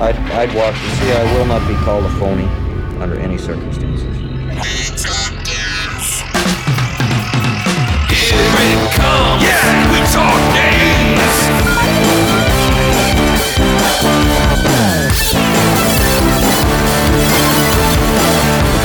I'd, 0.00 0.14
I'd 0.30 0.54
watch 0.54 0.76
and 0.76 0.98
see. 0.98 1.12
I 1.12 1.24
will 1.34 1.44
not 1.44 1.66
be 1.66 1.74
called 1.74 2.04
a 2.04 2.08
phony 2.20 2.44
under 3.02 3.18
any 3.18 3.36
circumstances. 3.36 4.16
Here 4.16 4.30
it 8.38 8.94
comes. 8.94 9.42
Yeah, 9.42 9.90
we 9.90 9.98
talk 10.14 10.38
games. 10.54 11.38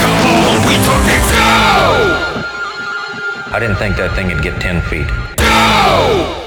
Come 0.02 0.18
on, 0.50 0.58
we 0.66 0.76
talk 0.82 1.02
games. 1.06 1.30
Go! 1.30 1.46
I 3.54 3.58
didn't 3.60 3.76
think 3.76 3.98
that 3.98 4.16
thing 4.16 4.28
would 4.34 4.42
get 4.42 4.60
10 4.60 4.82
feet. 4.90 5.08
Go! 5.38 6.40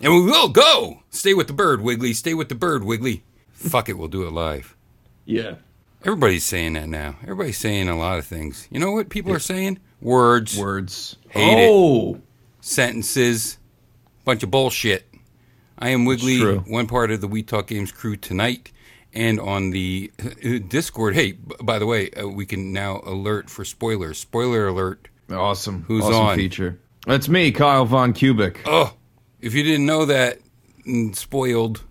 And 0.00 0.12
we 0.12 0.20
will 0.20 0.48
go. 0.48 1.02
Stay 1.10 1.34
with 1.34 1.48
the 1.48 1.52
bird, 1.52 1.80
Wiggly. 1.80 2.12
Stay 2.12 2.34
with 2.34 2.48
the 2.48 2.54
bird, 2.54 2.84
Wiggly. 2.84 3.24
Fuck 3.54 3.88
it, 3.88 3.98
we'll 3.98 4.08
do 4.08 4.26
it 4.26 4.30
live. 4.32 4.76
Yeah. 5.24 5.54
Everybody's 6.04 6.44
saying 6.44 6.74
that 6.74 6.88
now. 6.88 7.16
Everybody's 7.22 7.56
saying 7.56 7.88
a 7.88 7.96
lot 7.96 8.18
of 8.18 8.26
things. 8.26 8.68
You 8.70 8.78
know 8.78 8.92
what 8.92 9.08
people 9.08 9.32
are 9.32 9.38
saying? 9.38 9.78
Words, 10.02 10.58
Words. 10.58 11.16
Hate 11.30 11.64
it. 11.64 11.70
oh. 11.70 12.20
sentences, 12.60 13.58
bunch 14.24 14.42
of 14.42 14.50
bullshit. 14.50 15.06
I 15.78 15.88
am 15.90 16.04
Wiggly, 16.04 16.40
one 16.40 16.86
part 16.86 17.10
of 17.10 17.20
the 17.20 17.26
We 17.26 17.42
Talk 17.42 17.68
Games 17.68 17.90
crew 17.90 18.16
tonight, 18.16 18.70
and 19.14 19.40
on 19.40 19.70
the 19.70 20.12
uh, 20.22 20.58
Discord. 20.68 21.14
Hey, 21.14 21.32
by 21.32 21.78
the 21.78 21.86
way, 21.86 22.10
uh, 22.10 22.28
we 22.28 22.44
can 22.46 22.72
now 22.72 23.00
alert 23.04 23.48
for 23.48 23.64
spoilers. 23.64 24.18
Spoiler 24.18 24.68
alert. 24.68 25.08
Awesome. 25.30 25.84
Who's 25.88 26.04
awesome 26.04 26.14
on? 26.20 26.36
feature. 26.36 26.78
That's 27.06 27.28
me, 27.28 27.50
Kyle 27.50 27.86
Von 27.86 28.12
Kubik. 28.14 28.58
Oh, 28.66 28.94
if 29.40 29.54
you 29.54 29.62
didn't 29.62 29.86
know 29.86 30.04
that, 30.04 30.38
mm, 30.86 31.14
spoiled. 31.16 31.82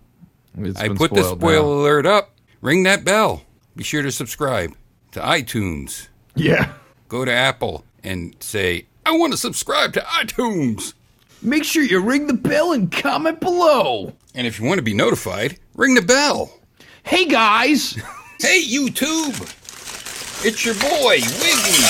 It's 0.58 0.80
I 0.80 0.88
put 0.88 1.12
the 1.12 1.24
spoiler 1.24 1.62
now. 1.62 1.82
alert 1.82 2.06
up. 2.06 2.30
Ring 2.60 2.82
that 2.84 3.04
bell. 3.04 3.42
Be 3.76 3.84
sure 3.84 4.02
to 4.02 4.12
subscribe 4.12 4.74
to 5.12 5.20
iTunes. 5.20 6.08
Yeah. 6.34 6.72
Go 7.08 7.24
to 7.24 7.32
Apple 7.32 7.84
and 8.02 8.34
say, 8.40 8.86
I 9.04 9.12
want 9.16 9.32
to 9.32 9.38
subscribe 9.38 9.92
to 9.94 10.00
iTunes. 10.00 10.94
Make 11.42 11.64
sure 11.64 11.82
you 11.82 12.00
ring 12.00 12.26
the 12.26 12.34
bell 12.34 12.72
and 12.72 12.90
comment 12.90 13.40
below. 13.40 14.12
And 14.34 14.46
if 14.46 14.58
you 14.58 14.64
want 14.66 14.78
to 14.78 14.82
be 14.82 14.94
notified, 14.94 15.58
ring 15.74 15.94
the 15.94 16.02
bell. 16.02 16.58
Hey 17.02 17.26
guys. 17.26 17.98
Hey, 18.40 18.62
YouTube! 18.62 19.40
It's 20.44 20.64
your 20.66 20.74
boy, 20.74 21.20
Wiggly! 21.40 21.84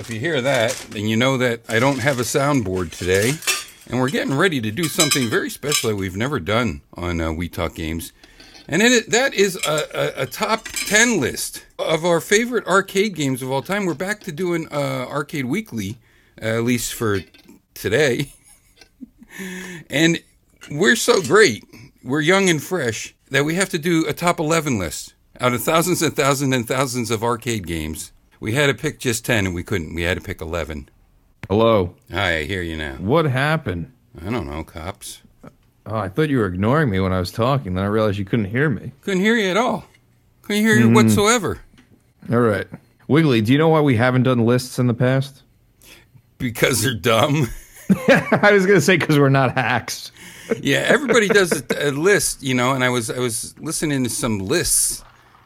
If 0.00 0.08
you 0.08 0.18
hear 0.18 0.40
that, 0.40 0.70
then 0.90 1.06
you 1.06 1.16
know 1.16 1.36
that 1.36 1.62
I 1.68 1.78
don't 1.78 1.98
have 1.98 2.18
a 2.20 2.22
soundboard 2.22 2.96
today, 2.96 3.32
and 3.92 4.00
we're 4.00 4.08
getting 4.08 4.34
ready 4.34 4.58
to 4.58 4.70
do 4.70 4.84
something 4.84 5.28
very 5.28 5.50
special 5.50 5.90
that 5.90 5.96
we've 5.96 6.16
never 6.16 6.40
done 6.40 6.80
on 6.94 7.20
uh, 7.20 7.30
We 7.30 7.50
Talk 7.50 7.74
Games. 7.74 8.14
And 8.66 8.80
it, 8.80 9.10
that 9.10 9.34
is 9.34 9.56
a, 9.66 9.82
a, 9.94 10.22
a 10.22 10.26
top 10.26 10.64
10 10.64 11.20
list 11.20 11.66
of 11.78 12.02
our 12.02 12.18
favorite 12.18 12.66
arcade 12.66 13.14
games 13.14 13.42
of 13.42 13.50
all 13.50 13.60
time. 13.60 13.84
We're 13.84 13.92
back 13.92 14.20
to 14.20 14.32
doing 14.32 14.66
uh, 14.72 15.06
Arcade 15.10 15.44
Weekly, 15.44 15.98
uh, 16.40 16.46
at 16.46 16.64
least 16.64 16.94
for 16.94 17.20
today. 17.74 18.32
and 19.90 20.22
we're 20.70 20.96
so 20.96 21.20
great, 21.20 21.62
we're 22.02 22.22
young 22.22 22.48
and 22.48 22.62
fresh, 22.62 23.14
that 23.30 23.44
we 23.44 23.56
have 23.56 23.68
to 23.68 23.78
do 23.78 24.06
a 24.08 24.14
top 24.14 24.40
11 24.40 24.78
list 24.78 25.12
out 25.38 25.52
of 25.52 25.62
thousands 25.62 26.00
and 26.00 26.16
thousands 26.16 26.54
and 26.54 26.66
thousands 26.66 27.10
of 27.10 27.22
arcade 27.22 27.66
games. 27.66 28.10
We 28.40 28.54
had 28.54 28.68
to 28.68 28.74
pick 28.74 28.98
just 28.98 29.26
10 29.26 29.44
and 29.44 29.54
we 29.54 29.62
couldn't. 29.62 29.94
We 29.94 30.02
had 30.02 30.16
to 30.16 30.24
pick 30.24 30.40
11. 30.40 30.88
Hello. 31.48 31.94
Hi, 32.10 32.38
I 32.38 32.42
hear 32.44 32.62
you 32.62 32.76
now. 32.76 32.94
What 32.94 33.24
happened? 33.24 33.92
I 34.24 34.30
don't 34.30 34.46
know, 34.46 34.64
cops. 34.64 35.22
Oh, 35.84 35.96
I 35.96 36.08
thought 36.08 36.30
you 36.30 36.38
were 36.38 36.46
ignoring 36.46 36.88
me 36.90 37.00
when 37.00 37.12
I 37.12 37.18
was 37.18 37.32
talking. 37.32 37.74
Then 37.74 37.84
I 37.84 37.88
realized 37.88 38.18
you 38.18 38.24
couldn't 38.24 38.46
hear 38.46 38.70
me. 38.70 38.92
Couldn't 39.02 39.20
hear 39.20 39.36
you 39.36 39.50
at 39.50 39.56
all. 39.56 39.84
Couldn't 40.42 40.62
hear 40.62 40.76
you 40.76 40.88
hmm. 40.88 40.94
whatsoever. 40.94 41.60
All 42.30 42.40
right. 42.40 42.66
Wiggly, 43.08 43.40
do 43.40 43.52
you 43.52 43.58
know 43.58 43.68
why 43.68 43.80
we 43.80 43.96
haven't 43.96 44.22
done 44.22 44.46
lists 44.46 44.78
in 44.78 44.86
the 44.86 44.94
past? 44.94 45.42
Because 46.38 46.82
they're 46.82 46.94
dumb. 46.94 47.48
I 48.08 48.50
was 48.52 48.64
going 48.64 48.78
to 48.78 48.84
say 48.84 48.96
because 48.96 49.18
we're 49.18 49.28
not 49.28 49.54
hacks. 49.54 50.12
yeah, 50.60 50.78
everybody 50.78 51.28
does 51.28 51.62
a, 51.70 51.88
a 51.88 51.90
list, 51.90 52.42
you 52.42 52.54
know, 52.54 52.72
and 52.72 52.82
I 52.82 52.88
was 52.88 53.10
I 53.10 53.18
was 53.18 53.58
listening 53.58 54.04
to 54.04 54.10
some 54.10 54.38
lists 54.38 55.04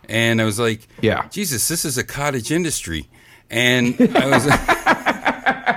and 0.08 0.40
I 0.40 0.44
was 0.44 0.58
like, 0.58 0.86
Yeah. 1.00 1.26
Jesus, 1.28 1.66
this 1.68 1.84
is 1.84 1.98
a 1.98 2.04
cottage 2.04 2.52
industry. 2.52 3.08
And 3.50 3.96
I 4.16 4.26
was 4.26 4.46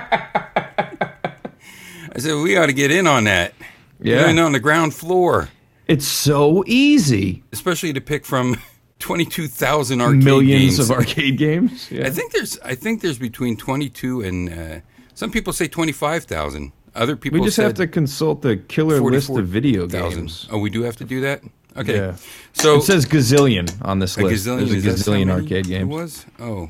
I 0.80 2.18
said, 2.18 2.34
we 2.42 2.56
ought 2.56 2.66
to 2.66 2.72
get 2.72 2.90
in 2.90 3.06
on 3.06 3.24
that. 3.24 3.54
Yeah. 4.00 4.20
Get 4.20 4.30
in 4.30 4.38
on 4.38 4.52
the 4.52 4.60
ground 4.60 4.94
floor, 4.94 5.48
It's 5.86 6.06
so 6.06 6.64
easy. 6.66 7.42
especially 7.52 7.92
to 7.92 8.00
pick 8.00 8.24
from 8.24 8.56
22,000 8.98 10.00
arcade 10.00 10.24
Millions 10.24 10.76
games. 10.76 10.78
of 10.78 10.90
arcade 10.96 11.38
games. 11.38 11.90
Yeah. 11.90 12.06
I 12.06 12.10
think 12.10 12.32
there's 12.32 12.58
I 12.60 12.74
think 12.74 13.02
there's 13.02 13.18
between 13.18 13.56
22 13.56 14.22
and 14.22 14.48
uh, 14.52 14.80
some 15.14 15.30
people 15.30 15.52
say 15.52 15.68
25,000. 15.68 16.72
Other 16.94 17.14
people 17.16 17.38
we 17.38 17.44
just 17.46 17.56
have 17.58 17.74
to 17.74 17.86
consult 17.86 18.42
the 18.42 18.56
killer 18.56 19.00
list 19.00 19.30
of 19.30 19.46
video 19.46 19.82
44,000. 19.82 20.18
games. 20.20 20.48
Oh, 20.50 20.58
we 20.58 20.70
do 20.70 20.82
have 20.82 20.96
to 20.96 21.04
do 21.04 21.20
that? 21.20 21.42
Okay. 21.76 21.96
Yeah. 21.96 22.16
So 22.52 22.76
it 22.78 22.82
says 22.82 23.06
gazillion 23.06 23.70
on 23.84 24.00
this 24.00 24.16
list. 24.18 24.46
gazillion, 24.46 24.58
There's 24.68 24.72
a 24.72 24.76
is 24.76 25.04
that 25.04 25.10
how 25.12 25.16
gazillion 25.18 25.30
arcade 25.30 25.66
games. 25.68 25.88
was? 25.88 26.26
Oh. 26.40 26.68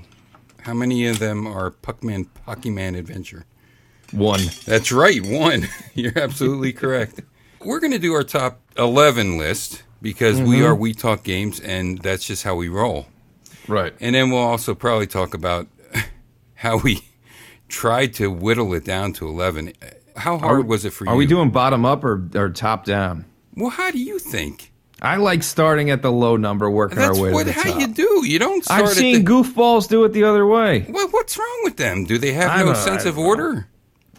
How 0.63 0.75
many 0.75 1.07
of 1.07 1.19
them 1.21 1.47
are 1.47 1.71
Puckman 1.71 2.29
Pokemon 2.47 2.99
Adventure? 2.99 3.47
One. 4.13 4.41
That's 4.67 4.91
right, 4.93 5.25
one. 5.25 5.69
You're 5.95 6.19
absolutely 6.19 6.73
correct. 6.73 7.21
We're 7.65 7.81
going 7.81 7.93
to 7.93 7.99
do 7.99 8.13
our 8.15 8.25
top 8.25 8.61
11 8.79 9.39
list 9.39 9.83
because 10.03 10.39
Mm-hmm. 10.39 10.49
we 10.49 10.63
are 10.65 10.75
We 10.75 10.95
Talk 10.95 11.23
Games 11.23 11.61
and 11.61 11.99
that's 11.99 12.25
just 12.27 12.43
how 12.43 12.55
we 12.55 12.69
roll. 12.69 13.07
Right. 13.69 13.93
And 14.01 14.15
then 14.15 14.31
we'll 14.31 14.41
also 14.41 14.75
probably 14.75 15.07
talk 15.07 15.35
about 15.35 15.67
how 16.55 16.79
we 16.79 17.03
tried 17.69 18.15
to 18.15 18.31
whittle 18.31 18.73
it 18.75 18.85
down 18.85 19.13
to 19.15 19.29
11. 19.29 19.75
How 20.17 20.39
hard 20.39 20.67
was 20.67 20.85
it 20.85 20.93
for 20.93 21.05
you? 21.05 21.11
Are 21.11 21.17
we 21.17 21.27
doing 21.27 21.51
bottom 21.51 21.85
up 21.85 22.03
or, 22.05 22.27
or 22.35 22.49
top 22.51 22.85
down? 22.85 23.27
Well, 23.55 23.71
how 23.71 23.91
do 23.91 23.99
you 23.99 24.19
think? 24.19 24.73
I 25.03 25.17
like 25.17 25.43
starting 25.43 25.89
at 25.91 26.03
the 26.03 26.13
low 26.13 26.37
number, 26.37 26.71
working 26.71 26.99
That's 26.99 27.17
our 27.17 27.23
way 27.25 27.33
what 27.33 27.47
to 27.47 27.47
the 27.47 27.53
how 27.55 27.71
top. 27.71 27.81
you 27.81 27.87
do. 27.89 28.23
You 28.27 28.39
don't 28.39 28.63
start 28.65 28.83
I've 28.83 28.89
seen 28.91 29.25
the, 29.25 29.31
goofballs 29.31 29.89
do 29.89 30.05
it 30.05 30.13
the 30.13 30.25
other 30.25 30.47
way. 30.47 30.81
What, 30.83 31.11
what's 31.13 31.39
wrong 31.39 31.61
with 31.65 31.77
them? 31.79 32.05
Do 32.05 32.19
they 32.19 32.33
have 32.33 32.51
I 32.51 32.63
no 32.63 32.75
sense 32.75 33.07
I 33.07 33.09
of 33.11 33.19
order? 33.19 33.67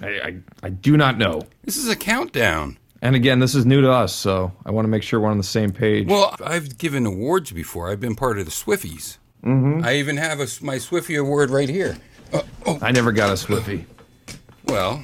I, 0.02 0.08
I, 0.08 0.38
I 0.64 0.70
do 0.70 0.98
not 0.98 1.18
know. 1.18 1.44
This 1.64 1.78
is 1.78 1.90
a 1.90 1.96
countdown. 1.96 2.78
And 3.02 3.16
again, 3.16 3.40
this 3.40 3.56
is 3.56 3.66
new 3.66 3.82
to 3.82 3.92
us, 3.92 4.14
so 4.14 4.52
I 4.66 4.72
want 4.72 4.86
to 4.86 4.90
make 4.90 5.02
sure 5.04 5.20
we're 5.20 5.32
on 5.32 5.38
the 5.38 5.44
same 5.44 5.72
page. 5.72 6.08
Well, 6.08 6.36
I've 6.44 6.78
given 6.78 7.06
awards 7.06 7.52
before. 7.52 7.90
I've 7.90 8.00
been 8.00 8.16
part 8.16 8.38
of 8.38 8.46
the 8.46 8.52
Swiffies. 8.52 9.18
Mm-hmm. 9.44 9.84
I 9.84 9.96
even 9.96 10.18
have 10.18 10.40
a, 10.40 10.48
my 10.62 10.76
Swiffy 10.76 11.20
award 11.20 11.50
right 11.50 11.70
here. 11.70 11.98
Uh, 12.32 12.44
oh, 12.66 12.78
I 12.82 12.92
never 12.92 13.12
got 13.12 13.32
a 13.32 13.34
Swiffy. 13.34 13.86
well, 14.66 15.04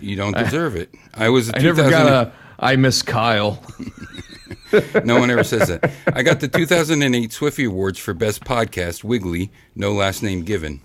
you 0.00 0.16
don't 0.16 0.36
deserve 0.36 0.74
it. 0.74 0.94
I 1.12 1.28
was 1.28 1.50
a 1.50 1.56
I 1.58 1.62
never 1.62 1.88
got 1.90 2.06
a 2.06 2.32
I 2.58 2.76
miss 2.76 3.02
Kyle. 3.02 3.62
No 5.04 5.20
one 5.20 5.30
ever 5.30 5.44
says 5.44 5.68
that. 5.68 5.88
I 6.12 6.24
got 6.24 6.40
the 6.40 6.48
2008 6.48 7.30
Swiffy 7.30 7.68
Awards 7.68 7.96
for 8.00 8.12
Best 8.12 8.42
Podcast, 8.42 9.04
Wiggly, 9.04 9.52
no 9.76 9.92
last 9.92 10.20
name 10.20 10.42
given. 10.42 10.80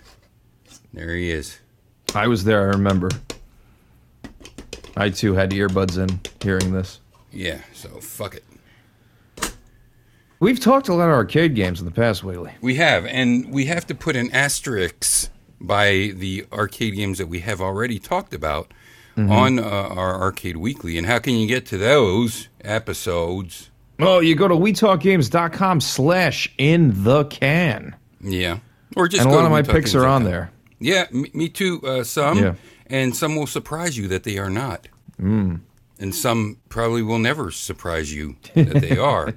There 0.94 1.16
he 1.16 1.32
is. 1.32 1.60
I 2.14 2.28
was 2.28 2.44
there, 2.44 2.62
I 2.62 2.66
remember. 2.66 3.10
I 4.98 5.10
too 5.10 5.34
had 5.34 5.52
earbuds 5.52 5.98
in 5.98 6.20
hearing 6.42 6.74
this. 6.74 7.00
Yeah, 7.32 7.60
so 7.74 7.90
fuck 8.00 8.36
it. 8.36 8.44
We've 10.40 10.60
talked 10.60 10.88
a 10.88 10.94
lot 10.94 11.10
of 11.10 11.14
arcade 11.16 11.54
games 11.54 11.80
in 11.80 11.86
the 11.86 11.92
past, 11.92 12.24
Wiggly. 12.24 12.54
We 12.62 12.76
have, 12.76 13.06
and 13.06 13.52
we 13.52 13.66
have 13.66 13.86
to 13.88 13.96
put 13.96 14.16
an 14.16 14.32
asterisk 14.32 15.30
by 15.60 16.14
the 16.16 16.46
arcade 16.54 16.96
games 16.96 17.18
that 17.18 17.28
we 17.28 17.40
have 17.42 17.60
already 17.60 18.00
talked 18.00 18.34
about 18.34 18.72
on 19.18 19.60
uh, 19.60 19.64
our 19.64 20.16
Arcade 20.22 20.56
Weekly. 20.56 20.98
And 20.98 21.06
how 21.06 21.20
can 21.20 21.34
you 21.34 21.46
get 21.46 21.66
to 21.68 21.78
those 21.78 22.48
episodes? 22.62 23.70
Oh, 24.00 24.22
you 24.22 24.34
go 24.34 24.48
to 24.48 24.56
wetalkgames.com 24.56 25.82
slash 25.82 26.50
in 26.58 27.04
the 27.04 27.26
can. 27.26 27.98
Yeah. 28.22 28.60
Or 28.96 29.10
just 29.10 29.24
And 29.24 29.32
a 29.32 29.36
lot 29.36 29.44
of 29.44 29.52
my 29.52 29.62
picks 29.62 29.94
are 29.94 30.06
on 30.06 30.24
there. 30.24 30.52
Yeah, 30.80 31.08
me, 31.12 31.30
me 31.34 31.50
too. 31.50 31.82
Uh, 31.84 32.06
some, 32.06 32.38
Yeah. 32.38 32.56
And 32.90 33.16
some 33.16 33.36
will 33.36 33.48
surprise 33.48 33.98
you 33.98 34.08
that 34.08 34.24
they 34.24 34.38
are 34.38 34.50
not. 34.50 34.88
Mm. 35.22 35.62
And 36.00 36.16
some 36.16 36.58
probably 36.70 37.02
will 37.04 37.20
never 37.20 37.52
surprise 37.52 38.14
you 38.14 38.36
that 38.56 38.82
they 38.82 38.98
are. 39.14 39.34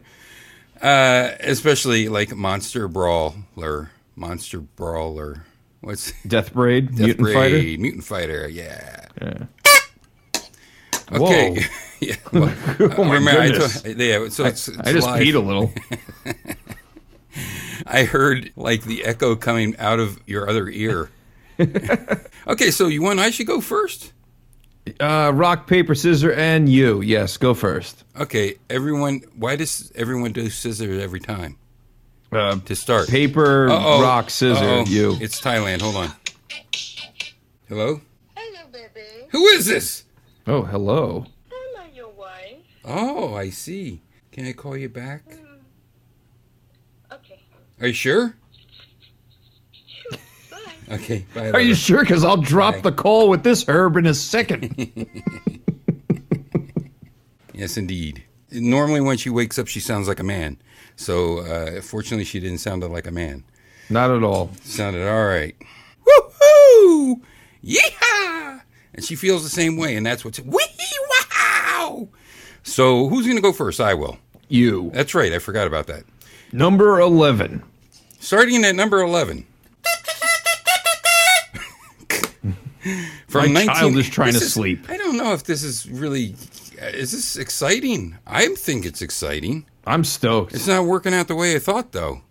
Uh, 0.81 1.32
especially 1.40 2.08
like 2.08 2.34
Monster 2.34 2.88
Brawler, 2.88 3.90
Monster 4.16 4.60
Brawler. 4.60 5.44
What's 5.81 6.12
Death 6.26 6.52
Brade, 6.52 6.88
Death 6.90 6.99
Mutant 7.00 7.19
Braid, 7.19 7.34
Fighter. 7.34 7.81
Mutant 7.81 8.04
Fighter, 8.04 8.49
yeah. 8.49 9.06
Yeah. 9.20 9.44
Okay. 11.12 11.64
yeah. 12.00 12.14
Well, 12.32 12.55
Oh 12.96 13.05
my 13.05 13.14
remember, 13.14 13.40
I 13.43 13.48
goodness. 13.48 13.82
told- 13.82 13.98
yeah. 14.00 14.28
So 14.28 14.44
it's, 14.46 14.69
it's 14.69 14.78
I 14.78 14.93
just 14.93 15.06
live. 15.06 15.20
peed 15.22 15.34
a 15.34 15.38
little. 15.40 15.72
I 17.87 18.05
heard 18.05 18.52
like 18.56 18.84
the 18.84 19.05
echo 19.05 19.34
coming 19.37 19.76
out 19.78 19.98
of 19.98 20.19
your 20.26 20.48
other 20.48 20.69
ear. 20.69 21.10
okay, 22.49 22.70
so 22.70 22.87
you 22.88 23.02
want 23.02 23.19
I 23.20 23.31
should 23.31 23.46
go 23.46 23.60
first? 23.60 24.12
Uh, 24.99 25.31
rock, 25.34 25.66
paper, 25.66 25.94
scissor, 25.94 26.32
and 26.32 26.69
you. 26.69 27.00
Yes, 27.02 27.37
go 27.37 27.54
first. 27.54 28.04
Okay, 28.19 28.56
everyone. 28.69 29.20
Why 29.37 29.56
does 29.56 29.93
everyone 29.94 30.32
do 30.32 30.50
scissors 30.50 31.00
every 31.02 31.20
time 31.20 31.56
Uh, 32.32 32.58
to 32.64 32.75
start? 32.75 33.08
paper, 33.08 33.69
Uh-oh. 33.70 34.02
rock, 34.02 34.28
scissor, 34.31 34.64
Uh-oh. 34.64 34.84
you. 34.87 35.16
It's 35.20 35.40
Thailand. 35.40 35.82
Hold 35.82 35.96
on. 35.96 36.10
Hello. 37.69 38.00
Hello, 38.37 38.60
baby. 38.72 39.26
Who 39.31 39.46
is 39.46 39.66
this? 39.66 40.05
Oh, 40.46 40.62
hello. 40.62 41.26
Am 41.50 41.81
I 41.84 41.94
your 41.94 42.10
wife? 42.10 42.58
Oh, 42.84 43.34
I 43.34 43.50
see. 43.50 44.02
Can 44.32 44.46
I 44.46 44.52
call 44.52 44.76
you 44.76 44.88
back? 44.88 45.22
Okay. 47.12 47.40
Are 47.81 47.87
you 47.87 47.93
sure? 47.93 48.34
Okay. 50.93 51.27
Bye. 51.35 51.50
Are 51.53 51.61
you 51.61 51.75
sure? 51.75 52.00
Because 52.00 52.25
I'll 52.25 52.37
drop 52.37 52.75
Bye. 52.77 52.81
the 52.81 52.93
call 52.93 53.29
with 53.29 53.43
this 53.43 53.65
herb 53.69 53.97
in 53.97 54.06
a 54.06 54.15
second. 54.15 54.99
Yes, 57.62 57.77
indeed. 57.77 58.25
Normally, 58.50 59.00
when 59.00 59.17
she 59.17 59.31
wakes 59.31 59.56
up, 59.56 59.69
she 59.69 59.79
sounds 59.79 60.09
like 60.09 60.19
a 60.19 60.25
man. 60.25 60.59
So, 60.97 61.39
uh, 61.41 61.81
fortunately, 61.81 62.25
she 62.25 62.41
didn't 62.41 62.59
sound 62.59 62.83
like 62.83 63.06
a 63.06 63.12
man. 63.12 63.44
Not 63.89 64.11
at 64.11 64.25
all. 64.25 64.50
Sounded 64.65 65.06
all 65.06 65.27
right. 65.27 65.55
Woohoo! 66.05 67.21
Yeehaw! 67.65 68.62
And 68.94 69.05
she 69.05 69.15
feels 69.15 69.44
the 69.44 69.49
same 69.49 69.77
way, 69.77 69.94
and 69.94 70.05
that's 70.05 70.25
what's 70.25 70.41
wee 70.41 70.67
wow. 71.31 72.09
So, 72.65 73.06
who's 73.06 73.27
going 73.27 73.37
to 73.37 73.43
go 73.43 73.53
first? 73.53 73.81
I 73.81 73.94
will. 73.94 74.19
You. 74.49 74.91
That's 74.93 75.15
right. 75.15 75.33
I 75.33 75.39
forgot 75.39 75.69
about 75.69 75.87
that. 75.87 76.03
Number 76.53 76.99
11. 77.00 77.62
Starting 78.19 78.65
at 78.65 78.75
number 78.75 79.00
11. 79.03 79.47
My 83.34 83.67
child 83.67 83.96
is 83.96 84.08
trying 84.08 84.32
This 84.32 84.43
to 84.43 84.49
sleep. 84.50 84.87
I 84.88 84.96
don't 84.96 85.17
know 85.17 85.32
if 85.32 85.44
this 85.44 85.62
is 85.62 85.88
really. 85.88 86.34
Is 86.81 87.12
this 87.12 87.37
exciting? 87.37 88.17
I 88.26 88.49
think 88.49 88.84
it's 88.84 89.02
exciting. 89.02 89.67
I'm 89.87 90.05
stoked. 90.05 90.55
It's 90.55 90.67
not 90.67 90.84
working 90.84 91.14
out 91.14 91.29
the 91.29 91.34
way 91.34 91.55
I 91.55 91.58
thought, 91.58 91.93
though. 91.93 92.23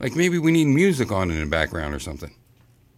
Like 0.00 0.14
maybe 0.14 0.38
we 0.38 0.52
need 0.52 0.66
music 0.66 1.10
on 1.10 1.30
in 1.30 1.40
the 1.40 1.46
background 1.46 1.94
or 1.94 1.98
something. 1.98 2.34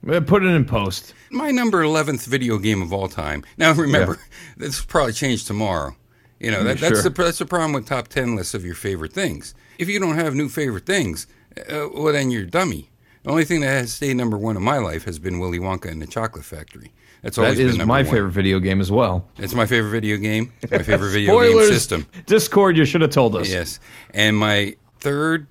Uh, 0.08 0.20
Put 0.20 0.42
it 0.44 0.48
in 0.48 0.64
post. 0.64 1.14
My 1.30 1.50
number 1.50 1.82
11th 1.82 2.26
video 2.26 2.58
game 2.58 2.82
of 2.82 2.92
all 2.92 3.08
time. 3.08 3.44
Now, 3.56 3.72
remember, 3.74 4.18
this 4.56 4.80
will 4.80 4.86
probably 4.88 5.12
change 5.12 5.44
tomorrow. 5.44 5.96
You 6.40 6.52
know, 6.52 6.62
that, 6.64 6.78
that's, 6.78 7.02
Sure. 7.02 7.10
the, 7.10 7.22
that's 7.22 7.38
the 7.38 7.46
problem 7.46 7.72
with 7.72 7.86
top 7.86 8.08
10 8.08 8.36
lists 8.36 8.54
of 8.54 8.64
your 8.64 8.76
favorite 8.76 9.12
things. 9.12 9.54
If 9.78 9.88
you 9.88 9.98
don't 9.98 10.14
have 10.14 10.34
new 10.36 10.48
favorite 10.48 10.86
things, 10.86 11.26
uh, 11.58 11.88
well, 11.92 12.12
then 12.12 12.30
you're 12.30 12.46
dummy. 12.46 12.90
The 13.24 13.30
only 13.30 13.44
thing 13.44 13.60
that 13.60 13.66
has 13.68 13.92
stayed 13.92 14.16
number 14.16 14.38
one 14.38 14.56
in 14.56 14.62
my 14.62 14.78
life 14.78 15.04
has 15.04 15.18
been 15.18 15.40
Willy 15.40 15.58
Wonka 15.58 15.90
and 15.90 16.00
the 16.00 16.06
Chocolate 16.06 16.44
Factory. 16.44 16.92
That's 17.22 17.36
That 17.36 17.42
always 17.42 17.58
is 17.58 17.76
been 17.76 17.86
my 17.88 18.02
one. 18.02 18.10
favorite 18.12 18.30
video 18.30 18.60
game 18.60 18.80
as 18.80 18.90
well. 18.92 19.26
It's 19.38 19.54
my 19.54 19.66
favorite 19.66 19.90
video 19.90 20.16
game. 20.16 20.52
It's 20.62 20.70
my 20.70 20.78
favorite 20.82 21.10
video 21.10 21.40
game 21.40 21.58
system. 21.66 22.06
Discord, 22.26 22.76
you 22.76 22.84
should 22.84 23.00
have 23.00 23.10
told 23.10 23.34
us. 23.36 23.50
Yes. 23.50 23.80
And 24.14 24.36
my 24.36 24.76
third, 25.00 25.46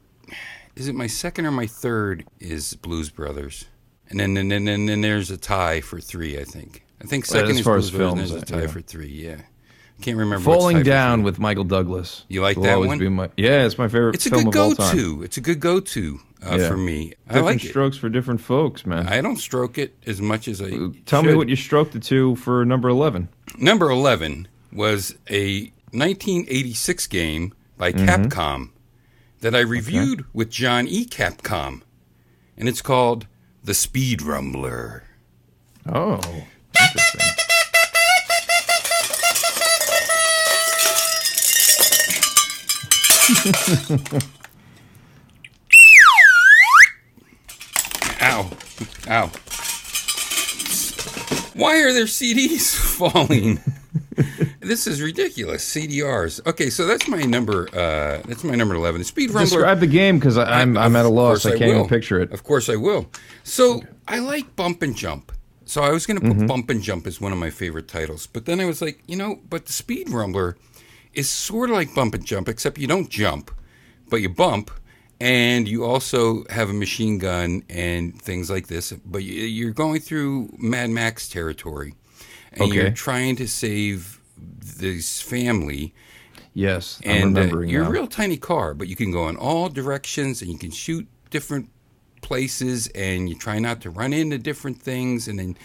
is 0.75 0.87
it 0.87 0.95
my 0.95 1.07
second 1.07 1.45
or 1.45 1.51
my 1.51 1.67
third 1.67 2.25
is 2.39 2.73
Blues 2.75 3.09
Brothers. 3.09 3.65
And 4.09 4.19
then 4.19 4.37
and 4.37 4.49
then, 4.49 4.65
then, 4.65 4.85
then 4.85 5.01
there's 5.01 5.29
a 5.31 5.37
tie 5.37 5.81
for 5.81 5.99
three, 5.99 6.39
I 6.39 6.45
think. 6.45 6.83
I 7.01 7.05
think 7.05 7.25
Well, 7.25 7.41
second 7.41 7.51
as 7.51 7.57
is 7.57 7.63
far 7.65 7.73
Blues 7.75 7.85
as 7.93 7.97
films, 7.97 8.19
and 8.21 8.29
there's 8.31 8.43
a 8.43 8.45
tie 8.45 8.61
yeah. 8.61 8.67
for 8.67 8.81
three, 8.81 9.09
yeah. 9.09 9.41
Can't 10.01 10.17
remember 10.17 10.43
Falling 10.43 10.83
Down 10.83 11.23
with 11.23 11.39
Michael 11.39 11.63
Douglas. 11.63 12.23
You 12.29 12.41
like 12.41 12.55
will 12.57 12.63
that 12.63 12.75
always 12.75 12.87
one? 12.89 12.99
Be 12.99 13.09
my, 13.09 13.29
yeah, 13.35 13.65
it's 13.65 13.77
my 13.79 13.87
favorite 13.87 14.15
It's 14.15 14.25
a 14.27 14.29
film 14.29 14.45
good 14.51 14.55
of 14.55 14.61
all 14.61 14.75
time. 14.75 14.95
go-to. 14.95 15.23
It's 15.23 15.37
a 15.37 15.41
good 15.41 15.59
go-to 15.59 16.19
uh, 16.45 16.55
Yeah. 16.59 16.67
for 16.67 16.77
me. 16.77 17.13
I 17.27 17.33
Different 17.33 17.45
like 17.45 17.63
it. 17.65 17.69
strokes 17.69 17.97
for 17.97 18.07
different 18.09 18.39
folks, 18.41 18.85
man. 18.85 19.07
I 19.07 19.21
don't 19.21 19.37
stroke 19.37 19.77
it 19.79 19.95
as 20.05 20.21
much 20.21 20.47
as 20.47 20.61
I 20.61 20.69
Tell 21.07 21.23
me 21.23 21.33
what 21.33 21.49
you 21.49 21.55
stroked 21.55 21.95
it 21.95 22.03
to 22.03 22.35
for 22.35 22.63
number 22.63 22.89
11. 22.89 23.29
Number 23.57 23.89
11 23.89 24.47
was 24.71 25.15
a 25.29 25.71
1986 25.91 27.07
game 27.07 27.53
by 27.77 27.91
Mm-hmm. 27.91 28.07
Capcom 28.07 28.69
that 29.41 29.55
I 29.55 29.59
reviewed 29.61 30.25
with 30.33 30.49
John 30.51 30.87
E. 30.87 31.05
Capcom. 31.05 31.81
And 32.55 32.69
it's 32.69 32.81
called 32.83 33.25
The 33.63 33.73
Speed 33.73 34.19
Rumbler. 34.21 35.01
Oh, 35.87 36.19
interesting. 36.79 37.45
Ow. 48.21 48.49
Ow. 49.09 49.31
Why 51.55 51.81
are 51.81 51.91
there 51.93 52.05
CDs 52.05 52.75
falling? 52.97 53.59
this 54.61 54.87
is 54.87 55.01
ridiculous. 55.01 55.67
CDRs. 55.75 56.45
Okay, 56.45 56.69
so 56.69 56.85
that's 56.85 57.07
my 57.07 57.23
number. 57.23 57.67
Uh, 57.73 58.21
that's 58.27 58.43
my 58.43 58.55
number 58.55 58.75
eleven. 58.75 59.03
Speed 59.03 59.31
Rumbler. 59.31 59.41
Describe 59.41 59.79
the 59.79 59.87
game 59.87 60.19
because 60.19 60.37
I'm, 60.37 60.77
I'm 60.77 60.95
at 60.95 61.05
a 61.05 61.09
loss. 61.09 61.45
I 61.45 61.51
can't 61.57 61.61
will. 61.71 61.75
even 61.79 61.87
picture 61.89 62.19
it. 62.19 62.31
Of 62.31 62.43
course 62.43 62.69
I 62.69 62.75
will. 62.75 63.09
So 63.43 63.83
I 64.07 64.19
like 64.19 64.55
Bump 64.55 64.81
and 64.81 64.95
Jump. 64.95 65.31
So 65.65 65.81
I 65.83 65.91
was 65.91 66.05
going 66.05 66.19
to 66.19 66.25
put 66.25 66.37
Mm-hmm. 66.37 66.47
Bump 66.47 66.69
and 66.69 66.81
Jump 66.81 67.05
as 67.07 67.19
one 67.19 67.33
of 67.33 67.37
my 67.37 67.49
favorite 67.49 67.89
titles, 67.89 68.25
but 68.25 68.45
then 68.45 68.61
I 68.61 68.65
was 68.65 68.81
like, 68.81 69.01
you 69.05 69.17
know, 69.17 69.41
but 69.49 69.65
the 69.65 69.73
Speed 69.73 70.07
Rumbler 70.07 70.55
is 71.17 71.29
sort 71.29 71.69
of 71.69 71.75
like 71.75 71.93
Bump 71.95 72.13
and 72.13 72.23
Jump, 72.25 72.47
except 72.47 72.77
you 72.77 72.87
don't 72.87 73.09
jump, 73.09 73.51
but 74.09 74.17
you 74.21 74.29
bump, 74.29 74.69
and 75.19 75.67
you 75.67 75.83
also 75.83 76.45
have 76.49 76.69
a 76.69 76.73
machine 76.73 77.17
gun 77.17 77.63
and 77.69 78.21
things 78.21 78.49
like 78.49 78.67
this. 78.67 78.93
But 79.05 79.23
you- 79.23 79.43
you're 79.45 79.71
going 79.73 79.99
through 79.99 80.55
Mad 80.59 80.89
Max 80.91 81.27
territory, 81.27 81.95
and 82.53 82.71
you're 82.73 82.91
trying 82.91 83.35
to 83.37 83.47
save 83.47 84.19
this 84.37 85.19
family 85.21 85.93
Yes, 86.53 86.99
I'm 87.05 87.35
and 87.35 87.37
uh, 87.37 87.59
you're 87.61 87.83
now. 87.83 87.89
a 87.89 87.91
real 87.91 88.07
tiny 88.07 88.37
car, 88.37 88.73
but 88.73 88.87
you 88.87 88.95
can 88.95 89.11
go 89.11 89.27
in 89.29 89.35
all 89.35 89.69
directions 89.69 90.41
and 90.41 90.51
you 90.51 90.57
can 90.57 90.71
shoot 90.71 91.07
different 91.29 91.69
places 92.21 92.87
and 92.95 93.29
you 93.29 93.35
try 93.35 93.59
not 93.59 93.79
to 93.81 93.89
run 93.91 94.11
into 94.13 94.37
different 94.37 94.81
things 94.81 95.27
and 95.27 95.37
then 95.39 95.57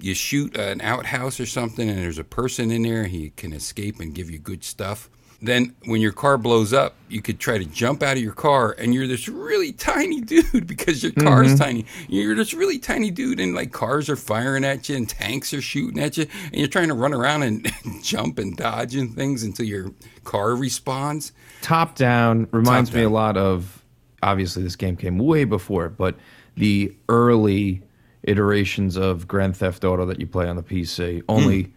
you 0.00 0.14
shoot 0.14 0.56
an 0.56 0.80
outhouse 0.80 1.38
or 1.40 1.46
something 1.46 1.88
and 1.88 1.98
there's 1.98 2.18
a 2.18 2.24
person 2.24 2.70
in 2.70 2.82
there 2.82 3.04
he 3.04 3.30
can 3.30 3.52
escape 3.52 4.00
and 4.00 4.14
give 4.14 4.30
you 4.30 4.38
good 4.38 4.62
stuff 4.64 5.08
then 5.42 5.74
when 5.84 6.00
your 6.00 6.12
car 6.12 6.38
blows 6.38 6.72
up 6.72 6.94
you 7.10 7.20
could 7.20 7.38
try 7.38 7.58
to 7.58 7.64
jump 7.66 8.02
out 8.02 8.16
of 8.16 8.22
your 8.22 8.32
car 8.32 8.74
and 8.78 8.94
you're 8.94 9.06
this 9.06 9.28
really 9.28 9.70
tiny 9.70 10.20
dude 10.22 10.66
because 10.68 11.02
your 11.02 11.12
car 11.12 11.42
Mm-hmm. 11.42 11.52
is 11.52 11.58
tiny 11.60 11.84
you're 12.08 12.34
this 12.34 12.54
really 12.54 12.78
tiny 12.78 13.10
dude 13.10 13.38
and 13.38 13.54
like 13.54 13.70
cars 13.70 14.08
are 14.08 14.16
firing 14.16 14.64
at 14.64 14.88
you 14.88 14.96
and 14.96 15.08
tanks 15.08 15.52
are 15.52 15.60
shooting 15.60 16.02
at 16.02 16.16
you 16.16 16.26
and 16.46 16.54
you're 16.54 16.68
trying 16.68 16.88
to 16.88 16.94
run 16.94 17.12
around 17.12 17.42
and 17.42 17.70
jump 18.02 18.38
and 18.38 18.56
dodge 18.56 18.94
and 18.96 19.14
things 19.14 19.42
until 19.42 19.66
your 19.66 19.92
car 20.24 20.56
responds 20.56 21.32
Top 21.62 21.96
down 21.96 22.48
reminds 22.52 22.90
Top 22.90 22.96
me 22.96 23.02
a 23.02 23.10
lot 23.10 23.36
of. 23.36 23.82
Obviously, 24.22 24.62
this 24.62 24.76
game 24.76 24.96
came 24.96 25.18
way 25.18 25.44
before, 25.44 25.88
but 25.88 26.14
the 26.56 26.94
early 27.08 27.82
iterations 28.26 28.96
of 28.96 29.26
Grand 29.28 29.56
Theft 29.56 29.84
Auto 29.84 30.04
that 30.06 30.20
you 30.20 30.26
play 30.26 30.48
on 30.48 30.56
the 30.56 30.62
PC. 30.62 31.22
Only 31.28 31.62
Hmm. 31.64 31.70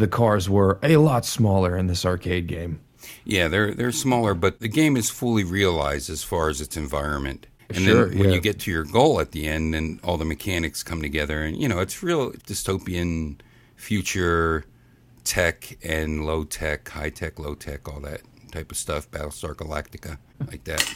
the 0.00 0.08
cars 0.08 0.48
were 0.48 0.78
a 0.82 0.96
lot 0.98 1.24
smaller 1.26 1.76
in 1.76 1.86
this 1.86 2.04
arcade 2.06 2.46
game. 2.46 2.80
Yeah, 3.24 3.48
they're 3.48 3.72
they're 3.74 3.92
smaller, 3.92 4.34
but 4.34 4.60
the 4.60 4.68
game 4.68 4.96
is 4.96 5.10
fully 5.10 5.44
realized 5.44 6.10
as 6.10 6.22
far 6.24 6.48
as 6.48 6.60
its 6.60 6.76
environment. 6.76 7.46
And 7.68 7.78
Sure, 7.78 8.08
then 8.08 8.18
when 8.18 8.28
yeah. 8.28 8.34
you 8.36 8.40
get 8.40 8.60
to 8.60 8.70
your 8.70 8.84
goal 8.84 9.20
at 9.20 9.32
the 9.32 9.46
end, 9.46 9.74
then 9.74 9.98
all 10.04 10.16
the 10.16 10.24
mechanics 10.24 10.82
come 10.82 11.02
together, 11.02 11.42
and 11.42 11.56
you 11.60 11.68
know 11.68 11.78
it's 11.80 12.02
real 12.02 12.32
dystopian 12.32 13.36
future 13.74 14.64
tech 15.24 15.76
and 15.84 16.24
low 16.26 16.44
tech, 16.44 16.88
high 16.90 17.10
tech, 17.10 17.38
low 17.38 17.54
tech, 17.54 17.88
all 17.88 18.00
that 18.00 18.20
type 18.52 18.70
of 18.70 18.76
stuff. 18.76 19.10
Battlestar 19.10 19.54
Galactica, 19.54 20.18
like 20.46 20.64
that. 20.64 20.94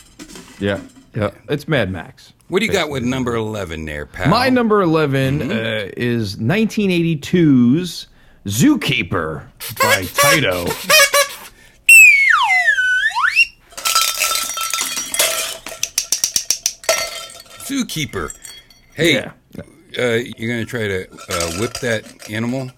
Yeah, 0.58 0.80
yeah. 1.14 1.30
It's 1.48 1.66
Mad 1.68 1.90
Max. 1.90 2.32
What 2.48 2.60
do 2.60 2.66
you 2.66 2.72
got 2.72 2.90
with 2.90 3.02
number 3.04 3.34
eleven 3.34 3.84
there, 3.84 4.06
pal? 4.06 4.28
My 4.28 4.48
number 4.48 4.82
11 4.82 5.38
Mm-hmm. 5.40 5.50
uh, 5.50 5.90
is 5.96 6.36
1982's 6.36 8.08
Zookeeper 8.46 9.44
by 9.78 10.02
Taito. 10.04 10.66
Zookeeper. 17.66 18.34
Hey, 18.94 19.14
Yeah. 19.14 19.32
uh, 19.98 20.18
you're 20.36 20.48
gonna 20.50 20.64
try 20.64 20.86
to 20.88 21.06
uh, 21.28 21.52
whip 21.60 21.74
that 21.80 22.30
animal? 22.30 22.70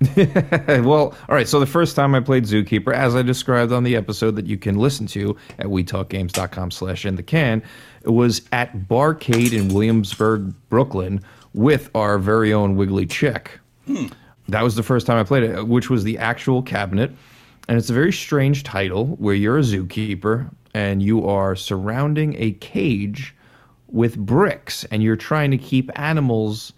well, 0.16 1.14
all 1.28 1.34
right. 1.34 1.48
So 1.48 1.60
the 1.60 1.66
first 1.66 1.96
time 1.96 2.14
I 2.14 2.20
played 2.20 2.44
Zookeeper, 2.44 2.92
as 2.92 3.14
I 3.14 3.22
described 3.22 3.72
on 3.72 3.84
the 3.84 3.96
episode 3.96 4.36
that 4.36 4.46
you 4.46 4.56
can 4.56 4.76
listen 4.76 5.06
to 5.08 5.36
at 5.58 5.66
wetalkgames.com 5.66 6.70
slash 6.70 7.06
in 7.06 7.16
the 7.16 7.22
can, 7.22 7.62
it 8.02 8.10
was 8.10 8.42
at 8.52 8.76
Barcade 8.88 9.52
in 9.52 9.68
Williamsburg, 9.68 10.52
Brooklyn, 10.68 11.22
with 11.54 11.90
our 11.94 12.18
very 12.18 12.52
own 12.52 12.76
Wiggly 12.76 13.06
Chick. 13.06 13.60
Hmm. 13.86 14.06
That 14.48 14.62
was 14.62 14.74
the 14.74 14.82
first 14.82 15.06
time 15.06 15.18
I 15.18 15.24
played 15.24 15.44
it, 15.44 15.68
which 15.68 15.88
was 15.88 16.04
the 16.04 16.18
actual 16.18 16.62
cabinet. 16.62 17.12
And 17.68 17.78
it's 17.78 17.88
a 17.88 17.94
very 17.94 18.12
strange 18.12 18.62
title 18.62 19.06
where 19.16 19.34
you're 19.34 19.58
a 19.58 19.62
zookeeper 19.62 20.50
and 20.74 21.02
you 21.02 21.26
are 21.26 21.56
surrounding 21.56 22.34
a 22.38 22.52
cage 22.52 23.34
with 23.88 24.18
bricks 24.18 24.84
and 24.90 25.02
you're 25.02 25.16
trying 25.16 25.50
to 25.52 25.58
keep 25.58 25.90
animals 25.98 26.72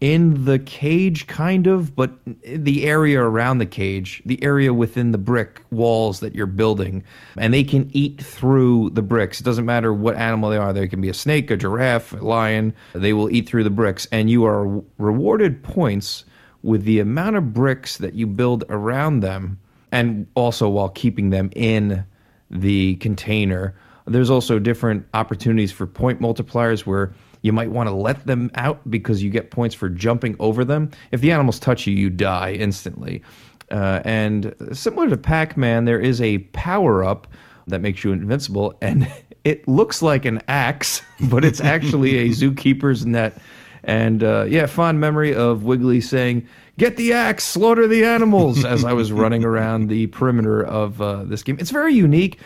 in 0.00 0.44
the 0.44 0.60
cage, 0.60 1.26
kind 1.26 1.66
of, 1.66 1.96
but 1.96 2.12
the 2.44 2.86
area 2.86 3.20
around 3.20 3.58
the 3.58 3.66
cage, 3.66 4.22
the 4.24 4.42
area 4.44 4.72
within 4.72 5.10
the 5.10 5.18
brick 5.18 5.62
walls 5.70 6.20
that 6.20 6.34
you're 6.36 6.46
building, 6.46 7.02
and 7.36 7.52
they 7.52 7.64
can 7.64 7.90
eat 7.92 8.22
through 8.22 8.90
the 8.90 9.02
bricks. 9.02 9.40
It 9.40 9.44
doesn't 9.44 9.66
matter 9.66 9.92
what 9.92 10.16
animal 10.16 10.50
they 10.50 10.56
are. 10.56 10.72
They 10.72 10.86
can 10.86 11.00
be 11.00 11.08
a 11.08 11.14
snake, 11.14 11.50
a 11.50 11.56
giraffe, 11.56 12.12
a 12.12 12.24
lion. 12.24 12.74
They 12.92 13.12
will 13.12 13.28
eat 13.30 13.48
through 13.48 13.64
the 13.64 13.70
bricks, 13.70 14.06
and 14.12 14.30
you 14.30 14.44
are 14.44 14.82
rewarded 14.98 15.64
points 15.64 16.24
with 16.62 16.84
the 16.84 17.00
amount 17.00 17.36
of 17.36 17.52
bricks 17.52 17.96
that 17.96 18.14
you 18.14 18.26
build 18.26 18.64
around 18.68 19.20
them, 19.20 19.58
and 19.90 20.28
also 20.34 20.68
while 20.68 20.90
keeping 20.90 21.30
them 21.30 21.50
in 21.56 22.04
the 22.50 22.94
container. 22.96 23.74
There's 24.06 24.30
also 24.30 24.58
different 24.58 25.06
opportunities 25.12 25.72
for 25.72 25.86
point 25.86 26.20
multipliers 26.20 26.86
where 26.86 27.12
you 27.42 27.52
might 27.52 27.70
want 27.70 27.88
to 27.88 27.94
let 27.94 28.26
them 28.26 28.50
out 28.54 28.88
because 28.90 29.22
you 29.22 29.30
get 29.30 29.50
points 29.50 29.74
for 29.74 29.88
jumping 29.88 30.36
over 30.38 30.64
them. 30.64 30.90
If 31.12 31.20
the 31.20 31.32
animals 31.32 31.58
touch 31.58 31.86
you, 31.86 31.94
you 31.94 32.10
die 32.10 32.52
instantly. 32.52 33.22
Uh, 33.70 34.00
and 34.04 34.54
similar 34.72 35.08
to 35.10 35.16
Pac 35.16 35.56
Man, 35.56 35.84
there 35.84 36.00
is 36.00 36.20
a 36.20 36.38
power 36.38 37.04
up 37.04 37.26
that 37.66 37.80
makes 37.80 38.02
you 38.02 38.12
invincible, 38.12 38.76
and 38.80 39.10
it 39.44 39.66
looks 39.68 40.02
like 40.02 40.24
an 40.24 40.40
axe, 40.48 41.02
but 41.28 41.44
it's 41.44 41.60
actually 41.60 42.18
a 42.18 42.28
zookeeper's 42.30 43.06
net. 43.06 43.40
And 43.84 44.22
uh, 44.22 44.44
yeah, 44.48 44.66
fond 44.66 45.00
memory 45.00 45.34
of 45.34 45.64
Wiggly 45.64 46.00
saying, 46.00 46.46
Get 46.78 46.96
the 46.96 47.12
axe, 47.12 47.44
slaughter 47.44 47.88
the 47.88 48.04
animals, 48.04 48.64
as 48.64 48.84
I 48.84 48.92
was 48.92 49.10
running 49.10 49.44
around 49.44 49.88
the 49.88 50.06
perimeter 50.08 50.64
of 50.64 51.02
uh, 51.02 51.24
this 51.24 51.42
game. 51.42 51.56
It's 51.58 51.72
very 51.72 51.92
unique. 51.92 52.38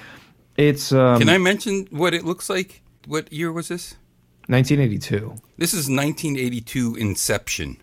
It's 0.57 0.91
um, 0.91 1.19
Can 1.19 1.29
I 1.29 1.37
mention 1.37 1.87
what 1.91 2.15
it 2.15 2.25
looks 2.25 2.49
like? 2.49 2.81
What 3.07 3.31
year 3.31 3.53
was 3.53 3.69
this? 3.69 3.97
1982. 4.49 5.35
This 5.59 5.73
is 5.73 5.89
1982 5.89 6.97
Inception. 6.97 7.77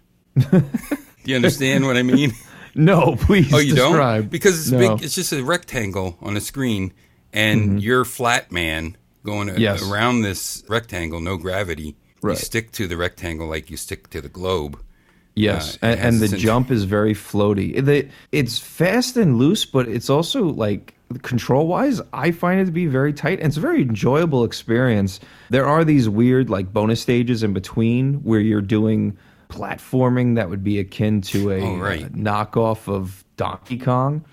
Do 0.52 0.64
you 1.26 1.36
understand 1.36 1.86
what 1.86 1.98
I 1.98 2.04
mean? 2.04 2.32
No, 2.76 3.16
please. 3.16 3.52
Oh, 3.52 3.58
you 3.58 3.74
describe. 3.74 4.22
don't? 4.26 4.30
Because 4.32 4.60
it's 4.62 4.72
No. 4.72 4.78
Mm-hmm. 4.80 4.96
big. 4.98 5.04
It's 5.04 5.16
just 5.16 5.34
a 5.34 5.44
rectangle 5.44 6.18
on 6.22 6.38
a 6.38 6.40
screen, 6.40 6.94
and 7.34 7.82
you're 7.82 8.06
flat 8.06 8.52
man 8.52 8.96
going 9.26 9.50
a- 9.50 9.58
Yes. 9.58 9.82
around 9.90 10.22
this 10.22 10.64
rectangle, 10.70 11.20
no 11.20 11.36
gravity. 11.36 11.96
You 12.24 12.36
stick 12.36 12.72
to 12.74 12.88
the 12.88 12.96
rectangle 12.96 13.48
like 13.48 13.72
you 13.72 13.76
stick 13.76 14.12
to 14.12 14.22
the 14.22 14.30
globe. 14.30 14.80
Yes, 15.36 15.78
Uh, 15.82 15.88
and, 15.88 16.00
and 16.00 16.20
the 16.20 16.38
jump 16.38 16.70
is 16.70 16.84
very 16.84 17.16
floaty. 17.16 17.84
The, 17.84 18.08
it's 18.32 18.60
fast 18.60 19.18
and 19.18 19.38
loose, 19.40 19.66
but 19.66 19.88
it's 19.90 20.10
also 20.10 20.44
like 20.44 20.94
control 21.24 21.68
wise, 21.68 22.02
I 22.14 22.32
find 22.32 22.62
it 22.62 22.66
to 22.66 22.72
be 22.72 22.86
very 22.86 23.14
tight. 23.14 23.40
And 23.40 23.48
it's 23.48 23.58
a 23.58 23.62
very 23.62 23.82
enjoyable 23.82 24.44
experience. 24.44 25.20
There 25.50 25.66
are 25.66 25.84
these 25.84 26.08
weird 26.08 26.50
like 26.50 26.72
bonus 26.72 27.02
stages 27.02 27.42
in 27.44 27.54
between 27.54 28.16
where 28.24 28.40
you're 28.40 28.62
doing 28.62 29.18
platforming 29.50 30.36
that 30.36 30.50
would 30.50 30.64
be 30.64 30.80
akin 30.80 31.22
to 31.22 31.52
a 31.52 31.62
Oh, 31.62 31.78
right. 31.78 32.04
uh, 32.06 32.10
knockoff 32.10 32.88
of 32.88 33.24
Donkey 33.38 33.78
Kong, 33.80 34.24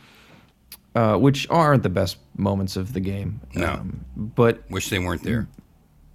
uh, 0.95 1.17
which 1.17 1.47
aren't 1.49 1.83
the 1.83 1.89
best 1.89 2.19
moments 2.37 2.77
of 2.77 2.93
the 2.93 3.01
game. 3.01 3.41
Um, 3.57 3.61
No. 3.63 3.83
but 4.17 4.63
Wish 4.71 4.91
they 4.91 4.99
weren't 4.99 5.23
there. 5.23 5.49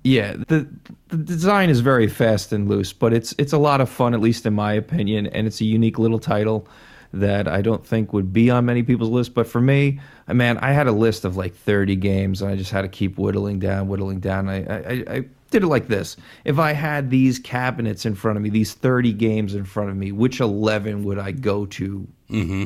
yeah, 0.03 0.33
the 0.47 0.67
the 1.07 1.17
design 1.17 1.69
is 1.71 1.79
very 1.79 2.07
fast 2.07 2.53
and 2.53 2.69
loose, 2.69 2.93
but 2.93 3.11
it's 3.13 3.33
it's 3.39 3.53
a 3.53 3.57
lot 3.57 3.81
of 3.81 3.89
fun, 3.89 4.13
at 4.13 4.19
least 4.21 4.45
in 4.45 4.53
my 4.53 4.73
opinion, 4.73 5.25
and 5.27 5.47
it's 5.47 5.59
a 5.61 5.65
unique 5.65 5.97
little 5.99 6.19
title 6.19 6.67
that 7.13 7.47
I 7.47 7.61
don't 7.61 7.85
think 7.85 8.13
would 8.13 8.31
be 8.31 8.49
on 8.49 8.65
many 8.65 8.83
people's 8.83 9.09
list. 9.09 9.33
But 9.33 9.47
for 9.47 9.61
me, 9.61 9.99
man, 10.27 10.57
I 10.59 10.71
had 10.71 10.87
a 10.87 10.91
list 10.91 11.25
of 11.25 11.37
like 11.37 11.55
30 11.55 11.95
games, 11.97 12.41
and 12.41 12.51
I 12.51 12.55
just 12.55 12.71
had 12.71 12.81
to 12.83 12.87
keep 12.87 13.17
whittling 13.17 13.59
down, 13.59 13.87
whittling 13.87 14.19
down. 14.19 14.49
I 14.49 14.63
I, 14.65 15.03
I 15.07 15.25
did 15.49 15.63
it 15.63 15.67
like 15.67 15.87
this: 15.87 16.17
if 16.45 16.59
I 16.59 16.73
had 16.73 17.09
these 17.09 17.39
cabinets 17.39 18.05
in 18.05 18.15
front 18.15 18.37
of 18.37 18.43
me, 18.43 18.49
these 18.49 18.73
30 18.73 19.13
games 19.13 19.55
in 19.55 19.65
front 19.65 19.89
of 19.89 19.97
me, 19.97 20.11
which 20.11 20.39
11 20.39 21.03
would 21.03 21.19
I 21.19 21.31
go 21.31 21.65
to? 21.65 22.07
Mm-hmm. 22.29 22.63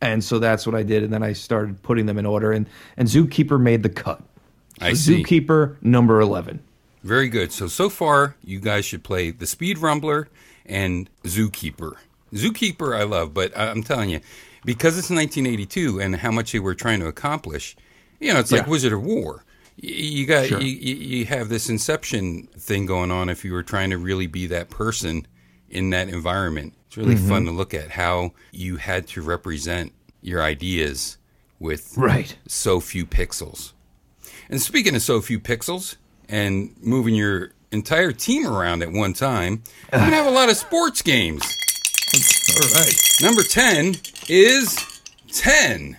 And 0.00 0.22
so 0.22 0.38
that's 0.38 0.66
what 0.66 0.74
I 0.74 0.82
did, 0.82 1.02
and 1.02 1.12
then 1.12 1.22
I 1.22 1.32
started 1.32 1.82
putting 1.82 2.06
them 2.06 2.18
in 2.18 2.26
order, 2.26 2.52
and 2.52 2.66
and 2.96 3.08
Zookeeper 3.08 3.60
made 3.60 3.82
the 3.82 3.88
cut. 3.88 4.22
I 4.80 4.90
So 4.90 5.12
see. 5.12 5.22
Zookeeper 5.22 5.76
number 5.82 6.20
11. 6.20 6.60
Very 7.02 7.28
good. 7.28 7.52
So 7.52 7.68
so 7.68 7.88
far, 7.88 8.36
you 8.42 8.60
guys 8.60 8.84
should 8.84 9.04
play 9.04 9.30
the 9.30 9.46
Speed 9.46 9.78
Rumbler 9.78 10.26
and 10.66 11.08
Zookeeper. 11.24 11.94
Zookeeper, 12.34 12.98
I 12.98 13.04
love, 13.04 13.32
but 13.32 13.56
I'm 13.56 13.82
telling 13.82 14.10
you, 14.10 14.20
because 14.64 14.98
it's 14.98 15.10
1982 15.10 16.00
and 16.00 16.16
how 16.16 16.30
much 16.30 16.52
they 16.52 16.58
were 16.58 16.74
trying 16.74 17.00
to 17.00 17.06
accomplish, 17.06 17.76
you 18.20 18.32
know, 18.32 18.40
it's 18.40 18.52
like 18.52 18.62
Yeah. 18.64 18.70
Wizard 18.70 18.92
of 18.92 19.02
Wor. 19.02 19.44
You 19.76 20.24
got 20.26 20.46
Sure. 20.46 20.60
you, 20.60 20.68
you 20.70 20.94
you 20.94 21.24
have 21.26 21.48
this 21.48 21.68
Inception 21.68 22.48
thing 22.58 22.86
going 22.86 23.10
on. 23.10 23.28
If 23.28 23.44
you 23.44 23.52
were 23.52 23.62
trying 23.64 23.90
to 23.90 23.98
really 23.98 24.26
be 24.28 24.46
that 24.46 24.70
person 24.70 25.26
in 25.68 25.90
that 25.90 26.08
environment, 26.08 26.74
it's 26.86 26.96
really 26.96 27.16
Mm-hmm. 27.16 27.28
fun 27.28 27.44
to 27.46 27.50
look 27.50 27.74
at 27.74 27.90
how 27.90 28.32
you 28.52 28.76
had 28.76 29.06
to 29.08 29.22
represent 29.22 29.92
your 30.22 30.42
ideas 30.42 31.18
with 31.58 31.96
Right. 31.96 32.36
so 32.46 32.78
few 32.80 33.04
pixels. 33.04 33.72
And 34.48 34.60
speaking 34.62 34.94
of 34.94 35.02
so 35.02 35.20
few 35.20 35.40
pixels 35.40 35.96
and 36.28 36.74
moving 36.80 37.14
your 37.14 37.52
entire 37.72 38.12
team 38.12 38.46
around 38.46 38.82
at 38.82 38.92
one 38.92 39.12
time, 39.12 39.62
going 39.90 40.10
to 40.10 40.16
have 40.16 40.26
a 40.26 40.30
lot 40.30 40.48
of 40.50 40.56
sports 40.56 41.02
games. 41.02 41.42
All 42.14 42.68
right. 42.74 42.94
Number 43.20 43.42
10 43.42 43.96
is 44.28 44.76
10 45.32 45.98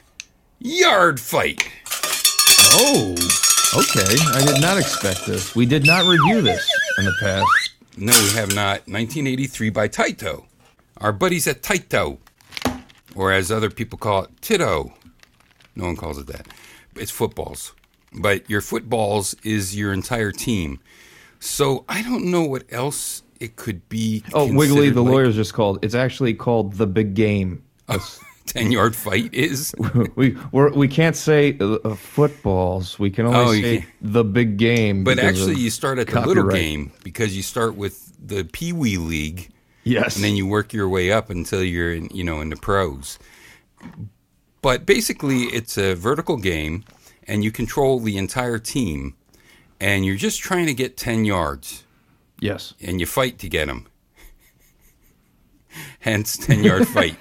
Yard 0.59 1.19
Fight. 1.19 1.69
Oh, 2.77 3.15
okay. 3.77 4.15
I 4.33 4.45
did 4.45 4.61
not 4.61 4.77
expect 4.77 5.25
this. 5.25 5.55
We 5.55 5.65
did 5.65 5.85
not 5.85 6.05
review 6.05 6.41
this 6.41 6.69
in 6.97 7.05
the 7.05 7.15
past. 7.19 7.45
No, 7.97 8.13
we 8.13 8.37
have 8.37 8.53
not. 8.55 8.87
1983 8.87 9.69
by 9.69 9.87
Taito. 9.87 10.45
Our 10.97 11.11
buddies 11.11 11.47
at 11.47 11.61
Taito, 11.61 12.17
or 13.15 13.31
as 13.31 13.51
other 13.51 13.69
people 13.69 13.97
call 13.97 14.23
it, 14.23 14.29
Tito. 14.41 14.93
No 15.75 15.85
one 15.85 15.95
calls 15.95 16.17
it 16.17 16.27
that. 16.27 16.47
It's 16.95 17.11
footballs. 17.11 17.73
But 18.13 18.49
your 18.49 18.61
footballs 18.61 19.35
is 19.43 19.75
your 19.75 19.91
entire 19.91 20.31
team. 20.31 20.79
So 21.39 21.83
I 21.89 22.01
don't 22.01 22.31
know 22.31 22.43
what 22.43 22.63
else 22.71 23.23
it 23.45 23.55
could 23.55 23.87
be. 23.89 24.23
Oh, 24.33 24.53
Wiggly, 24.53 24.89
the 24.89 25.01
like 25.01 25.11
lawyer's 25.13 25.35
just 25.35 25.53
called. 25.53 25.79
It's 25.83 25.95
actually 25.95 26.33
called 26.33 26.73
the 26.73 26.87
big 26.87 27.13
game. 27.13 27.63
A 27.87 27.99
10 28.47 28.71
yard 28.71 28.95
fight 28.95 29.33
is. 29.33 29.73
we 30.15 30.37
we're, 30.51 30.71
we 30.73 30.87
can't 30.87 31.15
say 31.15 31.57
uh, 31.59 31.95
footballs. 31.95 32.99
We 32.99 33.09
can 33.09 33.25
only 33.25 33.39
Oh, 33.39 33.61
say 33.61 33.85
the 34.01 34.23
big 34.23 34.57
game. 34.57 35.03
But 35.03 35.19
actually, 35.19 35.55
you 35.55 35.69
start 35.69 35.99
at 35.99 36.07
the 36.07 36.21
little 36.21 36.49
game 36.49 36.91
because 37.03 37.35
you 37.35 37.43
start 37.43 37.75
with 37.75 38.13
the 38.19 38.43
Pee 38.43 38.73
Wee 38.73 38.97
League. 38.97 39.49
Yes. 39.87 40.15
and 40.15 40.25
then 40.25 40.35
you 40.35 40.47
work 40.47 40.73
your 40.73 40.89
way 40.89 41.11
up 41.11 41.29
until 41.29 41.63
you're 41.63 41.93
in, 41.93 42.09
you 42.11 42.23
know 42.23 42.41
in 42.41 42.49
the 42.49 42.55
pros. 42.55 43.19
But 44.63 44.85
basically, 44.87 45.43
it's 45.43 45.77
a 45.77 45.93
vertical 45.93 46.37
game, 46.37 46.83
and 47.27 47.43
you 47.43 47.51
control 47.51 47.99
the 47.99 48.17
entire 48.17 48.57
team, 48.57 49.15
and 49.79 50.03
you're 50.03 50.15
just 50.15 50.39
trying 50.39 50.65
to 50.65 50.73
get 50.73 50.97
ten 50.97 51.23
yards, 51.23 51.83
yes. 52.39 52.73
and 52.81 52.99
you 52.99 53.05
fight 53.05 53.39
to 53.39 53.49
get 53.49 53.67
them. 53.67 53.87
Hence, 55.99 56.37
ten 56.37 56.63
yard 56.63 56.87
fight. 56.89 57.17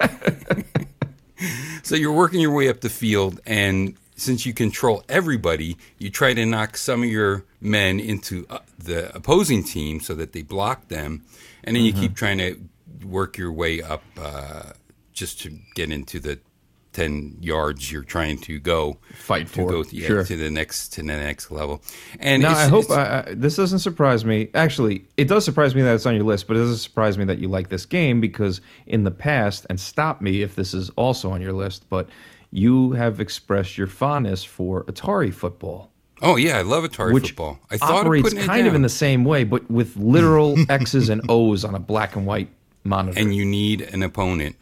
so 1.83 1.95
you're 1.95 2.13
working 2.13 2.41
your 2.41 2.53
way 2.53 2.69
up 2.69 2.81
the 2.81 2.91
field, 2.91 3.41
and 3.47 3.97
since 4.17 4.47
you 4.47 4.55
control 4.55 5.03
everybody, 5.09 5.77
you 5.99 6.11
try 6.11 6.35
to 6.35 6.47
knock 6.47 6.77
some 6.77 7.03
of 7.03 7.09
your 7.09 7.45
men 7.61 7.99
into 7.99 8.47
uh, 8.49 8.61
the 8.79 9.15
opposing 9.15 9.65
team 9.65 10.01
so 10.01 10.15
that 10.15 10.33
they 10.33 10.43
block 10.43 10.89
them, 10.89 11.25
and 11.65 11.75
then 11.75 11.85
you 11.85 11.93
keep 11.93 12.15
trying 12.15 12.39
to 12.39 12.61
work 13.05 13.37
your 13.37 13.53
way 13.53 13.83
up 13.83 14.03
uh, 14.19 14.73
just 15.13 15.41
to 15.41 15.59
get 15.75 15.91
into 15.91 16.21
the 16.21 16.39
ten 16.95 17.37
yards 17.41 17.93
you're 17.93 18.03
trying 18.03 18.39
to 18.39 18.59
go 18.59 18.97
Fight 19.13 19.47
to 19.49 19.53
for. 19.53 19.71
go 19.71 19.85
yeah, 19.91 20.07
Sure. 20.07 20.25
to 20.25 20.37
the 20.37 20.51
next 20.51 20.89
to 20.95 21.03
the 21.03 21.07
next 21.09 21.51
level. 21.51 21.83
And 22.19 22.43
Now 22.43 22.57
I 22.57 22.67
hope 22.67 22.91
I, 22.91 23.25
I, 23.29 23.35
this 23.35 23.57
doesn't 23.57 23.81
surprise 23.81 24.25
me. 24.25 24.49
Actually, 24.55 25.05
it 25.19 25.29
does 25.29 25.45
surprise 25.45 25.75
me 25.75 25.83
that 25.83 25.95
it's 25.95 26.07
on 26.07 26.15
your 26.15 26.25
list, 26.25 26.47
but 26.49 26.57
it 26.57 26.61
doesn't 26.61 26.79
surprise 26.79 27.19
me 27.19 27.25
that 27.27 27.39
you 27.39 27.49
like 27.49 27.69
this 27.69 27.85
game 27.85 28.21
because 28.21 28.61
in 28.87 29.05
the 29.05 29.11
past, 29.11 29.67
and 29.69 29.79
stop 29.79 30.23
me 30.23 30.41
if 30.41 30.55
this 30.57 30.73
is 30.73 30.89
also 30.97 31.31
on 31.31 31.43
your 31.43 31.53
list, 31.53 31.85
but 31.91 32.09
you 32.51 32.93
have 32.93 33.21
expressed 33.21 33.77
your 33.77 33.89
fondness 33.89 34.45
for 34.45 34.85
Atari 34.85 35.35
football, 35.35 35.91
oh 36.23 36.37
yeah, 36.37 36.59
I 36.59 36.63
love 36.63 36.85
Atari 36.85 37.13
which 37.13 37.31
football. 37.31 37.59
I 37.71 37.77
thought 37.77 37.91
of 37.91 37.97
operates 38.07 38.33
it 38.33 38.47
kind 38.47 38.67
of 38.69 38.75
in 38.75 38.83
the 38.83 38.89
same 38.89 39.25
way, 39.25 39.43
but 39.45 39.69
with 39.71 39.97
literal 39.97 40.55
X's 40.71 41.09
and 41.09 41.21
O's 41.29 41.65
on 41.65 41.75
a 41.75 41.81
black 41.81 42.15
and 42.15 42.25
white 42.25 42.49
monitor. 42.85 43.19
and 43.19 43.35
you 43.35 43.45
need 43.45 43.81
an 43.81 44.03
opponent. 44.05 44.55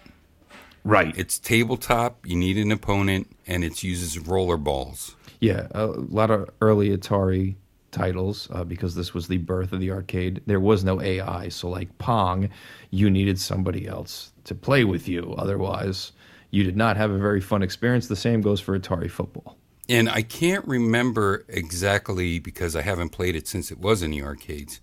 Right. 0.85 1.17
It's 1.17 1.39
tabletop. 1.39 2.27
You 2.27 2.37
need 2.37 2.59
an 2.59 2.73
opponent, 2.73 3.35
and 3.47 3.65
it 3.65 3.83
uses 3.83 4.19
roller 4.19 4.57
balls. 4.57 5.17
Yeah, 5.41 5.67
a 5.73 5.87
lot 5.87 6.31
of 6.31 6.51
early 6.61 6.97
Atari 6.97 7.57
titles 7.91 8.49
uh, 8.53 8.65
because 8.65 8.95
this 8.95 9.15
was 9.15 9.29
the 9.29 9.39
birth 9.39 9.73
of 9.73 9.81
the 9.81 9.91
arcade. 9.91 10.43
There 10.47 10.61
was 10.61 10.83
no 10.83 11.01
AI, 11.01 11.49
so 11.49 11.69
like 11.69 11.97
Pong, 11.99 12.49
you 12.91 13.11
needed 13.11 13.39
somebody 13.39 13.87
else 13.87 14.33
to 14.45 14.55
play 14.55 14.85
with 14.85 15.09
you. 15.09 15.35
Otherwise, 15.39 16.12
you 16.51 16.65
did 16.65 16.77
not 16.77 16.97
have 16.97 17.11
a 17.11 17.19
very 17.19 17.41
fun 17.41 17.62
experience. 17.62 18.09
The 18.09 18.17
same 18.17 18.41
goes 18.41 18.61
for 18.61 18.79
Atari 18.79 19.11
football. 19.11 19.57
And 19.89 20.09
I 20.09 20.23
can't 20.23 20.67
remember 20.67 21.45
exactly 21.49 22.39
because 22.39 22.77
I 22.77 22.83
haven't 22.83 23.11
played 23.11 23.37
it 23.37 23.49
since 23.49 23.71
it 23.71 23.79
was 23.79 24.03
in 24.03 24.12
the 24.12 24.23
arcades. 24.23 24.81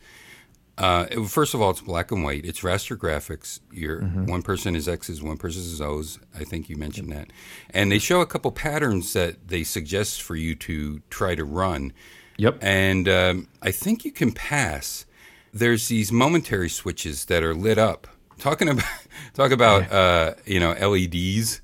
Uh, 0.79 1.05
it- 1.11 1.27
first 1.29 1.53
of 1.53 1.61
all, 1.61 1.69
it's 1.71 1.81
black 1.81 2.11
and 2.11 2.23
white. 2.23 2.45
It's 2.45 2.61
raster 2.61 2.97
graphics. 2.97 3.59
You're, 3.71 4.01
Mm-hmm. 4.01 4.25
One 4.27 4.41
person 4.41 4.75
is 4.75 4.87
X's, 4.87 5.21
one 5.21 5.37
person 5.37 5.61
is 5.61 5.81
O's. 5.81 6.19
I 6.33 6.43
think 6.43 6.69
you 6.69 6.77
mentioned 6.77 7.11
that. 7.11 7.31
And 7.71 7.91
they 7.91 7.99
show 7.99 8.21
a 8.21 8.25
couple 8.25 8.51
patterns 8.51 9.13
that 9.13 9.49
they 9.49 9.63
suggest 9.63 10.21
for 10.21 10.35
you 10.35 10.55
to 10.55 11.01
try 11.09 11.35
to 11.35 11.43
run. 11.45 11.91
Yep. 12.37 12.59
And 12.61 13.09
um, 13.09 13.47
I 13.61 13.71
think 13.71 14.05
you 14.05 14.11
can 14.11 14.31
pass. 14.31 15.05
There's 15.53 15.87
these 15.89 16.11
momentary 16.11 16.69
switches 16.69 17.25
that 17.25 17.43
are 17.43 17.53
lit 17.53 17.77
up. 17.77 18.07
Talking 18.37 18.69
about 18.69 18.85
talk 19.33 19.51
about 19.51 19.91
uh, 19.91 20.35
you 20.45 20.59
know 20.61 20.71
LEDs. 20.71 21.59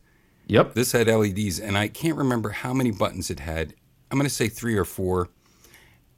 Yep. 0.48 0.74
This 0.74 0.92
had 0.92 1.08
LEDs, 1.08 1.60
and 1.60 1.78
I 1.78 1.88
can't 1.88 2.18
remember 2.18 2.50
how 2.50 2.74
many 2.74 2.92
buttons 2.92 3.30
it 3.32 3.40
had. 3.40 3.74
I'm 4.12 4.18
going 4.18 4.28
to 4.28 4.34
say 4.34 4.50
three 4.50 4.76
or 4.76 4.84
four, 4.86 5.30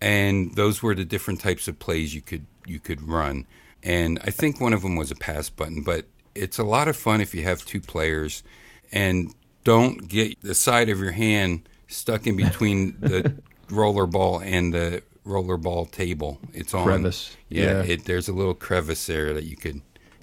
and 0.02 0.56
those 0.56 0.82
were 0.84 0.96
the 0.96 1.06
different 1.06 1.40
types 1.42 1.68
of 1.68 1.80
plays 1.80 2.14
you 2.16 2.22
could 2.22 2.46
you 2.68 2.80
could 2.80 3.08
run. 3.08 3.46
And 3.84 4.20
I 4.24 4.32
think 4.32 4.60
one 4.60 4.74
of 4.74 4.82
them 4.82 4.96
was 4.96 5.12
a 5.12 5.16
pass 5.16 5.50
button, 5.50 5.82
but 5.84 6.06
it's 6.36 6.58
a 6.58 6.64
lot 6.64 6.88
of 6.88 6.96
fun 6.98 7.22
if 7.22 7.34
you 7.34 7.44
have 7.44 7.64
two 7.66 7.80
players, 7.82 8.44
and 8.92 9.34
don't 9.64 10.08
get 10.08 10.40
the 10.42 10.56
side 10.56 10.90
of 10.90 11.00
your 11.00 11.12
hand 11.12 11.68
stuck 11.88 12.28
in 12.28 12.36
between 12.46 12.98
the 13.00 13.36
roller 13.70 14.06
ball 14.06 14.40
and 14.40 14.74
the 14.74 15.04
roller 15.24 15.58
ball 15.58 15.86
table. 15.86 16.40
It's 16.54 16.74
on 16.74 16.86
Crevice. 16.86 17.36
Yeah, 17.50 17.64
Yeah. 17.64 17.84
It, 17.84 18.06
there's 18.06 18.28
a 18.28 18.34
little 18.34 18.54
crevice 18.54 19.06
there 19.08 19.34
that 19.34 19.44
you 19.44 19.56
could. 19.58 19.82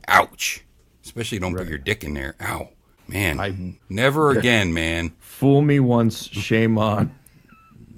Ouch! 0.09 0.63
Especially 1.05 1.39
don't 1.39 1.55
put 1.57 1.69
your 1.69 1.79
dick 1.79 2.05
in 2.05 2.15
there. 2.15 2.35
Ow, 2.41 2.69
man! 3.09 3.41
I- 3.41 3.79
Never 3.89 4.31
again, 4.31 4.73
man. 4.75 5.13
Fool 5.21 5.63
me 5.63 5.81
once, 5.81 6.25
shame 6.29 6.77
on. 6.79 7.15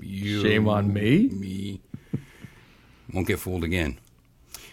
You, 0.01 0.43
Shame 0.43 0.69
on 0.69 0.93
me. 0.93 1.29
Me 1.33 1.81
won't 3.13 3.27
get 3.27 3.39
fooled 3.41 3.65
again. 3.65 3.99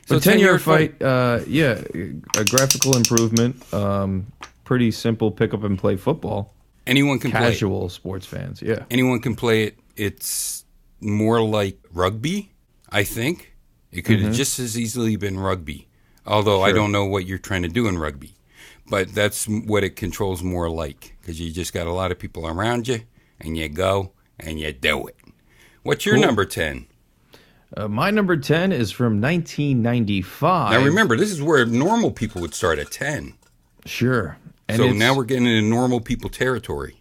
So 0.06 0.20
10 0.20 0.34
10 0.34 0.40
year 0.40 0.60
fight, 0.60 1.02
uh, 1.02 1.40
yeah, 1.48 1.82
a 2.38 2.44
graphical 2.46 2.96
improvement. 2.98 3.74
Um, 3.74 4.28
pretty 4.66 4.92
simple 4.92 5.32
pick 5.32 5.54
up 5.54 5.64
and 5.64 5.78
play 5.80 5.96
football. 5.96 6.54
Anyone 6.86 7.20
can 7.20 7.32
play. 7.32 7.40
it. 7.40 7.52
Casual 7.52 7.88
sports 7.90 8.26
fans, 8.26 8.62
yeah. 8.62 8.84
Anyone 8.92 9.22
can 9.22 9.36
play 9.36 9.64
it. 9.64 9.78
It's 9.96 10.66
more 11.00 11.42
like 11.42 11.78
rugby. 11.94 12.52
I 12.90 13.04
think 13.06 13.54
it 13.92 14.02
could 14.04 14.18
Mm-hmm. 14.18 14.28
have 14.28 14.36
just 14.36 14.60
as 14.60 14.78
easily 14.78 15.16
been 15.16 15.40
rugby. 15.40 15.88
Although 16.26 16.62
I 16.62 16.72
don't 16.72 16.92
know 16.92 17.06
what 17.06 17.26
you're 17.26 17.38
trying 17.38 17.64
to 17.64 17.68
do 17.70 17.88
in 17.88 17.98
rugby, 17.98 18.34
but 18.90 19.14
that's 19.14 19.46
what 19.46 19.84
it 19.84 19.96
controls 19.98 20.42
more 20.44 20.70
like 20.70 21.16
because 21.22 21.40
you 21.40 21.52
just 21.52 21.74
got 21.74 21.86
a 21.88 21.92
lot 21.94 22.12
of 22.12 22.20
people 22.20 22.48
around 22.48 22.88
you, 22.88 23.02
and 23.42 23.58
you 23.58 23.68
go 23.70 24.12
and 24.40 24.60
you 24.60 24.72
do 24.74 25.08
it. 25.08 25.18
What's 25.84 26.06
your 26.06 26.16
Cool. 26.16 26.26
number 26.26 26.46
ten? 26.46 26.86
Uh, 27.76 27.88
my 27.88 28.12
number 28.12 28.38
10 28.38 28.72
is 28.72 28.92
from 28.92 29.20
1995. 29.20 30.72
Now 30.80 30.86
remember, 30.86 31.18
this 31.18 31.32
is 31.32 31.42
where 31.42 31.66
normal 31.66 32.12
people 32.12 32.40
would 32.42 32.54
start 32.54 32.78
at 32.80 32.92
ten. 32.92 33.34
Sure. 33.86 34.38
And 34.70 34.78
so 34.78 34.92
now 34.92 35.16
we're 35.16 35.24
getting 35.26 35.46
into 35.48 35.68
normal 35.68 36.00
people 36.00 36.30
territory. 36.30 36.96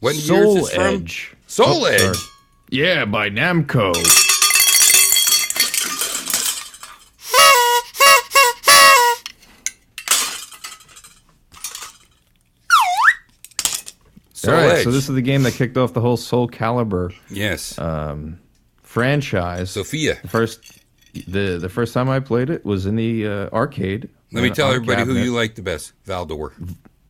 What 0.00 0.14
year 0.14 0.22
is 0.22 0.26
Soul 0.26 0.54
this 0.54 0.74
from? 0.74 0.82
Edge. 0.84 1.34
Soul 1.46 1.66
Oh, 1.68 1.84
Edge. 1.84 2.00
sorry. 2.00 2.16
Yeah, 2.70 3.04
by 3.04 3.30
Namco. 3.30 3.94
Soul 14.32 14.54
All 14.54 14.60
right, 14.60 14.72
Edge. 14.78 14.84
so 14.84 14.90
this 14.90 15.08
is 15.08 15.14
the 15.14 15.22
game 15.22 15.42
that 15.44 15.52
kicked 15.54 15.76
off 15.76 15.92
the 15.92 16.00
whole 16.00 16.16
Soul 16.16 16.48
Calibur 16.48 17.14
yes, 17.30 17.78
uh, 17.78 18.16
franchise. 18.96 19.72
Sophia. 19.72 20.16
The 20.22 20.28
first, 20.28 20.78
the 21.28 21.58
the 21.58 21.68
first 21.68 21.92
time 21.92 22.08
I 22.08 22.18
played 22.18 22.48
it 22.48 22.64
was 22.64 22.86
in 22.86 22.96
the 22.96 23.26
uh, 23.26 23.48
arcade. 23.52 24.08
Let 24.32 24.42
me 24.42 24.50
uh, 24.50 24.54
tell 24.54 24.72
everybody 24.72 25.04
who 25.04 25.12
you 25.18 25.34
like 25.34 25.54
the 25.54 25.60
best. 25.60 25.92
Valdor. 26.06 26.52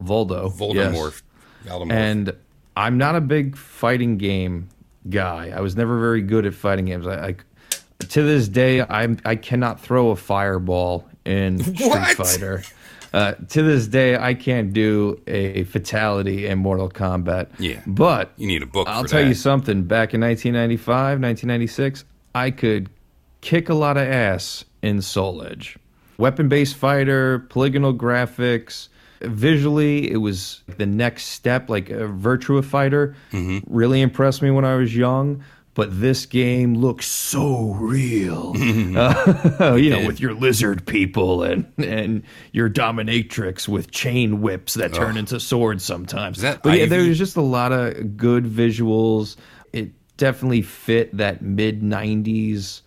Voldo. 0.03 0.53
Voldemort. 0.53 0.75
yes. 0.75 1.23
Valdemort. 1.65 1.93
And 1.93 2.37
I'm 2.77 2.99
not 2.99 3.15
a 3.15 3.21
big 3.21 3.57
fighting 3.57 4.19
game 4.19 4.69
guy. 5.11 5.53
I 5.55 5.61
was 5.61 5.77
never 5.77 6.01
very 6.01 6.23
good 6.23 6.45
at 6.45 6.55
fighting 6.55 6.87
games. 6.87 7.07
I, 7.07 7.29
I 7.29 7.37
to 8.01 8.23
this 8.23 8.49
day, 8.49 8.83
I'm 8.83 9.21
I 9.25 9.37
cannot 9.37 9.81
throw 9.81 10.11
a 10.11 10.17
fireball 10.17 11.09
in 11.25 11.63
Street? 11.77 12.17
Fighter. 12.17 12.65
Uh, 13.13 13.33
to 13.49 13.63
this 13.63 13.87
day, 13.87 14.17
I 14.17 14.35
can't 14.35 14.73
do 14.73 15.21
a 15.27 15.65
fatality 15.65 16.47
in 16.47 16.59
Mortal 16.59 16.89
Kombat. 16.91 17.49
Yeah. 17.59 17.81
but 17.87 18.33
you 18.37 18.47
need 18.47 18.63
a 18.63 18.67
book 18.67 18.89
I'll 18.89 19.05
tell 19.05 19.23
that. 19.23 19.29
you 19.29 19.35
something. 19.35 19.85
Back 19.85 20.13
in 20.15 20.21
1995, 20.21 21.21
1996, 21.21 22.05
I 22.35 22.51
could 22.51 22.91
kick 23.41 23.69
a 23.69 23.75
lot 23.75 23.97
of 23.97 24.07
ass 24.07 24.65
in 24.83 25.01
Soul 25.03 25.43
Edge. 25.43 25.79
Weapon-based 26.19 26.77
fighter, 26.77 27.41
polygonal 27.51 27.95
graphics. 27.95 28.89
Visually, 29.23 30.11
it 30.11 30.19
was 30.19 30.63
the 30.77 30.87
next 30.87 31.27
step. 31.27 31.71
Like 31.71 31.89
a 31.91 32.09
Virtua 32.09 32.65
Fighter 32.65 33.15
Mm-hmm. 33.33 33.59
really 33.75 34.01
impressed 34.03 34.43
me 34.43 34.51
when 34.51 34.65
I 34.65 34.75
was 34.77 34.95
young. 34.95 35.43
But 35.77 36.01
this 36.01 36.25
game 36.25 36.75
looks 36.75 37.07
so 37.07 37.73
real. 37.73 38.55
Uh, 38.97 39.75
you 39.79 39.91
know, 39.91 40.07
with 40.07 40.19
your 40.19 40.33
lizard 40.33 40.87
people 40.87 41.43
and 41.43 41.71
and 41.77 42.23
your 42.51 42.71
dominatrix 42.71 43.69
with 43.69 43.91
chain 43.91 44.41
whips 44.41 44.73
that 44.75 44.95
turn 44.95 45.19
into 45.19 45.39
swords 45.39 45.85
sometimes. 45.85 46.41
But 46.41 46.79
yeah, 46.79 46.87
there's 46.87 47.19
just 47.19 47.37
a 47.37 47.43
lot 47.43 47.73
of 47.73 48.17
good 48.17 48.47
visuals. 48.47 49.37
It 49.75 49.91
definitely 50.17 50.63
fit 50.63 51.15
that 51.19 51.43
mid 51.43 51.83
'90s 51.83 52.81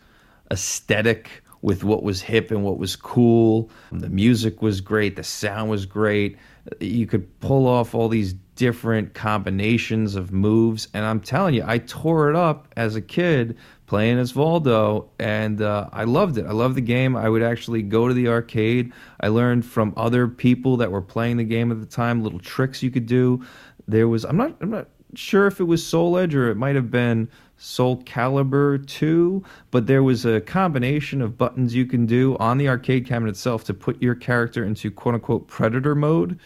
aesthetic 0.52 1.44
with 1.62 1.84
what 1.84 2.02
was 2.02 2.22
hip 2.22 2.50
and 2.50 2.64
what 2.64 2.80
was 2.80 2.96
cool. 2.96 3.70
The 3.92 4.10
music 4.10 4.64
was 4.64 4.82
great. 4.82 5.16
The 5.16 5.24
sound 5.24 5.70
was 5.70 5.86
great. 5.86 6.38
You 6.80 7.06
could 7.06 7.40
pull 7.40 7.68
off 7.68 7.94
all 7.94 8.10
these 8.10 8.34
different 8.60 9.14
combinations 9.14 10.16
of 10.16 10.34
moves, 10.34 10.90
and 10.94 11.06
I'm 11.06 11.22
telling 11.22 11.54
you, 11.54 11.64
I 11.66 11.78
tore 11.78 12.30
it 12.30 12.36
up 12.36 12.68
as 12.76 12.98
a 12.98 13.02
kid 13.02 13.58
playing 13.88 14.20
as 14.20 14.34
Valdo, 14.34 15.08
and 15.18 15.62
uh, 15.62 15.88
I 15.94 16.04
loved 16.04 16.38
it. 16.38 16.46
I 16.46 16.52
loved 16.52 16.76
the 16.76 16.82
game. 16.82 17.16
I 17.16 17.30
would 17.30 17.42
actually 17.42 17.82
go 17.84 18.10
to 18.10 18.14
the 18.14 18.28
arcade. 18.28 18.92
I 19.22 19.30
learned 19.30 19.66
from 19.66 19.94
other 19.96 20.28
people 20.28 20.76
that 20.76 20.92
were 20.92 21.02
playing 21.02 21.38
the 21.38 21.46
game 21.46 21.72
at 21.72 21.80
the 21.80 21.86
time 21.86 22.22
little 22.22 22.38
tricks 22.38 22.84
you 22.84 22.92
could 22.92 23.06
do. 23.06 23.46
There 23.88 24.10
was 24.10 24.26
I'm 24.26 24.36
not 24.36 24.58
I'm 24.60 24.72
not 24.72 24.90
sure 25.16 25.48
if 25.48 25.62
it 25.62 25.64
was 25.64 25.84
Soul 25.84 26.18
Edge 26.18 26.36
or 26.36 26.52
it 26.52 26.56
might 26.56 26.76
have 26.76 26.92
been 26.92 27.30
Soul 27.56 28.04
Calibur 28.04 28.86
2, 28.88 29.42
but 29.72 29.88
there 29.88 30.04
was 30.04 30.26
a 30.26 30.42
combination 30.42 31.22
of 31.22 31.38
buttons 31.38 31.74
you 31.74 31.86
can 31.86 32.06
do 32.06 32.36
on 32.40 32.58
the 32.58 32.68
arcade 32.68 33.08
cabinet 33.08 33.30
itself 33.30 33.64
to 33.64 33.74
put 33.74 34.02
your 34.02 34.16
character 34.16 34.66
into 34.66 34.92
quote 34.92 35.16
unquote 35.16 35.48
predator 35.48 35.96
mode, 35.96 36.38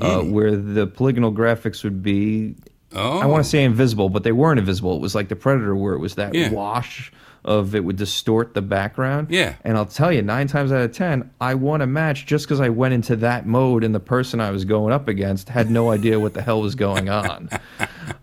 uh, 0.00 0.20
where 0.20 0.56
the 0.56 0.86
polygonal 0.86 1.32
graphics 1.32 1.82
would 1.84 2.02
be 2.02 2.54
Oh, 2.92 3.18
I 3.20 3.26
want 3.26 3.44
to 3.44 3.48
say 3.48 3.62
invisible, 3.62 4.08
but 4.08 4.24
they 4.24 4.32
weren't 4.32 4.58
invisible. 4.58 4.96
It 4.96 5.00
was 5.00 5.14
like 5.14 5.28
the 5.28 5.36
Predator, 5.36 5.76
where 5.76 5.94
it 5.94 6.00
was 6.00 6.16
that 6.16 6.34
Yeah. 6.34 6.50
wash 6.50 7.12
of 7.44 7.74
it 7.76 7.84
would 7.84 7.94
distort 7.96 8.52
the 8.52 8.60
background. 8.62 9.28
Yeah. 9.30 9.54
And 9.64 9.76
I'll 9.76 9.86
tell 9.86 10.12
you, 10.12 10.22
nine 10.22 10.48
times 10.48 10.72
out 10.72 10.80
of 10.82 10.90
ten, 10.92 11.30
I 11.40 11.54
won 11.54 11.82
a 11.82 11.86
match 11.86 12.26
just 12.26 12.46
because 12.46 12.60
I 12.60 12.68
went 12.68 12.92
into 12.92 13.14
that 13.16 13.46
mode, 13.46 13.84
and 13.84 13.94
the 13.94 14.00
person 14.00 14.40
I 14.40 14.50
was 14.50 14.64
going 14.64 14.92
up 14.92 15.06
against 15.06 15.48
had 15.48 15.70
no 15.70 15.92
idea 15.92 16.18
what 16.18 16.34
the 16.34 16.42
hell 16.42 16.60
was 16.60 16.74
going 16.74 17.08
on. 17.08 17.48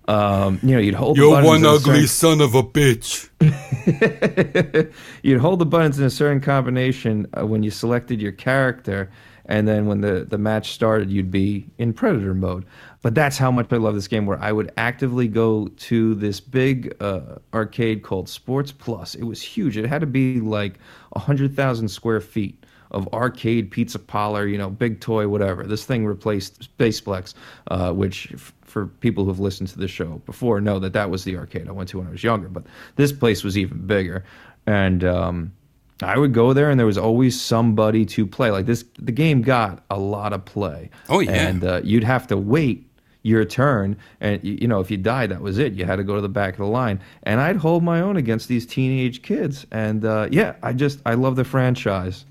Um, 0.09 0.59
you 0.63 0.73
know, 0.73 0.79
you'd 0.79 0.95
hold 0.95 1.17
the 1.17 1.21
You're 1.21 1.31
buttons 1.41 1.47
one 1.49 1.65
ugly 1.65 2.07
certain- 2.07 2.39
son 2.39 2.41
of 2.41 2.55
a 2.55 2.63
bitch. 2.63 3.27
you'd 5.23 5.39
hold 5.41 5.59
the 5.59 5.65
buttons 5.65 5.99
in 5.99 6.05
a 6.05 6.09
certain 6.09 6.39
combination 6.39 7.27
uh, 7.37 7.45
when 7.45 7.61
you 7.63 7.69
selected 7.71 8.21
your 8.21 8.31
character, 8.31 9.09
and 9.47 9.67
then 9.67 9.87
when 9.87 10.01
the, 10.01 10.25
the 10.29 10.37
match 10.37 10.71
started, 10.71 11.09
you'd 11.09 11.31
be 11.31 11.65
in 11.77 11.93
Predator 11.93 12.33
mode. 12.33 12.65
But 13.01 13.15
that's 13.15 13.37
how 13.37 13.49
much 13.51 13.71
I 13.71 13.77
love 13.77 13.95
this 13.95 14.07
game, 14.07 14.25
where 14.25 14.39
I 14.39 14.51
would 14.51 14.71
actively 14.75 15.27
go 15.27 15.67
to 15.67 16.15
this 16.15 16.39
big 16.39 16.95
uh, 17.01 17.37
arcade 17.53 18.03
called 18.03 18.27
Sports 18.27 18.71
Plus. 18.71 19.15
It 19.15 19.23
was 19.23 19.41
huge. 19.41 19.77
It 19.77 19.85
had 19.85 20.01
to 20.01 20.07
be 20.07 20.41
like 20.41 20.79
100,000 21.11 21.87
square 21.87 22.19
feet 22.19 22.65
of 22.91 23.07
arcade 23.13 23.71
pizza 23.71 23.99
parlor, 23.99 24.47
you 24.47 24.57
know, 24.57 24.69
big 24.69 24.99
toy, 24.99 25.27
whatever. 25.27 25.63
This 25.63 25.85
thing 25.85 26.05
replaced 26.05 26.69
Spaceplex, 26.77 27.33
uh, 27.67 27.91
which 27.91 28.33
for 28.61 28.87
people 28.87 29.23
who 29.23 29.29
have 29.29 29.39
listened 29.39 29.69
to 29.69 29.79
the 29.79 29.87
show 29.87 30.21
before 30.25 30.59
know 30.61 30.79
that 30.79 30.93
that 30.93 31.09
was 31.09 31.23
the 31.23 31.37
arcade 31.37 31.67
I 31.67 31.71
went 31.71 31.89
to 31.89 31.99
when 31.99 32.07
I 32.07 32.11
was 32.11 32.23
younger. 32.23 32.49
But 32.49 32.63
this 32.95 33.11
place 33.11 33.43
was 33.43 33.57
even 33.57 33.85
bigger, 33.87 34.23
and 34.65 35.03
um, 35.03 35.53
I 36.01 36.17
would 36.17 36.33
go 36.33 36.53
there, 36.53 36.69
and 36.69 36.79
there 36.79 36.85
was 36.85 36.97
always 36.97 37.39
somebody 37.39 38.05
to 38.07 38.27
play. 38.27 38.51
Like 38.51 38.65
this, 38.65 38.85
the 38.99 39.11
game 39.11 39.41
got 39.41 39.83
a 39.89 39.97
lot 39.97 40.33
of 40.33 40.45
play. 40.45 40.89
Oh, 41.09 41.19
yeah. 41.19 41.31
and 41.31 41.63
uh, 41.63 41.81
you'd 41.83 42.03
have 42.03 42.27
to 42.27 42.37
wait 42.37 42.83
your 43.23 43.43
turn 43.43 43.97
and 44.21 44.41
you 44.41 44.69
know 44.69 44.79
if 44.79 44.89
you 44.89 44.95
died 44.95 45.31
that 45.31 45.41
was 45.41 45.57
it 45.57 45.73
you 45.73 45.83
had 45.83 45.97
to 45.97 46.03
go 46.03 46.15
to 46.15 46.21
the 46.21 46.29
back 46.29 46.53
of 46.53 46.59
the 46.59 46.65
line 46.65 46.97
and 47.23 47.41
i'd 47.41 47.57
hold 47.57 47.83
my 47.83 47.99
own 47.99 48.15
against 48.15 48.47
these 48.47 48.65
teenage 48.65 49.21
kids 49.21 49.65
and 49.69 50.05
uh, 50.05 50.29
yeah 50.31 50.55
i 50.63 50.71
just 50.71 51.01
i 51.05 51.13
love 51.13 51.35
the 51.35 51.43
franchise 51.43 52.23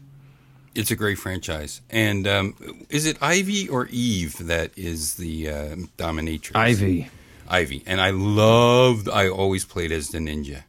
It's 0.75 0.91
a 0.91 0.97
great 0.97 1.19
franchise. 1.19 1.83
And 1.91 2.27
um, 2.27 2.55
is 2.89 3.05
it 3.05 3.17
Ivy 3.21 3.69
or 3.69 3.89
Eve 3.91 4.47
that 4.47 4.71
is 4.77 5.15
the 5.17 5.49
uh, 5.51 5.77
dominatrix? 5.99 6.57
ivy 6.57 7.11
Ivy. 7.49 7.83
And 7.87 8.01
I 8.01 8.11
loved, 8.11 9.09
I 9.09 9.29
always 9.29 9.65
played 9.65 9.93
as 9.93 10.09
the 10.09 10.19
ninja. 10.19 10.65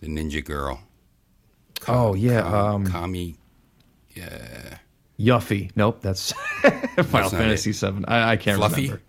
The 0.00 0.08
ninja 0.08 0.44
girl. 0.44 0.80
Oh, 1.86 2.14
yeah, 2.14 2.42
Ka- 2.42 2.74
um, 2.74 2.86
Kami. 2.86 3.36
Yeah. 4.14 4.78
Yuffie. 5.18 5.70
Nope, 5.76 6.00
that's 6.00 6.32
Final 7.02 7.30
Fantasy 7.30 7.72
VII. 7.72 8.04
I, 8.06 8.32
I 8.32 8.36
can't 8.36 8.58
Fluffy? 8.58 8.82
remember. 8.84 9.02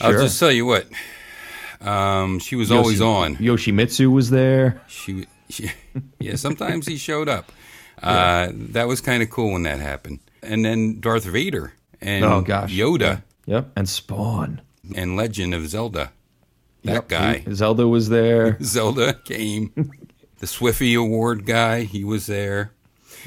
I'll 0.00 0.12
just 0.12 0.38
tell 0.38 0.52
you 0.52 0.66
what. 0.66 0.86
Um, 1.80 2.38
she 2.38 2.56
was 2.56 2.70
always 2.70 3.00
on. 3.00 3.36
Yoshimitsu 3.36 4.10
was 4.12 4.30
there. 4.30 4.80
She, 4.88 5.26
she 5.48 5.70
yeah. 6.18 6.36
Sometimes 6.36 6.86
he 6.86 6.96
showed 6.96 7.28
up. 7.28 7.50
Uh, 8.02 8.50
that 8.52 8.86
was 8.86 9.00
kind 9.00 9.22
of 9.22 9.30
cool 9.30 9.52
when 9.52 9.62
that 9.62 9.78
happened. 9.80 10.18
And 10.42 10.62
then 10.62 11.00
Darth 11.00 11.24
Vader 11.24 11.72
and 12.02 12.26
Oh, 12.26 12.42
gosh. 12.42 12.70
Yoda 12.70 13.22
Yep, 13.46 13.70
and 13.74 13.88
Spawn. 13.88 14.60
and 14.94 15.16
Legend 15.16 15.54
of 15.54 15.66
Zelda. 15.66 16.12
That 16.84 16.92
Yep, 16.92 17.08
guy. 17.08 17.44
Zelda 17.54 17.88
was 17.88 18.10
there. 18.10 18.58
Zelda 18.62 19.14
came. 19.24 19.72
The 20.38 20.46
Swiffy 20.46 20.98
Award 20.98 21.46
guy, 21.46 21.82
he 21.84 22.04
was 22.04 22.26
there. 22.26 22.72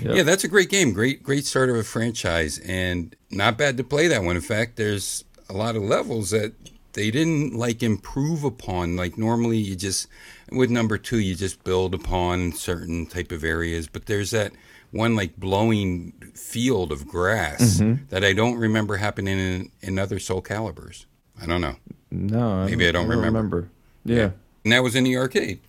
Yep. 0.01 0.15
Yeah, 0.15 0.23
that's 0.23 0.43
a 0.43 0.47
great 0.47 0.69
game. 0.69 0.93
Great, 0.93 1.23
great 1.23 1.45
start 1.45 1.69
of 1.69 1.75
a 1.75 1.83
franchise, 1.83 2.57
and 2.59 3.15
not 3.31 3.57
bad 3.57 3.75
to 3.77 3.83
play 3.83 4.07
that 4.07 4.23
one. 4.23 4.35
In 4.35 4.41
fact, 4.41 4.75
there's 4.77 5.25
a 5.49 5.53
lot 5.53 5.75
of 5.75 5.83
levels 5.83 6.29
that 6.29 6.53
they 6.93 7.11
didn't 7.11 7.53
like 7.55 7.83
improve 7.83 8.43
upon. 8.43 8.95
Like 8.95 9.17
normally, 9.17 9.57
you 9.57 9.75
just 9.75 10.07
with 10.51 10.69
number 10.69 10.97
two, 10.97 11.19
you 11.19 11.35
just 11.35 11.63
build 11.63 11.93
upon 11.93 12.53
certain 12.53 13.05
type 13.07 13.31
of 13.31 13.43
areas. 13.43 13.87
But 13.87 14.05
there's 14.05 14.31
that 14.31 14.53
one 14.91 15.15
like 15.15 15.35
blowing 15.37 16.13
field 16.33 16.91
of 16.91 17.07
grass 17.07 17.79
Mm-hmm. 17.79 18.05
that 18.09 18.23
I 18.23 18.33
don't 18.33 18.57
remember 18.57 18.97
happening 18.97 19.37
in, 19.37 19.71
in 19.81 19.99
other 19.99 20.17
Soul 20.19 20.41
Calibers. 20.41 21.05
I 21.41 21.45
don't 21.45 21.61
know. 21.61 21.75
No, 22.11 22.65
Maybe 22.65 22.87
I 22.87 22.91
don't 22.91 23.07
remember. 23.07 23.69
Yeah, 24.05 24.31
And 24.63 24.71
that 24.73 24.81
was 24.81 24.95
in 24.95 25.03
the 25.03 25.15
arcade. 25.17 25.59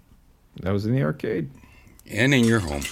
That 0.57 0.73
was 0.73 0.87
in 0.87 0.95
the 0.95 1.03
arcade. 1.03 1.51
and 2.11 2.35
in 2.35 2.45
your 2.45 2.61
home. 2.61 2.83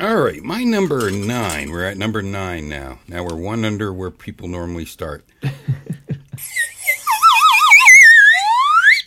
All 0.00 0.16
right, 0.16 0.42
my 0.42 0.64
number 0.64 1.10
nine. 1.10 1.70
We're 1.70 1.84
at 1.84 1.96
number 1.96 2.20
nine 2.20 2.68
now. 2.68 2.98
Now 3.06 3.24
we're 3.24 3.36
one 3.36 3.64
under 3.64 3.92
where 3.92 4.10
people 4.10 4.48
normally 4.48 4.84
start. 4.84 5.24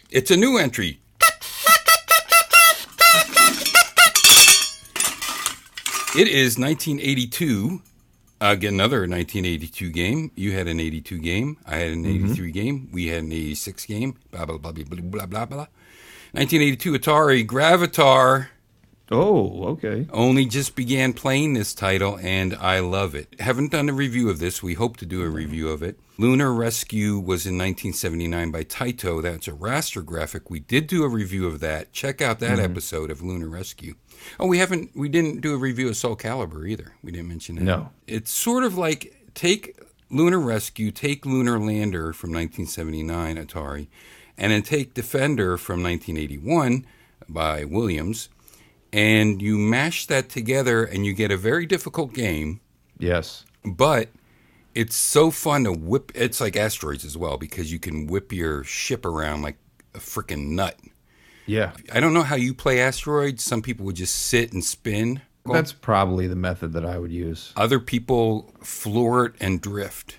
it's 0.09 0.31
a 0.31 0.37
new 0.37 0.57
entry. 0.57 0.99
It 6.17 6.27
is 6.29 6.57
1982. 6.57 7.81
Again, 8.39 8.73
uh, 8.73 8.73
another 8.73 9.01
1982 9.01 9.91
game. 9.91 10.31
You 10.35 10.53
had 10.53 10.67
an 10.67 10.79
82 10.79 11.19
game. 11.19 11.57
I 11.65 11.75
had 11.75 11.91
an 11.91 12.05
mm-hmm. 12.05 12.25
83 12.25 12.51
game. 12.51 12.89
We 12.91 13.07
had 13.07 13.23
an 13.23 13.31
86 13.31 13.85
game. 13.85 14.15
Blah, 14.31 14.45
blah, 14.45 14.57
blah, 14.57 14.71
blah, 14.71 14.85
blah, 14.85 15.25
blah, 15.25 15.45
blah. 15.45 15.67
1982 16.33 16.93
Atari 16.93 17.45
Gravitar 17.45 18.47
Oh, 19.09 19.63
okay. 19.67 20.05
only 20.11 20.45
just 20.45 20.75
began 20.75 21.13
playing 21.13 21.53
this 21.53 21.73
title 21.73 22.19
and 22.21 22.53
I 22.55 22.79
love 22.79 23.15
it. 23.15 23.39
Haven't 23.39 23.71
done 23.71 23.87
a 23.87 23.93
review 23.93 24.29
of 24.29 24.39
this. 24.39 24.61
We 24.61 24.73
hope 24.73 24.97
to 24.97 25.05
do 25.05 25.23
a 25.23 25.29
review 25.29 25.69
of 25.69 25.81
it. 25.81 25.97
Lunar 26.17 26.51
Rescue 26.51 27.13
was 27.13 27.45
in 27.45 27.57
1979 27.57 28.51
by 28.51 28.63
Taito. 28.63 29.21
That's 29.21 29.47
a 29.47 29.53
raster 29.53 30.03
graphic. 30.03 30.49
We 30.49 30.59
did 30.59 30.87
do 30.87 31.03
a 31.03 31.09
review 31.09 31.47
of 31.47 31.61
that. 31.61 31.93
Check 31.93 32.21
out 32.21 32.39
that 32.39 32.57
mm-hmm. 32.57 32.71
episode 32.71 33.09
of 33.09 33.21
Lunar 33.21 33.47
Rescue. 33.47 33.95
Oh, 34.39 34.47
we 34.47 34.57
haven't 34.57 34.91
we 34.95 35.07
didn't 35.07 35.39
do 35.41 35.53
a 35.53 35.57
review 35.57 35.87
of 35.87 35.95
Soul 35.95 36.17
Calibur 36.17 36.67
either. 36.67 36.93
We 37.01 37.11
didn't 37.11 37.29
mention 37.29 37.55
that. 37.55 37.63
No. 37.63 37.89
It's 38.07 38.31
sort 38.31 38.63
of 38.63 38.77
like 38.77 39.15
take 39.35 39.79
Lunar 40.09 40.39
Rescue, 40.39 40.91
take 40.91 41.25
Lunar 41.25 41.59
Lander 41.59 42.11
from 42.11 42.31
1979 42.31 43.37
Atari, 43.37 43.87
and 44.37 44.51
then 44.51 44.61
take 44.61 44.93
Defender 44.93 45.57
from 45.57 45.81
1981 45.83 46.85
by 47.29 47.63
Williams 47.63 48.29
and 48.93 49.41
you 49.41 49.57
mash 49.57 50.05
that 50.07 50.29
together 50.29 50.83
and 50.83 51.05
you 51.05 51.13
get 51.13 51.31
a 51.31 51.37
very 51.37 51.65
difficult 51.65 52.13
game 52.13 52.59
Yes. 52.99 53.43
but 53.65 54.09
it's 54.73 54.95
so 54.95 55.29
fun 55.31 55.65
to 55.65 55.73
whip 55.73 56.11
it's 56.15 56.39
like 56.39 56.55
asteroids 56.55 57.03
as 57.03 57.17
well 57.17 57.37
because 57.37 57.71
you 57.71 57.79
can 57.79 58.07
whip 58.07 58.31
your 58.31 58.63
ship 58.63 59.05
around 59.05 59.41
like 59.41 59.57
a 59.93 59.99
freaking 59.99 60.51
nut 60.51 60.79
Yeah. 61.45 61.73
i 61.91 61.99
don't 61.99 62.13
know 62.13 62.23
how 62.23 62.35
you 62.37 62.53
play 62.53 62.79
asteroids 62.79 63.43
some 63.43 63.61
people 63.61 63.85
would 63.87 63.95
just 63.97 64.15
sit 64.15 64.53
and 64.53 64.63
spin 64.63 65.21
That's 65.45 65.73
probably 65.73 66.27
the 66.27 66.35
method 66.35 66.73
that 66.73 66.85
I 66.85 66.97
would 66.97 67.11
use. 67.11 67.51
other 67.57 67.79
people 67.79 68.53
floor 68.61 69.25
it 69.25 69.33
and 69.41 69.59
drift 69.61 70.15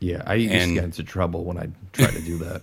Yeah, 0.00 0.22
I 0.26 0.34
used 0.34 0.54
to 0.68 0.74
get 0.74 0.84
into 0.84 1.02
trouble 1.02 1.44
when 1.44 1.58
I 1.58 1.68
try 1.92 2.10
to 2.10 2.20
do 2.22 2.38
that. 2.38 2.62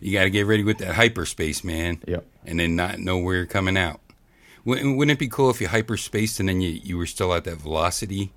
You 0.00 0.12
got 0.12 0.24
to 0.24 0.30
get 0.30 0.46
ready 0.46 0.62
with 0.64 0.78
that 0.78 0.94
hyperspace 0.94 1.64
man 1.64 2.00
Yep. 2.06 2.26
and 2.46 2.58
then 2.60 2.76
not 2.76 2.98
know 2.98 3.18
where 3.18 3.36
you're 3.36 3.46
coming 3.46 3.76
out 3.76 4.00
Wouldn't 4.64 4.96
wouldn't 4.96 5.16
it 5.16 5.18
be 5.18 5.28
cool 5.28 5.50
if 5.50 5.60
you 5.60 5.68
hyperspaced 5.68 6.40
and 6.40 6.48
then 6.48 6.60
you, 6.60 6.70
you 6.70 6.96
were 6.98 7.06
still 7.06 7.32
at 7.34 7.44
that 7.44 7.56
velocity 7.56 8.32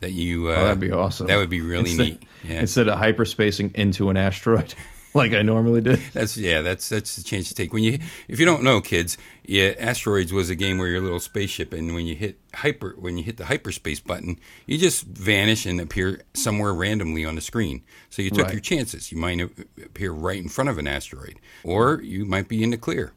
that 0.00 0.12
you? 0.12 0.48
Uh, 0.48 0.54
Oh, 0.54 0.64
that'd 0.64 0.80
be 0.80 0.90
awesome. 0.92 1.26
That 1.26 1.36
would 1.36 1.50
be 1.50 1.60
really 1.60 1.90
Instead- 1.90 2.06
neat. 2.06 2.22
Yeah, 2.44 2.60
Instead 2.60 2.88
of 2.88 2.98
hyperspacing 2.98 3.74
into 3.74 4.08
an 4.08 4.16
asteroid 4.16 4.74
like 5.14 5.32
I 5.32 5.42
normally 5.42 5.80
did. 5.80 6.00
that's 6.12 6.36
yeah, 6.36 6.60
that's 6.62 6.88
that's 6.88 7.16
the 7.16 7.22
chance 7.22 7.48
to 7.48 7.54
take. 7.54 7.72
When 7.72 7.82
you, 7.82 7.98
if 8.28 8.38
you 8.40 8.46
don't 8.46 8.62
know, 8.62 8.80
kids, 8.80 9.16
yeah, 9.44 9.74
asteroids 9.78 10.32
was 10.32 10.50
a 10.50 10.54
game 10.54 10.78
where 10.78 10.88
you're 10.88 10.98
a 10.98 11.04
little 11.04 11.20
spaceship, 11.20 11.72
and 11.72 11.94
when 11.94 12.06
you 12.06 12.14
hit 12.14 12.38
hyper, 12.54 12.94
when 12.98 13.18
you 13.18 13.24
hit 13.24 13.36
the 13.36 13.46
hyperspace 13.46 14.00
button, 14.00 14.38
you 14.66 14.78
just 14.78 15.04
vanish 15.04 15.66
and 15.66 15.80
appear 15.80 16.22
somewhere 16.34 16.72
randomly 16.72 17.24
on 17.24 17.34
the 17.34 17.40
screen. 17.40 17.82
So 18.10 18.22
you 18.22 18.30
took 18.30 18.44
Right. 18.46 18.52
your 18.52 18.60
chances. 18.60 19.10
You 19.12 19.18
might 19.18 19.40
appear 19.84 20.12
right 20.12 20.38
in 20.40 20.48
front 20.48 20.70
of 20.70 20.78
an 20.78 20.86
asteroid, 20.86 21.38
or 21.64 22.00
you 22.02 22.24
might 22.24 22.48
be 22.48 22.62
in 22.62 22.70
the 22.70 22.78
clear. 22.78 23.12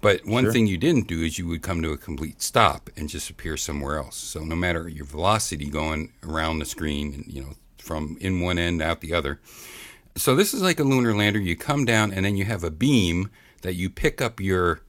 But 0.00 0.24
one 0.26 0.44
Sure. 0.44 0.52
thing 0.52 0.66
you 0.66 0.78
didn't 0.78 1.08
do 1.08 1.22
is 1.22 1.38
you 1.38 1.46
would 1.48 1.62
come 1.62 1.82
to 1.82 1.90
a 1.92 1.96
complete 1.98 2.40
stop 2.40 2.88
and 2.96 3.08
just 3.08 3.28
appear 3.28 3.56
somewhere 3.56 3.98
else. 3.98 4.16
So 4.16 4.40
no 4.44 4.54
matter 4.54 4.88
your 4.88 5.04
velocity 5.04 5.66
going 5.66 6.12
around 6.22 6.58
the 6.60 6.64
screen, 6.64 7.24
you 7.26 7.42
know, 7.42 7.54
from 7.78 8.16
in 8.20 8.40
one 8.40 8.58
end 8.58 8.80
out 8.82 9.00
the 9.00 9.12
other. 9.14 9.40
So 10.16 10.34
this 10.34 10.54
is 10.54 10.62
like 10.62 10.80
a 10.80 10.84
lunar 10.84 11.14
lander. 11.14 11.38
You 11.38 11.56
come 11.56 11.84
down 11.84 12.12
and 12.12 12.24
then 12.24 12.36
you 12.36 12.44
have 12.46 12.64
a 12.64 12.70
beam 12.70 13.30
that 13.62 13.74
you 13.74 13.90
pick 13.90 14.20
up 14.20 14.40
your 14.40 14.80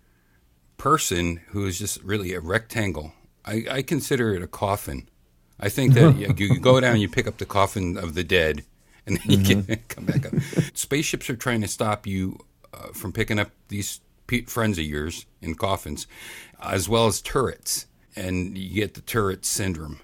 person 0.77 1.41
who 1.49 1.65
is 1.65 1.77
just 1.79 2.01
really 2.03 2.33
a 2.33 2.39
rectangle. 2.39 3.13
I, 3.45 3.65
I 3.69 3.81
consider 3.81 4.33
it 4.33 4.41
a 4.41 4.47
coffin. 4.47 5.09
I 5.59 5.69
think 5.69 5.93
that 5.93 6.17
you, 6.17 6.33
you 6.37 6.59
go 6.59 6.79
down 6.81 6.93
and 6.93 7.01
you 7.01 7.09
pick 7.09 7.27
up 7.27 7.37
the 7.37 7.45
coffin 7.45 7.97
of 7.97 8.13
the 8.13 8.23
dead 8.23 8.63
and 9.05 9.17
then 9.17 9.29
you 9.29 9.63
get, 9.63 9.89
come 9.89 10.05
back 10.05 10.25
up. 10.25 10.33
Spaceships 10.73 11.29
are 11.29 11.35
trying 11.35 11.61
to 11.61 11.67
stop 11.67 12.05
you 12.05 12.39
uh, 12.73 12.89
from 12.93 13.11
picking 13.11 13.39
up 13.39 13.51
these 13.69 14.01
pe- 14.27 14.43
friends 14.43 14.77
of 14.77 14.85
yours 14.85 15.25
in 15.41 15.55
coffins, 15.55 16.07
as 16.61 16.87
well 16.87 17.07
as 17.07 17.21
turrets. 17.21 17.87
And 18.15 18.57
you 18.57 18.81
get 18.81 18.95
the 18.95 19.01
turret 19.01 19.45
syndrome. 19.45 19.99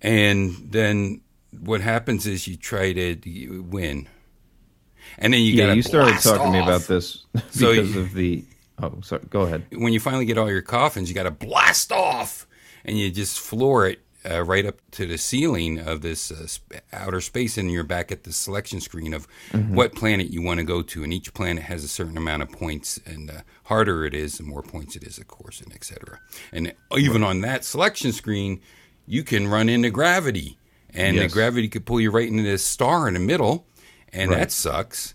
And 0.00 0.56
then 0.70 1.20
what 1.58 1.80
happens 1.80 2.26
is 2.26 2.46
you 2.48 2.56
try 2.56 2.92
to 2.92 3.64
win. 3.68 4.08
And 5.16 5.32
then 5.32 5.40
you 5.40 5.52
yeah, 5.52 5.72
you 5.72 5.82
started 5.82 6.18
talking 6.20 6.52
to 6.52 6.58
me 6.58 6.58
about 6.62 6.82
this 6.82 7.24
So 7.50 7.70
because 7.72 7.94
you- 7.94 8.00
of 8.00 8.12
the. 8.14 8.44
Oh, 8.80 9.00
sorry. 9.02 9.22
Go 9.28 9.40
ahead. 9.40 9.64
when 9.72 9.92
you 9.92 9.98
finally 10.00 10.24
get 10.24 10.38
all 10.38 10.48
your 10.50 10.62
coffins, 10.62 11.08
you 11.08 11.14
got 11.14 11.24
to 11.24 11.32
blast 11.32 11.90
off, 11.90 12.46
and 12.84 12.96
you 12.96 13.10
just 13.10 13.40
floor 13.40 13.88
it 13.88 14.00
uh, 14.28 14.44
right 14.44 14.64
up 14.64 14.76
to 14.92 15.04
the 15.04 15.18
ceiling 15.18 15.80
of 15.80 16.00
this 16.00 16.30
uh, 16.30 16.46
sp- 16.46 16.78
outer 16.92 17.20
space, 17.20 17.58
and 17.58 17.72
you're 17.72 17.82
back 17.82 18.12
at 18.12 18.22
the 18.22 18.32
selection 18.32 18.80
screen 18.80 19.14
of 19.14 19.26
what 19.70 19.96
planet 19.96 20.30
you 20.30 20.42
want 20.42 20.58
to 20.60 20.64
go 20.64 20.82
to, 20.82 21.02
and 21.02 21.12
each 21.12 21.34
planet 21.34 21.64
has 21.64 21.82
a 21.82 21.88
certain 21.88 22.16
amount 22.16 22.42
of 22.42 22.52
points, 22.52 23.00
and 23.04 23.28
the 23.28 23.42
harder 23.64 24.04
it 24.04 24.14
is, 24.14 24.38
the 24.38 24.44
more 24.44 24.62
points 24.62 24.94
it 24.94 25.02
is, 25.02 25.18
of 25.18 25.26
course, 25.26 25.60
and 25.60 25.72
etc. 25.74 26.20
And 26.52 26.72
even 26.96 27.24
on 27.24 27.40
that 27.40 27.64
selection 27.64 28.12
screen, 28.12 28.60
you 29.06 29.24
can 29.24 29.48
run 29.48 29.68
into 29.68 29.90
gravity, 29.90 30.56
and 30.94 31.16
Yes. 31.16 31.30
the 31.32 31.34
gravity 31.34 31.66
could 31.68 31.84
pull 31.84 32.00
you 32.00 32.12
right 32.12 32.28
into 32.28 32.44
this 32.44 32.64
star 32.64 33.08
in 33.08 33.14
the 33.14 33.20
middle, 33.20 33.66
and 34.12 34.30
Right. 34.30 34.38
that 34.40 34.52
sucks. 34.52 35.14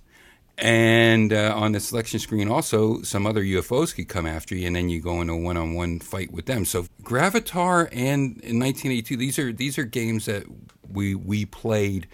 And 0.57 1.33
uh, 1.33 1.51
on 1.55 1.71
the 1.71 1.79
selection 1.79 2.19
screen, 2.19 2.47
also, 2.47 3.01
some 3.01 3.25
other 3.25 3.41
UFOs 3.43 3.95
could 3.95 4.07
come 4.07 4.27
after 4.27 4.55
you, 4.55 4.67
and 4.67 4.75
then 4.75 4.87
you 4.87 5.01
go 5.01 5.19
into 5.19 5.33
a 5.33 5.37
one-on-one 5.37 5.99
fight 5.99 6.31
with 6.31 6.45
them. 6.45 6.63
So, 6.63 6.85
Gravitar 7.01 7.87
and 7.91 8.37
in 8.41 8.59
1982, 8.59 9.17
these 9.17 9.39
are 9.39 9.51
these 9.51 9.79
are 9.79 9.83
games 9.83 10.25
that 10.25 10.43
we 10.87 11.15
we 11.15 11.45
played, 11.45 12.07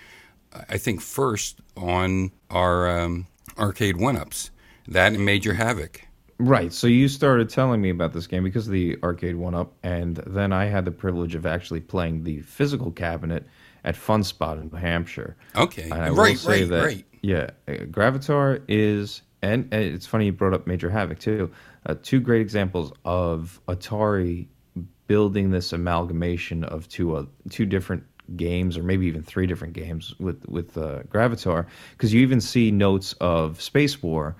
I 0.69 0.77
think, 0.77 1.01
first 1.01 1.59
on 1.75 2.31
our 2.49 2.89
um, 2.89 3.27
arcade 3.57 3.97
one-ups. 3.97 4.51
That 4.87 5.13
and 5.13 5.25
Major 5.25 5.53
Havoc. 5.53 6.01
Right. 6.39 6.71
So 6.71 6.87
you 6.87 7.09
started 7.09 7.49
telling 7.49 7.81
me 7.81 7.89
about 7.89 8.13
this 8.13 8.25
game 8.25 8.45
because 8.45 8.65
of 8.67 8.71
the 8.73 8.97
arcade 9.03 9.35
one 9.35 9.53
up, 9.53 9.73
and 9.83 10.15
then 10.25 10.53
I 10.53 10.65
had 10.65 10.85
the 10.85 10.91
privilege 10.91 11.35
of 11.35 11.45
actually 11.45 11.81
playing 11.81 12.23
the 12.23 12.39
physical 12.39 12.91
cabinet 12.91 13.45
at 13.83 13.95
Fun 13.95 14.23
Spot 14.23 14.57
in 14.57 14.69
New 14.71 14.77
Hampshire. 14.77 15.35
Okay, 15.55 15.83
And 15.83 15.93
I 15.93 16.09
will 16.11 16.17
right, 16.17 16.37
say 16.37 16.61
right, 16.61 16.69
that, 16.69 16.85
right. 16.85 17.05
Yeah, 17.21 17.49
uh, 17.67 17.71
Gravitar 17.91 18.61
is, 18.67 19.21
and, 19.41 19.67
and 19.71 19.83
it's 19.83 20.05
funny 20.07 20.25
you 20.27 20.31
brought 20.31 20.53
up 20.53 20.67
Major 20.67 20.89
Havoc 20.89 21.19
too. 21.19 21.51
Uh, 21.85 21.95
two 22.01 22.19
great 22.19 22.41
examples 22.41 22.91
of 23.05 23.59
Atari 23.67 24.47
building 25.07 25.49
this 25.51 25.73
amalgamation 25.73 26.63
of 26.63 26.87
two 26.87 27.15
uh, 27.15 27.25
two 27.49 27.65
different 27.65 28.03
games, 28.35 28.77
or 28.77 28.83
maybe 28.83 29.07
even 29.07 29.23
three 29.23 29.47
different 29.47 29.73
games 29.73 30.13
with 30.19 30.47
with 30.47 30.77
uh, 30.77 30.99
Gravitar, 31.09 31.65
because 31.91 32.13
you 32.13 32.21
even 32.21 32.39
see 32.41 32.69
notes 32.71 33.13
of 33.19 33.61
Space 33.61 34.01
War 34.03 34.35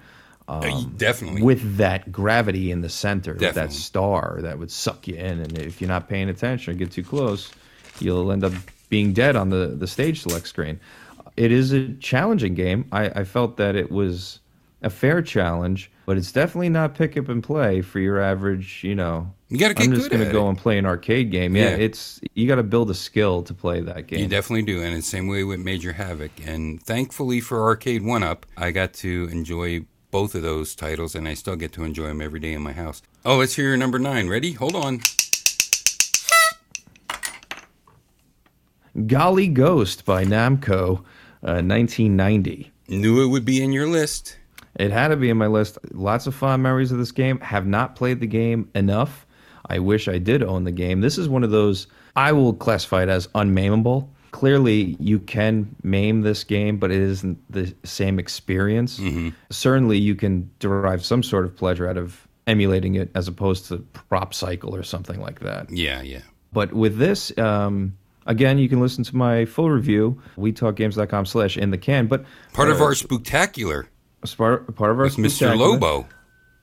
Uh, 0.47 0.84
definitely. 0.97 1.41
with 1.41 1.78
that 1.78 2.12
gravity 2.12 2.71
in 2.71 2.82
the 2.82 2.89
center, 2.89 3.34
with 3.34 3.56
that 3.56 3.71
star 3.71 4.39
that 4.41 4.58
would 4.60 4.71
suck 4.71 5.08
you 5.08 5.15
in. 5.15 5.39
And 5.39 5.58
if 5.58 5.80
you're 5.82 5.88
not 5.88 6.08
paying 6.10 6.30
attention 6.30 6.73
or 6.73 6.78
get 6.78 6.91
too 6.91 7.04
close, 7.04 7.52
you'll 7.99 8.32
end 8.32 8.43
up 8.43 8.54
being 8.89 9.13
dead 9.13 9.36
on 9.36 9.49
the, 9.49 9.67
the 9.78 9.88
stage 9.88 10.21
select 10.21 10.47
screen. 10.47 10.80
It 11.38 11.52
is 11.52 11.71
a 11.71 11.93
challenging 11.95 12.54
game. 12.56 12.86
I, 12.91 13.06
I 13.10 13.23
felt 13.23 13.58
that 13.58 13.75
it 13.75 13.91
was 13.91 14.39
a 14.82 14.89
fair 14.89 15.21
challenge, 15.21 15.91
but 16.06 16.17
it's 16.17 16.32
definitely 16.32 16.69
not 16.69 16.95
pick 16.95 17.17
up 17.17 17.30
and 17.30 17.43
play 17.43 17.82
for 17.82 17.99
your 17.99 18.19
average, 18.19 18.84
you 18.84 18.95
know. 18.95 19.32
You 19.49 19.58
gotta 19.58 19.73
get 19.73 19.88
I'm 19.88 19.95
just 19.95 20.10
gonna 20.10 20.32
go 20.32 20.45
it. 20.45 20.49
and 20.49 20.58
play 20.58 20.78
an 20.78 20.86
arcade 20.86 21.32
game. 21.32 21.56
Yeah, 21.56 21.71
Yeah. 21.71 21.75
it's 21.78 22.19
you 22.36 22.47
got 22.47 22.56
to 22.56 22.63
build 22.63 22.89
a 22.89 22.93
skill 22.93 23.41
to 23.43 23.54
play 23.54 23.82
that 23.82 24.08
game. 24.08 24.19
You 24.19 24.28
definitely 24.28 24.62
do, 24.62 24.82
and 24.82 24.95
it's 24.95 25.08
the 25.08 25.17
same 25.17 25.28
way 25.28 25.43
with 25.43 25.60
Major 25.60 25.93
Havoc. 25.93 26.32
And 26.45 26.82
thankfully 26.84 27.41
for 27.41 27.62
Arcade 27.63 28.04
One 28.04 28.21
Up, 28.23 28.45
I 28.58 28.71
got 28.71 28.93
to 28.95 29.28
enjoy 29.32 29.86
both 30.12 30.36
of 30.36 30.41
those 30.43 30.75
titles, 30.75 31.15
and 31.15 31.28
I 31.28 31.34
still 31.34 31.56
get 31.56 31.71
to 31.73 31.84
enjoy 31.84 32.08
them 32.08 32.21
every 32.21 32.39
day 32.39 32.54
in 32.54 32.62
my 32.62 32.73
house. 32.73 33.02
Oh, 33.25 33.38
let's 33.38 33.56
hear 33.56 33.67
your 33.67 33.78
number 33.78 33.99
nine. 33.99 34.28
Ready? 34.30 34.54
Hold 34.54 34.75
on. 34.75 34.99
Golly 39.08 39.47
Ghost 39.47 40.06
by 40.06 40.25
Namco, 40.25 40.99
uh, 41.43 41.62
1990. 41.62 42.71
Knew 42.88 43.23
it 43.23 43.28
would 43.28 43.45
be 43.45 43.63
in 43.63 43.71
your 43.71 43.88
list. 43.88 44.38
It 44.75 44.91
had 44.91 45.10
to 45.10 45.15
be 45.17 45.30
in 45.30 45.38
my 45.38 45.47
list. 45.47 45.78
Lots 45.91 46.28
of 46.28 46.36
fond 46.36 46.63
memories 46.63 46.91
of 46.91 46.97
this 46.97 47.12
game. 47.12 47.39
Have 47.41 47.67
not 47.67 47.95
played 47.95 48.19
the 48.19 48.28
game 48.28 48.69
enough. 48.73 49.25
I 49.67 49.80
wish 49.80 50.08
I 50.08 50.17
did 50.17 50.41
own 50.41 50.63
the 50.63 50.71
game. 50.71 51.02
This 51.02 51.17
is 51.17 51.30
one 51.30 51.43
of 51.43 51.52
those 51.52 51.88
I 52.15 52.32
will 52.32 52.54
classify 52.54 53.04
it 53.04 53.10
as 53.10 53.28
unmameable. 53.28 54.10
Clearly, 54.32 54.95
you 54.99 55.19
can 55.19 55.75
MAME 55.84 56.21
this 56.21 56.43
game, 56.43 56.78
but 56.78 56.91
it 56.91 57.02
isn't 57.02 57.39
the 57.52 57.73
same 57.84 58.19
experience. 58.19 58.99
Certainly, 59.49 59.97
you 59.99 60.15
can 60.15 60.49
derive 60.60 61.04
some 61.04 61.23
sort 61.23 61.45
of 61.45 61.56
pleasure 61.56 61.88
out 61.88 61.97
of 61.97 62.28
emulating 62.47 62.95
it 62.95 63.10
as 63.15 63.28
opposed 63.28 63.67
to 63.67 63.78
Prop 63.93 64.34
Cycle 64.34 64.75
or 64.75 64.84
something 64.84 65.19
like 65.19 65.39
that. 65.39 65.69
Yeah, 65.69 66.02
yeah. 66.02 66.21
But 66.54 66.73
with 66.73 66.97
this, 66.97 67.36
um, 67.38 67.95
again, 68.30 68.58
you 68.58 68.70
can 68.70 68.80
listen 68.80 69.04
to 69.04 69.15
my 69.15 69.44
full 69.44 69.70
review, 69.70 70.22
wetalkgames.com 70.38 71.26
slash 71.26 71.58
in 71.58 71.72
the 71.72 71.78
can. 71.78 72.08
But 72.08 72.24
Part 72.54 72.70
of 72.70 72.80
uh, 72.80 72.86
our 72.86 72.96
spectacular 72.96 73.89
part, 74.38 74.76
part 74.76 74.92
of 74.92 75.00
our 75.00 75.08
Mr. 75.08 75.58
Lobo. 75.58 76.08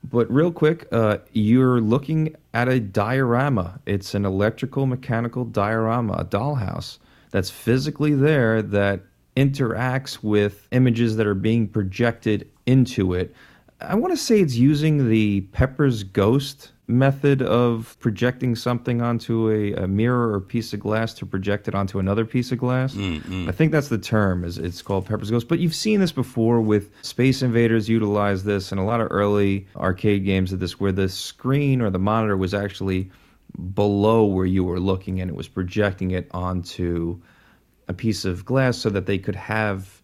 But 0.04 0.30
real 0.32 0.52
quick, 0.52 0.86
uh, 0.92 1.18
you're 1.32 1.80
looking 1.80 2.36
at 2.54 2.68
a 2.68 2.78
diorama. 2.78 3.80
It's 3.86 4.14
an 4.14 4.24
electrical 4.24 4.86
mechanical 4.86 5.44
diorama, 5.44 6.14
a 6.14 6.24
dollhouse 6.24 6.98
that's 7.32 7.50
physically 7.50 8.14
there 8.14 8.62
that 8.62 9.00
interacts 9.36 10.22
with 10.22 10.68
images 10.70 11.16
that 11.16 11.26
are 11.26 11.34
being 11.34 11.66
projected 11.66 12.48
into 12.66 13.14
it. 13.14 13.34
I 13.80 13.96
want 13.96 14.12
to 14.12 14.16
say 14.16 14.40
it's 14.40 14.54
using 14.54 15.10
the 15.10 15.42
Pepper's 15.52 16.04
Ghost 16.04 16.70
method 16.88 17.42
of 17.42 17.96
projecting 17.98 18.54
something 18.54 19.02
onto 19.02 19.50
a, 19.50 19.72
a 19.72 19.88
mirror 19.88 20.32
or 20.32 20.40
piece 20.40 20.72
of 20.72 20.80
glass 20.80 21.12
to 21.14 21.26
project 21.26 21.66
it 21.66 21.74
onto 21.74 21.98
another 21.98 22.24
piece 22.24 22.52
of 22.52 22.58
glass. 22.58 22.94
Mm, 22.94 23.20
mm. 23.22 23.48
I 23.48 23.52
think 23.52 23.72
that's 23.72 23.88
the 23.88 23.98
term. 23.98 24.44
Is 24.44 24.58
it's 24.58 24.82
called 24.82 25.06
Pepper's 25.06 25.30
Ghost. 25.30 25.48
But 25.48 25.58
you've 25.58 25.74
seen 25.74 26.00
this 26.00 26.12
before 26.12 26.60
with 26.60 26.90
Space 27.02 27.42
Invaders. 27.42 27.88
Utilize 27.88 28.44
this 28.44 28.70
and 28.70 28.80
a 28.80 28.84
lot 28.84 29.00
of 29.00 29.08
early 29.10 29.66
arcade 29.76 30.24
games 30.24 30.52
of 30.52 30.60
this, 30.60 30.78
where 30.78 30.92
the 30.92 31.08
screen 31.08 31.80
or 31.80 31.90
the 31.90 31.98
monitor 31.98 32.36
was 32.36 32.54
actually 32.54 33.10
below 33.74 34.24
where 34.24 34.46
you 34.46 34.62
were 34.62 34.80
looking, 34.80 35.20
and 35.20 35.30
it 35.30 35.36
was 35.36 35.48
projecting 35.48 36.12
it 36.12 36.28
onto 36.32 37.20
a 37.88 37.94
piece 37.94 38.24
of 38.24 38.44
glass 38.44 38.78
so 38.78 38.90
that 38.90 39.06
they 39.06 39.18
could 39.18 39.36
have 39.36 40.02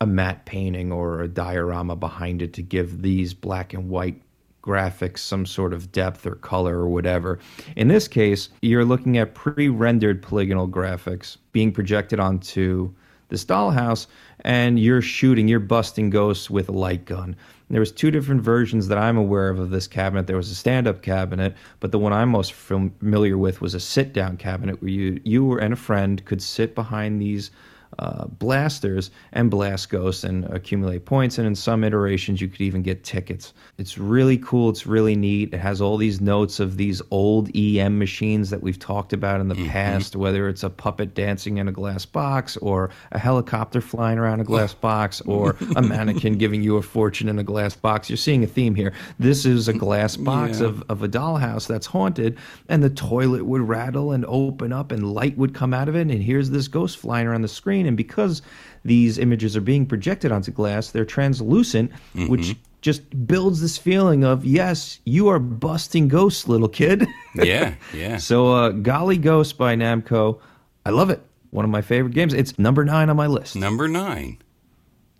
a 0.00 0.06
matte 0.06 0.44
painting 0.44 0.90
or 0.90 1.22
a 1.22 1.28
diorama 1.28 1.94
behind 1.94 2.42
it 2.42 2.52
to 2.54 2.62
give 2.62 3.02
these 3.02 3.32
black 3.34 3.72
and 3.72 3.88
white 3.88 4.20
graphics 4.64 5.18
some 5.18 5.44
sort 5.44 5.74
of 5.74 5.92
depth 5.92 6.26
or 6.26 6.36
color 6.36 6.78
or 6.78 6.88
whatever. 6.88 7.38
In 7.76 7.88
this 7.88 8.08
case, 8.08 8.48
you're 8.62 8.84
looking 8.84 9.18
at 9.18 9.34
pre 9.34 9.68
rendered 9.68 10.22
polygonal 10.22 10.68
graphics 10.68 11.36
being 11.52 11.70
projected 11.70 12.18
onto 12.18 12.92
this 13.28 13.44
dollhouse 13.44 14.06
and 14.40 14.78
you're 14.78 15.02
shooting, 15.02 15.48
you're 15.48 15.60
busting 15.60 16.10
ghosts 16.10 16.48
with 16.50 16.68
a 16.68 16.72
light 16.72 17.04
gun. 17.04 17.36
There 17.70 17.80
was 17.80 17.92
two 17.92 18.10
different 18.10 18.42
versions 18.42 18.88
that 18.88 18.98
I'm 18.98 19.16
aware 19.16 19.48
of 19.48 19.58
of 19.58 19.70
this 19.70 19.86
cabinet. 19.86 20.26
There 20.26 20.36
was 20.36 20.50
a 20.50 20.54
stand-up 20.54 21.02
cabinet, 21.02 21.56
but 21.80 21.92
the 21.92 21.98
one 21.98 22.12
I'm 22.12 22.28
most 22.28 22.52
familiar 22.52 23.38
with 23.38 23.60
was 23.60 23.74
a 23.74 23.80
sit-down 23.80 24.36
cabinet 24.36 24.80
where 24.80 24.90
you 24.90 25.20
you 25.24 25.58
and 25.58 25.72
a 25.72 25.76
friend 25.76 26.24
could 26.24 26.42
sit 26.42 26.74
behind 26.74 27.20
these 27.20 27.50
uh, 27.98 28.26
blasters 28.26 29.10
and 29.32 29.50
blast 29.50 29.90
ghosts 29.90 30.24
and 30.24 30.44
accumulate 30.46 31.04
points. 31.04 31.38
And 31.38 31.46
in 31.46 31.54
some 31.54 31.84
iterations, 31.84 32.40
you 32.40 32.48
could 32.48 32.60
even 32.60 32.82
get 32.82 33.04
tickets. 33.04 33.52
It's 33.78 33.98
really 33.98 34.38
cool. 34.38 34.70
It's 34.70 34.86
really 34.86 35.14
neat. 35.16 35.52
It 35.54 35.58
has 35.58 35.80
all 35.80 35.96
these 35.96 36.20
notes 36.20 36.60
of 36.60 36.76
these 36.76 37.00
old 37.10 37.50
EM 37.56 37.98
machines 37.98 38.50
that 38.50 38.62
we've 38.62 38.78
talked 38.78 39.12
about 39.12 39.40
in 39.40 39.48
the 39.48 39.68
past, 39.68 40.16
whether 40.16 40.48
it's 40.48 40.62
a 40.62 40.70
puppet 40.70 41.14
dancing 41.14 41.58
in 41.58 41.68
a 41.68 41.72
glass 41.72 42.04
box 42.06 42.56
or 42.58 42.90
a 43.12 43.18
helicopter 43.18 43.80
flying 43.80 44.18
around 44.18 44.40
a 44.40 44.44
glass 44.44 44.74
box 44.84 45.20
or 45.22 45.56
a 45.76 45.82
mannequin 45.82 46.38
giving 46.38 46.62
you 46.62 46.76
a 46.76 46.82
fortune 46.82 47.28
in 47.28 47.38
a 47.38 47.44
glass 47.44 47.74
box. 47.76 48.08
You're 48.10 48.16
seeing 48.16 48.44
a 48.44 48.46
theme 48.46 48.74
here. 48.74 48.92
This 49.18 49.44
is 49.46 49.68
a 49.68 49.72
glass 49.72 50.16
box 50.24 50.60
Yeah. 50.60 50.66
of, 50.66 50.82
of 50.88 51.02
a 51.02 51.08
dollhouse 51.08 51.66
that's 51.66 51.86
haunted, 51.86 52.38
and 52.68 52.82
the 52.82 52.90
toilet 52.90 53.44
would 53.44 53.62
rattle 53.62 54.12
and 54.12 54.24
open 54.26 54.72
up, 54.72 54.92
and 54.92 55.12
light 55.14 55.36
would 55.36 55.54
come 55.54 55.72
out 55.74 55.88
of 55.88 55.96
it. 55.96 56.02
And 56.02 56.22
here's 56.22 56.50
this 56.50 56.68
ghost 56.68 56.98
flying 56.98 57.26
around 57.26 57.42
the 57.42 57.48
screen. 57.48 57.83
And 57.86 57.96
because 57.96 58.42
these 58.84 59.18
images 59.18 59.56
are 59.56 59.60
being 59.60 59.86
projected 59.86 60.32
onto 60.32 60.50
glass, 60.50 60.90
they're 60.90 61.04
translucent, 61.04 61.90
which 62.28 62.56
just 62.80 63.26
builds 63.26 63.62
this 63.62 63.78
feeling 63.78 64.24
of 64.24 64.44
yes, 64.44 65.00
you 65.04 65.28
are 65.28 65.38
busting 65.38 66.08
ghosts, 66.08 66.46
little 66.46 66.68
kid. 66.68 67.06
Yeah, 67.34 67.74
yeah. 67.94 68.18
so, 68.18 68.52
uh, 68.52 68.68
Golly 68.70 69.16
Ghost 69.16 69.56
by 69.56 69.74
Namco, 69.74 70.38
I 70.84 70.90
love 70.90 71.08
it. 71.10 71.22
One 71.50 71.64
of 71.64 71.70
my 71.70 71.82
favorite 71.82 72.14
games. 72.14 72.34
It's 72.34 72.58
number 72.58 72.84
nine 72.84 73.08
on 73.08 73.16
my 73.16 73.26
list. 73.26 73.56
Number 73.56 73.88
nine. 73.88 74.38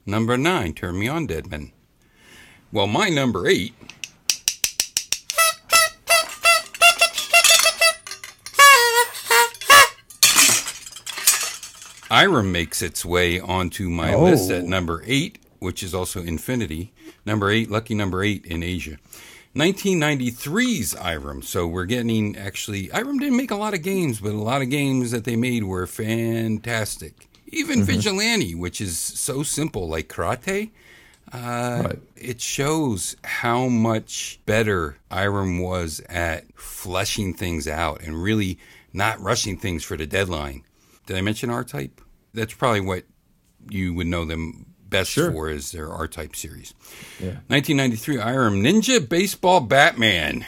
Number 0.04 0.36
nine. 0.36 0.74
Turn 0.74 0.98
me 0.98 1.08
on, 1.08 1.26
Deadman. 1.26 1.72
Well, 2.70 2.86
my 2.86 3.08
number 3.08 3.46
eight. 3.46 3.72
Irem 12.10 12.50
makes 12.50 12.82
its 12.82 13.04
way 13.04 13.40
onto 13.40 13.88
my 13.88 14.14
Oh. 14.14 14.24
list 14.24 14.50
at 14.50 14.64
number 14.64 15.02
eight, 15.06 15.38
which 15.58 15.82
is 15.82 15.94
also 15.94 16.22
Infinity. 16.22 16.92
Number 17.26 17.50
eight, 17.50 17.70
lucky 17.70 17.94
number 17.94 18.22
eight 18.22 18.44
in 18.44 18.62
Asia. 18.62 18.98
1993's 19.54 20.94
Irem. 20.94 21.42
So 21.44 21.66
we're 21.66 21.84
getting 21.86 22.36
actually, 22.36 22.88
Irem 22.88 23.18
didn't 23.20 23.36
make 23.36 23.50
a 23.50 23.56
lot 23.56 23.72
of 23.74 23.82
games, 23.82 24.20
but 24.20 24.32
a 24.32 24.36
lot 24.40 24.62
of 24.62 24.70
games 24.70 25.10
that 25.12 25.24
they 25.24 25.36
made 25.36 25.64
were 25.64 25.86
fantastic. 25.86 27.28
Even 27.48 27.84
Vigilante, 27.84 28.54
which 28.54 28.80
is 28.80 28.98
so 28.98 29.42
simple, 29.42 29.88
like 29.88 30.08
karate, 30.08 30.70
uh, 31.32 31.82
Right. 31.86 31.98
it 32.16 32.40
shows 32.40 33.16
how 33.22 33.68
much 33.68 34.40
better 34.44 34.96
Irem 35.10 35.62
was 35.62 36.00
at 36.08 36.44
fleshing 36.56 37.32
things 37.32 37.68
out 37.68 38.02
and 38.02 38.20
really 38.22 38.58
not 38.92 39.20
rushing 39.20 39.56
things 39.56 39.84
for 39.84 39.96
the 39.96 40.06
deadline. 40.06 40.62
Did 41.06 41.16
I 41.16 41.20
mention 41.20 41.50
R 41.50 41.64
Type? 41.64 42.00
That's 42.32 42.54
probably 42.54 42.80
what 42.80 43.04
you 43.70 43.94
would 43.94 44.06
know 44.06 44.24
them 44.24 44.66
best 44.88 45.10
Sure. 45.10 45.30
for 45.32 45.50
is 45.50 45.72
their 45.72 45.90
R 45.90 46.06
Type 46.08 46.34
series. 46.36 46.74
Yeah. 47.20 47.38
1993 47.48 48.16
Irem 48.16 48.60
Ninja 48.62 49.06
Baseball 49.08 49.60
Batman. 49.60 50.46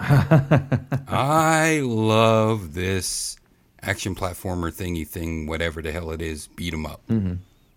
I 0.00 1.80
love 1.84 2.74
this 2.74 3.36
action 3.82 4.14
platformer 4.14 4.72
thingy 4.72 5.06
thing, 5.06 5.46
whatever 5.46 5.82
the 5.82 5.92
hell 5.92 6.10
it 6.10 6.22
is. 6.22 6.46
Beat 6.48 6.72
'em 6.74 6.86
up. 6.86 7.06
Mm-hmm. 7.08 7.34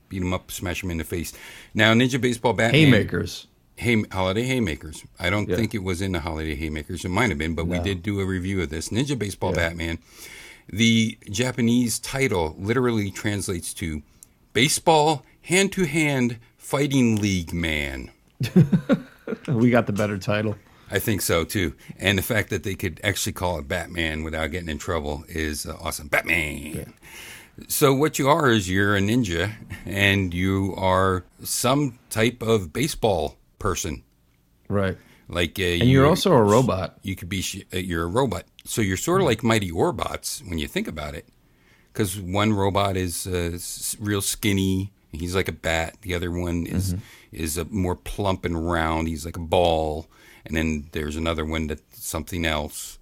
Beat 0.10 0.22
'em 0.22 0.34
up, 0.34 0.52
smash 0.52 0.84
'em 0.84 0.92
in 0.92 0.98
the 0.98 1.04
face. 1.04 1.34
Now, 1.74 1.94
Ninja 1.94 2.20
Baseball 2.20 2.54
Batman. 2.54 2.82
Haymakers. 2.92 3.48
Hay, 3.78 4.04
Holiday 4.12 4.44
Haymakers. 4.44 5.04
I 5.20 5.30
don't 5.32 5.50
Yeah. 5.50 5.56
think 5.56 5.74
it 5.74 5.82
was 5.84 6.02
in 6.02 6.12
the 6.12 6.20
Holiday 6.20 6.56
Haymakers. 6.56 7.04
It 7.06 7.10
might 7.10 7.30
have 7.30 7.40
been, 7.40 7.56
but 7.56 7.66
we 7.68 7.80
did 7.80 8.04
do 8.04 8.20
a 8.20 8.26
review 8.26 8.62
of 8.62 8.70
this. 8.70 8.90
Ninja 8.90 9.18
Baseball 9.18 9.52
Yeah. 9.52 9.70
Batman. 9.70 9.98
The 10.72 11.18
Japanese 11.30 12.00
title 12.00 12.56
literally 12.58 13.12
translates 13.12 13.74
to 13.76 14.02
Baseball 14.54 15.26
Hand 15.44 15.72
to 15.74 15.86
Hand 15.86 16.38
Fighting 16.58 17.18
League 17.22 17.54
Man. 17.54 18.12
We 19.48 19.70
got 19.70 19.86
the 19.88 19.94
better 19.94 20.18
title. 20.18 20.58
I 20.90 21.00
think 21.00 21.22
so 21.22 21.46
too. 21.46 21.74
And 21.98 22.18
the 22.18 22.22
fact 22.22 22.50
that 22.50 22.64
they 22.64 22.76
could 22.76 23.00
actually 23.02 23.32
call 23.32 23.58
it 23.60 23.68
Batman 23.68 24.24
without 24.24 24.48
getting 24.52 24.68
in 24.68 24.78
trouble 24.78 25.24
is 25.30 25.66
uh, 25.66 25.78
awesome. 25.80 26.10
Batman. 26.10 26.94
So 27.70 27.94
what 27.94 28.20
you 28.20 28.28
are 28.28 28.50
is 28.50 28.70
you're 28.70 28.96
a 28.98 29.00
ninja 29.00 29.54
and 29.86 30.34
you 30.34 30.74
are 30.76 31.24
some 31.44 31.98
type 32.10 32.42
of 32.42 32.74
baseball 32.74 33.38
person. 33.58 34.04
Right. 34.68 34.98
Like 35.30 35.58
uh, 35.60 35.64
And 35.64 35.90
you're 35.90 36.08
also 36.08 36.34
a 36.34 36.44
robot. 36.44 36.98
you 37.04 37.16
could 37.16 37.30
be 37.30 37.42
sh- 37.42 37.64
uh, 37.74 37.78
you're 37.78 38.04
a 38.04 38.08
robot. 38.08 38.44
So 38.64 38.82
you're 38.82 38.98
sort 38.98 39.22
of 39.22 39.28
like 39.28 39.44
Mighty 39.44 39.72
Orbots 39.72 40.48
when 40.48 40.60
you 40.60 40.68
think 40.68 40.88
about 40.88 41.16
it. 41.16 41.28
Cuz 41.94 42.20
one 42.20 42.54
robot 42.54 42.96
is 42.96 43.28
uh, 43.28 43.58
real 44.00 44.22
skinny 44.22 44.92
He's 45.12 45.36
like 45.36 45.48
a 45.48 45.54
bat. 45.54 45.98
The 46.02 46.14
other 46.16 46.32
one 46.32 46.66
is 46.66 46.96
is 47.32 47.58
a 47.58 47.66
more 47.66 47.96
plump 47.96 48.46
and 48.46 48.70
round. 48.70 49.08
He's 49.08 49.26
like 49.26 49.38
a 49.38 49.42
ball. 49.42 50.08
And 50.46 50.56
then 50.56 50.88
there's 50.94 51.16
another 51.16 51.46
one 51.46 51.68
that's 51.68 51.84
something 51.94 52.46
else. 52.46 52.98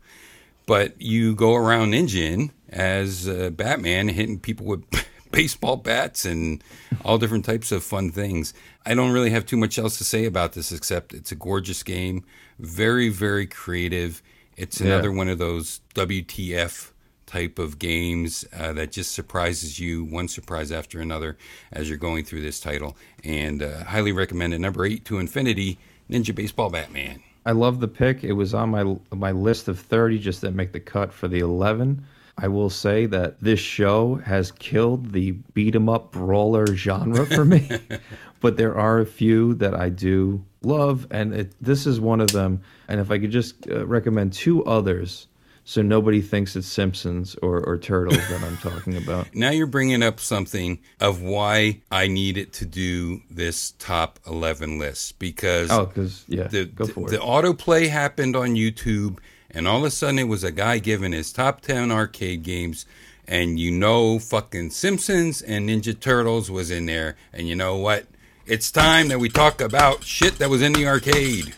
But 0.65 1.02
you 1.02 1.36
go 1.36 1.56
around 1.56 1.91
Ninja 1.91 2.52
as 2.69 3.28
uh, 3.28 3.50
Batman, 3.52 4.10
hitting 4.10 4.39
people 4.39 4.65
with 4.65 4.84
baseball 5.32 5.78
bats 5.78 6.26
and 6.26 6.63
all 7.04 7.17
different 7.17 7.45
types 7.45 7.72
of 7.72 7.84
fun 7.84 8.12
things. 8.12 8.54
I 8.86 8.93
don't 8.93 9.12
really 9.12 9.30
have 9.30 9.45
too 9.45 9.58
much 9.58 9.80
else 9.80 9.98
to 10.00 10.04
say 10.04 10.26
about 10.26 10.54
this 10.54 10.72
except 10.72 11.13
it's 11.13 11.32
a 11.32 11.36
gorgeous 11.36 11.84
game, 11.84 12.24
very 12.58 13.10
very 13.10 13.45
creative. 13.45 14.22
It's 14.60 14.80
Yeah. 14.82 14.88
another 14.88 15.12
one 15.12 15.30
of 15.30 15.38
those 15.38 15.82
WTF 15.95 16.91
type 17.26 17.60
of 17.60 17.78
games 17.80 18.43
uh, 18.58 18.74
that 18.74 18.91
just 18.91 19.12
surprises 19.12 19.80
you 19.80 20.04
one 20.04 20.28
surprise 20.28 20.72
after 20.72 21.00
another 21.00 21.38
as 21.72 21.88
you're 21.88 21.98
going 21.98 22.26
through 22.26 22.41
this 22.41 22.60
title. 22.60 22.98
And 23.24 23.62
uh, 23.63 23.84
highly 23.86 24.12
recommend 24.12 24.54
it. 24.54 24.60
Number 24.60 24.86
eight 24.86 25.06
to 25.06 25.19
infinity, 25.19 25.78
Ninja 26.10 26.34
Baseball 26.34 26.69
Batman. 26.69 27.22
I 27.45 27.52
love 27.54 27.80
the 27.80 27.88
pick. 27.88 28.24
It 28.24 28.34
was 28.34 28.54
on 28.54 28.69
my 28.72 28.98
my 29.15 29.32
list 29.32 29.67
of 29.67 29.80
30 29.80 30.19
just 30.19 30.41
didn't 30.41 30.56
make 30.58 30.72
the 30.74 30.80
cut 30.80 31.13
for 31.13 31.28
the 31.28 31.39
11. 31.39 32.04
I 32.38 32.48
will 32.48 32.69
say 32.69 33.06
that 33.08 33.39
this 33.41 33.60
show 33.60 34.15
has 34.26 34.52
killed 34.52 35.12
the 35.12 35.32
beat 35.54 35.76
'em 35.76 35.88
up 35.89 36.12
brawler 36.12 36.65
genre 36.76 37.26
for 37.26 37.45
me. 37.45 37.69
but 38.41 38.58
there 38.58 38.76
are 38.78 39.00
a 39.00 39.06
few 39.06 39.54
that 39.56 39.74
I 39.74 39.89
do 39.89 40.43
love 40.62 41.08
and 41.12 41.34
it, 41.34 41.54
this 41.62 41.86
is 41.86 42.00
one 42.00 42.22
of 42.22 42.32
them. 42.32 42.62
And 42.88 43.00
if 43.00 43.12
I 43.12 43.19
could 43.19 43.32
just 43.32 43.69
uh, 43.69 43.86
recommend 43.86 44.34
two 44.34 44.63
others 44.65 45.28
so 45.69 45.84
nobody 45.84 46.19
thinks 46.19 46.56
it's 46.56 46.65
Simpsons 46.67 47.36
or, 47.43 47.60
or 47.63 47.78
Turtles 47.78 48.17
that 48.30 48.41
I'm 48.41 48.58
talking 48.58 48.98
about. 49.04 49.36
Now 49.36 49.52
you're 49.52 49.67
bringing 49.67 50.02
up 50.02 50.19
something 50.19 50.80
of 51.00 51.22
why 51.22 51.82
I 51.91 52.08
needed 52.08 52.54
to 52.54 52.65
do 52.65 53.22
this 53.30 53.76
top 53.78 54.19
11 54.26 54.80
list 54.80 55.19
because 55.19 55.69
Oh, 55.69 55.86
because 55.86 56.26
yeah, 56.28 56.48
the, 56.48 56.65
go 56.65 56.88
for 56.88 57.08
the 57.08 57.17
it. 57.17 57.22
autoplay 57.22 57.88
happened 57.88 58.36
on 58.36 58.56
YouTube, 58.56 59.19
and 59.52 59.67
all 59.67 59.78
of 59.78 59.84
a 59.84 59.91
sudden 59.91 60.17
it 60.17 60.24
was 60.28 60.43
a 60.43 60.52
guy 60.52 60.80
giving 60.80 61.12
his 61.12 61.32
top 61.32 61.62
10 61.62 61.91
arcade 61.91 62.41
games. 62.41 62.88
And 63.28 63.60
you 63.60 63.69
know, 63.69 64.17
fucking 64.17 64.72
Simpsons 64.72 65.39
and 65.43 65.69
Ninja 65.69 66.00
Turtles 66.00 66.50
was 66.50 66.72
in 66.72 66.88
there. 66.88 67.15
And 67.32 67.48
you 67.48 67.56
know 67.56 67.78
what? 67.78 68.08
It's 68.50 68.72
time 68.72 69.10
that 69.10 69.20
we 69.20 69.30
talk 69.30 69.62
about 69.62 70.04
shit 70.04 70.40
that 70.40 70.50
was 70.50 70.62
in 70.62 70.74
the 70.74 70.88
arcade. 70.88 71.54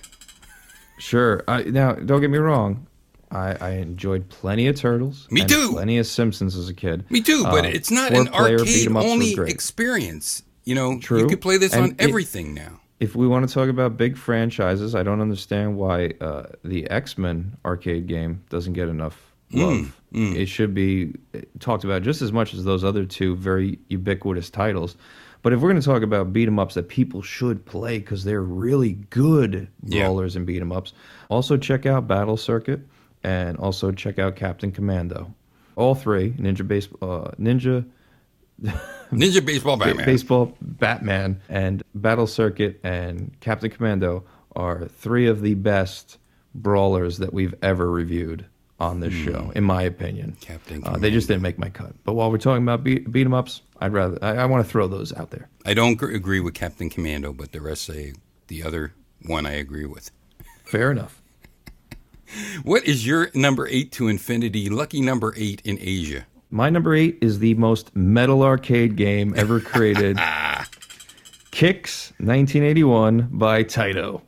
Sure. 0.99 1.43
I, 1.47 1.63
now, 1.63 1.93
don't 1.93 2.21
get 2.21 2.30
me 2.30 2.38
wrong. 2.38 2.88
I, 3.32 3.56
I 3.62 3.69
enjoyed 3.71 4.27
plenty 4.30 4.67
of 4.67 4.75
Turtles. 4.75 5.27
Me 5.32 5.41
and 5.41 5.49
too. 5.49 5.69
Plenty 5.71 5.97
of 5.99 6.06
Simpsons 6.06 6.56
as 6.58 6.67
a 6.67 6.73
kid. 6.73 7.10
Me 7.10 7.21
too, 7.21 7.43
but 7.43 7.65
Uh, 7.65 7.69
it's 7.69 7.89
not 7.91 8.12
an 8.12 8.27
arcade 8.30 8.89
only 8.93 9.34
experience. 9.47 10.43
You 10.65 10.75
know, 10.75 10.91
you 11.10 11.27
could 11.27 11.41
play 11.41 11.58
this 11.58 11.73
And 11.73 11.84
on 11.84 11.89
it- 11.91 12.01
everything 12.01 12.54
now. 12.54 12.80
If 12.99 13.15
we 13.15 13.25
want 13.27 13.47
to 13.47 13.51
talk 13.51 13.67
about 13.67 13.97
big 13.97 14.15
franchises, 14.15 14.93
I 14.93 15.01
don't 15.01 15.21
understand 15.21 15.75
why 15.75 16.13
uh, 16.21 16.43
the 16.63 16.88
X 16.91 17.17
Men 17.17 17.58
arcade 17.65 18.06
game 18.06 18.43
doesn't 18.49 18.73
get 18.73 18.89
enough 18.89 19.17
love. 19.51 19.99
It 20.12 20.45
should 20.47 20.75
be 20.75 21.13
uh, 21.34 21.39
talked 21.60 21.84
about 21.84 22.04
just 22.04 22.21
as 22.21 22.32
much 22.32 22.54
as 22.54 22.63
those 22.63 22.84
other 22.84 23.06
two 23.06 23.36
very 23.38 23.80
ubiquitous 23.89 24.51
titles. 24.51 24.97
But 25.43 25.54
if 25.54 25.60
we're 25.60 25.69
going 25.69 25.82
to 25.82 25.86
talk 25.88 26.04
about 26.04 26.32
beat 26.34 26.47
'em 26.47 26.60
ups 26.60 26.75
that 26.75 26.88
people 26.88 27.21
should 27.21 27.65
play 27.65 27.97
because 27.99 28.23
they're 28.23 28.43
really 28.43 28.93
good 29.10 29.67
Yeah. 29.84 30.06
brawlers 30.06 30.36
and 30.36 30.45
beat 30.45 30.62
'em 30.62 30.71
ups, 30.71 30.93
also 31.30 31.58
check 31.58 31.86
out 31.86 32.08
Battle 32.08 32.38
Circuit 32.38 32.82
and 33.23 33.58
also 33.58 33.91
check 33.91 34.19
out 34.19 34.36
Captain 34.36 34.71
Commando. 34.71 35.34
All 35.75 35.95
three 35.95 36.32
Ninja 36.34 36.67
Base, 36.67 36.88
uh, 37.01 37.32
Ninja 37.39 37.86
Ninja 39.12 39.43
Baseball 39.43 39.77
Batman. 39.77 40.06
Baseball, 40.06 40.56
Batman, 40.62 41.39
and 41.49 41.82
Battle 41.95 42.27
Circuit 42.27 42.80
and 42.84 43.32
Captain 43.39 43.69
Commando 43.71 44.23
are 44.56 44.86
three 44.88 45.25
of 45.27 45.41
the 45.41 45.56
best 45.56 46.17
brawlers 46.54 47.17
that 47.17 47.34
we've 47.34 47.56
ever 47.63 47.89
reviewed 47.89 48.45
on 48.81 48.99
this 48.99 49.13
show, 49.13 49.51
in 49.55 49.63
my 49.63 49.83
opinion. 49.83 50.35
Captain 50.41 50.81
Uh, 50.83 50.97
they 50.97 51.11
just 51.11 51.27
didn't 51.27 51.43
make 51.43 51.57
my 51.59 51.69
cut. 51.69 51.93
But 52.03 52.13
while 52.13 52.31
we're 52.31 52.37
talking 52.39 52.63
about 52.63 52.83
beat, 52.83 53.11
beat 53.11 53.25
'em 53.25 53.33
ups, 53.33 53.61
I'd 53.79 53.93
rather 53.93 54.17
I, 54.23 54.37
I 54.37 54.45
want 54.45 54.65
to 54.65 54.69
throw 54.71 54.87
those 54.87 55.13
out 55.13 55.29
there. 55.29 55.47
I 55.65 55.73
don't 55.75 55.95
gr- 55.95 56.09
agree 56.11 56.39
with 56.39 56.55
Captain 56.55 56.89
Commando, 56.89 57.31
but 57.31 57.51
the 57.51 57.61
rest 57.61 57.89
I, 57.89 58.13
the 58.47 58.63
other 58.63 58.93
one 59.25 59.45
I 59.45 59.51
agree 59.51 59.85
with. 59.85 60.11
Fair 60.65 60.91
enough. 60.91 61.21
What 62.63 62.85
is 62.85 63.05
your 63.05 63.29
number 63.35 63.67
eight 63.67 63.91
to 63.93 64.07
infinity, 64.07 64.69
lucky 64.69 65.01
number 65.01 65.33
eight 65.35 65.61
in 65.65 65.77
Asia? 65.81 66.25
My 66.49 66.69
number 66.69 66.95
eight 66.95 67.17
is 67.21 67.39
the 67.39 67.55
most 67.55 67.93
metal 67.93 68.41
arcade 68.41 68.95
game 68.95 69.33
ever 69.35 69.59
created. 69.59 70.15
Qix 71.51 72.11
1981 72.19 73.27
by 73.33 73.63
Taito. 73.65 74.21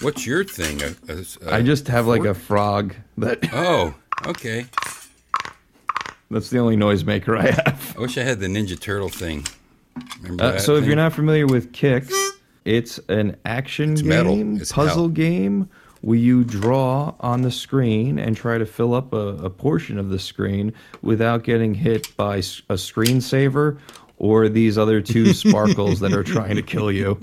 What's 0.00 0.26
your 0.26 0.44
thing? 0.44 0.80
A- 0.82 1.12
a- 1.12 1.24
a- 1.50 1.54
I 1.56 1.62
just 1.62 1.88
have 1.88 2.06
like 2.06 2.24
a 2.24 2.34
frog 2.34 2.94
that 3.18 3.38
oh, 3.52 3.94
okay. 4.26 4.66
that's 6.30 6.50
the 6.50 6.58
only 6.58 6.76
noisemaker 6.76 7.38
I 7.38 7.50
have. 7.50 7.94
I 7.96 8.00
wish 8.00 8.16
I 8.18 8.22
had 8.22 8.40
the 8.40 8.46
Ninja 8.46 8.78
Turtle 8.78 9.08
thing. 9.08 9.46
Remember 10.22 10.44
Uh, 10.44 10.50
that 10.52 10.60
so 10.60 10.76
if 10.76 10.84
you're 10.84 10.96
not 10.96 11.12
familiar 11.12 11.46
with 11.46 11.72
Qix, 11.72 12.12
it's 12.64 12.98
an 13.08 13.36
action 13.44 13.92
It's 13.94 14.02
game. 14.02 14.58
Puzzle 14.60 14.84
hell. 15.04 15.08
game 15.08 15.68
where 16.00 16.16
you 16.18 16.44
draw 16.44 17.12
on 17.18 17.42
the 17.42 17.50
screen 17.50 18.20
and 18.20 18.36
try 18.36 18.56
to 18.56 18.64
fill 18.66 18.94
up 18.94 19.12
a, 19.12 19.16
a 19.44 19.50
portion 19.50 19.98
of 19.98 20.10
the 20.10 20.18
screen 20.20 20.72
without 21.02 21.42
getting 21.42 21.74
hit 21.74 22.16
by 22.16 22.36
a 22.36 22.40
screensaver 22.76 23.78
or 24.18 24.48
these 24.48 24.78
other 24.78 25.00
two 25.00 25.32
sparkles 25.34 25.98
that 25.98 26.12
are 26.12 26.22
trying 26.22 26.54
to 26.54 26.62
kill 26.62 26.92
you. 26.92 27.18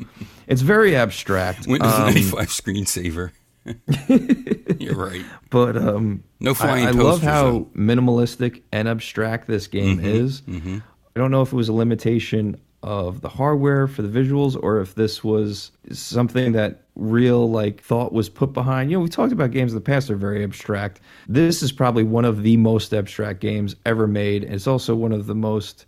It's 0.47 0.61
very 0.61 0.95
abstract. 0.95 1.67
Windows 1.67 1.93
um, 1.93 2.05
95 2.05 2.47
screensaver. 2.47 3.31
you're 4.79 4.95
right. 4.95 5.25
but 5.49 5.75
um, 5.75 6.23
No 6.39 6.53
flying 6.53 6.85
I, 6.85 6.89
I 6.89 6.91
love 6.91 7.21
how 7.21 7.43
though. 7.43 7.59
Mm-hmm, 7.61 7.89
minimalistic 7.89 8.61
and 8.71 8.87
abstract 8.87 9.47
this 9.47 9.67
game 9.67 9.99
is. 9.99 10.43
I 10.47 11.19
don't 11.19 11.31
know 11.31 11.41
if 11.41 11.51
it 11.51 11.55
was 11.55 11.69
a 11.69 11.73
limitation 11.73 12.59
of 12.83 13.21
the 13.21 13.29
hardware 13.29 13.87
for 13.87 14.03
the 14.03 14.19
visuals 14.19 14.55
or 14.61 14.79
if 14.79 14.93
this 14.93 15.23
was 15.23 15.71
something 15.91 16.51
that 16.51 16.83
real 16.95 17.49
like 17.49 17.81
thought 17.81 18.13
was 18.13 18.29
put 18.29 18.53
behind. 18.53 18.91
You 18.91 18.97
know, 18.97 19.03
we 19.03 19.09
talked 19.09 19.33
about 19.33 19.49
games 19.49 19.71
in 19.71 19.75
the 19.75 19.81
past 19.81 20.07
that 20.07 20.13
are 20.13 20.17
very 20.17 20.43
abstract. 20.43 21.01
This 21.27 21.63
is 21.63 21.71
probably 21.71 22.03
one 22.03 22.25
of 22.25 22.43
the 22.43 22.57
most 22.57 22.93
abstract 22.93 23.39
games 23.39 23.75
ever 23.87 24.05
made. 24.05 24.43
And 24.43 24.53
it's 24.53 24.67
also 24.67 24.93
one 24.93 25.11
of 25.11 25.25
the 25.25 25.33
most 25.33 25.87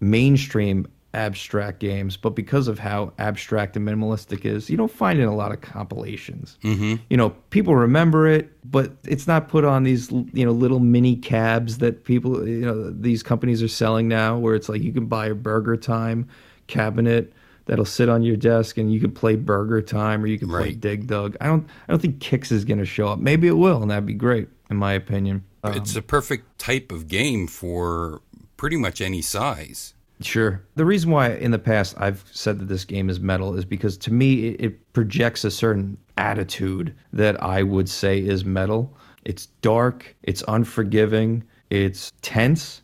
mainstream 0.00 0.86
abstract 1.12 1.80
games, 1.80 2.16
but 2.16 2.30
because 2.30 2.68
of 2.68 2.78
how 2.78 3.12
abstract 3.18 3.76
and 3.76 3.86
minimalistic 3.86 4.44
is, 4.44 4.70
you 4.70 4.76
don't 4.76 4.90
find 4.90 5.18
it 5.18 5.22
in 5.22 5.28
a 5.28 5.34
lot 5.34 5.52
of 5.52 5.60
compilations. 5.60 6.56
Mm-hmm. 6.62 6.96
You 7.08 7.16
know, 7.16 7.30
people 7.50 7.74
remember 7.74 8.26
it, 8.28 8.50
but 8.70 8.92
it's 9.04 9.26
not 9.26 9.48
put 9.48 9.64
on 9.64 9.82
these 9.82 10.10
you 10.10 10.44
know 10.44 10.52
little 10.52 10.78
mini 10.78 11.16
cabs 11.16 11.78
that 11.78 12.04
people 12.04 12.46
you 12.46 12.60
know 12.60 12.90
these 12.90 13.22
companies 13.22 13.62
are 13.62 13.68
selling 13.68 14.08
now, 14.08 14.38
where 14.38 14.54
it's 14.54 14.68
like 14.68 14.82
you 14.82 14.92
can 14.92 15.06
buy 15.06 15.26
a 15.26 15.34
Burger 15.34 15.76
Time 15.76 16.28
cabinet 16.66 17.32
that'll 17.66 17.84
sit 17.84 18.08
on 18.08 18.22
your 18.22 18.36
desk 18.36 18.78
and 18.78 18.92
you 18.92 19.00
can 19.00 19.12
play 19.12 19.36
Burger 19.36 19.82
Time 19.82 20.22
or 20.22 20.26
you 20.26 20.38
can 20.38 20.48
play 20.48 20.72
Dig 20.72 21.06
Dug. 21.06 21.36
I 21.40 21.46
don't 21.46 21.68
I 21.88 21.92
don't 21.92 22.00
think 22.00 22.18
Qix 22.18 22.52
is 22.52 22.64
going 22.64 22.78
to 22.78 22.86
show 22.86 23.08
up. 23.08 23.18
Maybe 23.18 23.48
it 23.48 23.56
will, 23.56 23.82
and 23.82 23.90
that'd 23.90 24.06
be 24.06 24.14
great 24.14 24.48
in 24.70 24.76
my 24.76 24.92
opinion. 24.92 25.44
Uh, 25.62 25.72
it's 25.74 25.94
a 25.96 26.02
perfect 26.02 26.58
type 26.58 26.90
of 26.90 27.08
game 27.08 27.46
for 27.46 28.22
pretty 28.56 28.76
much 28.76 29.00
any 29.00 29.20
size. 29.20 29.94
Sure. 30.22 30.62
The 30.74 30.84
reason 30.84 31.10
why 31.10 31.30
in 31.30 31.50
the 31.50 31.58
past 31.58 31.94
I've 31.98 32.24
said 32.30 32.58
that 32.58 32.66
this 32.66 32.84
game 32.84 33.08
is 33.08 33.20
metal 33.20 33.56
is 33.56 33.64
because 33.64 33.96
to 33.98 34.12
me 34.12 34.48
it, 34.48 34.92
projects 34.92 35.44
a 35.44 35.50
certain 35.50 35.96
attitude 36.18 36.94
that 37.12 37.42
I 37.42 37.62
would 37.62 37.88
say 37.88 38.18
is 38.18 38.44
metal. 38.44 38.94
It's 39.24 39.46
dark, 39.62 40.14
it's 40.22 40.42
unforgiving, 40.46 41.42
it's 41.70 42.12
tense, 42.20 42.82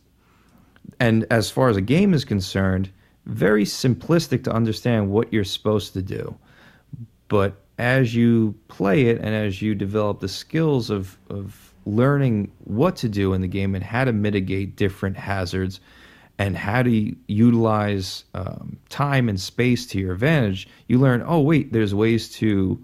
and 0.99 1.25
as 1.29 1.51
far 1.51 1.69
as 1.69 1.77
a 1.77 1.81
game 1.81 2.13
is 2.13 2.25
concerned, 2.25 2.89
very 3.25 3.65
simplistic 3.65 4.43
to 4.45 4.51
understand 4.51 5.09
what 5.09 5.31
you're 5.31 5.43
supposed 5.43 5.93
to 5.93 6.01
do. 6.01 6.35
But 7.27 7.61
as 7.77 8.15
you 8.15 8.55
play 8.67 9.07
it 9.07 9.17
and 9.17 9.35
as 9.35 9.61
you 9.61 9.75
develop 9.75 10.21
the 10.21 10.27
skills 10.27 10.89
of, 10.89 11.17
of 11.29 11.73
learning 11.85 12.51
what 12.63 12.95
to 12.97 13.09
do 13.09 13.33
in 13.33 13.41
the 13.41 13.47
game 13.47 13.75
and 13.75 13.83
how 13.83 14.05
to 14.05 14.13
mitigate 14.13 14.75
different 14.75 15.17
hazards 15.17 15.79
and 16.39 16.55
how 16.55 16.83
to 16.83 17.15
utilize 17.27 18.23
um, 18.33 18.77
time 18.89 19.27
and 19.29 19.39
space 19.39 19.87
to 19.87 19.99
your 19.99 20.13
advantage, 20.13 20.67
you 20.87 20.99
learn, 20.99 21.23
oh, 21.25 21.41
wait, 21.41 21.73
there's 21.73 21.95
ways 21.95 22.29
to 22.35 22.83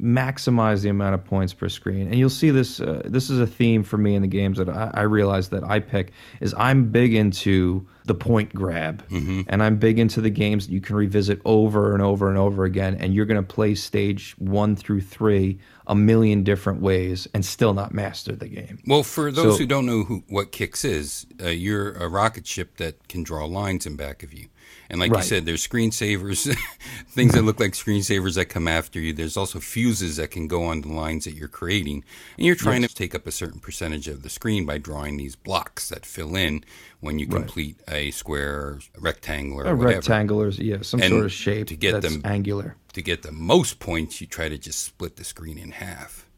maximize 0.00 0.82
the 0.82 0.88
amount 0.88 1.14
of 1.14 1.24
points 1.24 1.54
per 1.54 1.68
screen. 1.68 2.08
And 2.08 2.16
you'll 2.16 2.28
see 2.28 2.50
this. 2.50 2.80
Uh, 2.80 3.02
this 3.04 3.30
is 3.30 3.38
a 3.38 3.46
theme 3.46 3.84
for 3.84 3.96
me 3.96 4.14
in 4.14 4.22
the 4.22 4.28
games 4.28 4.58
that 4.58 4.68
I, 4.68 4.90
I 4.92 5.02
realize 5.02 5.50
that 5.50 5.62
I 5.62 5.78
pick 5.78 6.12
is 6.40 6.52
I'm 6.58 6.90
big 6.90 7.14
into 7.14 7.86
the 8.04 8.14
point 8.14 8.52
grab. 8.52 9.06
Mm-hmm. 9.08 9.42
And 9.48 9.62
I'm 9.62 9.76
big 9.76 9.98
into 9.98 10.20
the 10.20 10.30
games 10.30 10.66
that 10.66 10.72
you 10.72 10.80
can 10.80 10.96
revisit 10.96 11.40
over 11.44 11.94
and 11.94 12.02
over 12.02 12.28
and 12.28 12.36
over 12.36 12.64
again. 12.64 12.96
And 12.98 13.14
you're 13.14 13.24
going 13.24 13.42
to 13.42 13.54
play 13.54 13.74
stage 13.76 14.34
one 14.38 14.74
through 14.74 15.00
three 15.00 15.58
a 15.86 15.94
million 15.94 16.42
different 16.42 16.80
ways 16.80 17.28
and 17.34 17.44
still 17.44 17.74
not 17.74 17.92
master 17.92 18.34
the 18.34 18.48
game. 18.48 18.78
Well, 18.86 19.02
for 19.02 19.30
those 19.30 19.54
So- 19.54 19.58
who 19.58 19.66
don't 19.66 19.86
know 19.86 20.04
who, 20.04 20.24
what 20.28 20.50
Qix 20.52 20.84
is, 20.84 21.26
uh, 21.42 21.48
you're 21.48 21.92
a 21.92 22.08
rocket 22.08 22.46
ship 22.46 22.76
that 22.78 23.08
can 23.08 23.22
draw 23.22 23.44
lines 23.44 23.84
in 23.86 23.96
back 23.96 24.22
of 24.22 24.32
you. 24.32 24.48
And 24.90 25.00
like 25.00 25.10
you 25.12 25.22
said, 25.22 25.46
there's 25.46 25.66
screensavers, 25.66 26.54
things 27.08 27.32
that 27.34 27.42
look 27.42 27.58
like 27.60 27.72
screensavers 27.72 28.34
that 28.36 28.46
come 28.46 28.68
after 28.68 29.00
you. 29.00 29.12
There's 29.12 29.36
also 29.36 29.60
fuses 29.60 30.16
that 30.16 30.30
can 30.30 30.46
go 30.46 30.64
on 30.64 30.82
the 30.82 30.88
lines 30.92 31.24
that 31.24 31.34
you're 31.34 31.48
creating. 31.48 32.04
And 32.36 32.46
you're 32.46 32.54
trying 32.54 32.82
to 32.82 32.88
take 32.88 33.14
up 33.14 33.26
a 33.26 33.32
certain 33.32 33.60
percentage 33.60 34.08
of 34.08 34.22
the 34.22 34.28
screen 34.28 34.66
by 34.66 34.78
drawing 34.78 35.16
these 35.16 35.36
blocks 35.36 35.88
that 35.88 36.04
fill 36.04 36.36
in 36.36 36.64
when 37.00 37.18
you 37.18 37.26
complete 37.26 37.80
a 37.88 38.10
square, 38.10 38.78
a 38.96 39.00
rectangle, 39.00 39.58
or 39.60 39.64
A 39.64 39.74
whatever. 39.74 39.96
rectangle 39.98 40.52
yeah, 40.54 40.78
some 40.82 41.00
And 41.00 41.10
sort 41.12 41.24
of 41.24 41.32
shape 41.32 41.66
to 41.68 41.76
get 41.76 42.00
that's 42.00 42.12
them- 42.12 42.22
angular. 42.24 42.76
To 42.92 43.02
get 43.02 43.22
the 43.22 43.32
most 43.32 43.80
points, 43.80 44.20
you 44.20 44.26
try 44.26 44.48
to 44.48 44.56
just 44.58 44.80
split 44.82 45.16
the 45.16 45.24
screen 45.24 45.58
in 45.58 45.72
half. 45.72 46.28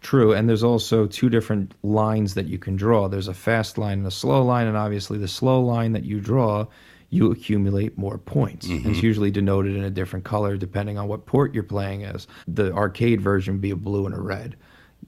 True, 0.00 0.32
and 0.32 0.48
there's 0.48 0.62
also 0.62 1.06
two 1.06 1.28
different 1.28 1.74
lines 1.82 2.34
that 2.34 2.46
you 2.46 2.58
can 2.58 2.76
draw. 2.76 3.08
There's 3.08 3.26
a 3.28 3.34
fast 3.34 3.76
line 3.76 3.98
and 3.98 4.06
a 4.06 4.10
slow 4.10 4.42
line, 4.44 4.66
and 4.68 4.76
obviously 4.76 5.18
the 5.18 5.26
slow 5.28 5.60
line 5.60 5.92
that 5.92 6.04
you 6.04 6.20
draw, 6.20 6.66
you 7.10 7.30
accumulate 7.30 7.96
more 7.96 8.18
points. 8.18 8.66
And 8.66 8.84
It's 8.86 8.98
mm-hmm. 8.98 9.06
usually 9.06 9.30
denoted 9.30 9.76
in 9.76 9.84
a 9.84 9.90
different 9.90 10.24
color 10.24 10.56
depending 10.56 10.98
on 10.98 11.08
what 11.08 11.26
port 11.26 11.54
you're 11.54 11.62
playing 11.62 12.04
as. 12.04 12.26
The 12.48 12.72
arcade 12.72 13.20
version 13.20 13.54
would 13.54 13.60
be 13.60 13.70
a 13.70 13.76
blue 13.76 14.06
and 14.06 14.14
a 14.14 14.20
red. 14.20 14.56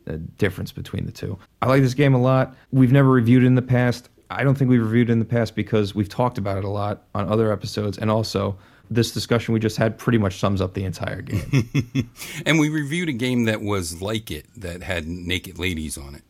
The 0.05 0.19
difference 0.19 0.73
between 0.73 1.07
the 1.07 1.13
two. 1.13 1.39
I 1.61 1.67
like 1.67 1.83
this 1.83 1.95
game 1.95 2.15
a 2.15 2.21
lot. 2.21 2.55
We've 2.73 2.93
never 2.93 3.11
reviewed 3.11 3.43
it 3.43 3.47
in 3.47 3.55
the 3.57 3.63
past. 3.63 4.09
I 4.31 4.45
don't 4.45 4.57
think 4.57 4.71
we've 4.71 4.83
reviewed 4.83 5.09
it 5.11 5.13
in 5.13 5.19
the 5.19 5.25
past 5.25 5.55
because 5.55 5.95
we've 5.95 6.09
talked 6.09 6.39
about 6.39 6.59
it 6.59 6.65
a 6.65 6.69
lot 6.69 7.05
on 7.15 7.29
other 7.29 7.53
episodes, 7.53 7.99
and 7.99 8.11
also 8.11 8.59
this 8.91 9.11
discussion 9.13 9.53
we 9.55 9.61
just 9.61 9.77
had 9.77 9.99
pretty 9.99 10.19
much 10.19 10.39
sums 10.39 10.61
up 10.61 10.75
the 10.75 10.85
entire 10.85 11.23
game. 11.23 11.69
And 12.47 12.59
we 12.59 12.69
reviewed 12.69 13.09
a 13.09 13.13
game 13.13 13.45
that 13.45 13.61
was 13.63 14.01
like 14.01 14.31
it, 14.31 14.47
that 14.57 14.83
had 14.83 15.07
naked 15.07 15.59
ladies 15.59 15.99
on 15.99 16.15
it. 16.15 16.23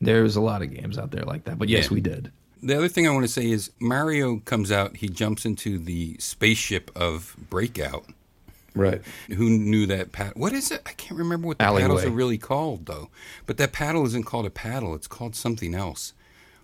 There's 0.00 0.34
a 0.36 0.40
lot 0.40 0.62
of 0.62 0.72
games 0.74 0.98
out 0.98 1.10
there 1.10 1.24
like 1.24 1.44
that, 1.44 1.58
but 1.58 1.68
yes, 1.68 1.84
Yeah. 1.86 1.94
we 1.94 2.00
did. 2.00 2.32
The 2.62 2.76
other 2.76 2.88
thing 2.88 3.08
I 3.08 3.10
want 3.10 3.24
to 3.24 3.32
say 3.32 3.50
is 3.50 3.70
Mario 3.80 4.38
comes 4.40 4.70
out, 4.70 4.96
he 4.96 5.08
jumps 5.08 5.44
into 5.44 5.78
the 5.78 6.16
spaceship 6.18 6.90
of 6.94 7.36
Breakout. 7.48 8.04
Right. 8.74 9.02
Who 9.28 9.50
knew 9.50 9.86
that 9.86 10.12
pad? 10.12 10.32
What 10.36 10.52
is 10.52 10.70
it? 10.70 10.82
I 10.86 10.92
can't 10.92 11.18
remember 11.18 11.48
what 11.48 11.58
the 11.58 11.64
paddles 11.64 12.04
are 12.04 12.10
really 12.10 12.38
called, 12.38 12.86
though. 12.86 13.08
But 13.46 13.56
that 13.56 13.72
paddle 13.72 14.06
isn't 14.06 14.26
called 14.26 14.46
a 14.46 14.50
paddle, 14.50 14.94
it's 14.94 15.08
called 15.08 15.34
something 15.34 15.74
else. 15.74 16.12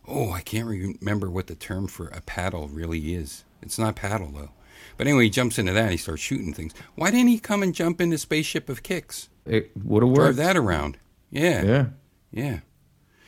Oh, 0.07 0.31
I 0.31 0.41
can't 0.41 0.69
re- 0.69 0.97
remember 1.01 1.29
what 1.29 1.49
the 1.49 1.57
term 1.57 1.89
for 1.89 2.07
a 2.09 2.21
paddle 2.21 2.69
really 2.69 3.15
is. 3.15 3.45
It's 3.61 3.79
not 3.79 3.97
paddle, 3.97 4.29
though. 4.29 4.51
But 4.97 5.09
anyway, 5.09 5.25
he 5.25 5.31
jumps 5.31 5.59
into 5.59 5.73
that 5.73 5.83
and 5.83 5.91
he 5.91 5.97
starts 5.97 6.23
shooting 6.23 6.55
things. 6.55 6.75
Why 6.95 7.11
didn't 7.11 7.29
he 7.29 7.39
come 7.41 7.63
and 7.63 7.75
jump 7.75 8.01
into 8.01 8.17
spaceship 8.19 8.69
of 8.69 8.83
Qix? 8.85 9.29
It 9.45 9.73
would 9.83 10.03
have 10.03 10.15
Drive 10.15 10.37
that 10.37 10.57
around. 10.57 10.99
Yeah. 11.31 11.65
Yeah. 11.65 11.87
Yeah. 12.31 12.61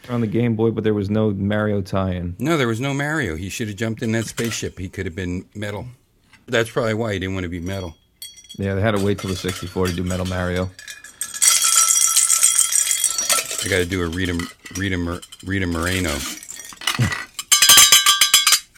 On 0.08 0.20
the 0.22 0.26
Game 0.26 0.56
Boy, 0.56 0.70
but 0.70 0.84
there 0.84 0.94
was 0.94 1.10
no 1.10 1.30
Mario 1.30 1.82
tie-in. 1.82 2.34
No, 2.38 2.56
there 2.56 2.66
was 2.68 2.80
no 2.80 2.94
Mario. 2.94 3.36
He 3.36 3.48
should 3.50 3.68
have 3.68 3.76
jumped 3.76 4.02
in 4.02 4.12
that 4.12 4.24
spaceship. 4.24 4.78
He 4.78 4.88
could 4.88 5.04
have 5.04 5.14
been 5.14 5.44
metal. 5.54 5.86
That's 6.46 6.70
probably 6.70 6.94
why 6.94 7.12
he 7.12 7.18
didn't 7.18 7.34
want 7.34 7.44
to 7.44 7.50
be 7.50 7.60
metal. 7.60 7.94
Yeah, 8.56 8.74
they 8.74 8.80
had 8.80 8.92
to 8.96 9.04
wait 9.04 9.18
till 9.18 9.28
the 9.28 9.36
64 9.36 9.88
to 9.88 9.92
do 9.92 10.02
Metal 10.02 10.24
Mario. 10.24 10.70
I 13.64 13.68
got 13.68 13.78
to 13.78 13.84
do 13.86 14.02
a 14.02 14.08
Rita 14.08 14.32
Rita 14.76 15.20
Rita 15.44 15.66
Moreno. 15.66 16.10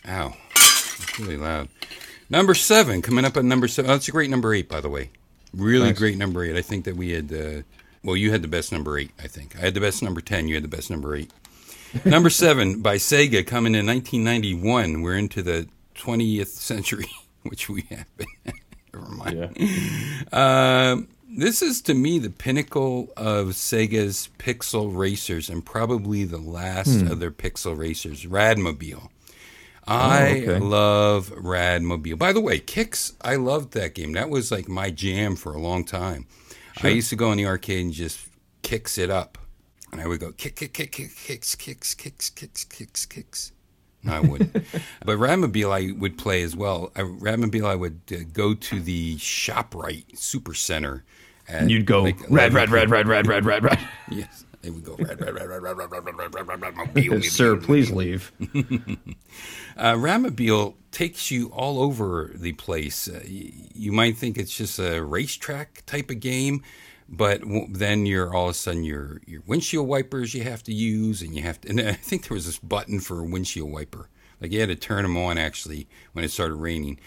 Ow, 0.08 0.34
that's 0.56 1.18
really 1.20 1.36
loud. 1.36 1.68
Number 2.28 2.54
seven 2.54 3.02
coming 3.02 3.24
up 3.24 3.36
at 3.36 3.44
number 3.44 3.68
seven. 3.68 3.90
Oh, 3.90 3.94
that's 3.94 4.08
a 4.08 4.10
great 4.10 4.30
number 4.30 4.52
eight, 4.52 4.68
by 4.68 4.80
the 4.80 4.88
way. 4.88 5.10
Really 5.54 5.86
Thanks. 5.86 6.00
great 6.00 6.18
number 6.18 6.42
eight. 6.44 6.56
I 6.56 6.62
think 6.62 6.84
that 6.86 6.96
we 6.96 7.10
had. 7.10 7.32
Uh, 7.32 7.62
well, 8.02 8.16
you 8.16 8.30
had 8.30 8.42
the 8.42 8.48
best 8.48 8.72
number 8.72 8.98
eight. 8.98 9.10
I 9.18 9.26
think 9.26 9.56
I 9.56 9.60
had 9.60 9.74
the 9.74 9.80
best 9.80 10.02
number 10.02 10.20
ten. 10.20 10.48
You 10.48 10.54
had 10.54 10.64
the 10.64 10.68
best 10.68 10.90
number 10.90 11.14
eight. 11.14 11.30
number 12.04 12.30
seven 12.30 12.82
by 12.82 12.96
Sega 12.96 13.46
coming 13.46 13.74
in 13.74 13.86
1991. 13.86 15.02
We're 15.02 15.16
into 15.16 15.42
the 15.42 15.68
20th 15.96 16.46
century, 16.46 17.10
which 17.42 17.68
we 17.68 17.82
have 17.90 18.06
been. 18.16 18.26
Never 18.92 19.08
mind. 19.08 19.56
Um, 20.32 21.08
this 21.28 21.62
is 21.62 21.80
to 21.82 21.94
me 21.94 22.18
the 22.18 22.30
pinnacle 22.30 23.12
of 23.16 23.48
Sega's 23.48 24.30
pixel 24.38 24.96
racers 24.96 25.48
and 25.48 25.64
probably 25.64 26.24
the 26.24 26.38
last 26.38 27.02
of 27.02 27.20
their 27.20 27.30
pixel 27.30 27.78
racers, 27.78 28.24
Radmobile. 28.24 29.08
I 29.86 30.42
okay. 30.42 30.58
love 30.58 31.30
Radmobile. 31.30 32.18
By 32.18 32.32
the 32.32 32.40
way, 32.40 32.58
Qix, 32.58 33.14
I 33.20 33.36
loved 33.36 33.72
that 33.74 33.94
game. 33.94 34.12
That 34.12 34.28
was 34.28 34.50
like 34.50 34.68
my 34.68 34.90
jam 34.90 35.36
for 35.36 35.52
a 35.52 35.60
long 35.60 35.84
time. 35.84 36.26
I 36.82 36.88
used 36.88 37.10
to 37.10 37.16
go 37.16 37.30
in 37.32 37.38
the 37.38 37.46
arcade 37.46 37.84
and 37.84 37.92
just 37.92 38.26
kicks 38.62 38.98
it 38.98 39.10
up. 39.10 39.38
And 39.92 40.00
I 40.00 40.06
would 40.06 40.20
go 40.20 40.32
kick, 40.32 40.56
kick, 40.56 40.72
kick, 40.72 40.92
kick, 40.92 41.10
kicks, 41.16 41.54
kicks, 41.54 41.94
kicks, 41.94 42.30
kicks, 42.30 42.64
kicks, 42.64 43.06
kicks. 43.06 43.52
No, 44.02 44.12
I 44.14 44.20
wouldn't. 44.20 44.52
but 45.04 45.18
Radmobile 45.18 45.72
I 45.72 45.92
would 45.98 46.16
play 46.16 46.42
as 46.42 46.56
well. 46.56 46.92
I, 46.94 47.00
Radmobile 47.00 47.66
I 47.66 47.74
would 47.74 48.00
uh, 48.12 48.18
go 48.32 48.54
to 48.54 48.80
the 48.80 49.16
ShopRite 49.16 50.16
Super 50.16 50.54
Center. 50.54 51.04
at, 51.48 51.68
You'd 51.68 51.86
go 51.86 52.02
like, 52.04 52.20
red, 52.30 52.52
11 52.52 52.54
red, 52.54 52.70
red, 52.70 52.90
red, 52.90 53.06
red, 53.08 53.26
red, 53.26 53.44
red, 53.44 53.64
red. 53.64 53.78
Yes, 54.10 54.44
they 54.62 54.70
would 54.70 54.84
go 54.84 54.94
Sir, 57.22 57.56
please 57.56 57.90
leave. 57.90 58.32
Uh, 59.76 59.94
Radmobile 59.94 60.74
takes 60.90 61.30
you 61.30 61.48
all 61.48 61.80
over 61.80 62.30
the 62.34 62.52
place. 62.52 63.08
Uh, 63.08 63.20
y- 63.24 63.52
you 63.74 63.92
might 63.92 64.16
think 64.18 64.36
it's 64.36 64.54
just 64.56 64.78
a 64.78 65.00
racetrack 65.00 65.84
type 65.86 66.10
of 66.10 66.20
game, 66.20 66.62
but 67.08 67.40
w- 67.40 67.66
then 67.70 68.04
you're 68.04 68.34
all 68.34 68.46
of 68.46 68.50
a 68.50 68.54
sudden 68.54 68.84
your 68.84 69.20
your 69.26 69.42
windshield 69.46 69.88
wipers 69.88 70.34
you 70.34 70.42
have 70.42 70.62
to 70.64 70.74
use, 70.74 71.22
and 71.22 71.34
you 71.34 71.42
have 71.42 71.60
to. 71.62 71.68
And 71.70 71.80
I 71.80 71.92
think 71.92 72.28
there 72.28 72.34
was 72.34 72.46
this 72.46 72.58
button 72.58 73.00
for 73.00 73.20
a 73.20 73.24
windshield 73.24 73.70
wiper, 73.70 74.08
like 74.40 74.52
you 74.52 74.60
had 74.60 74.68
to 74.68 74.76
turn 74.76 75.04
them 75.04 75.16
on 75.16 75.38
actually 75.38 75.86
when 76.12 76.24
it 76.24 76.30
started 76.30 76.56
raining. 76.56 76.98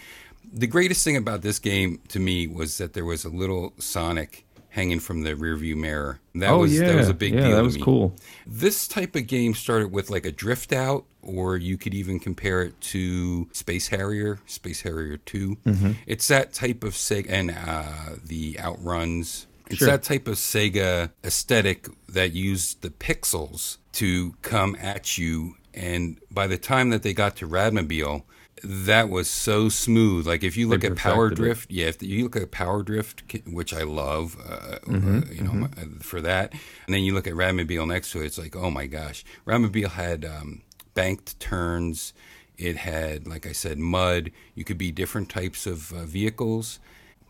The 0.52 0.66
greatest 0.66 1.04
thing 1.04 1.16
about 1.16 1.42
this 1.42 1.58
game 1.58 2.00
to 2.08 2.18
me 2.18 2.46
was 2.46 2.78
that 2.78 2.92
there 2.94 3.04
was 3.04 3.24
a 3.24 3.28
little 3.30 3.72
Sonic 3.78 4.43
hanging 4.74 4.98
from 4.98 5.22
the 5.22 5.34
rearview 5.34 5.76
mirror. 5.76 6.18
That 6.34 6.50
oh, 6.50 6.58
was 6.58 6.76
yeah. 6.76 6.88
that 6.88 6.96
was 6.96 7.08
a 7.08 7.14
big 7.14 7.32
yeah, 7.32 7.42
deal. 7.42 7.50
that 7.52 7.56
to 7.58 7.62
was 7.62 7.76
me. 7.76 7.82
cool. 7.82 8.16
This 8.44 8.88
type 8.88 9.14
of 9.14 9.28
game 9.28 9.54
started 9.54 9.92
with 9.92 10.10
like 10.10 10.26
a 10.26 10.32
drift 10.32 10.72
out, 10.72 11.04
or 11.22 11.56
you 11.56 11.78
could 11.78 11.94
even 11.94 12.18
compare 12.18 12.60
it 12.62 12.80
to 12.92 13.48
Space 13.52 13.88
Harrier, 13.88 14.40
Space 14.46 14.82
Harrier 14.82 15.16
2. 15.16 15.56
Mm-hmm. 15.64 15.92
It's 16.06 16.26
that 16.26 16.52
type 16.52 16.82
of 16.82 16.94
Sega, 16.94 17.30
and 17.30 17.50
uh, 17.52 18.16
the 18.24 18.58
Outruns. 18.58 19.46
It's 19.68 19.78
Sure. 19.78 19.88
that 19.88 20.02
type 20.02 20.26
of 20.26 20.34
Sega 20.34 21.10
aesthetic 21.22 21.86
that 22.08 22.32
used 22.32 22.82
the 22.82 22.90
pixels 22.90 23.78
to 23.92 24.34
come 24.42 24.76
at 24.80 25.16
you. 25.16 25.54
And 25.72 26.18
by 26.30 26.48
the 26.48 26.58
time 26.58 26.90
that 26.90 27.02
they 27.02 27.14
got 27.14 27.36
to 27.36 27.48
Radmobile, 27.48 28.24
that 28.64 29.08
was 29.10 29.28
so 29.28 29.68
smooth. 29.68 30.26
Like 30.26 30.42
if 30.42 30.56
you 30.56 30.68
look 30.68 30.84
at 30.84 30.96
Power 30.96 31.28
perfected 31.28 31.32
it. 31.32 31.42
Drift, 31.42 31.70
yeah, 31.70 31.86
if 31.86 32.02
you 32.02 32.22
look 32.24 32.36
at 32.36 32.50
Power 32.50 32.82
Drift, 32.82 33.22
which 33.46 33.72
I 33.74 33.82
love, 33.82 34.36
uh, 34.40 34.78
Mm-hmm, 34.84 35.18
uh, 35.18 35.32
you 35.32 35.42
know, 35.42 35.68
uh, 35.76 35.84
for 36.00 36.20
that, 36.20 36.52
and 36.86 36.94
then 36.94 37.02
you 37.02 37.14
look 37.14 37.26
at 37.26 37.34
Radmobile 37.34 37.86
next 37.86 38.12
to 38.12 38.22
it, 38.22 38.26
it's 38.26 38.38
like, 38.38 38.56
oh 38.56 38.70
my 38.70 38.86
gosh, 38.86 39.24
Radmobile 39.46 39.90
had 39.92 40.24
um, 40.24 40.62
banked 40.94 41.38
turns. 41.40 42.12
It 42.56 42.76
had, 42.76 43.26
like 43.26 43.46
I 43.46 43.52
said, 43.52 43.78
mud. 43.78 44.30
You 44.54 44.64
could 44.64 44.78
be 44.78 44.92
different 44.92 45.28
types 45.28 45.66
of 45.66 45.92
uh, 45.92 46.04
vehicles. 46.04 46.78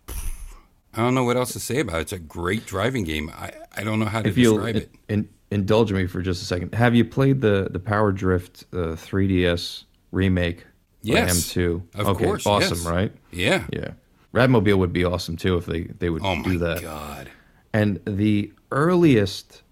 I 0.09 0.99
don't 0.99 1.15
know 1.15 1.25
what 1.25 1.37
else 1.37 1.53
to 1.55 1.61
say 1.61 1.81
about 1.81 1.97
it. 1.97 2.01
It's 2.03 2.13
a 2.13 2.19
great 2.19 2.67
driving 2.67 3.05
game. 3.05 3.31
I, 3.35 3.51
I 3.77 3.83
don't 3.83 3.99
know 3.99 4.07
how 4.07 4.23
to 4.23 4.29
If 4.29 4.37
describe 4.37 4.77
it. 4.77 4.91
in, 5.09 5.29
indulge 5.51 5.93
me 5.93 6.07
for 6.07 6.23
just 6.23 6.43
a 6.43 6.45
second, 6.45 6.75
have 6.75 6.95
you 6.95 7.05
played 7.05 7.41
the 7.41 7.69
the 7.71 7.81
Power 7.81 8.13
Drift 8.13 8.65
uh, 8.73 8.95
3DS 8.95 9.85
remake? 10.13 10.65
For 11.05 11.09
Yes. 11.13 11.53
M2. 11.53 11.83
Of 11.95 12.09
okay, 12.09 12.25
course, 12.25 12.47
awesome, 12.47 12.79
yes. 12.79 12.87
right? 12.87 13.13
Yeah. 13.31 13.65
Yeah. 13.73 13.91
Radmobile 14.33 14.79
would 14.79 14.93
be 14.93 15.05
awesome 15.05 15.37
too 15.37 15.57
if 15.57 15.67
they 15.67 15.83
they 15.85 16.11
would 16.11 16.23
Oh 16.25 16.43
do 16.43 16.59
that. 16.59 16.79
Oh 16.79 16.83
god. 16.83 17.31
And 17.73 18.01
the 18.07 18.53
earliest 18.73 19.63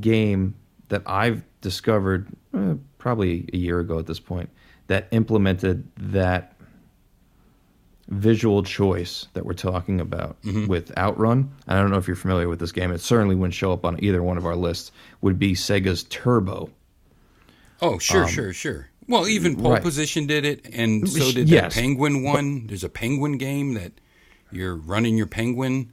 game 0.00 0.54
that 0.88 1.02
I've 1.06 1.42
discovered, 1.60 2.26
uh, 2.54 2.74
probably 2.98 3.48
a 3.52 3.56
year 3.56 3.78
ago 3.80 3.98
at 3.98 4.06
this 4.06 4.20
point, 4.20 4.48
that 4.88 5.06
implemented 5.12 5.86
that 5.98 6.54
visual 8.08 8.62
choice 8.62 9.26
that 9.34 9.44
we're 9.44 9.52
talking 9.52 10.00
about 10.00 10.40
Mm-hmm. 10.42 10.66
with 10.66 10.96
Outrun. 10.96 11.50
I 11.66 11.74
don't 11.76 11.90
know 11.90 11.98
if 11.98 12.06
you're 12.06 12.16
familiar 12.16 12.48
with 12.48 12.58
this 12.58 12.72
game. 12.72 12.90
It 12.90 13.00
certainly 13.00 13.34
wouldn't 13.34 13.54
show 13.54 13.72
up 13.72 13.84
on 13.84 14.02
either 14.02 14.22
one 14.22 14.38
of 14.38 14.46
our 14.46 14.56
lists. 14.56 14.92
Would 15.20 15.38
be 15.38 15.52
Sega's 15.52 16.04
Turbo. 16.04 16.70
Oh, 17.82 17.98
sure, 17.98 18.26
sure, 18.26 18.52
sure. 18.52 18.88
Well, 19.08 19.26
even 19.26 19.56
Pole 19.56 19.72
right. 19.72 19.82
Position 19.82 20.26
did 20.26 20.44
it, 20.44 20.68
and 20.72 21.08
so 21.08 21.32
did 21.32 21.48
Yes, 21.48 21.74
the 21.74 21.80
Penguin 21.80 22.22
one. 22.22 22.66
There's 22.66 22.84
a 22.84 22.90
Penguin 22.90 23.38
game 23.38 23.74
that 23.74 23.92
you're 24.50 24.76
running 24.76 25.16
your 25.16 25.26
penguin. 25.26 25.92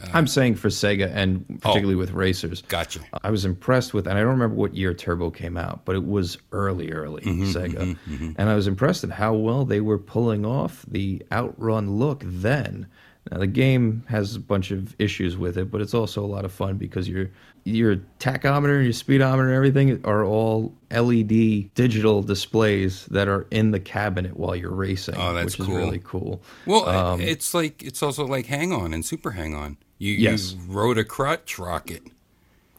Uh, 0.00 0.08
I'm 0.12 0.26
saying 0.26 0.56
for 0.56 0.68
Sega 0.68 1.10
and 1.14 1.60
particularly 1.60 1.94
oh, 1.94 1.98
with 1.98 2.12
racers. 2.12 2.62
Gotcha. 2.62 3.00
I 3.22 3.30
was 3.30 3.44
impressed 3.44 3.94
with, 3.94 4.06
and 4.06 4.18
I 4.18 4.22
don't 4.22 4.30
remember 4.30 4.56
what 4.56 4.74
year 4.74 4.94
Turbo 4.94 5.30
came 5.30 5.56
out, 5.56 5.84
but 5.84 5.94
it 5.94 6.04
was 6.04 6.38
early, 6.50 6.90
early 6.92 7.22
Mm-hmm, 7.22 7.44
Sega, 7.44 7.74
mm-hmm, 7.74 8.14
mm-hmm. 8.14 8.32
and 8.36 8.48
I 8.48 8.54
was 8.54 8.66
impressed 8.66 9.04
at 9.04 9.10
how 9.10 9.34
well 9.34 9.64
they 9.64 9.80
were 9.80 9.98
pulling 9.98 10.44
off 10.44 10.84
the 10.88 11.22
outrun 11.30 11.96
look 11.98 12.22
then. 12.24 12.86
Now 13.30 13.38
the 13.38 13.46
game 13.46 14.04
has 14.08 14.34
a 14.34 14.40
bunch 14.40 14.72
of 14.72 14.96
issues 14.98 15.36
with 15.36 15.56
it, 15.56 15.70
but 15.70 15.80
it's 15.80 15.94
also 15.94 16.24
a 16.24 16.26
lot 16.26 16.44
of 16.44 16.52
fun 16.52 16.76
because 16.76 17.08
your 17.08 17.30
your 17.64 17.96
tachometer 18.18 18.76
and 18.76 18.84
your 18.84 18.92
speedometer 18.92 19.48
and 19.48 19.56
everything 19.56 20.00
are 20.04 20.24
all 20.24 20.74
LED 20.90 21.72
digital 21.74 22.22
displays 22.22 23.06
that 23.06 23.28
are 23.28 23.46
in 23.50 23.70
the 23.70 23.80
cabinet 23.80 24.36
while 24.36 24.56
you're 24.56 24.74
racing, 24.74 25.14
Oh, 25.16 25.32
that's 25.34 25.58
which 25.58 25.68
is 25.68 25.74
really 25.74 26.00
cool. 26.02 26.42
Well, 26.66 26.88
um, 26.88 27.20
it's 27.20 27.54
like 27.54 27.82
it's 27.82 28.02
also 28.02 28.26
like 28.26 28.46
Hang 28.46 28.72
On 28.72 28.92
and 28.92 29.04
Super 29.04 29.30
Hang 29.32 29.54
On. 29.54 29.76
You, 29.98 30.12
Yes. 30.14 30.54
you 30.54 30.60
rode 30.66 30.98
a 30.98 31.04
crotch 31.04 31.58
rocket. 31.58 32.02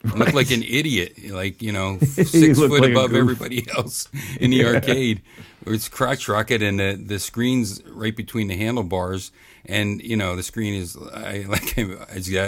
You 0.03 0.11
Look 0.15 0.33
like 0.33 0.51
an 0.51 0.63
idiot, 0.63 1.13
like 1.31 1.61
you 1.61 1.71
know, 1.71 1.97
six 2.01 2.59
foot 2.59 2.69
like 2.81 2.91
above 2.91 3.13
everybody 3.15 3.65
else 3.77 4.09
in 4.39 4.51
the 4.51 4.65
arcade. 4.75 5.21
It's 5.65 5.87
crotch 5.89 6.27
rocket, 6.27 6.61
and 6.61 6.79
the 6.79 7.01
the 7.03 7.19
screen's 7.19 7.81
right 7.87 8.15
between 8.15 8.47
the 8.47 8.57
handlebars, 8.57 9.31
and 9.65 10.01
you 10.01 10.15
know 10.17 10.35
the 10.35 10.43
screen 10.43 10.73
is 10.73 10.97
I 10.97 11.45
like 11.47 11.77
I 11.77 11.81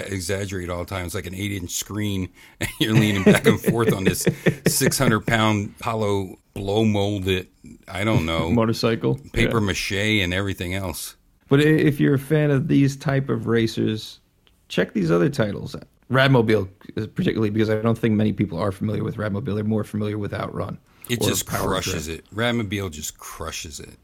exaggerate 0.08 0.70
all 0.70 0.80
the 0.80 0.86
time. 0.86 1.06
It's 1.06 1.16
like 1.16 1.26
an 1.26 1.36
eight 1.36 1.52
inch 1.52 1.72
screen, 1.72 2.30
and 2.60 2.70
you're 2.80 2.94
leaning 2.94 3.24
back 3.24 3.46
and 3.46 3.60
forth 3.60 3.94
on 3.94 4.04
this 4.04 4.26
six 4.68 4.98
hundred 4.98 5.26
pound 5.26 5.74
hollow 5.82 6.38
blow 6.54 6.84
molded. 6.86 7.48
I 7.88 8.04
don't 8.04 8.26
know 8.26 8.50
Motorcycle 8.52 9.20
paper 9.34 9.60
Yeah. 9.60 9.66
mache 9.66 9.92
and 10.24 10.34
everything 10.34 10.74
else. 10.74 11.16
But 11.48 11.62
if 11.62 12.00
you're 12.00 12.16
a 12.16 12.20
fan 12.20 12.50
of 12.50 12.68
these 12.68 12.96
type 12.96 13.30
of 13.30 13.46
racers, 13.46 14.20
check 14.68 14.94
these 14.94 15.12
other 15.12 15.30
titles 15.30 15.76
out. 15.76 15.84
Radmobile, 16.12 16.68
particularly 17.16 17.50
because 17.52 17.70
I 17.70 17.76
don't 17.82 17.98
think 17.98 18.16
many 18.16 18.34
people 18.34 18.58
are 18.60 18.72
familiar 18.72 19.04
with 19.04 19.18
Radmobile. 19.18 19.54
They're 19.56 19.64
more 19.64 19.84
familiar 19.84 20.18
with 20.18 20.34
Outrun. 20.34 20.78
It 21.10 21.22
just 21.22 21.46
crushes 21.46 22.08
Trip. 22.08 22.20
it. 22.20 22.36
Radmobile 22.36 22.92
just 22.92 23.18
crushes 23.18 23.80
it. 23.80 23.98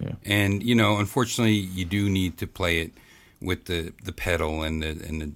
Yeah. 0.00 0.12
And 0.24 0.62
you 0.62 0.74
know, 0.74 0.96
unfortunately, 0.98 1.54
you 1.54 1.84
do 1.84 2.08
need 2.08 2.38
to 2.38 2.46
play 2.46 2.80
it 2.80 2.92
with 3.40 3.66
the 3.66 3.92
the 4.02 4.12
pedal 4.12 4.62
and 4.62 4.82
the 4.82 4.88
and 4.88 5.20
the 5.22 5.32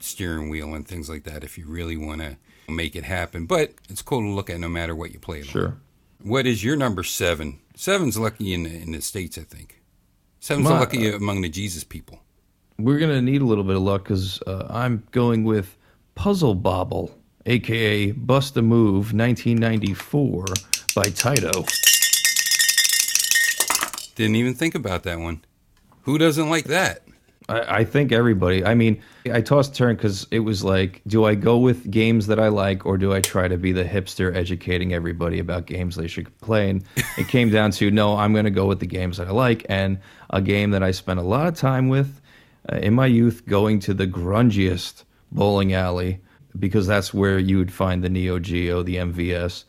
steering 0.00 0.48
wheel 0.48 0.74
and 0.74 0.86
things 0.86 1.08
like 1.08 1.24
that 1.24 1.44
if 1.44 1.56
you 1.56 1.66
really 1.66 1.96
want 1.96 2.20
to 2.20 2.36
make 2.68 2.96
it 2.96 3.04
happen. 3.04 3.46
But 3.46 3.72
it's 3.88 4.02
cool 4.02 4.20
to 4.20 4.28
look 4.28 4.50
at 4.50 4.58
no 4.60 4.68
matter 4.68 4.94
what 4.94 5.12
you 5.12 5.18
play 5.18 5.38
it 5.40 5.46
on. 5.46 5.52
Sure. 5.52 5.76
What 6.22 6.46
is 6.46 6.62
your 6.64 6.76
number 6.76 7.02
seven? 7.02 7.58
Seven's 7.74 8.18
lucky 8.18 8.54
in 8.54 8.62
the, 8.64 8.70
in 8.70 8.92
the 8.92 9.00
states, 9.02 9.36
I 9.38 9.42
think. 9.42 9.80
Seven's 10.40 10.68
My- 10.68 10.78
lucky 10.80 11.10
among 11.10 11.42
the 11.42 11.48
Jesus 11.48 11.84
people. 11.84 12.20
We're 12.78 12.98
gonna 12.98 13.22
need 13.22 13.42
a 13.42 13.44
little 13.44 13.64
bit 13.64 13.76
of 13.76 13.82
luck 13.82 14.04
because 14.04 14.40
uh, 14.46 14.66
I'm 14.70 15.04
going 15.12 15.44
with 15.44 15.76
Puzzle 16.14 16.54
Bobble, 16.54 17.16
aka 17.46 18.12
Bust 18.12 18.56
a 18.56 18.62
Move, 18.62 19.12
1994 19.12 20.44
by 20.94 21.04
Taito. 21.04 21.66
Didn't 24.14 24.36
even 24.36 24.54
think 24.54 24.74
about 24.74 25.04
that 25.04 25.18
one. 25.18 25.42
Who 26.02 26.18
doesn't 26.18 26.50
like 26.50 26.64
that? 26.66 27.02
I, 27.48 27.78
I 27.78 27.84
think 27.84 28.12
everybody. 28.12 28.64
I 28.64 28.74
mean, 28.74 29.02
I 29.32 29.40
tossed 29.40 29.74
turn 29.74 29.96
because 29.96 30.26
it 30.30 30.40
was 30.40 30.64
like, 30.64 31.00
do 31.06 31.24
I 31.24 31.34
go 31.34 31.58
with 31.58 31.90
games 31.90 32.26
that 32.26 32.38
I 32.38 32.48
like, 32.48 32.86
or 32.86 32.98
do 32.98 33.12
I 33.12 33.20
try 33.20 33.48
to 33.48 33.56
be 33.56 33.72
the 33.72 33.84
hipster 33.84 34.34
educating 34.34 34.92
everybody 34.92 35.38
about 35.38 35.66
games 35.66 35.96
they 35.96 36.08
should 36.08 36.36
play? 36.40 36.70
And 36.70 36.84
it 37.18 37.28
came 37.28 37.50
down 37.50 37.70
to 37.72 37.90
no, 37.90 38.16
I'm 38.16 38.32
going 38.32 38.44
to 38.44 38.50
go 38.50 38.66
with 38.66 38.80
the 38.80 38.86
games 38.86 39.16
that 39.18 39.28
I 39.28 39.30
like, 39.30 39.66
and 39.68 39.98
a 40.30 40.40
game 40.40 40.70
that 40.70 40.82
I 40.82 40.90
spent 40.90 41.20
a 41.20 41.22
lot 41.22 41.46
of 41.46 41.54
time 41.54 41.88
with 41.88 42.20
uh, 42.70 42.76
in 42.76 42.94
my 42.94 43.06
youth, 43.06 43.46
going 43.46 43.80
to 43.80 43.94
the 43.94 44.06
grungiest 44.06 45.04
bowling 45.30 45.72
alley 45.72 46.20
because 46.58 46.86
that's 46.86 47.12
where 47.14 47.38
you 47.38 47.58
would 47.58 47.72
find 47.72 48.02
the 48.02 48.08
Neo 48.08 48.38
Geo, 48.38 48.82
the 48.82 48.96
MVS, 48.96 49.64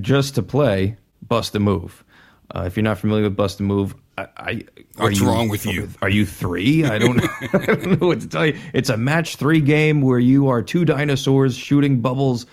just 0.00 0.34
to 0.34 0.42
play 0.42 0.96
Bust 1.26 1.54
a 1.54 1.60
Move. 1.60 2.04
Uh, 2.54 2.62
if 2.62 2.76
you're 2.76 2.84
not 2.84 2.98
familiar 2.98 3.24
with 3.24 3.36
Bust 3.36 3.60
a 3.60 3.62
Move, 3.62 3.94
I, 4.18 4.26
I 4.36 4.64
What's 4.96 5.20
wrong 5.20 5.48
with 5.48 5.66
you? 5.66 5.88
Are 6.00 6.08
you 6.08 6.24
three? 6.24 6.84
I 6.84 6.98
don't, 6.98 7.20
I 7.52 7.66
don't 7.66 8.00
know 8.00 8.06
what 8.06 8.20
to 8.20 8.28
tell 8.28 8.46
you. 8.46 8.58
It's 8.72 8.88
a 8.88 8.96
match 8.96 9.36
three 9.36 9.60
game 9.60 10.00
where 10.00 10.18
you 10.18 10.48
are 10.48 10.62
two 10.62 10.84
dinosaurs 10.84 11.56
shooting 11.56 12.00
bubbles 12.00 12.46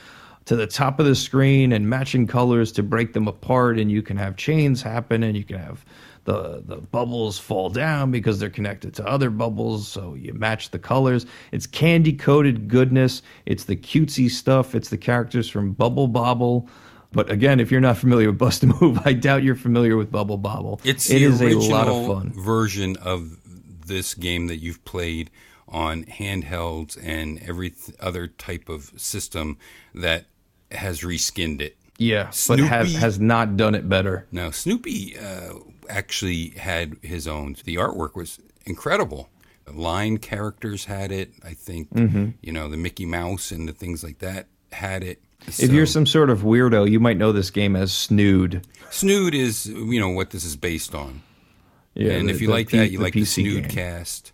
to 0.45 0.55
the 0.55 0.67
top 0.67 0.99
of 0.99 1.05
the 1.05 1.15
screen 1.15 1.71
and 1.71 1.89
matching 1.89 2.27
colors 2.27 2.71
to 2.73 2.83
break 2.83 3.13
them 3.13 3.27
apart, 3.27 3.79
and 3.79 3.89
you 3.89 4.01
can 4.01 4.17
have 4.17 4.35
chains 4.35 4.81
happen, 4.81 5.23
and 5.23 5.37
you 5.37 5.43
can 5.43 5.57
have 5.57 5.85
the 6.25 6.63
the 6.65 6.77
bubbles 6.77 7.37
fall 7.37 7.69
down 7.69 8.11
because 8.11 8.39
they're 8.39 8.49
connected 8.49 8.93
to 8.95 9.07
other 9.07 9.29
bubbles, 9.29 9.87
so 9.87 10.13
you 10.13 10.33
match 10.33 10.71
the 10.71 10.79
colors. 10.79 11.25
It's 11.51 11.67
candy 11.67 12.13
coated 12.13 12.67
goodness. 12.67 13.21
It's 13.45 13.65
the 13.65 13.75
cutesy 13.75 14.29
stuff. 14.29 14.73
It's 14.75 14.89
the 14.89 14.97
characters 14.97 15.49
from 15.49 15.73
Bubble 15.73 16.07
Bobble. 16.07 16.69
But 17.11 17.29
again, 17.29 17.59
if 17.59 17.71
you're 17.71 17.81
not 17.81 17.97
familiar 17.97 18.29
with 18.29 18.39
Bust 18.39 18.63
a 18.63 18.67
Move, 18.67 18.99
I 19.05 19.13
doubt 19.13 19.43
you're 19.43 19.55
familiar 19.55 19.97
with 19.97 20.11
Bubble 20.11 20.37
Bobble. 20.37 20.79
It's 20.83 21.09
It 21.09 21.19
the 21.19 21.25
is 21.25 21.41
original 21.41 21.67
a 21.67 21.69
lot 21.69 21.87
of 21.87 22.07
fun. 22.07 22.31
version 22.33 22.97
of 22.97 23.37
this 23.85 24.13
game 24.15 24.47
that 24.47 24.57
you've 24.57 24.83
played 24.85 25.29
on 25.67 26.03
handhelds 26.05 26.97
and 27.03 27.39
every 27.43 27.71
th- 27.71 27.95
other 27.99 28.27
type 28.27 28.69
of 28.69 28.91
system 28.95 29.57
that 29.93 30.25
has 30.71 31.01
reskinned 31.01 31.61
it. 31.61 31.77
Yeah, 31.99 32.31
but 32.47 32.59
have, 32.59 32.91
has 32.93 33.19
not 33.19 33.55
done 33.57 33.75
it 33.75 33.87
better. 33.87 34.27
Now, 34.31 34.49
Snoopy 34.49 35.15
uh, 35.17 35.53
actually 35.89 36.49
had 36.51 36.97
his 37.01 37.27
own. 37.27 37.55
The 37.63 37.75
artwork 37.75 38.15
was 38.15 38.39
incredible. 38.65 39.29
The 39.65 39.71
line 39.73 40.17
characters 40.17 40.85
had 40.85 41.11
it. 41.11 41.31
I 41.43 41.53
think 41.53 41.89
Mm-hmm. 41.93 42.29
you 42.41 42.51
know 42.51 42.67
the 42.69 42.77
Mickey 42.77 43.05
Mouse 43.05 43.51
and 43.51 43.67
the 43.67 43.73
things 43.73 44.03
like 44.03 44.19
that 44.19 44.47
had 44.71 45.03
it. 45.03 45.21
If 45.47 45.71
you're 45.71 45.85
some 45.85 46.05
sort 46.05 46.29
of 46.29 46.39
weirdo, 46.39 46.89
you 46.89 46.99
might 47.01 47.17
know 47.17 47.31
this 47.33 47.49
game 47.49 47.75
as 47.75 47.91
Snood. 47.91 48.65
Snood 48.91 49.33
is 49.35 49.65
you 49.65 49.99
know 49.99 50.09
what 50.09 50.29
this 50.31 50.45
is 50.45 50.55
based 50.55 50.95
on. 50.95 51.21
Yeah, 51.95 52.13
and 52.13 52.27
the- 52.29 52.33
if 52.33 52.41
you 52.41 52.49
like 52.49 52.69
P- 52.69 52.77
that, 52.77 52.91
you 52.91 52.97
the 52.97 53.03
like 53.03 53.13
the 53.13 53.21
PC 53.21 53.41
Snood 53.43 53.63
game. 53.63 53.71
cast. 53.71 54.31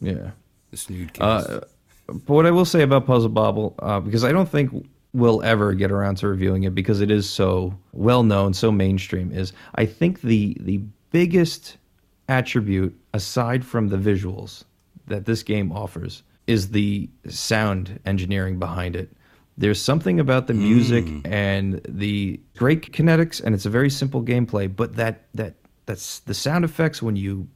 Yeah. 0.00 0.30
The 0.70 0.76
Snood 0.76 1.12
cast. 1.12 1.48
Uh, 1.48 1.60
but 2.08 2.28
what 2.34 2.46
I 2.46 2.50
will 2.50 2.64
say 2.64 2.82
about 2.82 3.06
Puzzle 3.06 3.28
Bobble, 3.30 3.74
uh, 3.80 4.00
because 4.00 4.24
I 4.24 4.32
don't 4.32 4.48
think 4.48 4.86
we'll 5.16 5.42
ever 5.42 5.72
get 5.72 5.90
around 5.90 6.16
to 6.18 6.28
reviewing 6.28 6.64
it 6.64 6.74
because 6.74 7.00
it 7.00 7.10
is 7.10 7.28
so 7.28 7.76
well 7.92 8.22
known, 8.22 8.52
so 8.52 8.70
mainstream, 8.70 9.32
is 9.32 9.52
I 9.74 9.86
think 9.86 10.20
the 10.20 10.56
the 10.60 10.82
biggest 11.10 11.78
attribute 12.28 12.96
aside 13.14 13.64
from 13.64 13.88
the 13.88 13.96
visuals 13.96 14.64
that 15.06 15.24
this 15.24 15.42
game 15.42 15.72
offers 15.72 16.22
is 16.46 16.70
the 16.70 17.08
sound 17.28 17.98
engineering 18.04 18.58
behind 18.58 18.94
it. 18.94 19.10
There's 19.58 19.80
something 19.80 20.20
about 20.20 20.48
the 20.48 20.54
music 20.54 21.06
hmm. 21.06 21.20
and 21.24 21.80
the 21.88 22.38
great 22.56 22.92
kinetics, 22.92 23.42
and 23.42 23.54
it's 23.54 23.64
a 23.64 23.70
very 23.70 23.88
simple 23.88 24.22
gameplay. 24.22 24.74
But 24.74 24.96
that 24.96 25.22
that 25.34 25.54
that's 25.86 26.20
the 26.20 26.34
sound 26.34 26.64
effects 26.64 27.00
when 27.00 27.16
you 27.16 27.48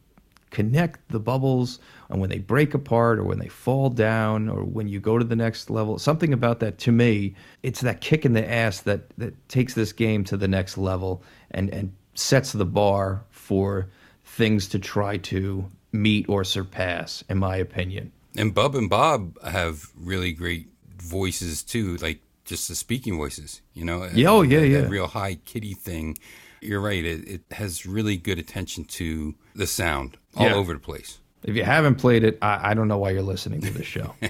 connect 0.50 1.08
the 1.08 1.20
bubbles 1.20 1.78
and 2.08 2.20
when 2.20 2.30
they 2.30 2.38
break 2.38 2.74
apart 2.74 3.18
or 3.18 3.24
when 3.24 3.38
they 3.38 3.48
fall 3.48 3.88
down 3.88 4.48
or 4.48 4.64
when 4.64 4.88
you 4.88 5.00
go 5.00 5.18
to 5.18 5.24
the 5.24 5.36
next 5.36 5.70
level 5.70 5.98
something 5.98 6.32
about 6.32 6.60
that 6.60 6.78
to 6.78 6.92
me 6.92 7.34
it's 7.62 7.80
that 7.80 8.00
kick 8.00 8.24
in 8.24 8.32
the 8.32 8.50
ass 8.50 8.80
that 8.80 9.08
that 9.18 9.48
takes 9.48 9.74
this 9.74 9.92
game 9.92 10.24
to 10.24 10.36
the 10.36 10.48
next 10.48 10.76
level 10.76 11.22
and 11.52 11.70
and 11.70 11.92
sets 12.14 12.52
the 12.52 12.66
bar 12.66 13.24
for 13.30 13.88
things 14.24 14.68
to 14.68 14.78
try 14.78 15.16
to 15.16 15.64
meet 15.92 16.28
or 16.28 16.44
surpass 16.44 17.24
in 17.28 17.38
my 17.38 17.56
opinion 17.56 18.12
And 18.36 18.54
Bub 18.54 18.74
and 18.76 18.88
Bob 18.88 19.40
have 19.42 19.90
really 19.96 20.32
great 20.32 20.68
voices 20.98 21.62
too, 21.62 21.96
like 21.96 22.20
just 22.44 22.68
the 22.68 22.74
speaking 22.74 23.16
voices. 23.16 23.60
You 23.74 23.84
know, 23.84 24.08
Yeah, 24.14 24.30
oh, 24.30 24.42
yeah, 24.42 24.60
that, 24.60 24.68
yeah. 24.68 24.80
That 24.82 24.90
real 24.90 25.08
high 25.08 25.34
kitty 25.34 25.74
thing. 25.74 26.18
You're 26.60 26.80
right. 26.80 27.04
It, 27.04 27.26
it 27.28 27.42
has 27.52 27.86
really 27.86 28.16
good 28.16 28.38
attention 28.38 28.84
to 28.84 29.34
the 29.54 29.66
sound 29.66 30.16
all 30.36 30.46
Yeah. 30.46 30.54
over 30.54 30.72
the 30.74 30.78
place. 30.80 31.18
if 31.44 31.54
you 31.56 31.64
haven't 31.64 31.96
played 31.96 32.24
it 32.24 32.38
i, 32.42 32.70
I 32.70 32.74
don't 32.74 32.88
know 32.88 32.98
why 32.98 33.10
you're 33.10 33.22
listening 33.22 33.60
to 33.62 33.70
this 33.72 33.86
show 33.86 34.14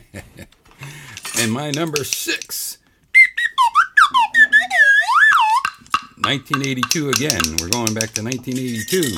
And 1.41 1.53
my 1.53 1.71
number 1.71 2.05
six. 2.05 2.77
1982 6.19 7.09
again. 7.11 7.41
We're 7.61 7.69
going 7.71 7.95
back 7.95 8.11
to 8.15 8.23
1982 8.23 9.17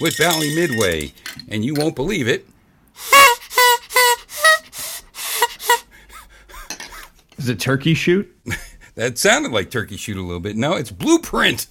with 0.00 0.18
Bally 0.18 0.54
Midway. 0.54 1.12
And 1.48 1.64
you 1.64 1.72
won't 1.74 1.94
believe 1.96 2.28
it. 2.28 2.46
is 7.38 7.48
it 7.48 7.58
turkey 7.60 7.94
shoot 7.94 8.30
That 8.96 9.18
sounded 9.18 9.50
like 9.50 9.70
Turkey 9.70 9.96
Shoot 9.96 10.16
a 10.18 10.22
little 10.22 10.38
bit. 10.40 10.54
No, 10.56 10.74
it's 10.74 10.92
Blueprint. 10.92 11.66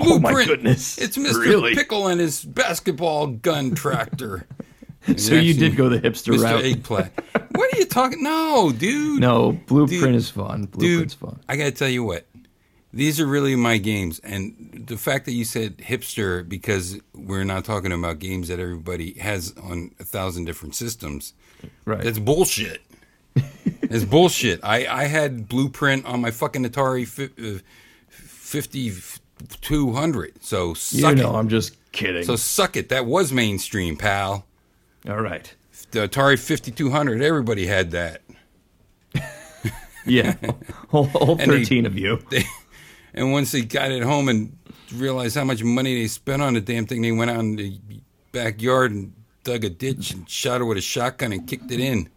Oh, 0.00 0.18
my 0.18 0.30
Blueprint. 0.32 0.48
goodness. 0.48 0.98
It's 0.98 1.16
Mr. 1.16 1.38
Really? 1.40 1.74
Pickle 1.74 2.08
and 2.08 2.20
his 2.20 2.44
basketball 2.44 3.28
gun 3.28 3.74
tractor. 3.74 4.46
so 5.16 5.34
you 5.34 5.54
did 5.54 5.76
go 5.76 5.88
the 5.88 6.00
hipster 6.00 6.34
Mr. 6.34 6.42
route 6.42 6.64
Eggplant. 6.64 7.12
what 7.54 7.72
are 7.74 7.78
you 7.78 7.84
talking? 7.84 8.22
No, 8.22 8.72
dude. 8.72 9.20
no 9.20 9.52
blueprint 9.52 10.02
Dude, 10.02 10.14
is 10.14 10.30
fun 10.30 10.62
dude. 10.62 10.70
blueprint's 10.72 11.14
fun 11.14 11.40
I 11.48 11.56
got 11.56 11.64
to 11.64 11.70
tell 11.72 11.88
you 11.90 12.02
what. 12.04 12.26
These 12.92 13.18
are 13.20 13.26
really 13.26 13.56
my 13.56 13.78
games, 13.78 14.20
and 14.20 14.84
the 14.86 14.96
fact 14.96 15.24
that 15.24 15.32
you 15.32 15.44
said 15.44 15.78
hipster 15.78 16.48
because 16.48 16.96
we're 17.12 17.42
not 17.44 17.64
talking 17.64 17.90
about 17.90 18.20
games 18.20 18.46
that 18.48 18.60
everybody 18.60 19.14
has 19.18 19.52
on 19.60 19.90
a 19.98 20.04
thousand 20.04 20.44
different 20.44 20.76
systems. 20.76 21.34
Right. 21.84 22.00
That's 22.02 22.20
bullshit. 22.20 22.82
It's 23.82 24.04
bullshit. 24.04 24.60
I, 24.62 24.86
I 24.86 25.04
had 25.06 25.48
Blueprint 25.48 26.06
on 26.06 26.20
my 26.20 26.30
fucking 26.30 26.64
Atari 26.64 27.06
fi- 27.06 27.56
uh, 27.56 27.58
5200. 29.38 30.42
So 30.44 30.74
you 30.90 31.14
know, 31.14 31.34
it. 31.34 31.38
I'm 31.38 31.48
just 31.48 31.76
kidding. 31.92 32.24
So 32.24 32.36
suck 32.36 32.76
it. 32.76 32.88
That 32.90 33.06
was 33.06 33.32
mainstream, 33.32 33.96
pal. 33.96 34.46
All 35.08 35.20
right. 35.20 35.52
The 35.90 36.08
Atari 36.08 36.38
5200, 36.38 37.22
everybody 37.22 37.66
had 37.66 37.90
that. 37.92 38.22
Yeah. 40.06 40.34
all 40.92 41.10
all 41.14 41.40
And 41.40 41.50
they- 41.50 41.60
13 41.64 41.86
of 41.86 41.98
you. 41.98 42.18
And 43.14 43.32
once 43.32 43.52
they 43.52 43.62
got 43.62 43.90
it 43.90 44.02
home 44.02 44.28
and 44.28 44.54
realized 44.94 45.34
how 45.34 45.44
much 45.44 45.62
money 45.64 45.94
they 46.02 46.08
spent 46.08 46.42
on 46.42 46.52
the 46.54 46.60
damn 46.60 46.84
thing, 46.86 47.00
they 47.00 47.10
went 47.12 47.30
out 47.30 47.40
in 47.40 47.56
the 47.56 47.78
backyard 48.32 48.92
and 48.92 49.14
dug 49.44 49.64
a 49.64 49.70
ditch 49.70 50.10
and 50.10 50.28
shot 50.28 50.60
it 50.60 50.64
with 50.64 50.76
a 50.76 50.82
shotgun 50.82 51.32
and 51.32 51.46
kicked 51.48 51.70
it 51.70 51.80
in. 51.80 52.10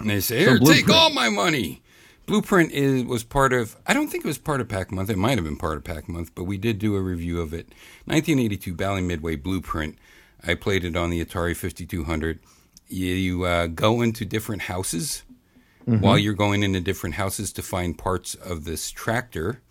And 0.00 0.10
they 0.10 0.18
say, 0.20 0.38
"Here, 0.40 0.58
take 0.58 0.88
all 0.90 1.10
my 1.10 1.28
money." 1.28 1.80
Blueprint 2.28 2.70
is 2.72 3.04
was 3.04 3.24
part 3.24 3.52
of. 3.52 3.76
I 3.86 3.94
don't 3.94 4.08
think 4.08 4.24
it 4.24 4.28
was 4.28 4.38
part 4.38 4.60
of 4.60 4.68
Pack 4.68 4.92
Month. 4.92 5.10
It 5.10 5.18
might 5.18 5.36
have 5.36 5.44
been 5.44 5.56
part 5.56 5.76
of 5.76 5.84
Pack 5.84 6.08
Month, 6.08 6.32
but 6.34 6.44
we 6.44 6.58
did 6.58 6.78
do 6.78 6.94
a 6.94 7.00
review 7.00 7.40
of 7.40 7.52
it. 7.52 7.68
1982 8.04 8.74
Bally 8.74 9.00
Midway 9.00 9.34
Blueprint. 9.34 9.96
I 10.46 10.54
played 10.54 10.84
it 10.84 10.96
on 10.96 11.10
the 11.10 11.24
Atari 11.24 11.56
5200. 11.56 12.38
You, 12.86 13.06
you 13.14 13.44
uh, 13.44 13.66
go 13.66 14.00
into 14.02 14.24
different 14.24 14.62
houses 14.62 15.24
while 15.84 16.18
you're 16.18 16.34
going 16.34 16.62
into 16.62 16.80
different 16.80 17.16
houses 17.16 17.50
to 17.54 17.62
find 17.62 17.96
parts 17.96 18.34
of 18.34 18.64
this 18.64 18.90
tractor 18.90 19.62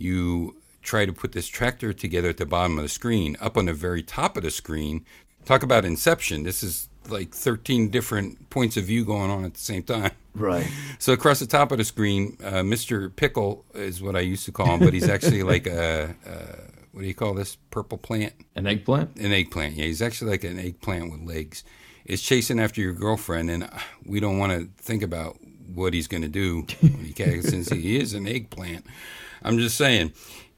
you 0.00 0.56
try 0.82 1.04
to 1.04 1.12
put 1.12 1.32
this 1.32 1.46
tractor 1.46 1.92
together 1.92 2.30
at 2.30 2.38
the 2.38 2.46
bottom 2.46 2.78
of 2.78 2.82
the 2.82 2.88
screen. 2.88 3.36
Up 3.38 3.56
on 3.56 3.66
the 3.66 3.74
very 3.74 4.02
top 4.02 4.36
of 4.36 4.42
the 4.42 4.50
screen, 4.50 5.04
talk 5.44 5.62
about 5.62 5.84
inception. 5.84 6.42
This 6.42 6.62
is 6.62 6.88
like 7.08 7.34
13 7.34 7.88
different 7.88 8.50
points 8.50 8.76
of 8.76 8.84
view 8.84 9.04
going 9.04 9.30
on 9.30 9.44
at 9.44 9.54
the 9.54 9.60
same 9.60 9.82
time. 9.82 10.12
Right. 10.34 10.66
So 10.98 11.14
across 11.14 11.40
the 11.40 11.46
top 11.46 11.72
of 11.72 11.78
the 11.78 11.84
screen, 11.84 12.36
uh, 12.44 12.60
Mr. 12.60 13.14
Pickle 13.16 13.64
is 13.74 14.02
what 14.02 14.16
I 14.16 14.20
used 14.20 14.44
to 14.44 14.52
call 14.52 14.66
him, 14.66 14.80
but 14.80 14.92
he's 14.92 15.08
actually 15.08 15.42
like 15.42 15.66
a, 15.66 16.14
uh, 16.26 16.70
what 16.92 17.00
do 17.00 17.06
you 17.06 17.14
call 17.14 17.32
this? 17.32 17.56
Purple 17.70 17.96
plant? 17.96 18.34
An 18.54 18.66
eggplant? 18.66 19.16
An 19.16 19.32
eggplant. 19.32 19.76
Yeah, 19.76 19.86
he's 19.86 20.02
actually 20.02 20.32
like 20.32 20.44
an 20.44 20.58
eggplant 20.58 21.10
with 21.10 21.22
legs. 21.22 21.64
Is 22.04 22.20
chasing 22.20 22.60
after 22.60 22.82
your 22.82 22.92
girlfriend, 22.92 23.50
and 23.50 23.64
uh, 23.64 23.68
we 24.04 24.20
don't 24.20 24.36
want 24.36 24.52
to 24.52 24.68
think 24.82 25.02
about 25.02 25.38
what 25.74 25.94
he's 25.94 26.06
going 26.06 26.22
to 26.22 26.28
do 26.28 26.66
when 26.82 27.04
he 27.04 27.14
catches, 27.14 27.48
since 27.48 27.70
he 27.70 27.96
is 28.00 28.12
an 28.12 28.26
eggplant. 28.26 28.84
I'm 29.42 29.58
just 29.58 29.78
saying, 29.78 30.12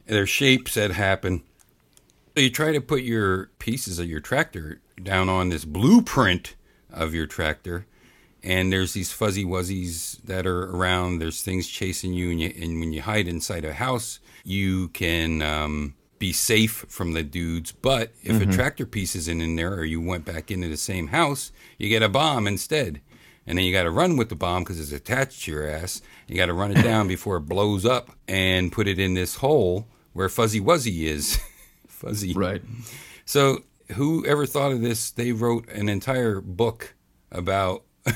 there's 0.06 0.28
shapes 0.28 0.74
that 0.74 0.90
happen. 0.90 1.42
So 2.34 2.42
you 2.42 2.50
try 2.50 2.72
to 2.72 2.80
put 2.80 3.02
your 3.02 3.50
pieces 3.58 3.98
of 3.98 4.08
your 4.08 4.20
tractor 4.20 4.80
down 5.04 5.28
on 5.28 5.48
this 5.48 5.64
blueprint 5.64 6.54
of 6.90 7.14
your 7.14 7.26
tractor, 7.26 7.86
and 8.42 8.72
there's 8.72 8.92
these 8.92 9.12
fuzzy 9.12 9.44
wuzzies 9.44 10.20
that 10.22 10.46
are 10.46 10.64
around. 10.64 11.18
There's 11.18 11.42
things 11.42 11.68
chasing 11.68 12.12
you, 12.12 12.30
and, 12.30 12.40
you, 12.40 12.52
and 12.60 12.80
when 12.80 12.92
you 12.92 13.02
hide 13.02 13.28
inside 13.28 13.64
a 13.64 13.74
house, 13.74 14.18
you 14.44 14.88
can 14.88 15.42
um, 15.42 15.94
be 16.18 16.32
safe 16.32 16.84
from 16.88 17.12
the 17.12 17.22
dudes. 17.22 17.72
But 17.72 18.12
if 18.22 18.40
a 18.40 18.46
tractor 18.46 18.86
piece 18.86 19.14
isn't 19.16 19.40
in 19.40 19.56
there, 19.56 19.74
or 19.74 19.84
you 19.84 20.00
went 20.00 20.24
back 20.24 20.50
into 20.50 20.68
the 20.68 20.76
same 20.76 21.08
house, 21.08 21.52
you 21.78 21.88
get 21.88 22.02
a 22.02 22.08
bomb 22.08 22.46
instead. 22.46 23.00
And 23.46 23.58
then 23.58 23.64
you 23.64 23.72
got 23.72 23.82
to 23.84 23.90
run 23.90 24.16
with 24.16 24.28
the 24.28 24.36
bomb 24.36 24.62
because 24.62 24.78
it's 24.78 24.92
attached 24.92 25.44
to 25.44 25.52
your 25.52 25.68
ass. 25.68 26.00
You 26.28 26.36
got 26.36 26.46
to 26.46 26.52
run 26.52 26.70
it 26.70 26.82
down 26.84 27.08
before 27.08 27.38
it 27.38 27.48
blows 27.48 27.84
up 27.84 28.10
and 28.28 28.70
put 28.70 28.86
it 28.86 28.98
in 28.98 29.14
this 29.14 29.36
hole 29.36 29.88
where 30.12 30.28
Fuzzy 30.28 30.60
Wuzzy 30.60 31.02
is. 31.06 31.40
Fuzzy. 31.88 32.34
Right. 32.34 32.62
So, 33.24 33.64
whoever 33.92 34.46
thought 34.46 34.72
of 34.72 34.80
this? 34.80 35.10
They 35.10 35.32
wrote 35.32 35.68
an 35.68 35.88
entire 35.88 36.40
book 36.40 36.94
about 37.30 37.84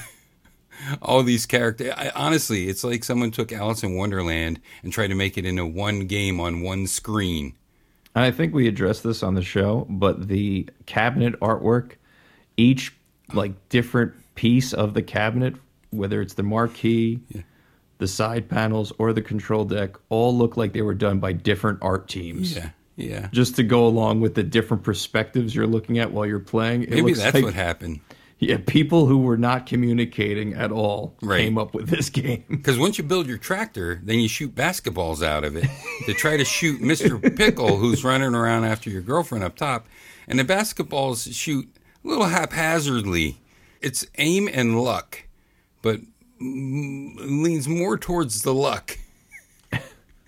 all 1.03 1.23
these 1.23 1.47
characters. 1.47 1.93
I, 1.97 2.11
honestly, 2.15 2.69
it's 2.69 2.85
like 2.85 3.05
someone 3.05 3.31
took 3.31 3.53
Alice 3.53 3.83
in 3.83 3.97
Wonderland 3.97 4.61
and 4.83 4.93
tried 4.93 5.09
to 5.09 5.15
make 5.15 5.37
it 5.37 5.45
into 5.45 5.67
one 5.67 6.07
game 6.07 6.41
on 6.41 6.63
one 6.63 6.87
screen. 6.87 7.55
I 8.15 8.31
think 8.31 8.55
we 8.55 8.67
addressed 8.67 9.03
this 9.03 9.23
on 9.23 9.35
the 9.35 9.43
show, 9.43 9.87
but 9.91 10.29
the 10.29 10.69
cabinet 10.87 11.39
artwork, 11.41 11.93
each 12.57 12.95
like 13.35 13.69
different 13.69 14.15
piece 14.35 14.73
of 14.73 14.95
the 14.95 15.03
cabinet, 15.03 15.55
whether 15.91 16.23
it's 16.23 16.35
the 16.35 16.43
marquee, 16.43 17.21
the 17.99 18.09
side 18.09 18.49
panels, 18.49 18.93
or 18.99 19.13
the 19.13 19.21
control 19.21 19.65
deck, 19.67 19.97
all 20.09 20.37
look 20.37 20.57
like 20.57 20.73
they 20.73 20.83
were 20.83 20.95
done 20.95 21.19
by 21.19 21.33
different 21.33 21.79
art 21.83 22.09
teams. 22.09 22.57
Yeah, 22.57 22.71
yeah. 22.97 23.29
Just 23.33 23.57
to 23.57 23.63
go 23.63 23.87
along 23.87 24.21
with 24.21 24.35
the 24.35 24.43
different 24.43 24.83
perspectives 24.83 25.55
you're 25.55 25.67
looking 25.67 25.99
at 25.99 26.13
while 26.13 26.27
you're 26.27 26.39
playing. 26.39 26.83
It 26.85 26.91
Maybe 26.91 27.13
that's 27.13 27.35
like, 27.35 27.45
what 27.45 27.55
happened. 27.55 28.01
Yeah, 28.39 28.59
people 28.67 29.07
who 29.07 29.19
were 29.19 29.39
not 29.39 29.65
communicating 29.65 30.53
at 30.55 30.71
all 30.71 31.15
Right. 31.23 31.41
came 31.41 31.57
up 31.57 31.75
with 31.75 31.89
this 31.89 32.11
game. 32.23 32.45
Because 32.51 32.79
once 32.79 32.99
you 32.99 33.05
build 33.05 33.27
your 33.27 33.39
tractor, 33.39 34.01
then 34.05 34.19
you 34.19 34.29
shoot 34.29 34.55
basketballs 34.55 35.23
out 35.23 35.43
of 35.45 35.57
it 35.57 35.67
to 36.05 36.13
try 36.15 36.37
to 36.37 36.45
shoot 36.45 36.81
Mr. 36.83 37.35
Pickle, 37.37 37.77
who's 37.79 38.05
running 38.05 38.35
around 38.35 38.65
after 38.65 38.91
your 38.91 39.01
girlfriend 39.03 39.43
up 39.45 39.57
top. 39.57 39.87
And 40.29 40.39
the 40.39 40.45
basketballs 40.45 41.35
shoot 41.35 41.67
a 42.05 42.09
little 42.09 42.27
haphazardly. 42.27 43.39
It's 43.81 44.07
aim 44.19 44.49
and 44.53 44.83
luck, 44.83 45.23
but 45.81 46.01
leans 46.41 47.69
more 47.69 47.97
towards 47.97 48.43
the 48.43 48.53
luck 48.55 48.99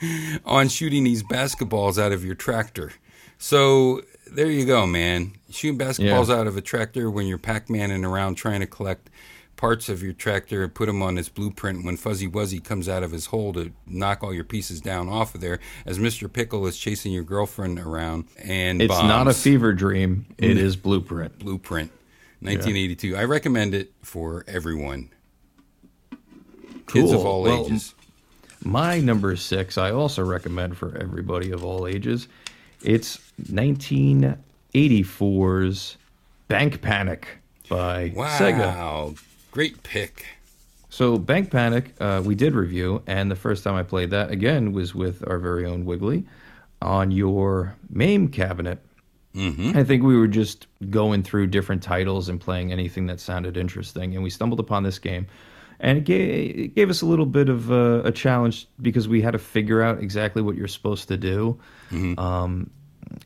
on 0.45 0.69
shooting 0.69 1.05
these 1.05 1.23
basketballs 1.23 2.01
out 2.01 2.13
of 2.13 2.25
your 2.25 2.35
tractor. 2.35 2.93
So 3.39 4.03
there 4.31 4.51
you 4.51 4.67
go, 4.67 4.87
man. 4.87 5.33
Shooting 5.51 5.79
basketballs 5.79 6.29
out 6.35 6.47
of 6.47 6.57
a 6.57 6.61
tractor 6.61 7.11
when 7.11 7.27
you're 7.27 7.39
Pac-Maning 7.39 8.05
around 8.05 8.35
trying 8.35 8.61
to 8.61 8.67
collect 8.67 9.11
parts 9.59 9.89
of 9.89 10.03
your 10.03 10.13
tractor 10.13 10.63
and 10.63 10.73
put 10.73 10.87
them 10.87 11.03
on 11.03 11.17
this 11.17 11.29
blueprint. 11.29 11.85
When 11.85 11.97
Fuzzy 11.97 12.29
Wuzzy 12.29 12.63
comes 12.63 12.89
out 12.89 13.03
of 13.03 13.11
his 13.11 13.27
hole 13.27 13.53
to 13.55 13.73
knock 13.87 14.23
all 14.23 14.33
your 14.33 14.45
pieces 14.45 14.81
down 14.81 15.09
off 15.09 15.35
of 15.35 15.41
there, 15.41 15.59
as 15.85 15.99
Mr. 15.99 16.33
Pickle 16.33 16.67
is 16.67 16.79
chasing 16.79 17.13
your 17.13 17.25
girlfriend 17.25 17.79
around 17.79 18.29
and 18.43 18.81
It's 18.81 19.03
not 19.03 19.29
a 19.29 19.35
fever 19.35 19.73
dream. 19.73 20.27
It 20.39 20.57
mm. 20.57 20.61
is 20.61 20.77
blueprint. 20.77 21.39
Blueprint, 21.39 21.91
1982. 22.41 23.17
I 23.17 23.25
recommend 23.25 23.75
it 23.75 23.93
for 24.03 24.45
everyone. 24.47 25.11
Kids 26.87 27.13
of 27.13 27.27
all 27.27 27.43
Well, 27.43 27.67
ages. 27.67 27.95
My 28.69 29.01
number 29.01 29.35
six, 29.35 29.79
I 29.79 29.93
also 29.93 30.23
recommend 30.23 30.77
for 30.77 30.95
everybody 30.99 31.53
of 31.53 31.65
all 31.65 31.87
ages. 31.87 32.29
It's 32.83 33.17
1984's 33.51 35.97
Bank 36.49 36.83
Panic 36.83 37.39
by 37.71 38.11
Sega. 38.11 38.59
Wow, 38.59 39.15
great 39.53 39.83
pick. 39.85 40.27
So 40.91 41.17
Bank 41.17 41.51
Panic, 41.51 41.95
uh, 41.99 42.21
we 42.23 42.35
did 42.35 42.55
review, 42.55 43.03
and 43.07 43.31
the 43.31 43.37
first 43.37 43.65
time 43.65 43.75
I 43.75 43.85
played 43.85 44.11
that 44.11 44.31
again 44.31 44.73
was 44.73 44.95
with 44.95 45.27
our 45.27 45.39
very 45.39 45.65
own 45.65 45.87
Wiggly 45.87 46.27
on 46.83 47.11
your 47.11 47.75
MAME 47.89 48.29
cabinet. 48.29 48.81
Mm-hmm. 49.35 49.79
I 49.79 49.85
think 49.85 50.03
we 50.03 50.15
were 50.15 50.29
just 50.29 50.67
going 50.91 51.23
through 51.23 51.47
different 51.47 51.83
titles 51.83 52.29
and 52.29 52.39
playing 52.39 52.71
anything 52.71 53.07
that 53.07 53.19
sounded 53.19 53.57
interesting, 53.57 54.15
and 54.15 54.23
we 54.23 54.29
stumbled 54.29 54.61
upon 54.61 54.83
this 54.83 54.99
game, 54.99 55.27
and 55.81 55.99
it 55.99 56.05
gave, 56.05 56.59
it 56.59 56.75
gave 56.75 56.91
us 56.91 57.03
a 57.03 57.07
little 57.07 57.27
bit 57.27 57.49
of 57.49 57.71
uh, 57.71 58.03
a 58.05 58.13
challenge 58.13 58.67
because 58.81 59.09
we 59.09 59.21
had 59.23 59.33
to 59.33 59.39
figure 59.39 59.83
out 59.83 60.03
exactly 60.03 60.43
what 60.43 60.57
you're 60.57 60.69
supposed 60.69 61.09
to 61.09 61.17
do, 61.17 61.59
um, 62.19 62.71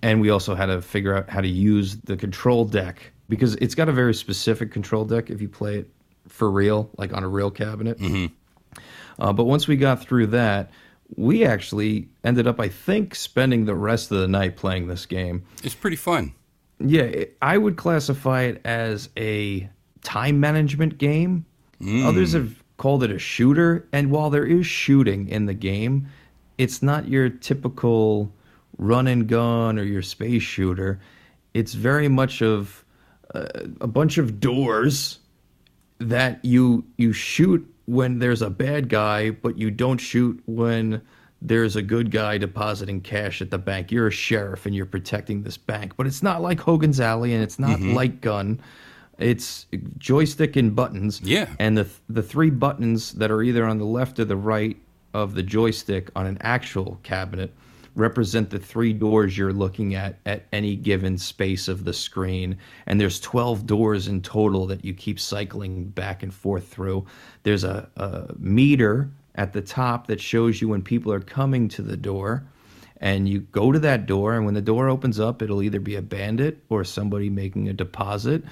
and 0.03 0.21
we 0.21 0.31
also 0.31 0.55
had 0.55 0.67
to 0.67 0.81
figure 0.83 1.15
out 1.17 1.29
how 1.29 1.41
to 1.41 1.49
use 1.49 1.97
the 1.99 2.17
control 2.17 2.65
deck 2.65 3.13
because 3.29 3.55
it's 3.57 3.75
got 3.75 3.89
a 3.89 3.93
very 3.93 4.15
specific 4.15 4.71
control 4.73 5.05
deck 5.05 5.31
if 5.31 5.41
you 5.41 5.49
play 5.49 5.79
it 5.79 5.91
for 6.29 6.51
real, 6.51 6.91
like 6.97 7.13
on 7.13 7.25
a 7.25 7.29
real 7.29 7.51
cabinet. 7.51 7.99
Uh, 9.19 9.33
but 9.33 9.45
once 9.45 9.69
we 9.69 9.77
got 9.77 10.01
through 10.03 10.27
that, 10.29 10.71
we 11.17 11.45
actually 11.45 12.09
ended 12.25 12.47
up, 12.47 12.59
I 12.59 12.69
think, 12.69 13.15
spending 13.15 13.67
the 13.67 13.75
rest 13.75 14.11
of 14.11 14.19
the 14.19 14.29
night 14.29 14.57
playing 14.57 14.87
this 14.87 15.05
game. 15.05 15.45
It's 15.63 15.75
pretty 15.75 15.97
fun. 15.97 16.33
Yeah, 16.79 17.03
it, 17.03 17.37
I 17.43 17.59
would 17.59 17.77
classify 17.77 18.43
it 18.43 18.61
as 18.65 19.11
a 19.17 19.69
time 20.03 20.41
management 20.41 20.99
game. 20.99 21.45
Others 22.07 22.33
have 22.35 22.63
called 22.77 23.03
it 23.03 23.11
a 23.11 23.19
shooter, 23.19 23.89
and 23.93 24.11
while 24.11 24.31
there 24.31 24.47
is 24.47 24.67
shooting 24.67 25.29
in 25.29 25.47
the 25.47 25.55
game, 25.55 26.09
it's 26.59 26.83
not 26.83 27.09
your 27.09 27.29
typical 27.29 28.33
run 28.79 29.07
and 29.07 29.29
gun 29.29 29.79
or 29.79 29.83
your 29.83 30.03
space 30.03 30.43
shooter. 30.43 31.01
It's 31.55 31.75
very 31.75 32.09
much 32.09 32.43
of 32.43 32.85
uh, 33.35 33.47
a 33.81 33.87
bunch 33.87 34.19
of 34.19 34.41
doors 34.41 35.19
that 35.99 36.45
you 36.45 36.85
you 36.97 37.13
shoot 37.13 37.69
when 37.87 38.19
there's 38.19 38.43
a 38.43 38.51
bad 38.51 38.89
guy, 38.89 39.31
but 39.31 39.59
you 39.59 39.71
don't 39.71 39.99
shoot 39.99 40.43
when 40.47 41.03
there's 41.41 41.75
a 41.75 41.83
good 41.83 42.11
guy 42.11 42.39
depositing 42.39 43.01
cash 43.01 43.43
at 43.43 43.51
the 43.51 43.59
bank. 43.59 43.91
You're 43.91 44.07
a 44.07 44.13
sheriff 44.13 44.65
and 44.67 44.75
you're 44.75 44.87
protecting 44.87 45.43
this 45.43 45.57
bank, 45.57 45.97
but 45.97 46.07
it's 46.07 46.23
not 46.23 46.41
like 46.41 46.61
Hogan's 46.61 47.01
Alley 47.01 47.35
and 47.35 47.43
it's 47.43 47.59
not 47.59 47.81
like 47.81 48.21
gun. 48.21 48.61
It's 49.23 49.67
joystick 49.99 50.57
and 50.57 50.75
buttons. 50.75 51.21
Yeah. 51.23 51.49
And 51.59 51.77
the 51.77 51.89
the 52.09 52.23
three 52.23 52.51
buttons 52.51 53.13
that 53.13 53.31
are 53.31 53.43
either 53.43 53.65
on 53.65 53.79
the 53.79 53.85
left 53.85 54.19
or 54.19 54.25
the 54.25 54.37
right 54.37 54.77
of 55.15 55.35
the 55.35 55.43
joystick 55.43 56.11
on 56.17 56.27
an 56.27 56.39
actual 56.41 56.99
cabinet 57.03 57.53
represent 57.95 58.51
the 58.51 58.59
three 58.59 58.93
doors 58.93 59.37
you're 59.37 59.53
looking 59.53 59.95
at 59.95 60.19
at 60.25 60.47
any 60.53 60.77
given 60.77 61.19
space 61.19 61.69
of 61.69 61.85
the 61.85 61.93
screen 61.93 62.57
and 62.87 63.01
there's 63.01 63.21
12 63.21 63.67
doors 63.67 64.09
in 64.09 64.23
total 64.23 64.67
that 64.67 64.85
you 64.85 64.95
keep 64.95 65.21
cycling 65.21 65.85
back 65.85 66.23
and 66.23 66.33
forth 66.33 66.67
through 66.69 67.05
there's 67.43 67.65
a, 67.65 67.89
a 67.97 68.33
meter 68.39 69.11
at 69.35 69.53
the 69.53 69.61
top 69.61 70.07
that 70.07 70.21
shows 70.21 70.61
you 70.61 70.69
when 70.69 70.83
people 70.83 71.13
are 71.13 71.21
coming 71.21 71.69
to 71.69 71.83
the 71.83 71.97
door 71.97 72.43
and 72.99 73.29
you 73.29 73.41
go 73.41 73.73
to 73.73 73.79
that 73.79 74.07
door 74.07 74.35
and 74.35 74.47
when 74.47 74.55
the 74.55 74.63
door 74.63 74.89
opens 74.89 75.21
up 75.21 75.43
it'll 75.43 75.63
either 75.63 75.81
be 75.81 75.97
a 75.97 76.03
bandit 76.03 76.65
or 76.71 76.85
somebody 76.85 77.29
making 77.29 77.69
a 77.69 77.75
deposit 77.75 78.43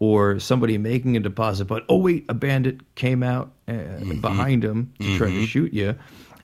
or 0.00 0.40
somebody 0.40 0.76
making 0.76 1.16
a 1.16 1.20
deposit 1.20 1.66
but 1.66 1.84
oh 1.88 1.96
wait 1.96 2.24
a 2.28 2.34
bandit 2.34 2.80
came 2.96 3.22
out 3.22 3.52
uh, 3.68 3.74
behind 4.20 4.64
him 4.64 4.92
to 4.98 5.16
try 5.16 5.30
to 5.30 5.46
shoot 5.46 5.72
you 5.72 5.94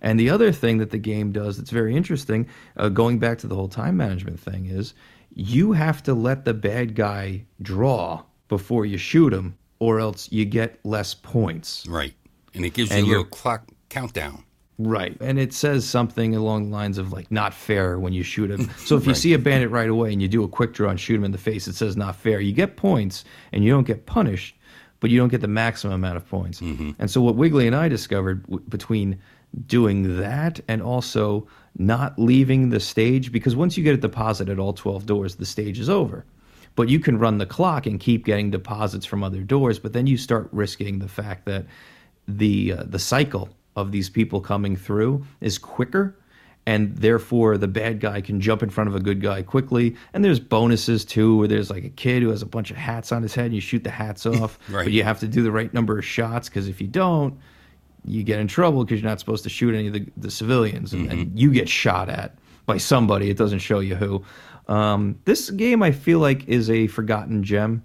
and 0.02 0.20
the 0.20 0.30
other 0.30 0.52
thing 0.52 0.78
that 0.78 0.90
the 0.90 0.98
game 0.98 1.32
does 1.32 1.57
that's 1.57 1.70
very 1.70 1.96
interesting 1.96 2.46
uh, 2.76 2.88
going 2.88 3.18
back 3.18 3.38
to 3.38 3.48
the 3.48 3.54
whole 3.57 3.68
time 3.68 3.96
management 3.96 4.38
thing 4.38 4.66
is 4.66 4.94
you 5.34 5.72
have 5.72 6.02
to 6.02 6.14
let 6.14 6.44
the 6.44 6.54
bad 6.54 6.94
guy 6.94 7.44
draw 7.61 8.22
before 8.48 8.86
you 8.86 8.96
shoot 8.96 9.32
him 9.32 9.57
or 9.80 9.98
else 10.00 10.30
you 10.30 10.44
get 10.44 10.78
less 10.84 11.12
points 11.14 11.84
Right. 11.88 12.14
And 12.54 12.64
it 12.64 12.72
gives 12.72 12.90
you 12.90 13.04
a 13.04 13.07
little 13.07 13.24
clock 13.24 13.68
countdown. 13.90 14.42
Right. 14.79 15.16
And 15.20 15.39
it 15.39 15.55
says 15.55 15.89
something 15.89 16.37
along 16.37 16.68
the 16.70 16.77
lines 16.77 16.99
of 16.99 17.12
like 17.12 17.31
not 17.31 17.55
fair 17.55 17.99
when 17.99 18.12
you 18.12 18.22
shoot 18.22 18.51
him. 18.51 18.70
So 18.79 18.97
if 18.97 19.07
you 19.07 19.14
see 19.14 19.33
a 19.33 19.39
bandit 19.39 19.70
right 19.70 19.89
away 19.89 20.12
and 20.12 20.20
you 20.20 20.29
do 20.29 20.45
a 20.45 20.49
quick 20.49 20.74
draw 20.74 20.91
and 20.91 21.01
shoot 21.01 21.14
him 21.16 21.24
in 21.24 21.33
the 21.33 21.39
face, 21.39 21.66
it 21.66 21.74
says 21.74 21.97
not 21.97 22.14
fair. 22.16 22.41
You 22.41 22.53
get 22.53 22.77
points 22.77 23.24
and 23.53 23.64
you 23.64 23.70
don't 23.70 23.87
get 23.87 24.05
punished, 24.07 24.55
but 25.01 25.11
you 25.11 25.18
don't 25.18 25.29
get 25.31 25.41
the 25.41 25.49
maximum 25.49 25.95
amount 25.95 26.18
of 26.18 26.29
points. 26.29 26.61
And 26.61 27.11
so 27.11 27.20
what 27.22 27.37
Wiggly 27.37 27.66
and 27.66 27.74
I 27.74 27.89
discovered 27.89 28.43
w- 28.45 28.62
between 28.68 29.18
doing 29.66 30.18
that 30.18 30.61
and 30.68 30.83
also 30.83 31.47
not 31.79 32.18
leaving 32.18 32.68
the 32.68 32.81
stage 32.81 33.33
because 33.33 33.57
once 33.57 33.79
you 33.79 33.85
get 33.85 33.95
a 33.95 33.99
deposit 33.99 34.49
at 34.51 34.59
all 34.59 34.74
12 34.74 35.07
doors, 35.07 35.37
the 35.37 35.47
stage 35.47 35.79
is 35.79 35.89
over. 35.89 36.24
But 36.74 36.91
you 36.91 37.01
can 37.01 37.18
run 37.18 37.39
the 37.39 37.47
clock 37.47 37.87
and 37.87 37.99
keep 37.99 38.27
getting 38.27 38.51
deposits 38.51 39.07
from 39.07 39.24
other 39.24 39.41
doors, 39.41 39.79
but 39.79 39.95
then 39.95 40.07
you 40.07 40.18
start 40.18 40.51
risking 40.53 40.99
the 40.99 41.09
fact 41.09 41.47
that 41.47 41.64
the 42.29 42.72
uh, 42.72 42.83
the 42.87 42.99
cycle 42.99 43.49
of 43.77 43.93
these 43.93 44.09
people 44.11 44.41
coming 44.41 44.74
through 44.77 45.24
is 45.41 45.59
quicker 45.59 46.16
and 46.68 46.97
therefore 46.97 47.57
the 47.57 47.68
bad 47.68 48.01
guy 48.01 48.20
can 48.20 48.41
jump 48.41 48.61
in 48.62 48.70
front 48.70 48.89
of 48.89 48.97
a 48.97 49.01
good 49.01 49.20
guy 49.20 49.41
quickly. 49.43 49.95
And 50.12 50.24
there's 50.24 50.41
bonuses 50.41 51.05
too 51.05 51.39
where 51.39 51.47
there's 51.47 51.70
like 51.70 51.85
a 51.85 51.91
kid 51.91 52.22
who 52.24 52.31
has 52.31 52.43
a 52.43 52.47
bunch 52.47 52.72
of 52.72 52.77
hats 52.77 53.12
on 53.12 53.22
his 53.22 53.35
head 53.37 53.47
and 53.47 53.55
you 53.55 53.61
shoot 53.61 53.85
the 53.85 53.91
hats 53.91 54.27
off 54.27 54.59
Right. 54.68 54.85
but 54.85 54.93
you 54.93 55.05
have 55.05 55.20
to 55.20 55.29
do 55.29 55.43
the 55.45 55.53
right 55.53 55.72
number 55.72 55.97
of 55.99 56.05
shots 56.05 56.49
because 56.49 56.66
if 56.66 56.81
you 56.81 56.89
don't 56.89 57.39
you 58.05 58.22
get 58.24 58.39
in 58.41 58.49
trouble 58.49 58.85
because 58.85 59.01
you're 59.01 59.11
not 59.11 59.20
supposed 59.20 59.45
to 59.45 59.51
shoot 59.51 59.74
any 59.74 59.89
of 59.89 59.93
the, 59.93 60.07
the 60.16 60.31
civilians 60.31 60.93
and, 60.93 61.11
and 61.11 61.39
you 61.39 61.53
get 61.53 61.68
shot 61.68 62.09
at 62.09 62.37
by 62.64 62.79
somebody. 62.79 63.31
It 63.31 63.37
doesn't 63.37 63.59
show 63.61 63.81
you 63.81 63.95
who. 63.97 64.24
Um, 64.68 65.20
this 65.24 65.51
game 65.51 65.83
i 65.83 65.93
feel 65.93 66.18
like 66.18 66.49
is 66.49 66.68
a 66.70 66.87
forgotten 66.89 67.43
gem. 67.45 67.85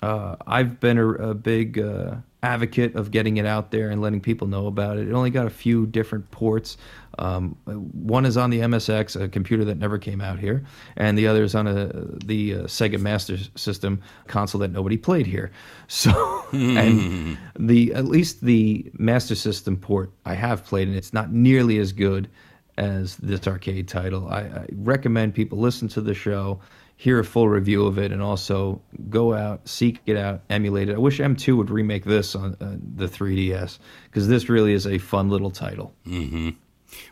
Uh, 0.00 0.36
I've 0.46 0.78
been 0.80 0.98
a, 0.98 1.08
a 1.10 1.34
big 1.34 1.78
uh, 1.78 2.16
advocate 2.42 2.96
of 2.96 3.10
getting 3.10 3.36
it 3.36 3.46
out 3.46 3.70
there 3.70 3.90
and 3.90 4.00
letting 4.00 4.20
people 4.20 4.48
know 4.48 4.66
about 4.66 4.98
it. 4.98 5.08
It 5.08 5.12
only 5.12 5.30
got 5.30 5.46
a 5.46 5.50
few 5.50 5.86
different 5.86 6.30
ports. 6.30 6.76
Um, 7.18 7.56
one 7.66 8.24
is 8.24 8.36
on 8.36 8.50
the 8.50 8.60
MSX, 8.60 9.20
a 9.20 9.28
computer 9.28 9.64
that 9.66 9.76
never 9.76 9.98
came 9.98 10.20
out 10.20 10.38
here, 10.38 10.64
and 10.96 11.16
the 11.16 11.26
other 11.28 11.44
is 11.44 11.54
on 11.54 11.66
a 11.66 11.86
the 12.24 12.54
uh, 12.54 12.58
Sega 12.62 12.98
Master 12.98 13.36
System 13.54 14.02
console 14.26 14.60
that 14.60 14.72
nobody 14.72 14.96
played 14.96 15.26
here. 15.26 15.50
So, 15.88 16.46
and 16.52 17.36
the 17.58 17.92
at 17.92 18.06
least 18.06 18.40
the 18.40 18.90
Master 18.98 19.34
System 19.34 19.76
port 19.76 20.10
I 20.24 20.32
have 20.34 20.64
played, 20.64 20.88
and 20.88 20.96
it's 20.96 21.12
not 21.12 21.30
nearly 21.30 21.78
as 21.78 21.92
good 21.92 22.30
as 22.78 23.16
this 23.16 23.46
arcade 23.46 23.88
title. 23.88 24.28
I, 24.28 24.40
I 24.40 24.66
recommend 24.72 25.34
people 25.34 25.58
listen 25.58 25.88
to 25.88 26.00
the 26.00 26.14
show, 26.14 26.60
hear 27.02 27.18
a 27.18 27.24
full 27.24 27.48
review 27.48 27.84
of 27.86 27.98
it, 27.98 28.12
and 28.12 28.22
also 28.22 28.80
go 29.10 29.34
out, 29.34 29.68
seek 29.68 29.98
it 30.06 30.16
out, 30.16 30.40
emulate 30.48 30.88
it. 30.88 30.94
I 30.94 30.98
wish 30.98 31.18
M2 31.18 31.56
would 31.56 31.68
remake 31.70 32.04
this 32.04 32.36
on 32.36 32.56
uh, 32.60 32.76
the 32.96 33.06
3DS 33.08 33.78
because 34.06 34.28
this 34.28 34.48
really 34.48 34.72
is 34.72 34.86
a 34.86 34.98
fun 34.98 35.28
little 35.28 35.50
title. 35.50 35.92
mm-hmm. 36.06 36.50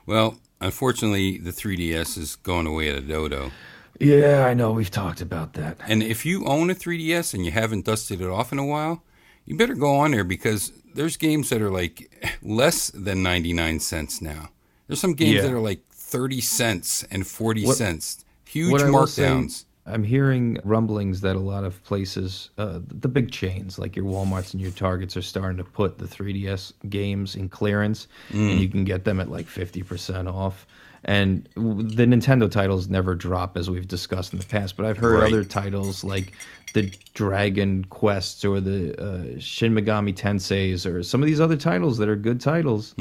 Well, 0.07 0.39
unfortunately, 0.61 1.39
the 1.39 1.51
3DS 1.51 2.19
is 2.19 2.37
going 2.37 2.67
away 2.69 2.89
at 2.91 2.97
a 2.97 3.01
dodo. 3.01 3.51
Yeah, 3.99 4.47
I 4.47 4.55
know. 4.55 4.71
We've 4.73 4.91
talked 4.91 5.21
about 5.21 5.55
that. 5.55 5.79
And 5.89 6.03
if 6.03 6.25
you 6.25 6.47
own 6.47 6.71
a 6.71 6.75
3DS 6.75 7.35
and 7.35 7.45
you 7.45 7.51
haven't 7.51 7.85
dusted 7.85 8.21
it 8.21 8.29
off 8.29 8.53
in 8.53 8.59
a 8.59 8.65
while, 8.65 9.03
you 9.45 9.57
better 9.57 9.75
go 9.75 9.97
on 9.97 10.13
there 10.13 10.23
because 10.25 10.73
there's 10.95 11.17
games 11.17 11.49
that 11.51 11.61
are 11.63 11.71
like 11.71 12.11
less 12.43 12.91
than 12.91 13.23
99 13.25 13.81
cents 13.81 14.23
now. 14.23 14.51
There's 14.87 15.01
some 15.01 15.15
games 15.15 15.37
Yeah. 15.37 15.43
that 15.43 15.53
are 15.53 15.61
like 15.61 15.81
30 15.93 16.41
cents 16.41 17.05
and 17.11 17.27
40 17.27 17.65
What- 17.67 17.77
cents. 17.77 18.25
Huge 18.45 18.81
markdowns. 18.83 19.65
I'm 19.93 20.05
hearing 20.05 20.59
rumblings 20.65 21.21
that 21.23 21.37
a 21.37 21.41
lot 21.41 21.65
of 21.65 21.83
places, 21.85 22.51
uh, 22.59 22.81
the 22.87 23.09
big 23.09 23.31
chains 23.31 23.79
like 23.79 23.97
your 23.97 24.05
WalMarts 24.07 24.53
and 24.53 24.61
your 24.61 24.71
Targets, 24.71 25.17
are 25.17 25.23
starting 25.23 25.59
to 25.59 25.65
put 25.65 25.99
the 25.99 26.07
3DS 26.07 26.73
games 26.89 27.35
in 27.37 27.49
clearance, 27.49 28.07
and 28.31 28.61
you 28.61 28.69
can 28.69 28.85
get 28.85 29.05
them 29.05 29.21
at 29.21 29.31
like 29.31 29.47
50% 29.47 30.33
off. 30.33 30.67
And 31.03 31.49
the 31.55 32.05
Nintendo 32.05 32.51
titles 32.51 32.89
never 32.89 33.15
drop, 33.15 33.57
as 33.57 33.71
we've 33.71 33.89
discussed 33.89 34.35
in 34.35 34.39
the 34.39 34.45
past. 34.45 34.77
But 34.77 34.85
I've 34.85 34.99
heard 34.99 35.21
Right. 35.21 35.33
other 35.33 35.45
titles 35.45 36.05
like 36.05 36.33
the 36.75 36.93
Dragon 37.15 37.85
Quests 37.87 38.45
or 38.45 38.61
the 38.61 38.95
uh, 39.03 39.41
Shin 39.41 39.73
Megami 39.75 40.15
Tenseis 40.15 40.85
or 40.85 41.03
some 41.03 41.23
of 41.23 41.27
these 41.27 41.41
other 41.41 41.57
titles 41.57 41.97
that 41.99 42.09
are 42.11 42.17
good 42.17 42.39
titles 42.41 42.95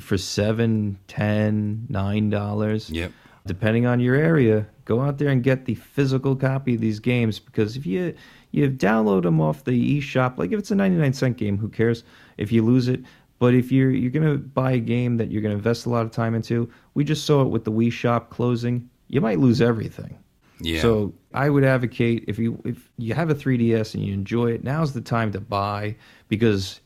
for 0.00 0.18
seven, 0.18 0.98
ten, 1.08 1.86
nine 1.88 2.28
dollars 2.28 2.90
Yep. 2.90 3.12
Depending 3.46 3.86
on 3.86 4.00
your 4.00 4.14
area, 4.14 4.66
go 4.84 5.00
out 5.00 5.18
there 5.18 5.28
and 5.28 5.42
get 5.42 5.64
the 5.64 5.74
physical 5.74 6.36
copy 6.36 6.74
of 6.74 6.80
these 6.80 7.00
games 7.00 7.38
because 7.38 7.76
if 7.76 7.86
you 7.86 8.14
you 8.50 8.70
download 8.70 9.22
them 9.22 9.40
off 9.40 9.64
the 9.64 10.00
eShop, 10.00 10.36
like 10.38 10.52
if 10.52 10.58
it's 10.58 10.70
a 10.70 10.74
99 10.74 11.12
cent 11.14 11.36
game, 11.36 11.56
who 11.56 11.68
cares 11.68 12.04
if 12.36 12.52
you 12.52 12.62
lose 12.62 12.88
it? 12.88 13.00
But 13.38 13.54
if 13.54 13.72
you're 13.72 13.90
you're 13.90 14.10
gonna 14.10 14.36
buy 14.36 14.72
a 14.72 14.78
game 14.78 15.16
that 15.16 15.30
you're 15.30 15.42
gonna 15.42 15.54
invest 15.54 15.86
a 15.86 15.90
lot 15.90 16.04
of 16.04 16.12
time 16.12 16.34
into, 16.34 16.70
we 16.94 17.04
just 17.04 17.24
saw 17.24 17.42
it 17.42 17.48
with 17.48 17.64
the 17.64 17.72
Wii 17.72 17.90
Shop 17.90 18.30
closing. 18.30 18.88
You 19.08 19.20
might 19.20 19.38
lose 19.38 19.60
everything. 19.60 20.18
Yeah. 20.60 20.80
So 20.80 21.12
I 21.34 21.50
would 21.50 21.64
advocate 21.64 22.24
if 22.28 22.38
you 22.38 22.60
if 22.64 22.88
you 22.98 23.14
have 23.14 23.30
a 23.30 23.34
3DS 23.34 23.94
and 23.94 24.04
you 24.04 24.14
enjoy 24.14 24.52
it, 24.52 24.62
now's 24.62 24.92
the 24.92 25.00
time 25.00 25.32
to 25.32 25.40
buy 25.40 25.96
because 26.28 26.80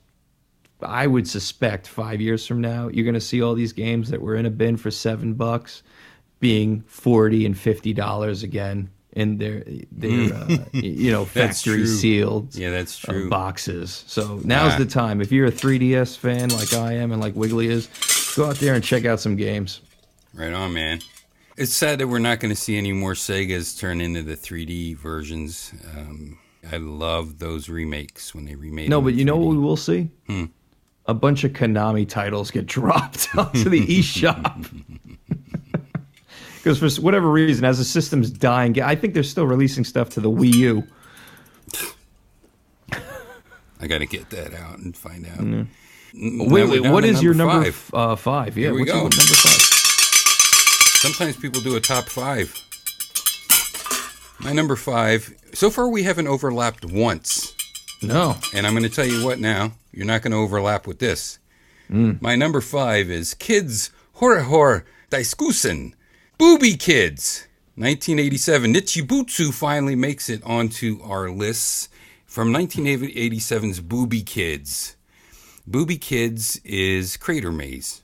I 0.82 1.06
would 1.06 1.28
suspect 1.28 1.86
five 1.86 2.20
years 2.20 2.46
from 2.46 2.60
now 2.60 2.88
you're 2.88 3.04
going 3.04 3.14
to 3.14 3.20
see 3.20 3.42
all 3.42 3.54
these 3.54 3.72
games 3.72 4.10
that 4.10 4.20
were 4.20 4.34
in 4.34 4.46
a 4.46 4.50
bin 4.50 4.76
for 4.76 4.90
seven 4.90 5.34
bucks 5.34 5.82
being 6.40 6.82
forty 6.86 7.46
and 7.46 7.56
fifty 7.58 7.92
dollars 7.92 8.42
again 8.42 8.90
in 9.12 9.38
their 9.38 9.64
their 9.90 10.34
uh, 10.34 10.58
you 10.72 11.10
know 11.10 11.24
factory 11.38 11.76
true. 11.78 11.86
sealed 11.86 12.54
Yeah, 12.54 12.70
that's 12.70 13.02
uh, 13.08 13.12
true. 13.12 13.30
boxes. 13.30 14.04
So 14.06 14.40
now's 14.44 14.74
Ah. 14.74 14.78
the 14.78 14.86
time. 14.86 15.20
If 15.22 15.32
you're 15.32 15.46
a 15.46 15.52
3DS 15.52 16.16
fan 16.18 16.50
like 16.50 16.74
I 16.74 16.92
am 16.94 17.12
and 17.12 17.20
like 17.22 17.34
Wiggly 17.34 17.68
is, 17.68 17.88
go 18.36 18.46
out 18.46 18.56
there 18.56 18.74
and 18.74 18.84
check 18.84 19.04
out 19.06 19.20
some 19.20 19.36
games. 19.36 19.80
Right 20.34 20.52
on, 20.52 20.74
man. 20.74 21.00
It's 21.56 21.72
sad 21.74 21.98
that 22.00 22.08
we're 22.08 22.18
not 22.18 22.40
going 22.40 22.54
to 22.54 22.60
see 22.60 22.76
any 22.76 22.92
more 22.92 23.14
Segas 23.14 23.78
turn 23.78 24.02
into 24.02 24.22
the 24.22 24.36
3D 24.36 24.98
versions. 24.98 25.72
Um, 25.96 26.38
I 26.70 26.76
love 26.76 27.38
those 27.38 27.70
remakes 27.70 28.34
when 28.34 28.44
they 28.44 28.54
remade. 28.54 28.90
No, 28.90 29.00
but 29.00 29.14
you 29.14 29.24
know 29.24 29.38
3D. 29.38 29.40
what 29.46 29.50
we 29.52 29.56
will 29.58 29.76
see? 29.78 30.10
A 31.06 31.14
bunch 31.14 31.44
of 31.44 31.52
Konami 31.52 32.06
titles 32.06 32.50
get 32.50 32.66
dropped 32.76 33.28
onto 33.34 33.70
the 33.70 33.80
eShop. 33.86 34.68
Because 36.66 36.96
for 36.96 37.00
whatever 37.00 37.30
reason, 37.30 37.64
as 37.64 37.78
the 37.78 37.84
system's 37.84 38.28
dying, 38.28 38.82
I 38.82 38.96
think 38.96 39.14
they're 39.14 39.22
still 39.22 39.46
releasing 39.46 39.84
stuff 39.84 40.08
to 40.10 40.20
the 40.20 40.28
Wii 40.28 40.52
U. 40.54 40.82
I 43.80 43.86
got 43.86 43.98
to 43.98 44.06
get 44.06 44.30
that 44.30 44.52
out 44.52 44.78
and 44.78 44.96
find 44.96 45.26
out. 45.26 45.38
Mm-hmm. 45.38 46.50
Wait, 46.50 46.68
wait, 46.68 46.90
what 46.90 47.04
is 47.04 47.22
your 47.22 47.34
number 47.34 47.62
five. 47.62 47.68
f- 47.68 47.94
uh, 47.94 48.16
five? 48.16 48.58
Yeah, 48.58 48.62
Here 48.64 48.74
we 48.74 48.80
what's 48.80 48.88
your 48.92 48.96
go. 48.96 49.02
number 49.02 49.14
five? 49.14 49.60
Sometimes 50.98 51.36
people 51.36 51.60
do 51.60 51.76
a 51.76 51.80
top 51.80 52.06
five. 52.06 52.52
My 54.40 54.52
number 54.52 54.74
five. 54.74 55.32
So 55.54 55.70
far, 55.70 55.88
we 55.88 56.02
haven't 56.02 56.26
overlapped 56.26 56.84
once. 56.84 57.54
No. 58.02 58.34
And 58.52 58.66
I'm 58.66 58.72
going 58.72 58.82
to 58.82 58.88
tell 58.88 59.06
you 59.06 59.24
what 59.24 59.38
now. 59.38 59.70
You're 59.92 60.04
not 60.04 60.22
going 60.22 60.32
to 60.32 60.38
overlap 60.38 60.88
with 60.88 60.98
this. 60.98 61.38
Mm. 61.88 62.20
My 62.20 62.34
number 62.34 62.60
five 62.60 63.08
is 63.08 63.34
Kids 63.34 63.92
Horror 64.14 64.40
Horror. 64.40 64.84
Booby 66.38 66.76
Kids. 66.76 67.46
1987. 67.76 68.74
Nichibutsu 68.74 69.54
finally 69.54 69.94
makes 69.94 70.28
it 70.28 70.42
onto 70.44 71.00
our 71.02 71.30
lists 71.30 71.88
from 72.26 72.52
1987's 72.52 73.80
Booby 73.80 74.20
Kids. 74.20 74.96
Booby 75.66 75.96
Kids 75.96 76.60
is 76.62 77.16
Crater 77.16 77.50
Maze 77.50 78.02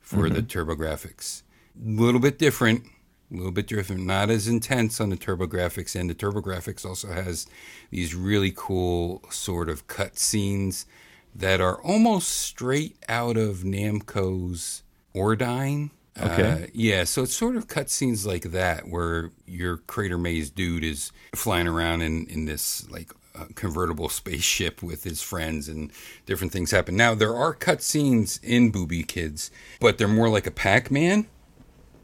for 0.00 0.30
the 0.30 0.42
mm-hmm. 0.42 0.70
TurboGrafx. 0.70 1.42
A 1.84 1.88
little 1.88 2.20
bit 2.20 2.38
different, 2.38 2.84
a 3.32 3.36
little 3.36 3.50
bit 3.50 3.66
different, 3.66 4.06
not 4.06 4.30
as 4.30 4.46
intense 4.46 5.00
on 5.00 5.10
the 5.10 5.16
TurboGrafx 5.16 5.96
end. 5.96 6.10
The 6.10 6.14
TurboGrafx 6.14 6.86
also 6.86 7.08
has 7.08 7.48
these 7.90 8.14
really 8.14 8.52
cool 8.54 9.24
sort 9.28 9.68
of 9.68 9.88
cut 9.88 10.20
scenes 10.20 10.86
that 11.34 11.60
are 11.60 11.82
almost 11.82 12.28
straight 12.28 12.96
out 13.08 13.36
of 13.36 13.64
Namco's 13.64 14.84
Ordyne. 15.16 15.90
Okay. 16.20 16.64
Uh, 16.64 16.66
yeah, 16.74 17.04
so 17.04 17.22
it's 17.22 17.34
sort 17.34 17.56
of 17.56 17.68
cutscenes 17.68 18.26
like 18.26 18.42
that 18.50 18.88
where 18.88 19.30
your 19.46 19.78
Crater 19.78 20.18
Maze 20.18 20.50
dude 20.50 20.84
is 20.84 21.10
flying 21.34 21.66
around 21.66 22.02
in, 22.02 22.26
in 22.26 22.44
this 22.44 22.88
like 22.90 23.10
uh, 23.34 23.46
convertible 23.54 24.08
spaceship 24.10 24.82
with 24.82 25.04
his 25.04 25.22
friends 25.22 25.68
and 25.68 25.90
different 26.26 26.52
things 26.52 26.70
happen. 26.70 26.96
Now, 26.96 27.14
there 27.14 27.34
are 27.34 27.54
cutscenes 27.54 28.42
in 28.42 28.70
Booby 28.70 29.04
Kids, 29.04 29.50
but 29.80 29.96
they're 29.96 30.08
more 30.08 30.28
like 30.28 30.46
a 30.46 30.50
Pac 30.50 30.90
Man. 30.90 31.26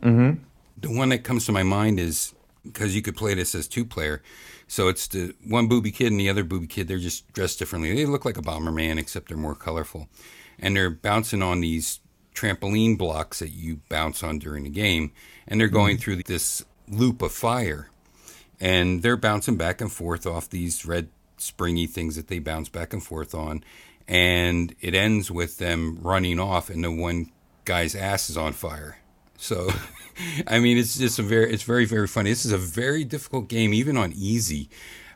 Mm-hmm. 0.03 0.43
The 0.81 0.97
one 0.97 1.11
that 1.11 1.25
comes 1.25 1.45
to 1.47 1.53
my 1.53 1.63
mind 1.63 2.01
is 2.01 2.35
because 2.65 2.95
you 2.95 3.03
could 3.03 3.17
play 3.17 3.35
this 3.35 3.55
as 3.55 3.69
two 3.69 3.85
player. 3.85 4.23
So 4.69 4.89
it's 4.89 5.07
the 5.09 5.35
one 5.47 5.67
booby 5.67 5.91
kid 5.91 6.13
and 6.13 6.21
the 6.21 6.29
other 6.29 6.45
booby 6.45 6.67
kid. 6.67 6.89
They're 6.89 6.99
just 6.99 7.33
dressed 7.33 7.59
differently. 7.59 7.95
They 7.95 8.05
look 8.05 8.25
like 8.25 8.37
a 8.37 8.43
Bomberman, 8.43 8.99
except 8.99 9.29
they're 9.29 9.37
more 9.37 9.55
colorful. 9.55 10.09
And 10.59 10.77
they're 10.77 10.91
bouncing 10.91 11.43
on 11.43 11.61
these 11.61 12.01
trampoline 12.39 12.97
blocks 12.97 13.41
that 13.41 13.51
you 13.51 13.81
bounce 13.89 14.23
on 14.23 14.39
during 14.39 14.65
the 14.65 14.71
game. 14.71 15.13
And 15.47 15.61
they're 15.61 15.69
going 15.69 15.97
mm-hmm. 15.97 16.03
through 16.03 16.23
this 16.25 16.65
loop 16.87 17.23
of 17.23 17.33
fire. 17.33 17.91
And 18.61 19.03
they're 19.03 19.17
bouncing 19.17 19.57
back 19.57 19.81
and 19.81 19.91
forth 19.91 20.27
off 20.27 20.51
these 20.51 20.85
red 20.85 21.09
springy 21.37 21.87
things 21.87 22.17
that 22.17 22.29
they 22.29 22.39
bounce 22.39 22.69
back 22.69 22.93
and 22.93 23.03
forth 23.03 23.35
on. 23.35 23.65
And 24.07 24.75
it 24.81 24.95
ends 24.95 25.31
with 25.31 25.59
them 25.59 25.99
running 26.01 26.41
off, 26.41 26.71
and 26.71 26.83
the 26.83 26.91
one 26.91 27.31
guy's 27.67 27.95
ass 27.95 28.31
is 28.31 28.39
on 28.39 28.55
fire. 28.55 28.99
So, 29.37 29.71
I 30.47 30.59
mean, 30.61 30.79
it's 30.79 30.99
just 30.99 31.19
a 31.19 31.23
very, 31.23 31.53
it's 31.53 31.63
very, 31.63 31.85
very 31.85 32.07
funny. 32.07 32.31
This 32.31 32.47
is 32.47 32.53
a 32.53 32.59
very 32.59 33.05
difficult 33.05 33.49
game, 33.49 33.75
even 33.75 33.97
on 33.97 34.13
easy, 34.17 34.71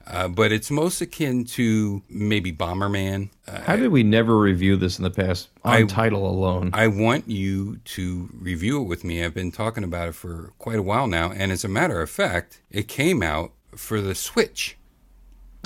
uh, 0.06 0.28
but 0.28 0.52
it's 0.52 0.70
most 0.70 1.00
akin 1.00 1.44
to 1.44 2.02
maybe 2.08 2.52
Bomberman. 2.52 3.30
Uh, 3.46 3.60
How 3.60 3.76
did 3.76 3.88
we 3.88 4.02
never 4.02 4.38
review 4.38 4.76
this 4.76 4.98
in 4.98 5.04
the 5.04 5.10
past 5.10 5.48
on 5.64 5.72
I- 5.74 5.82
title 5.84 6.28
alone? 6.28 6.70
I 6.72 6.86
want 6.88 7.28
you 7.28 7.76
to 7.84 8.28
review 8.38 8.80
it 8.82 8.84
with 8.84 9.04
me. 9.04 9.24
I've 9.24 9.34
been 9.34 9.52
talking 9.52 9.84
about 9.84 10.08
it 10.08 10.14
for 10.14 10.52
quite 10.58 10.78
a 10.78 10.82
while 10.82 11.06
now, 11.06 11.30
and 11.32 11.52
as 11.52 11.64
a 11.64 11.68
matter 11.68 12.00
of 12.00 12.10
fact, 12.10 12.60
it 12.70 12.88
came 12.88 13.22
out 13.22 13.52
for 13.76 14.00
the 14.00 14.14
Switch. 14.14 14.76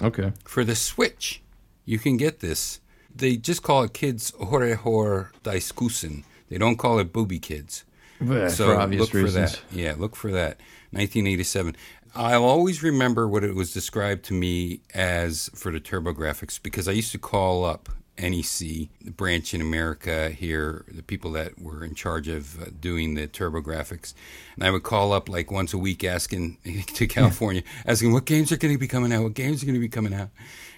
okay. 0.02 0.32
For 0.44 0.64
the 0.64 0.74
Switch, 0.76 1.42
you 1.84 1.98
can 1.98 2.16
get 2.16 2.40
this. 2.40 2.80
They 3.14 3.36
just 3.36 3.62
call 3.62 3.82
it 3.84 3.94
Kids 3.94 4.32
Horror 4.38 5.32
Daisakusen. 5.42 6.24
They 6.48 6.58
don't 6.58 6.76
call 6.76 6.98
it 6.98 7.12
Booby 7.12 7.38
Kids. 7.38 7.84
So 8.20 8.48
for 8.48 8.74
obvious 8.76 9.00
look 9.00 9.14
reasons. 9.14 9.56
for 9.56 9.66
that. 9.66 9.76
Yeah, 9.76 9.94
look 9.98 10.14
for 10.16 10.30
that. 10.32 10.58
1987. 10.92 11.76
I'll 12.16 12.44
always 12.44 12.82
remember 12.82 13.28
what 13.28 13.44
it 13.44 13.54
was 13.54 13.72
described 13.72 14.24
to 14.26 14.34
me 14.34 14.80
as 14.94 15.50
for 15.54 15.70
the 15.70 15.80
TurboGrafx 15.80 16.62
because 16.62 16.88
I 16.88 16.92
used 16.92 17.12
to 17.12 17.18
call 17.18 17.64
up 17.64 17.90
NEC, 18.18 18.88
the 19.02 19.10
branch 19.14 19.52
in 19.52 19.60
America 19.60 20.30
here, 20.30 20.86
the 20.88 21.02
people 21.02 21.32
that 21.32 21.60
were 21.60 21.84
in 21.84 21.94
charge 21.94 22.28
of 22.28 22.60
uh, 22.60 22.66
doing 22.80 23.14
the 23.14 23.28
TurboGrafx, 23.28 24.14
and 24.54 24.64
I 24.64 24.70
would 24.70 24.82
call 24.82 25.12
up 25.12 25.28
like 25.28 25.50
once 25.50 25.74
a 25.74 25.78
week 25.78 26.02
asking 26.04 26.56
to 26.94 27.06
California, 27.06 27.62
asking 27.84 28.14
what 28.14 28.24
games 28.24 28.50
are 28.50 28.56
going 28.56 28.72
to 28.72 28.78
be 28.78 28.88
coming 28.88 29.12
out, 29.12 29.22
what 29.22 29.34
games 29.34 29.62
are 29.62 29.66
going 29.66 29.74
to 29.74 29.80
be 29.80 29.88
coming 29.88 30.14
out, 30.14 30.30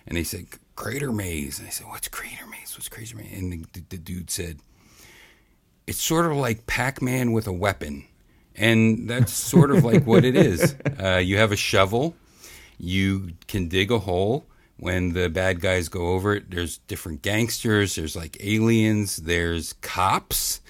and 0.06 0.16
they 0.16 0.24
said 0.24 0.46
Crater 0.74 1.12
Maze, 1.12 1.60
and 1.60 1.68
I 1.68 1.70
said 1.70 1.86
what's 1.86 2.08
Crater 2.08 2.46
Maze, 2.46 2.76
what's 2.76 2.88
Crater 2.88 3.16
Maze, 3.16 3.38
and 3.38 3.52
the, 3.72 3.82
the 3.88 3.98
dude 3.98 4.30
said 4.30 4.58
it's 5.86 6.02
sort 6.02 6.26
of 6.26 6.32
like 6.32 6.66
Pac-Man 6.66 7.30
with 7.30 7.46
a 7.46 7.52
weapon, 7.52 8.06
and 8.58 9.08
that's 9.08 9.32
sort 9.32 9.70
of 9.70 9.84
like 9.84 10.04
what 10.04 10.24
it 10.24 10.36
is. 10.36 10.74
Uh, 10.98 11.18
you 11.18 11.36
have 11.36 11.52
a 11.52 11.56
shovel, 11.56 12.16
you 12.76 13.30
can 13.46 13.68
dig 13.68 13.92
a 13.92 14.00
hole. 14.00 14.46
When 14.78 15.12
the 15.12 15.28
bad 15.28 15.60
guys 15.60 15.88
go 15.88 16.08
over 16.08 16.34
it, 16.34 16.50
there's 16.50 16.78
different 16.78 17.22
gangsters, 17.22 17.94
there's 17.94 18.16
like 18.16 18.36
aliens, 18.40 19.18
there's 19.18 19.74
cops, 19.74 20.60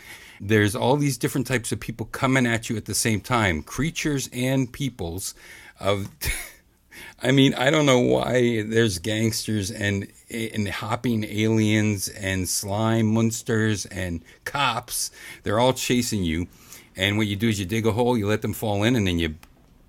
there's 0.40 0.76
all 0.76 0.96
these 0.96 1.16
different 1.16 1.46
types 1.46 1.72
of 1.72 1.80
people 1.80 2.06
coming 2.06 2.46
at 2.46 2.68
you 2.68 2.76
at 2.76 2.84
the 2.84 2.94
same 2.94 3.20
time, 3.20 3.62
creatures 3.62 4.28
and 4.32 4.70
peoples. 4.70 5.34
Of, 5.80 6.08
I 7.22 7.32
mean, 7.32 7.54
I 7.54 7.70
don't 7.70 7.86
know 7.86 8.00
why 8.00 8.62
there's 8.62 8.98
gangsters 8.98 9.70
and 9.70 10.08
and 10.30 10.68
hopping 10.68 11.24
aliens 11.24 12.08
and 12.08 12.48
slime 12.48 13.06
monsters 13.06 13.86
and 13.86 14.22
cops. 14.44 15.10
They're 15.42 15.58
all 15.58 15.72
chasing 15.72 16.22
you, 16.22 16.48
and 16.98 17.16
what 17.16 17.26
you 17.26 17.36
do 17.36 17.48
is 17.48 17.58
you 17.58 17.64
dig 17.64 17.86
a 17.86 17.92
hole, 17.92 18.18
you 18.18 18.26
let 18.26 18.42
them 18.42 18.52
fall 18.52 18.82
in, 18.82 18.94
and 18.96 19.06
then 19.06 19.18
you 19.18 19.36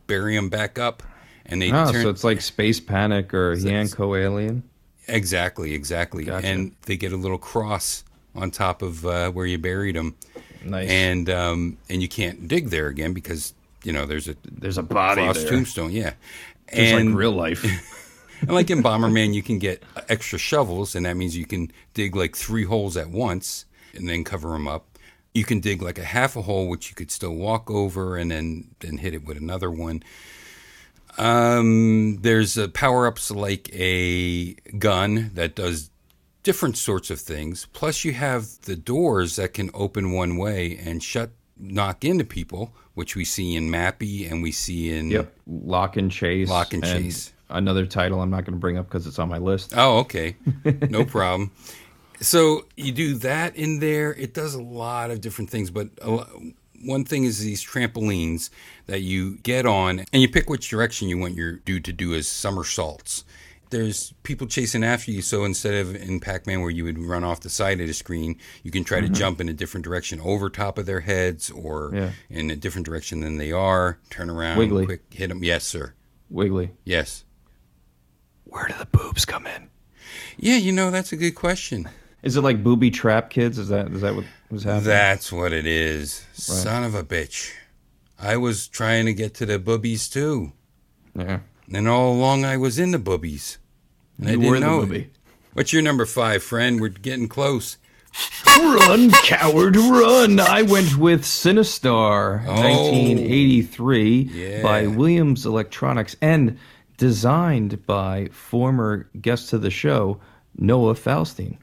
bury 0.07 0.35
them 0.35 0.47
back 0.49 0.79
up, 0.79 1.03
and 1.45 1.61
they 1.61 1.71
Ah, 1.71 1.91
turn. 1.91 2.03
so 2.03 2.09
it's 2.09 2.23
like 2.23 2.39
Space 2.39 2.79
Panic 2.79 3.33
or 3.33 3.55
Heiankyo 3.55 4.17
Alien. 4.17 4.63
Exactly, 5.07 5.73
exactly. 5.73 6.23
Gotcha. 6.25 6.45
And 6.47 6.75
they 6.83 6.95
get 6.95 7.11
a 7.11 7.17
little 7.17 7.37
cross 7.39 8.03
on 8.35 8.51
top 8.51 8.81
of 8.81 9.05
uh, 9.05 9.31
where 9.31 9.45
you 9.47 9.57
buried 9.57 9.95
them, 9.95 10.15
Nice. 10.63 10.89
and 10.89 11.29
um, 11.29 11.77
and 11.89 12.01
you 12.01 12.07
can't 12.07 12.47
dig 12.47 12.69
there 12.69 12.87
again 12.87 13.13
because 13.13 13.53
you 13.83 13.91
know 13.91 14.05
there's 14.05 14.27
a 14.29 14.35
There's 14.51 14.77
a 14.77 14.83
body 14.83 15.23
cross 15.23 15.37
there. 15.41 15.49
tombstone. 15.49 15.91
Yeah, 15.91 16.13
Just 16.69 16.79
and 16.93 17.09
like 17.09 17.17
real 17.17 17.31
life. 17.31 17.63
and 18.41 18.51
like 18.51 18.69
in 18.69 18.83
Bomberman, 18.83 19.33
you 19.33 19.41
can 19.41 19.57
get 19.57 19.81
extra 20.09 20.37
shovels, 20.37 20.93
and 20.95 21.05
that 21.07 21.17
means 21.17 21.35
you 21.35 21.45
can 21.47 21.71
dig 21.95 22.15
like 22.15 22.35
three 22.35 22.65
holes 22.65 22.95
at 22.95 23.09
once 23.09 23.65
and 23.95 24.07
then 24.07 24.23
cover 24.23 24.49
them 24.49 24.67
up. 24.67 24.88
You 25.33 25.43
can 25.43 25.59
dig 25.59 25.81
like 25.81 25.99
a 25.99 26.03
half 26.03 26.35
a 26.35 26.41
hole, 26.41 26.67
which 26.67 26.89
you 26.89 26.95
could 26.95 27.11
still 27.11 27.35
walk 27.35 27.69
over, 27.69 28.17
and 28.17 28.31
then 28.31 28.69
then 28.79 28.97
hit 28.97 29.13
it 29.13 29.25
with 29.25 29.37
another 29.37 29.69
one. 29.69 30.03
Um, 31.17 32.17
there's 32.21 32.57
power 32.69 33.07
ups 33.07 33.29
like 33.29 33.69
a 33.73 34.53
gun 34.77 35.31
that 35.33 35.55
does 35.55 35.89
different 36.43 36.77
sorts 36.77 37.09
of 37.09 37.19
things. 37.19 37.67
Plus, 37.73 38.05
you 38.05 38.13
have 38.13 38.61
the 38.61 38.75
doors 38.75 39.35
that 39.35 39.53
can 39.53 39.69
open 39.73 40.11
one 40.11 40.37
way 40.37 40.79
and 40.83 41.03
shut, 41.03 41.31
knock 41.57 42.05
into 42.05 42.23
people, 42.23 42.73
which 42.93 43.15
we 43.15 43.25
see 43.25 43.55
in 43.55 43.69
Mappy 43.69 44.29
and 44.29 44.41
we 44.41 44.51
see 44.51 44.91
in. 44.91 45.11
Yep. 45.11 45.33
Lock 45.47 45.97
and 45.97 46.11
Chase. 46.11 46.49
Lock 46.49 46.73
and 46.73 46.83
Chase. 46.83 47.33
Another 47.49 47.85
title 47.85 48.21
I'm 48.21 48.29
not 48.29 48.45
going 48.45 48.53
to 48.53 48.59
bring 48.59 48.77
up 48.77 48.87
because 48.87 49.07
it's 49.07 49.19
on 49.19 49.27
my 49.27 49.39
list. 49.39 49.73
Oh, 49.75 49.99
okay. 49.99 50.35
No 50.89 51.03
problem. 51.05 51.51
So 52.21 52.65
you 52.75 52.91
do 52.91 53.15
that 53.15 53.55
in 53.55 53.79
there. 53.79 54.13
It 54.13 54.33
does 54.33 54.53
a 54.53 54.61
lot 54.61 55.11
of 55.11 55.21
different 55.21 55.49
things, 55.49 55.71
but 55.71 55.89
one 56.83 57.03
thing 57.05 57.23
is 57.23 57.39
these 57.39 57.63
trampolines 57.65 58.49
that 58.87 59.01
you 59.01 59.37
get 59.37 59.65
on, 59.65 60.05
and 60.11 60.21
you 60.21 60.29
pick 60.29 60.49
which 60.49 60.69
direction 60.69 61.09
you 61.09 61.17
want 61.17 61.35
your 61.35 61.53
dude 61.53 61.85
to 61.85 61.93
do 61.93 62.13
as 62.13 62.27
somersaults. 62.27 63.23
There's 63.69 64.13
people 64.23 64.47
chasing 64.47 64.83
after 64.83 65.11
you, 65.11 65.21
so 65.21 65.45
instead 65.45 65.75
of 65.75 65.95
in 65.95 66.19
Pac-Man 66.19 66.61
where 66.61 66.71
you 66.71 66.83
would 66.85 66.97
run 66.97 67.23
off 67.23 67.41
the 67.41 67.49
side 67.49 67.79
of 67.79 67.87
the 67.87 67.93
screen, 67.93 68.37
you 68.63 68.71
can 68.71 68.83
try 68.83 68.99
to 68.99 69.05
mm-hmm. 69.05 69.13
jump 69.13 69.39
in 69.39 69.47
a 69.47 69.53
different 69.53 69.83
direction 69.83 70.19
over 70.21 70.49
top 70.49 70.79
of 70.79 70.87
their 70.87 71.01
heads, 71.01 71.51
or 71.51 71.91
Yeah. 71.93 72.11
in 72.29 72.49
a 72.49 72.55
different 72.55 72.85
direction 72.85 73.19
than 73.19 73.37
they 73.37 73.51
are. 73.51 73.99
Turn 74.09 74.29
around, 74.29 74.57
Wiggly. 74.57 74.85
quick, 74.85 75.03
hit 75.11 75.29
them. 75.29 75.43
Yes, 75.43 75.65
sir. 75.65 75.93
Wiggly. 76.31 76.71
Yes. 76.83 77.25
Where 78.45 78.67
do 78.67 78.73
the 78.79 78.87
boobs 78.87 79.25
come 79.25 79.45
in? 79.45 79.69
Yeah, 80.37 80.57
you 80.57 80.71
know 80.71 80.89
that's 80.89 81.11
a 81.11 81.17
good 81.17 81.35
question. 81.35 81.87
Is 82.23 82.35
it 82.35 82.41
like 82.41 82.63
booby 82.63 82.91
trap 82.91 83.29
kids? 83.29 83.57
Is 83.57 83.69
that 83.69 83.87
is 83.91 84.01
that 84.01 84.15
what 84.15 84.25
was 84.51 84.63
happening? 84.63 84.83
That's 84.85 85.31
what 85.31 85.53
it 85.53 85.65
is. 85.65 86.25
Son 86.33 86.83
of 86.83 86.95
a 86.95 87.03
bitch. 87.03 87.53
I 88.19 88.35
was 88.37 88.67
trying 88.67 89.05
to 89.05 89.13
get 89.13 89.33
to 89.35 89.45
the 89.45 89.57
boobies 89.59 90.09
too. 90.09 90.51
yeah. 91.15 91.39
And 91.71 91.87
all 91.87 92.11
along 92.13 92.43
I 92.45 92.57
was 92.57 92.79
in 92.79 92.91
the 92.91 92.99
boobies. 92.99 93.57
And 94.17 94.27
I 94.27 94.31
You 94.31 94.37
didn't 94.37 94.49
were 94.51 94.59
the 94.59 94.65
know 94.65 94.79
booby. 94.81 94.99
it. 95.01 95.11
What's 95.53 95.71
your 95.71 95.81
number 95.81 96.05
five, 96.05 96.43
friend? 96.43 96.81
We're 96.81 96.89
getting 96.89 97.27
close. 97.29 97.77
Run, 98.57 99.11
coward, 99.11 99.75
run! 99.77 100.39
I 100.39 100.63
went 100.63 100.97
with 100.97 101.21
Sinistar, 101.23 102.43
Oh. 102.47 102.53
1983, 102.53 104.29
Yeah. 104.33 104.61
by 104.63 104.87
Williams 104.87 105.45
Electronics, 105.45 106.15
and 106.21 106.57
designed 106.97 107.85
by 107.85 108.27
former 108.31 109.07
guest 109.21 109.49
to 109.51 109.57
the 109.59 109.69
show, 109.69 110.19
Noah 110.57 110.95
Falstein. 110.95 111.57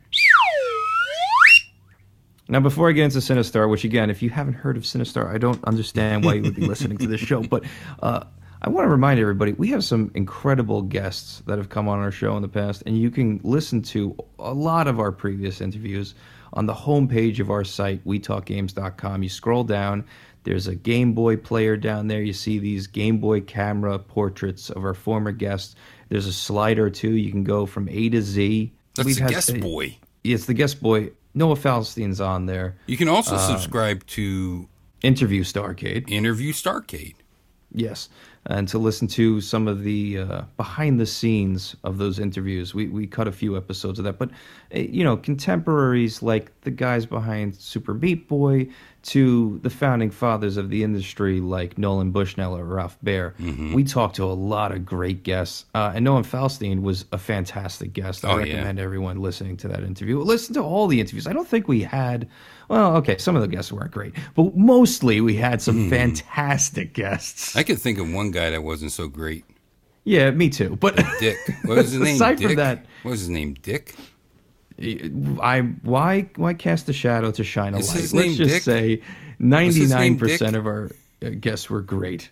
Now, 2.48 2.60
before 2.60 2.88
I 2.88 2.92
get 2.92 3.04
into 3.04 3.18
Sinistar, 3.18 3.68
which 3.68 3.84
again, 3.84 4.08
if 4.08 4.22
you 4.22 4.30
haven't 4.30 4.54
heard 4.54 4.76
of 4.76 4.84
Sinistar, 4.84 5.28
I 5.32 5.38
don't 5.38 5.62
understand 5.64 6.24
why 6.24 6.34
you 6.34 6.42
would 6.42 6.54
be 6.54 6.62
listening 6.66 6.96
to 6.98 7.06
this 7.08 7.20
show. 7.20 7.42
But 7.42 7.64
uh, 8.02 8.22
I 8.62 8.68
want 8.68 8.84
to 8.86 8.90
remind 8.90 9.18
everybody 9.18 9.52
we 9.54 9.68
have 9.70 9.82
some 9.82 10.12
incredible 10.14 10.82
guests 10.82 11.42
that 11.46 11.58
have 11.58 11.68
come 11.70 11.88
on 11.88 11.98
our 11.98 12.12
show 12.12 12.36
in 12.36 12.42
the 12.42 12.48
past, 12.48 12.84
and 12.86 12.96
you 12.96 13.10
can 13.10 13.40
listen 13.42 13.82
to 13.82 14.16
a 14.38 14.52
lot 14.54 14.86
of 14.86 15.00
our 15.00 15.10
previous 15.10 15.60
interviews 15.60 16.14
on 16.52 16.66
the 16.66 16.72
homepage 16.74 17.40
of 17.40 17.50
our 17.50 17.64
site, 17.64 18.04
WeTalkGames.com. 18.06 19.22
You 19.24 19.28
scroll 19.28 19.64
down, 19.64 20.04
there's 20.44 20.68
a 20.68 20.76
Game 20.76 21.12
Boy 21.12 21.36
player 21.36 21.76
down 21.76 22.06
there. 22.06 22.22
You 22.22 22.32
see 22.32 22.60
these 22.60 22.86
Game 22.86 23.18
Boy 23.18 23.40
camera 23.40 23.98
portraits 23.98 24.70
of 24.70 24.84
our 24.84 24.94
former 24.94 25.32
guests. 25.32 25.74
There's 26.08 26.26
a 26.26 26.32
slider 26.32 26.88
too. 26.88 27.10
You 27.16 27.32
can 27.32 27.42
go 27.42 27.66
from 27.66 27.88
A 27.88 28.08
to 28.10 28.22
Z. 28.22 28.72
That's 28.94 29.04
We've 29.06 29.16
the 29.16 29.22
had- 29.22 29.30
guest 29.32 29.60
boy. 29.60 29.96
It's 30.22 30.46
the 30.46 30.54
guest 30.54 30.80
boy. 30.80 31.10
Noah 31.36 31.54
Falstein's 31.54 32.20
on 32.20 32.46
there. 32.46 32.76
You 32.86 32.96
can 32.96 33.08
also 33.08 33.36
Uh, 33.36 33.38
subscribe 33.38 34.04
to 34.08 34.68
Interview 35.02 35.44
Starcade. 35.44 36.10
Interview 36.10 36.52
Starcade. 36.52 37.14
Yes. 37.70 38.08
And 38.48 38.68
to 38.68 38.78
listen 38.78 39.08
to 39.08 39.40
some 39.40 39.66
of 39.66 39.82
the 39.82 40.18
uh, 40.18 40.42
behind 40.56 41.00
the 41.00 41.06
scenes 41.06 41.74
of 41.82 41.98
those 41.98 42.20
interviews. 42.20 42.74
We 42.74 42.86
we 42.86 43.06
cut 43.08 43.26
a 43.26 43.32
few 43.32 43.56
episodes 43.56 43.98
of 43.98 44.04
that, 44.04 44.18
but 44.20 44.30
uh, 44.74 44.78
you 44.78 45.02
know, 45.02 45.16
contemporaries 45.16 46.22
like 46.22 46.52
the 46.60 46.70
guys 46.70 47.06
behind 47.06 47.56
Super 47.56 47.92
Meat 47.92 48.28
Boy 48.28 48.68
to 49.02 49.58
the 49.62 49.70
founding 49.70 50.10
fathers 50.10 50.56
of 50.56 50.70
the 50.70 50.82
industry 50.84 51.40
like 51.40 51.76
Nolan 51.78 52.10
Bushnell 52.12 52.56
or 52.56 52.64
Ralph 52.64 52.98
Baer. 53.02 53.34
Mm-hmm. 53.40 53.72
We 53.74 53.84
talked 53.84 54.16
to 54.16 54.24
a 54.24 54.34
lot 54.34 54.70
of 54.72 54.84
great 54.86 55.22
guests, 55.24 55.64
uh, 55.74 55.92
and 55.94 56.04
Noah 56.04 56.22
Falstein 56.22 56.82
was 56.82 57.04
a 57.12 57.18
fantastic 57.18 57.92
guest. 57.92 58.24
I 58.24 58.30
Oh, 58.32 58.38
yeah. 58.38 58.54
recommend 58.54 58.78
everyone 58.78 59.20
listening 59.20 59.56
to 59.58 59.68
that 59.68 59.82
interview. 59.82 60.20
Listen 60.20 60.54
to 60.54 60.62
all 60.62 60.86
the 60.88 61.00
interviews. 61.00 61.26
I 61.26 61.32
don't 61.32 61.48
think 61.48 61.68
we 61.68 61.82
had, 61.82 62.28
well, 62.68 62.96
okay, 62.96 63.16
some 63.18 63.36
of 63.36 63.42
the 63.42 63.48
guests 63.48 63.72
weren't 63.72 63.90
great, 63.92 64.14
but 64.34 64.56
mostly 64.56 65.20
we 65.20 65.36
had 65.36 65.60
some 65.62 65.84
Hmm. 65.84 65.90
fantastic 65.90 66.92
guests. 66.94 67.56
I 67.56 67.62
could 67.62 67.78
think 67.78 67.98
of 67.98 68.10
one 68.12 68.30
guy 68.30 68.50
that 68.50 68.62
wasn't 68.62 68.92
so 68.92 69.08
great. 69.08 69.44
yeah, 70.04 70.30
me 70.30 70.48
too. 70.48 70.76
But 70.80 70.96
Dick. 71.20 71.36
What 71.64 71.76
was 71.78 71.90
his 71.92 72.00
name? 72.02 72.14
Aside 72.16 72.38
Dick? 72.38 72.46
from 72.48 72.56
that, 72.56 72.86
What 73.02 73.10
was 73.12 73.20
his 73.20 73.28
name? 73.30 73.54
Dick? 73.62 73.94
I 74.78 75.60
why 75.82 76.28
why 76.36 76.52
cast 76.54 76.88
a 76.90 76.92
shadow 76.92 77.30
to 77.30 77.42
shine 77.44 77.74
a 77.74 77.78
Is 77.78 78.12
light? 78.12 78.24
Let's 78.26 78.36
just 78.36 78.50
Dick? 78.50 78.62
say 78.62 79.02
ninety 79.38 79.86
nine 79.86 80.18
percent 80.18 80.54
of 80.54 80.66
our 80.66 80.90
uh, 81.24 81.30
guests 81.40 81.70
were 81.70 81.80
great. 81.80 82.30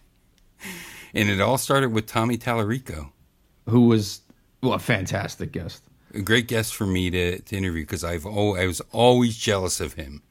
And 1.15 1.31
it 1.31 1.41
all 1.41 1.57
started 1.59 1.93
with 1.93 2.07
Tommy 2.07 2.37
Tallarico. 2.37 3.11
Who 3.69 3.87
was 3.87 4.21
well 4.63 4.75
a 4.75 4.79
fantastic 4.79 5.53
guest. 5.53 5.83
A 6.15 6.23
great 6.23 6.49
guest 6.49 6.75
for 6.75 6.87
me 6.87 7.11
to, 7.11 7.41
to 7.41 7.57
interview 7.57 7.83
because 7.83 8.05
I've 8.05 8.27
oh 8.27 8.57
I 8.57 8.67
was 8.67 8.81
always 8.93 9.37
jealous 9.37 9.81
of 9.81 9.95
him. 9.95 10.23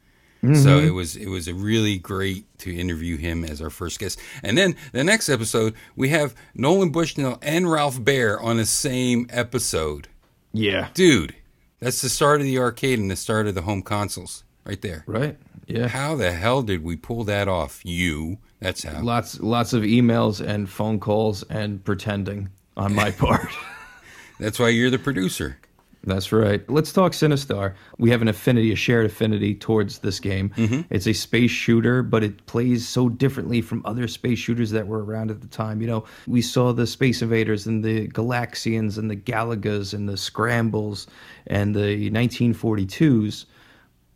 Mm-hmm. 0.44 0.56
So 0.56 0.80
it 0.80 0.90
was 0.90 1.16
it 1.16 1.28
was 1.28 1.48
a 1.48 1.54
really 1.54 1.98
great 1.98 2.46
to 2.60 2.76
interview 2.76 3.18
him 3.18 3.44
as 3.44 3.62
our 3.62 3.70
first 3.70 4.00
guest. 4.00 4.20
And 4.44 4.58
then 4.58 4.76
the 4.92 5.04
next 5.04 5.30
episode 5.30 5.74
we 5.96 6.10
have 6.10 6.36
Nolan 6.54 6.92
Bushnell 6.92 7.40
and 7.42 7.72
Ralph 7.72 8.04
Baer 8.04 8.40
on 8.40 8.58
the 8.58 8.66
same 8.66 9.28
episode. 9.30 10.10
Yeah. 10.52 10.90
Dude, 10.94 11.36
that's 11.80 12.02
the 12.02 12.10
start 12.10 12.42
of 12.42 12.46
the 12.46 12.60
arcade 12.60 13.00
and 13.00 13.10
the 13.10 13.16
start 13.16 13.48
of 13.48 13.56
the 13.56 13.62
home 13.62 13.82
consoles 13.82 14.44
right 14.66 14.82
there. 14.82 15.04
Right. 15.08 15.38
Yeah. 15.68 15.88
How 15.88 16.16
the 16.16 16.34
hell 16.34 16.62
did 16.62 16.84
we 16.84 16.98
pull 16.98 17.24
that 17.26 17.48
off? 17.48 17.82
You. 17.86 18.40
That's 18.60 18.84
how. 18.84 19.02
Lots 19.02 19.40
lots 19.40 19.74
of 19.74 19.84
emails 19.84 20.46
and 20.46 20.70
phone 20.70 21.00
calls 21.00 21.44
and 21.44 21.84
pretending 21.84 22.50
on 22.76 22.94
my 22.94 23.12
part. 23.26 23.50
That's 24.40 24.60
why 24.60 24.70
you're 24.70 24.90
the 24.90 25.00
producer. 25.00 25.58
That's 26.06 26.34
right. 26.34 26.70
Let's 26.70 26.92
talk 26.92 27.14
Sinistar. 27.14 27.76
We 27.98 28.10
have 28.10 28.22
an 28.22 28.28
affinity, 28.28 28.74
a 28.74 28.76
shared 28.76 29.06
affinity 29.06 29.56
towards 29.56 30.00
this 30.00 30.20
game. 30.20 30.50
Mm-hmm. 30.50 30.82
It's 30.90 31.08
a 31.08 31.14
space 31.14 31.52
shooter, 31.52 32.04
but 32.04 32.26
it 32.26 32.46
plays 32.46 32.86
so 32.88 33.08
differently 33.08 33.62
from 33.62 33.82
other 33.86 34.10
space 34.10 34.38
shooters 34.38 34.72
that 34.72 34.86
were 34.86 35.04
around 35.04 35.32
at 35.32 35.40
the 35.40 35.48
time. 35.48 35.80
You 35.80 35.88
know, 35.88 36.06
we 36.28 36.42
saw 36.42 36.74
the 36.74 36.86
Space 36.86 37.22
Invaders 37.22 37.66
and 37.68 37.86
the 37.86 38.10
Galaxians 38.10 38.98
and 38.98 39.10
the 39.10 39.16
Galagas 39.16 39.94
and 39.94 40.10
the 40.10 40.18
Scrambles 40.18 41.08
and 41.48 41.74
the 41.74 42.12
1942s, 42.12 43.46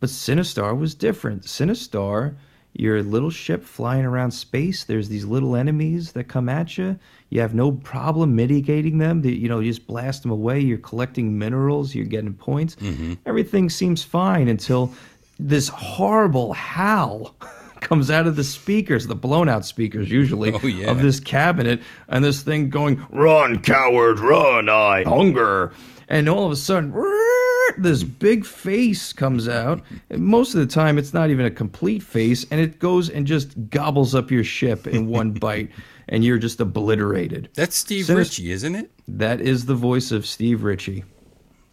but 0.00 0.10
Sinistar 0.10 0.78
was 0.78 0.94
different. 0.94 1.44
Sinistar, 1.44 2.36
you're 2.74 2.98
a 2.98 3.02
little 3.02 3.30
ship 3.30 3.64
flying 3.64 4.04
around 4.04 4.32
space. 4.32 4.84
There's 4.84 5.08
these 5.08 5.24
little 5.24 5.56
enemies 5.56 6.12
that 6.12 6.24
come 6.24 6.50
at 6.50 6.76
you. 6.76 6.98
You 7.30 7.40
have 7.40 7.54
no 7.54 7.72
problem 7.72 8.34
mitigating 8.36 8.98
them. 8.98 9.24
You 9.24 9.48
know, 9.48 9.60
you 9.60 9.70
just 9.70 9.86
blast 9.86 10.22
them 10.22 10.30
away. 10.30 10.60
You're 10.60 10.78
collecting 10.78 11.38
minerals. 11.38 11.94
You're 11.94 12.06
getting 12.06 12.32
points. 12.34 12.76
Mm-hmm. 12.76 13.14
Everything 13.26 13.68
seems 13.68 14.02
fine 14.02 14.48
until 14.48 14.92
this 15.38 15.68
horrible 15.68 16.52
howl 16.54 17.34
comes 17.80 18.10
out 18.10 18.26
of 18.26 18.34
the 18.36 18.44
speakers, 18.44 19.06
the 19.06 19.14
blown 19.14 19.48
out 19.48 19.64
speakers 19.64 20.10
usually 20.10 20.52
Oh, 20.52 20.66
yeah. 20.66 20.90
of 20.90 21.00
this 21.02 21.20
cabinet, 21.20 21.80
and 22.08 22.24
this 22.24 22.42
thing 22.42 22.70
going, 22.70 23.04
"Run, 23.10 23.60
coward, 23.60 24.18
run! 24.20 24.68
I 24.68 25.04
hunger!" 25.04 25.72
And 26.08 26.28
all 26.28 26.46
of 26.46 26.50
a 26.52 26.56
sudden, 26.56 26.92
this 27.78 28.02
big 28.02 28.44
face 28.46 29.12
comes 29.12 29.46
out. 29.48 29.82
And 30.10 30.22
most 30.24 30.54
of 30.54 30.60
the 30.60 30.66
time, 30.66 30.96
it's 30.98 31.12
not 31.14 31.30
even 31.30 31.44
a 31.46 31.50
complete 31.50 32.02
face, 32.02 32.46
and 32.50 32.60
it 32.60 32.78
goes 32.78 33.10
and 33.10 33.26
just 33.26 33.52
gobbles 33.70 34.14
up 34.14 34.30
your 34.30 34.42
ship 34.44 34.86
in 34.86 35.06
one 35.06 35.30
bite, 35.44 35.70
and 36.08 36.24
you're 36.24 36.38
just 36.38 36.60
obliterated. 36.60 37.50
That's 37.54 37.76
Steve 37.76 38.08
Ritchie, 38.08 38.50
isn't 38.52 38.74
it? 38.74 38.90
That 39.06 39.40
is 39.40 39.66
the 39.66 39.74
voice 39.74 40.10
of 40.10 40.26
Steve 40.26 40.62
Ritchie. 40.62 41.04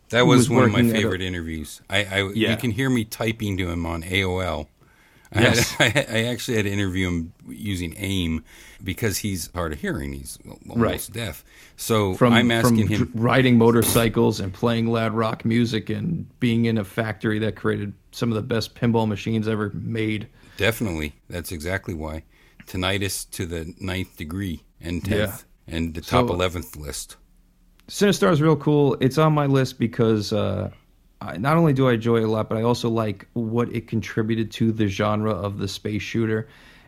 That 0.09 0.23
was, 0.27 0.49
was 0.49 0.49
one 0.49 0.63
of 0.65 0.71
my 0.71 0.79
at 0.79 0.85
a- 0.85 0.91
favorite 0.91 1.21
interviews. 1.21 1.81
I, 1.89 2.03
I 2.05 2.31
Yeah. 2.33 2.51
you 2.51 2.57
can 2.57 2.71
hear 2.71 2.89
me 2.89 3.05
typing 3.05 3.57
to 3.57 3.69
him 3.69 3.85
on 3.85 4.03
AOL. 4.03 4.67
I, 5.33 5.41
Yes. 5.41 5.71
had, 5.71 5.97
I, 6.09 6.17
I 6.19 6.23
actually 6.25 6.57
had 6.57 6.65
to 6.65 6.71
interview 6.71 7.07
him 7.07 7.33
using 7.49 7.95
AIM 7.97 8.43
because 8.83 9.17
he's 9.17 9.49
hard 9.55 9.73
of 9.73 9.79
hearing. 9.81 10.13
He's 10.13 10.37
almost 10.45 10.79
Right. 10.79 11.09
deaf. 11.11 11.43
So 11.75 12.13
From, 12.13 12.33
I'm 12.33 12.51
asking 12.51 12.87
from 12.87 12.95
him. 12.95 13.11
riding 13.15 13.57
motorcycles 13.57 14.39
and 14.39 14.53
playing 14.53 14.87
loud 14.87 15.13
rock 15.13 15.43
music 15.43 15.89
and 15.89 16.27
being 16.39 16.65
in 16.65 16.77
a 16.77 16.83
factory 16.85 17.39
that 17.39 17.55
created 17.55 17.93
some 18.11 18.29
of 18.31 18.35
the 18.35 18.41
best 18.43 18.75
pinball 18.75 19.07
machines 19.07 19.47
ever 19.47 19.71
made. 19.73 20.27
Definitely, 20.57 21.13
that's 21.29 21.51
exactly 21.51 21.93
why. 21.95 22.23
Tinnitus 22.67 23.29
to 23.31 23.45
the 23.45 23.73
ninth 23.79 24.17
degree 24.17 24.63
and 24.81 25.03
tenth, 25.03 25.45
Yeah. 25.67 25.75
and 25.75 25.93
the 25.93 26.01
top 26.01 26.27
So- 26.27 26.33
eleventh 26.33 26.75
list. 26.75 27.17
Sinistar 27.87 28.31
is 28.31 28.41
real 28.41 28.55
cool. 28.55 28.97
It's 28.99 29.17
on 29.19 29.33
my 29.33 29.45
list 29.45 29.77
because 29.77 30.33
uh, 30.33 30.71
I, 31.21 31.37
not 31.37 31.55
only 31.57 31.71
do 31.73 31.87
I 31.87 31.93
enjoy 31.93 32.17
it 32.17 32.23
a 32.23 32.27
lot, 32.31 32.49
but 32.49 32.57
I 32.57 32.63
also 32.63 32.89
like 32.89 33.27
what 33.33 33.71
it 33.75 33.87
contributed 33.87 34.49
to 34.53 34.71
the 34.71 34.87
genre 34.87 35.31
of 35.31 35.59
the 35.59 35.67
space 35.67 36.01
shooter. 36.01 36.47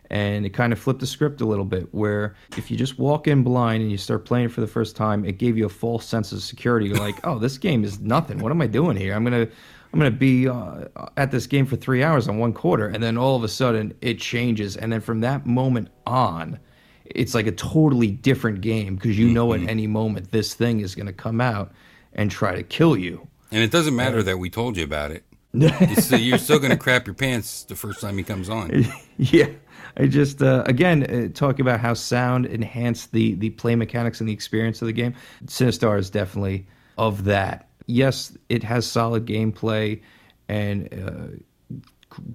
And 0.10 0.46
it 0.46 0.52
kind 0.52 0.72
of 0.72 0.80
flipped 0.80 1.02
the 1.02 1.06
script 1.06 1.42
a 1.42 1.46
little 1.46 1.66
bit, 1.66 1.94
where 1.94 2.36
if 2.58 2.72
you 2.72 2.78
just 2.78 2.98
walk 2.98 3.28
in 3.28 3.44
blind 3.44 3.84
and 3.84 3.92
you 3.92 3.98
start 3.98 4.24
playing 4.26 4.46
it 4.46 4.52
for 4.54 4.62
the 4.62 4.68
first 4.68 4.96
time, 4.96 5.26
it 5.26 5.38
gave 5.38 5.58
you 5.58 5.66
a 5.66 5.70
false 5.70 6.06
sense 6.06 6.32
of 6.32 6.42
security. 6.42 6.88
You're 6.88 6.98
like, 6.98 7.20
oh, 7.28 7.38
this 7.38 7.58
game 7.58 7.84
is 7.84 8.00
nothing. 8.00 8.40
What 8.40 8.52
am 8.52 8.62
I 8.62 8.68
doing 8.68 8.96
here? 8.98 9.14
I'm 9.14 9.24
gonna, 9.26 9.50
I'm 9.94 10.00
gonna 10.00 10.12
be 10.12 10.48
uh, 10.48 10.86
at 11.16 11.32
this 11.32 11.48
game 11.48 11.66
for 11.66 11.76
three 11.76 12.04
hours 12.04 12.28
on 12.28 12.38
one 12.38 12.54
quarter, 12.54 12.88
and 12.88 13.02
then 13.02 13.18
all 13.18 13.36
of 13.36 13.44
a 13.44 13.48
sudden 13.48 13.94
it 14.02 14.20
changes, 14.20 14.76
and 14.76 14.92
then 14.92 15.02
from 15.02 15.22
that 15.22 15.46
moment 15.46 15.90
on, 16.06 16.60
it's 17.06 17.34
like 17.34 17.48
a 17.48 17.52
totally 17.52 18.12
different 18.12 18.62
game 18.62 18.96
because 18.96 19.18
you 19.18 19.30
know 19.30 19.54
at 19.54 19.62
any 19.62 19.88
moment 19.88 20.32
this 20.32 20.54
thing 20.54 20.82
is 20.82 20.96
going 20.96 21.06
to 21.06 21.14
come 21.14 21.40
out 21.40 21.72
and 22.14 22.30
try 22.30 22.56
to 22.56 22.64
kill 22.64 22.98
you. 22.98 23.28
And 23.52 23.64
it 23.64 23.72
doesn't 23.72 23.96
matter 23.96 24.22
that 24.24 24.38
we 24.38 24.50
told 24.50 24.76
you 24.78 24.84
about 24.84 25.12
it. 25.12 25.24
You're 25.54 26.38
still 26.38 26.60
going 26.60 26.72
to 26.72 26.78
crap 26.78 27.08
your 27.08 27.14
pants 27.14 27.64
the 27.64 27.76
first 27.76 28.02
time 28.02 28.18
he 28.18 28.24
comes 28.24 28.50
on. 28.50 28.86
yeah, 29.18 29.48
I 29.96 30.08
just 30.08 30.42
uh, 30.42 30.64
again 30.66 31.04
uh, 31.04 31.34
talk 31.34 31.60
about 31.60 31.80
how 31.80 31.94
sound 31.94 32.46
enhanced 32.46 33.12
the 33.14 33.36
the 33.36 33.52
play 33.52 33.76
mechanics 33.76 34.20
and 34.20 34.28
the 34.28 34.34
experience 34.34 34.82
of 34.82 34.88
the 34.88 34.94
game. 34.94 35.16
Sinistar 35.46 35.98
is 35.98 36.10
definitely 36.10 36.68
of 36.98 37.24
that. 37.24 37.67
Yes, 37.88 38.38
it 38.50 38.64
has 38.64 38.86
solid 38.86 39.26
gameplay 39.26 40.02
and 40.50 40.88
uh, 40.94 41.80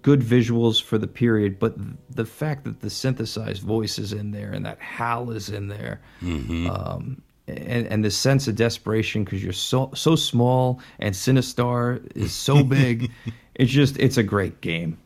good 0.03 0.21
visuals 0.21 0.83
for 0.83 0.99
the 0.99 1.07
period, 1.07 1.59
but 1.59 1.75
the 2.11 2.25
fact 2.27 2.65
that 2.65 2.81
the 2.81 2.91
synthesized 2.91 3.63
voice 3.63 3.99
is 3.99 4.13
in 4.13 4.31
there 4.33 4.51
and 4.53 4.65
that 4.67 4.81
howl 4.81 5.31
is 5.31 5.49
in 5.51 5.69
there, 5.69 6.01
um, 6.23 7.21
and, 7.49 7.87
and 7.87 8.05
the 8.05 8.11
sense 8.11 8.49
of 8.49 8.55
desperation 8.57 9.25
because 9.25 9.43
you're 9.43 9.53
so 9.53 9.91
so 9.95 10.15
small 10.17 10.81
and 11.01 11.15
Sinistar 11.15 12.01
is 12.17 12.33
so 12.33 12.63
big, 12.81 13.11
it's 13.55 13.71
just 13.71 13.99
it's 13.99 14.17
a 14.17 14.23
great 14.23 14.61
game. 14.61 14.99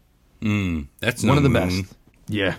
That's 1.01 1.23
One 1.25 1.33
no 1.33 1.37
of 1.39 1.43
the 1.43 1.49
moon. 1.49 1.83
best. 1.83 1.95
Yeah. 2.29 2.55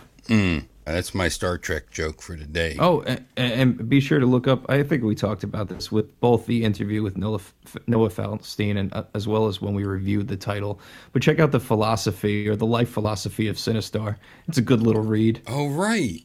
That's 0.87 1.13
my 1.13 1.27
Star 1.27 1.57
Trek 1.57 1.91
joke 1.91 2.21
for 2.21 2.37
today. 2.37 2.77
Oh, 2.79 3.01
and, 3.01 3.25
and 3.35 3.89
be 3.89 3.99
sure 3.99 4.19
to 4.19 4.25
look 4.25 4.47
up. 4.47 4.69
I 4.69 4.83
think 4.83 5.03
we 5.03 5.15
talked 5.15 5.43
about 5.43 5.67
this 5.67 5.91
with 5.91 6.17
both 6.21 6.45
the 6.45 6.63
interview 6.63 7.03
with 7.03 7.17
Noah, 7.17 7.41
Noah 7.87 8.09
Falstein 8.09 8.77
and 8.77 8.93
uh, 8.93 9.03
as 9.13 9.27
well 9.27 9.47
as 9.47 9.61
when 9.61 9.73
we 9.73 9.83
reviewed 9.83 10.29
the 10.29 10.37
title. 10.37 10.79
But 11.11 11.21
check 11.21 11.39
out 11.39 11.51
the 11.51 11.59
philosophy 11.59 12.47
or 12.47 12.55
the 12.55 12.65
life 12.65 12.89
philosophy 12.89 13.49
of 13.49 13.57
Sinistar. 13.57 14.15
It's 14.47 14.57
a 14.57 14.61
good 14.61 14.81
little 14.81 15.01
read. 15.03 15.41
Oh, 15.47 15.67
right. 15.67 16.21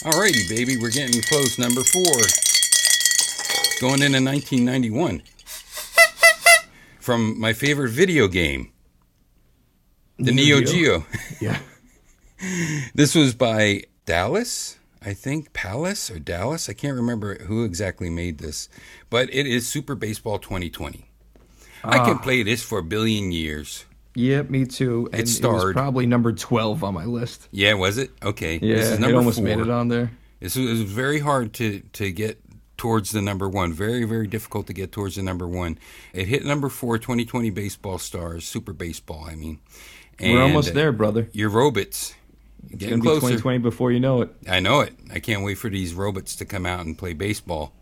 Alrighty, 0.00 0.48
baby. 0.48 0.76
We're 0.76 0.90
getting 0.90 1.22
close. 1.22 1.56
Number 1.56 1.82
four. 1.84 2.02
Going 3.80 4.02
into 4.02 4.18
1991. 4.18 5.22
From 6.98 7.38
my 7.38 7.52
favorite 7.52 7.90
video 7.90 8.26
game, 8.26 8.72
the 10.18 10.32
Neo, 10.32 10.58
Neo 10.58 10.66
Geo. 10.66 10.98
Geo. 10.98 11.06
Yeah. 11.40 11.58
This 12.94 13.14
was 13.14 13.34
by 13.34 13.82
Dallas, 14.06 14.78
I 15.02 15.14
think. 15.14 15.52
Palace 15.52 16.10
or 16.10 16.18
Dallas? 16.18 16.68
I 16.68 16.72
can't 16.72 16.96
remember 16.96 17.36
who 17.44 17.64
exactly 17.64 18.10
made 18.10 18.38
this. 18.38 18.68
But 19.10 19.32
it 19.34 19.46
is 19.46 19.66
Super 19.68 19.94
Baseball 19.94 20.38
2020. 20.38 21.06
I 21.82 21.98
Ah. 21.98 22.04
can 22.04 22.18
play 22.18 22.42
this 22.42 22.62
for 22.62 22.78
a 22.78 22.82
billion 22.82 23.30
years. 23.32 23.84
Yeah, 24.14 24.42
me 24.42 24.64
too. 24.64 25.08
And 25.12 25.20
it, 25.20 25.24
was 25.24 25.36
starred- 25.36 25.74
probably 25.74 26.06
number 26.06 26.32
twelve 26.32 26.84
on 26.84 26.94
my 26.94 27.04
list. 27.04 27.48
Yeah, 27.50 27.74
was 27.74 27.98
it? 27.98 28.10
Okay. 28.22 28.58
Yeah, 28.62 28.76
this 28.76 28.86
is 28.86 28.92
it 28.92 29.00
number 29.00 29.18
almost 29.18 29.38
four. 29.38 29.44
made 29.44 29.58
it 29.58 29.68
on 29.70 29.88
there. 29.88 30.12
It's, 30.40 30.56
it 30.56 30.64
was 30.64 30.82
very 30.82 31.18
hard 31.20 31.52
to, 31.54 31.80
to 31.94 32.12
get 32.12 32.38
towards 32.76 33.10
the 33.10 33.20
number 33.22 33.48
one. 33.48 33.72
Very, 33.72 34.04
very 34.04 34.26
difficult 34.26 34.66
to 34.68 34.72
get 34.72 34.92
towards 34.92 35.16
the 35.16 35.22
number 35.22 35.48
one. 35.48 35.78
It 36.12 36.28
hit 36.28 36.44
number 36.44 36.68
four, 36.68 36.96
2020 36.98 37.50
Baseball 37.50 37.98
Stars, 37.98 38.46
Super 38.46 38.72
Baseball, 38.72 39.24
I 39.28 39.34
mean. 39.34 39.58
We're 40.20 40.42
almost 40.42 40.74
there, 40.74 40.92
brother. 40.92 41.28
Your 41.32 41.48
robots. 41.50 42.14
It's 42.70 42.76
Getting 42.76 43.00
gonna 43.00 43.02
be 43.02 43.20
closer. 43.20 43.36
2020 43.36 43.58
before 43.58 43.92
you 43.92 44.00
know 44.00 44.22
it. 44.22 44.34
I 44.48 44.60
know 44.60 44.80
it. 44.80 44.94
I 45.12 45.20
can't 45.20 45.44
wait 45.44 45.54
for 45.54 45.68
these 45.68 45.94
robots 45.94 46.36
to 46.36 46.44
come 46.44 46.66
out 46.66 46.84
and 46.84 46.96
play 46.96 47.12
baseball. 47.12 47.72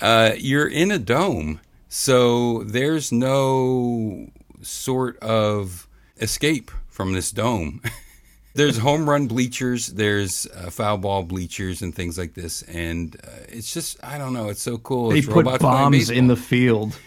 Uh, 0.00 0.32
you're 0.38 0.68
in 0.68 0.90
a 0.90 0.98
dome, 0.98 1.60
so 1.88 2.62
there's 2.64 3.12
no 3.12 4.30
sort 4.62 5.18
of 5.18 5.86
escape 6.18 6.70
from 6.88 7.12
this 7.12 7.30
dome. 7.30 7.82
there's 8.54 8.78
home 8.78 9.08
run 9.08 9.26
bleachers, 9.26 9.88
there's 9.88 10.46
uh, 10.46 10.70
foul 10.70 10.98
ball 10.98 11.22
bleachers, 11.22 11.82
and 11.82 11.94
things 11.94 12.16
like 12.16 12.34
this, 12.34 12.62
and 12.62 13.16
uh, 13.24 13.28
it's 13.48 13.74
just 13.74 14.02
I 14.02 14.16
don't 14.16 14.32
know. 14.32 14.48
It's 14.48 14.62
so 14.62 14.78
cool. 14.78 15.10
They 15.10 15.18
it's 15.18 15.26
put 15.26 15.44
robots 15.44 15.62
bombs 15.62 16.10
in 16.10 16.28
the 16.28 16.36
field. 16.36 16.98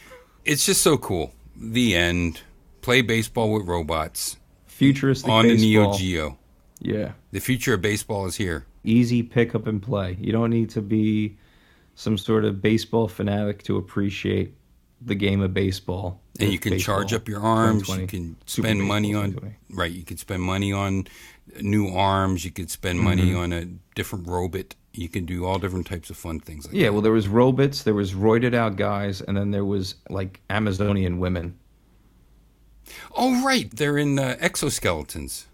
It's 0.45 0.66
just 0.66 0.82
so 0.82 0.97
cool. 0.97 1.34
The 1.55 1.95
end. 1.95 2.41
Play 2.82 3.01
baseball 3.01 3.51
with 3.51 3.68
robots 3.68 4.38
Futuristic 4.68 5.30
on 5.30 5.47
the. 5.47 5.58
Neo 5.58 5.93
Geo. 5.93 6.38
Yeah. 6.80 7.13
The 7.32 7.39
future 7.39 7.73
of 7.73 7.82
baseball 7.82 8.25
is 8.25 8.36
here. 8.36 8.65
Easy 8.84 9.23
pick 9.23 9.55
up 9.55 9.67
and 9.67 9.82
play. 9.82 10.17
You 10.19 10.32
don't 10.32 10.49
need 10.49 10.69
to 10.71 10.82
be 10.82 11.38
some 11.95 12.17
sort 12.17 12.45
of 12.45 12.61
baseball 12.61 13.07
fanatic 13.07 13.63
to 13.63 13.78
appreciate 13.78 14.53
the 15.01 15.15
game 15.15 15.41
of 15.41 15.53
baseball. 15.53 16.21
and 16.39 16.51
you 16.51 16.59
can 16.59 16.71
baseball 16.73 16.97
charge 16.97 17.13
up 17.13 17.28
your 17.28 17.41
arms. 17.41 17.88
You 17.89 18.07
can 18.07 18.36
spend 18.45 18.82
money 18.84 19.13
on 19.13 19.55
right. 19.71 19.91
You 19.91 20.03
could 20.03 20.19
spend 20.19 20.41
money 20.43 20.71
on 20.73 21.07
new 21.61 21.88
arms. 21.89 22.45
You 22.45 22.51
could 22.51 22.69
spend 22.69 22.99
money 22.99 23.28
Mm-hmm. 23.32 23.38
on 23.39 23.53
a 23.53 23.65
different 23.95 24.28
robot. 24.28 24.75
You 24.93 25.09
can 25.09 25.25
do 25.25 25.45
all 25.45 25.59
different 25.59 25.86
types 25.86 26.09
of 26.09 26.17
fun 26.17 26.39
things. 26.39 26.65
Like 26.65 26.73
Yeah, 26.75 26.86
that. 26.88 26.93
well, 26.93 27.01
there 27.03 27.11
was 27.11 27.28
robots, 27.28 27.84
there 27.84 27.93
was 27.93 28.13
roided 28.13 28.55
out 28.55 28.75
guys, 28.78 29.21
and 29.21 29.38
then 29.38 29.51
there 29.51 29.65
was 29.65 29.95
like 30.09 30.39
Amazonian 30.49 31.19
women. 31.19 31.55
Oh, 33.15 33.43
right. 33.45 33.69
They're 33.75 33.97
in 33.97 34.17
uh, 34.17 34.38
exoskeletons. 34.39 35.45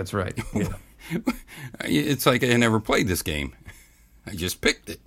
That's 0.00 0.14
right. 0.14 0.38
Yeah. 0.54 0.72
It's 1.84 2.24
like 2.24 2.42
I 2.44 2.56
never 2.56 2.80
played 2.80 3.06
this 3.08 3.20
game. 3.22 3.54
I 4.26 4.34
just 4.34 4.60
picked 4.62 4.88
it. 4.88 5.00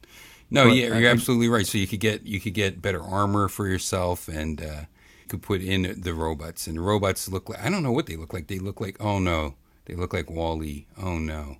No, 0.52 0.66
But 0.66 0.76
yeah, 0.76 0.98
you're 1.00 1.10
I- 1.10 1.12
absolutely 1.12 1.48
right. 1.48 1.66
So 1.66 1.78
you 1.80 1.88
could 1.88 2.00
get 2.00 2.26
you 2.28 2.40
could 2.40 2.54
get 2.54 2.80
better 2.82 3.02
armor 3.02 3.48
for 3.48 3.68
yourself, 3.68 4.28
and 4.28 4.62
uh, 4.62 4.82
you 5.22 5.28
could 5.30 5.42
put 5.42 5.62
in 5.62 6.00
the 6.02 6.14
robots. 6.14 6.68
And 6.68 6.78
the 6.78 6.82
robots 6.82 7.28
look 7.30 7.50
like 7.50 7.60
I 7.64 7.70
don't 7.70 7.82
know 7.84 7.92
what 7.92 8.06
they 8.06 8.16
look 8.18 8.34
like. 8.34 8.48
They 8.48 8.60
look 8.60 8.80
like 8.82 8.98
oh 9.00 9.18
no, 9.20 9.56
they 9.86 9.96
look 9.96 10.14
like 10.14 10.30
WALL-E. 10.30 10.86
Oh 11.02 11.18
no, 11.18 11.58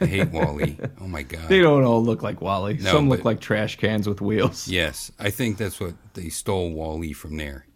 I 0.00 0.06
hate 0.06 0.30
WALL-E. 0.30 0.78
Oh 1.00 1.06
my 1.06 1.22
god. 1.22 1.48
they 1.48 1.60
don't 1.60 1.84
all 1.84 2.02
look 2.02 2.22
like 2.22 2.40
WALL-E. 2.40 2.78
No, 2.80 2.92
Some 2.92 3.08
look 3.08 3.24
like 3.24 3.40
trash 3.40 3.76
cans 3.76 4.08
with 4.08 4.20
wheels. 4.20 4.66
Yes, 4.66 5.12
I 5.18 5.30
think 5.30 5.58
that's 5.58 5.78
what 5.78 5.94
they 6.14 6.28
stole 6.28 6.70
WALL-E 6.72 7.12
from 7.12 7.36
there. 7.36 7.66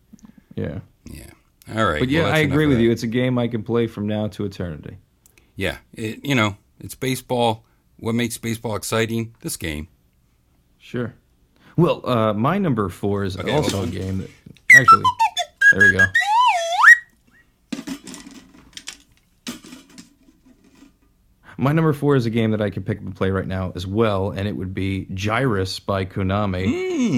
Yeah. 0.57 0.81
Yeah. 1.05 1.31
All 1.75 1.85
right. 1.87 2.01
But 2.01 2.09
yeah, 2.09 2.25
well, 2.25 2.33
I 2.35 2.39
agree 2.39 2.67
with 2.67 2.81
you. 2.81 2.91
It's 2.91 3.03
a 3.03 3.07
game 3.09 3.39
I 3.39 3.49
can 3.49 3.63
play 3.63 3.87
from 3.87 4.07
now 4.07 4.27
to 4.29 4.45
eternity. 4.45 4.97
Yeah. 5.57 5.79
It, 5.93 6.25
you 6.25 6.35
know, 6.35 6.57
it's 6.81 6.95
baseball. 6.95 7.65
What 7.99 8.15
makes 8.15 8.37
baseball 8.39 8.75
exciting? 8.75 9.35
This 9.41 9.57
game. 9.57 9.89
Sure. 10.79 11.15
Well, 11.77 12.07
uh, 12.09 12.33
my 12.35 12.59
number 12.59 12.89
four 12.89 13.25
is 13.25 13.37
Okay, 13.39 13.53
also 13.55 13.85
a 13.85 13.87
game 13.89 14.19
that 14.19 14.31
actually. 14.77 15.05
There 15.73 15.83
we 15.83 15.97
go. 15.97 16.05
My 21.59 21.73
number 21.73 21.93
four 21.93 22.17
is 22.17 22.25
a 22.25 22.31
game 22.31 22.51
that 22.53 22.63
I 22.63 22.71
could 22.71 22.87
pick 22.87 22.99
up 22.99 23.05
and 23.05 23.15
play 23.15 23.31
right 23.31 23.47
now 23.47 23.73
as 23.75 23.87
well, 23.87 24.31
and 24.31 24.49
it 24.49 24.57
would 24.57 24.73
be 24.73 25.07
Gyrus 25.15 25.79
by 25.81 26.05
Konami, 26.07 26.65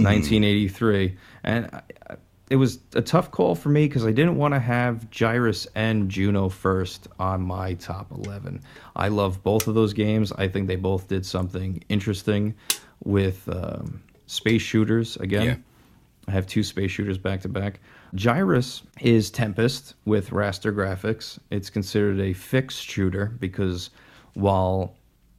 1983. 0.03 1.16
And 1.45 1.70
I- 1.72 2.16
it 2.51 2.57
was 2.57 2.78
a 2.95 3.01
tough 3.01 3.30
call 3.30 3.55
for 3.55 3.70
me 3.70 3.86
because 3.88 4.05
I 4.05 4.12
didn't 4.12 4.36
want 4.36 4.53
to 4.53 4.61
have 4.61 5.11
Gyrus 5.11 5.66
and 5.74 6.11
Juno 6.11 6.51
first 6.51 7.09
on 7.18 7.40
my 7.40 7.74
top 7.74 8.11
11. 8.11 8.61
I 8.95 9.09
love 9.09 9.42
both 9.42 9.66
of 9.66 9.74
those 9.74 9.95
games. 9.95 10.30
I 10.32 10.49
think 10.49 10.68
they 10.68 10.76
both 10.76 11.09
did 11.09 11.24
something 11.24 11.82
interesting 11.88 12.55
with 13.03 13.49
um, 13.49 14.03
space 14.26 14.61
shooters 14.61 15.16
again. 15.16 15.45
Yeah. 15.47 15.57
I 16.28 16.32
have 16.32 16.47
two 16.47 16.62
space 16.62 16.90
shooters 16.90 17.18
back 17.18 17.40
to 17.42 17.49
back. 17.49 17.80
Gyrus 18.14 18.82
is 19.01 19.30
Tempest 19.30 19.95
with 20.05 20.30
raster 20.30 20.74
graphics. 20.74 21.38
It's 21.51 21.70
considered 21.70 22.20
a 22.20 22.32
fixed 22.34 22.82
shooter 22.82 23.26
because 23.40 23.90
while 24.34 24.97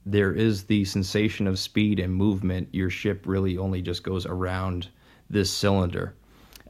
there 0.08 0.34
is 0.34 0.64
the 0.64 0.86
sensation 0.86 1.48
of 1.48 1.60
speed 1.60 2.00
and 2.00 2.14
movement, 2.14 2.70
your 2.72 2.90
ship 2.90 3.24
really 3.26 3.58
only 3.58 3.82
just 3.82 4.04
goes 4.04 4.26
around 4.26 4.90
this 5.30 5.52
cylinder 5.52 6.16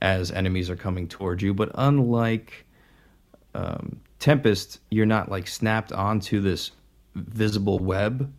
as 0.02 0.32
enemies 0.32 0.70
are 0.70 0.76
coming 0.76 1.08
towards 1.08 1.42
you. 1.44 1.54
But 1.54 1.72
unlike 1.76 2.66
um, 3.54 4.02
Tempest, 4.20 4.80
you're 4.92 5.06
not 5.06 5.30
like 5.30 5.48
snapped 5.48 5.92
onto 5.92 6.42
this 6.42 6.72
visible 7.16 7.80
web. 7.80 8.32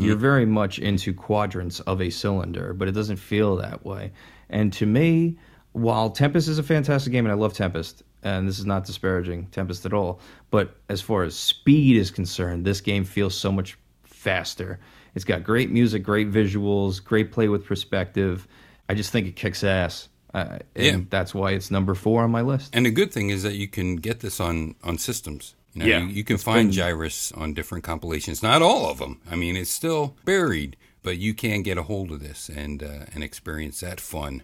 You're 0.00 0.16
very 0.16 0.46
much 0.46 0.78
into 0.78 1.12
quadrants 1.12 1.80
of 1.80 2.00
a 2.00 2.08
cylinder, 2.08 2.72
but 2.72 2.88
it 2.88 2.92
doesn't 2.92 3.16
feel 3.16 3.56
that 3.56 3.84
way. 3.84 4.12
And 4.48 4.72
to 4.74 4.86
me, 4.86 5.38
while 5.72 6.08
Tempest 6.10 6.48
is 6.48 6.58
a 6.58 6.62
fantastic 6.62 7.12
game, 7.12 7.26
and 7.26 7.32
I 7.32 7.36
love 7.36 7.52
Tempest, 7.52 8.02
and 8.22 8.48
this 8.48 8.58
is 8.58 8.64
not 8.64 8.84
disparaging 8.84 9.48
Tempest 9.48 9.84
at 9.84 9.92
all, 9.92 10.20
but 10.50 10.76
as 10.88 11.02
far 11.02 11.24
as 11.24 11.36
speed 11.36 11.96
is 11.96 12.10
concerned, 12.10 12.64
this 12.64 12.80
game 12.80 13.04
feels 13.04 13.34
so 13.34 13.52
much 13.52 13.76
faster. 14.04 14.80
It's 15.14 15.24
got 15.24 15.44
great 15.44 15.70
music, 15.70 16.02
great 16.02 16.30
visuals, 16.30 17.04
great 17.04 17.30
play 17.30 17.48
with 17.48 17.66
perspective. 17.66 18.48
I 18.88 18.94
just 18.94 19.10
think 19.10 19.26
it 19.26 19.36
kicks 19.36 19.62
ass. 19.64 20.08
Uh, 20.34 20.58
and 20.74 20.84
Yeah. 20.84 20.98
that's 21.10 21.32
why 21.32 21.52
it's 21.52 21.70
number 21.70 21.94
four 21.94 22.22
on 22.24 22.30
my 22.32 22.42
list. 22.42 22.70
And 22.74 22.84
the 22.86 22.90
good 22.90 23.12
thing 23.12 23.30
is 23.30 23.42
that 23.44 23.54
you 23.54 23.68
can 23.68 23.96
get 23.96 24.20
this 24.20 24.40
on 24.40 24.74
on 24.82 24.98
systems. 24.98 25.54
You 25.74 25.80
know, 25.80 25.86
Yeah, 25.86 25.98
you, 26.00 26.06
you 26.08 26.24
can 26.24 26.34
it's 26.34 26.42
find 26.44 26.68
been- 26.68 26.72
Gyrus 26.72 27.32
on 27.32 27.54
different 27.54 27.84
compilations. 27.84 28.42
Not 28.42 28.60
all 28.60 28.90
of 28.90 28.98
them. 28.98 29.20
I 29.30 29.36
mean, 29.36 29.56
it's 29.56 29.70
still 29.70 30.16
buried, 30.24 30.76
but 31.02 31.18
you 31.18 31.34
can 31.34 31.62
get 31.62 31.78
a 31.78 31.84
hold 31.84 32.10
of 32.10 32.20
this 32.20 32.48
and 32.48 32.82
uh, 32.82 33.06
and 33.14 33.22
experience 33.22 33.80
that 33.80 34.00
fun. 34.00 34.42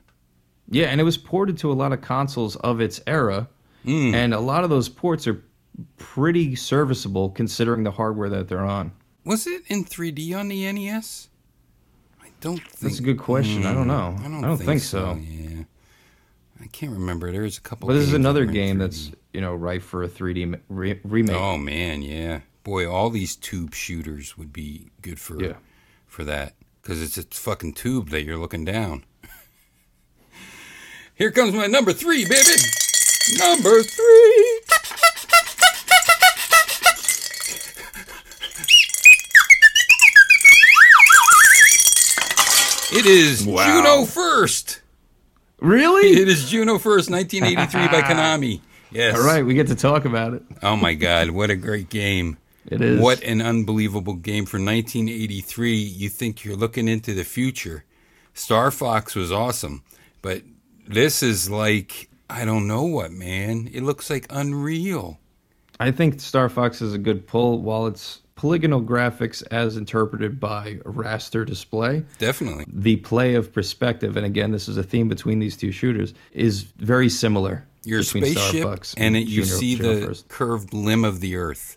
Yeah, 0.68 0.86
and 0.86 1.00
it 1.00 1.04
was 1.04 1.16
ported 1.18 1.58
to 1.58 1.72
a 1.72 1.74
lot 1.74 1.92
of 1.92 2.00
consoles 2.00 2.54
of 2.56 2.80
its 2.80 3.00
era, 3.06 3.48
and 3.84 4.32
a 4.32 4.38
lot 4.40 4.62
of 4.62 4.70
those 4.70 4.88
ports 4.88 5.26
are 5.26 5.42
pretty 5.98 6.54
serviceable 6.54 7.30
considering 7.30 7.82
the 7.82 7.90
hardware 7.90 8.28
that 8.28 8.46
they're 8.48 8.64
on. 8.64 8.92
Was 9.24 9.46
it 9.48 9.62
in 9.66 9.84
3D 9.84 10.32
on 10.38 10.46
the 10.48 10.70
NES? 10.72 11.28
I 12.22 12.28
don't 12.40 12.58
think. 12.60 12.78
That's 12.80 12.98
a 13.00 13.02
good 13.02 13.18
question. 13.18 13.66
I 13.66 13.72
don't 13.74 13.88
know. 13.88 14.14
I 14.18 14.22
don't, 14.22 14.44
I 14.44 14.48
don't 14.48 14.56
think, 14.58 14.68
think 14.68 14.80
so. 14.82 15.14
so. 15.14 15.20
Yeah, 15.20 15.59
I 15.59 15.59
can't 16.72 16.92
remember. 16.92 17.30
There's 17.32 17.58
a 17.58 17.60
couple. 17.60 17.88
But 17.88 17.94
this 17.94 18.04
is 18.08 18.12
another 18.14 18.44
game 18.46 18.76
3D. 18.76 18.78
that's 18.78 19.10
you 19.32 19.40
know 19.40 19.54
ripe 19.54 19.82
for 19.82 20.02
a 20.02 20.08
3D 20.08 20.48
ma- 20.48 20.56
re- 20.68 21.00
remake. 21.04 21.36
Oh 21.36 21.56
man, 21.58 22.02
yeah. 22.02 22.40
Boy, 22.64 22.90
all 22.90 23.10
these 23.10 23.36
tube 23.36 23.74
shooters 23.74 24.36
would 24.36 24.52
be 24.52 24.90
good 25.02 25.18
for 25.20 25.42
Yeah. 25.42 25.54
for 26.06 26.24
that 26.24 26.54
because 26.82 27.02
it's 27.02 27.16
a 27.18 27.22
fucking 27.22 27.74
tube 27.74 28.10
that 28.10 28.22
you're 28.24 28.36
looking 28.38 28.64
down. 28.64 29.04
Here 31.14 31.30
comes 31.30 31.54
my 31.54 31.66
number 31.66 31.92
three, 31.92 32.24
baby. 32.24 32.56
Number 33.38 33.82
three. 33.82 34.60
It 42.92 43.06
is 43.06 43.44
Juno 43.44 44.04
First. 44.04 44.80
Really? 45.60 46.08
It 46.20 46.28
is 46.28 46.50
Juno 46.50 46.78
First, 46.78 47.10
1983 47.10 47.88
by 47.88 48.02
Konami. 48.06 48.60
Yes. 48.92 49.16
All 49.16 49.24
right, 49.24 49.46
we 49.46 49.54
get 49.54 49.68
to 49.68 49.76
talk 49.76 50.04
about 50.04 50.34
it. 50.34 50.42
Oh 50.64 50.74
my 50.74 50.94
God, 50.94 51.30
what 51.30 51.48
a 51.48 51.54
great 51.54 51.90
game. 51.90 52.38
It 52.66 52.80
is. 52.80 53.00
What 53.00 53.22
an 53.22 53.40
unbelievable 53.40 54.14
game 54.14 54.46
for 54.46 54.56
1983. 54.56 55.76
You 55.76 56.08
think 56.08 56.44
you're 56.44 56.56
looking 56.56 56.88
into 56.88 57.14
the 57.14 57.22
future. 57.22 57.84
Star 58.34 58.72
Fox 58.72 59.14
was 59.14 59.30
awesome, 59.30 59.84
but 60.22 60.42
this 60.88 61.22
is 61.22 61.48
like, 61.48 62.10
I 62.28 62.44
don't 62.44 62.66
know 62.66 62.82
what, 62.82 63.12
man. 63.12 63.70
It 63.72 63.84
looks 63.84 64.10
like 64.10 64.26
unreal. 64.28 65.20
I 65.78 65.92
think 65.92 66.20
Star 66.20 66.48
Fox 66.48 66.82
is 66.82 66.92
a 66.92 66.98
good 66.98 67.28
pull 67.28 67.60
while 67.60 67.86
it's 67.86 68.22
polygonal 68.40 68.80
graphics 68.80 69.42
as 69.50 69.76
interpreted 69.76 70.40
by 70.40 70.76
raster 70.84 71.44
display. 71.44 72.02
Definitely. 72.18 72.64
The 72.68 72.96
play 72.96 73.34
of 73.34 73.52
perspective, 73.52 74.16
and 74.16 74.24
again, 74.24 74.50
this 74.50 74.66
is 74.66 74.78
a 74.78 74.82
theme 74.82 75.08
between 75.08 75.40
these 75.40 75.58
two 75.58 75.72
shooters, 75.72 76.14
is 76.32 76.62
very 76.78 77.10
similar. 77.10 77.66
You're 77.84 78.00
a 78.00 78.02
between 78.02 78.24
Star 78.24 78.48
spaceship, 78.48 78.62
Fox 78.66 78.94
and 78.96 79.14
it, 79.14 79.26
you 79.28 79.42
Juno- 79.44 79.56
see 79.58 79.76
Juno 79.76 79.94
the 79.94 80.06
First. 80.06 80.28
curved 80.28 80.72
limb 80.72 81.04
of 81.04 81.20
the 81.20 81.36
Earth. 81.36 81.76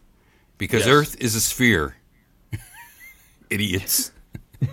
Because 0.57 0.85
Yes. 0.85 0.90
Earth 0.95 1.15
is 1.19 1.35
a 1.35 1.41
sphere. 1.41 1.98
Idiots. 3.49 4.11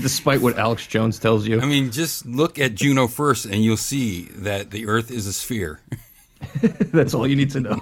Despite 0.00 0.40
what 0.40 0.56
Alex 0.56 0.86
Jones 0.86 1.18
tells 1.18 1.48
you. 1.48 1.60
I 1.60 1.64
mean, 1.66 1.90
just 1.90 2.26
look 2.26 2.60
at 2.60 2.76
Juno 2.76 3.08
first, 3.08 3.44
and 3.44 3.64
you'll 3.64 3.76
see 3.76 4.22
that 4.36 4.70
the 4.70 4.86
Earth 4.86 5.10
is 5.10 5.26
a 5.26 5.32
sphere. 5.32 5.80
That's 6.62 7.12
all 7.14 7.26
you 7.26 7.34
need 7.34 7.50
to 7.50 7.60
know. 7.60 7.80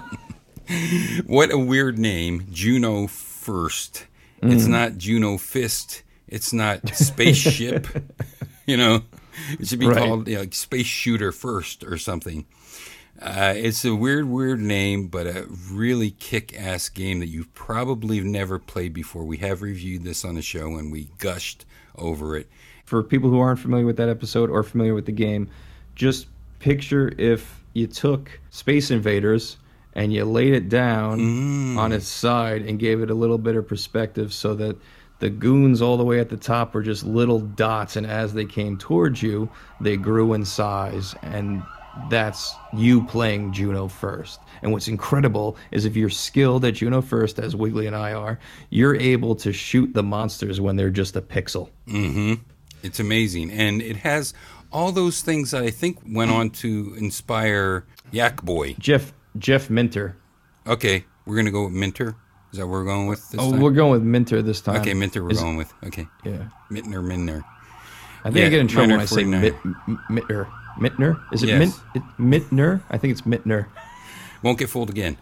What 1.27 1.51
a 1.53 1.57
weird 1.57 1.97
name, 1.97 2.47
Juno 2.51 3.07
First. 3.47 4.05
It's 4.41 4.67
not 4.67 4.97
Juno 4.97 5.37
Fist. 5.37 6.03
It's 6.27 6.51
not 6.51 6.87
spaceship. 6.93 7.87
you 8.67 8.75
know, 8.75 9.03
it 9.57 9.67
should 9.67 9.79
be 9.79 9.87
Right. 9.87 9.97
called 9.97 10.27
you 10.27 10.35
know, 10.35 10.41
like 10.41 10.53
Space 10.53 10.85
Shooter 10.85 11.31
First 11.31 11.85
or 11.85 11.97
something. 11.97 12.45
Uh, 13.21 13.53
it's 13.55 13.85
a 13.85 13.95
weird, 13.95 14.25
weird 14.25 14.59
name, 14.59 15.07
but 15.07 15.25
a 15.27 15.47
really 15.71 16.11
kick-ass 16.11 16.89
game 16.89 17.19
that 17.19 17.27
you've 17.27 17.51
probably 17.53 18.19
never 18.19 18.59
played 18.59 18.93
before. 18.93 19.23
We 19.23 19.37
have 19.37 19.61
reviewed 19.61 20.03
this 20.03 20.25
on 20.25 20.35
the 20.35 20.41
show 20.41 20.75
and 20.75 20.91
we 20.91 21.07
gushed 21.17 21.65
over 21.95 22.35
it. 22.35 22.47
For 22.83 23.01
people 23.01 23.29
who 23.29 23.39
aren't 23.39 23.59
familiar 23.59 23.85
with 23.85 23.97
that 23.97 24.09
episode 24.09 24.49
or 24.49 24.61
familiar 24.61 24.93
with 24.93 25.05
the 25.05 25.13
game, 25.13 25.49
just 25.95 26.27
picture 26.59 27.13
if 27.17 27.59
you 27.73 27.87
took 27.87 28.39
Space 28.49 28.91
Invaders 28.91 29.55
and 29.97 30.13
you 30.13 30.23
laid 30.23 30.53
it 30.53 30.69
down 30.69 31.75
on 31.75 31.91
its 31.91 32.07
side 32.07 32.61
and 32.61 32.77
gave 32.77 33.01
it 33.01 33.09
a 33.09 33.15
little 33.15 33.39
bit 33.39 33.55
of 33.55 33.67
perspective 33.67 34.31
so 34.31 34.53
that 34.53 34.77
the 35.19 35.29
goons 35.29 35.81
all 35.81 35.97
the 35.97 36.03
way 36.03 36.19
at 36.19 36.29
the 36.29 36.37
top 36.37 36.75
were 36.75 36.83
just 36.83 37.03
little 37.03 37.39
dots 37.39 37.95
and 37.95 38.05
as 38.05 38.35
they 38.35 38.45
came 38.45 38.77
towards 38.77 39.23
you 39.23 39.49
they 39.81 39.97
grew 39.97 40.33
in 40.33 40.45
size 40.45 41.15
and 41.23 41.63
that's 42.11 42.55
you 42.73 43.03
playing 43.05 43.51
Juno 43.53 43.87
first. 43.87 44.39
And 44.61 44.71
what's 44.71 44.87
incredible 44.87 45.57
is 45.71 45.83
if 45.83 45.95
you're 45.95 46.11
skilled 46.11 46.63
at 46.63 46.75
Juno 46.75 47.01
first, 47.01 47.39
as 47.39 47.55
Wiggly 47.55 47.87
and 47.87 47.95
I 47.95 48.13
are, 48.13 48.37
you're 48.69 48.95
able 48.95 49.35
to 49.37 49.51
shoot 49.51 49.95
the 49.95 50.03
monsters 50.03 50.61
when 50.61 50.75
they're 50.75 50.91
just 50.91 51.15
a 51.15 51.21
pixel. 51.23 51.69
Mm-hmm. 51.87 52.35
It's 52.83 52.99
amazing, 52.99 53.49
and 53.51 53.81
it 53.81 53.97
has 53.97 54.35
all 54.71 54.91
those 54.91 55.21
things 55.21 55.51
that 55.51 55.63
I 55.63 55.71
think 55.71 55.97
went 56.07 56.29
on 56.39 56.51
to 56.51 56.93
inspire 56.97 57.85
Yak 58.11 58.43
Boy. 58.43 58.75
Jeff 58.79 59.11
Jeff 59.37 59.69
Minter. 59.69 60.15
Okay, 60.65 61.05
we're 61.25 61.35
gonna 61.35 61.51
go 61.51 61.65
with 61.65 61.73
Minter. 61.73 62.15
Is 62.51 62.59
that 62.59 62.67
what 62.67 62.73
we're 62.73 62.85
going 62.85 63.07
with 63.07 63.29
this 63.29 63.39
Oh, 63.41 63.51
time? 63.51 63.59
we're 63.59 63.71
going 63.71 63.91
with 63.91 64.03
Minter 64.03 64.41
this 64.41 64.61
time. 64.61 64.77
okay, 64.81 64.93
Minter. 64.93 65.23
We're 65.23 65.31
Is- 65.31 65.41
going 65.41 65.57
with. 65.57 65.73
Okay, 65.85 66.07
Yeah. 66.23 66.47
Mintner, 66.71 67.03
Mintner. 67.03 67.43
I 68.23 68.29
think 68.31 68.37
Yeah, 68.37 68.45
I 68.45 68.49
get 68.49 68.59
in 68.59 68.67
trouble 68.67 68.91
when 68.91 68.99
I 69.01 69.05
say 69.05 69.23
49. 69.23 69.41
Mit, 69.41 69.55
M- 69.65 69.99
Mittner. 70.09 70.47
Mittner? 70.79 71.19
Is 71.31 71.43
it 71.43 71.47
Yes. 71.49 71.79
Mint, 72.17 72.45
it? 72.51 72.81
I 72.89 72.97
think 72.97 73.11
it's 73.11 73.21
Mittner. 73.21 73.65
Won't 74.43 74.59
get 74.59 74.69
fooled 74.69 74.89
again. 74.89 75.17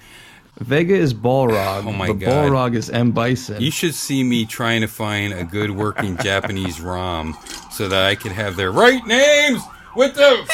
Vega 0.59 0.93
is 0.95 1.13
Balrog. 1.13 1.85
Oh 1.85 1.91
my 1.91 2.07
but 2.07 2.19
God. 2.19 2.29
Balrog 2.51 2.75
is 2.75 2.89
M. 2.89 3.11
Bison. 3.11 3.61
You 3.61 3.71
should 3.71 3.93
see 3.93 4.23
me 4.23 4.45
trying 4.45 4.81
to 4.81 4.87
find 4.87 5.33
a 5.33 5.43
good 5.43 5.71
working 5.71 6.15
Japanese 6.17 6.79
ROM 6.79 7.35
so 7.71 7.87
that 7.89 8.05
I 8.05 8.15
could 8.15 8.31
have 8.31 8.55
their 8.55 8.71
right 8.71 9.05
names 9.05 9.61
with 9.95 10.15
the 10.15 10.45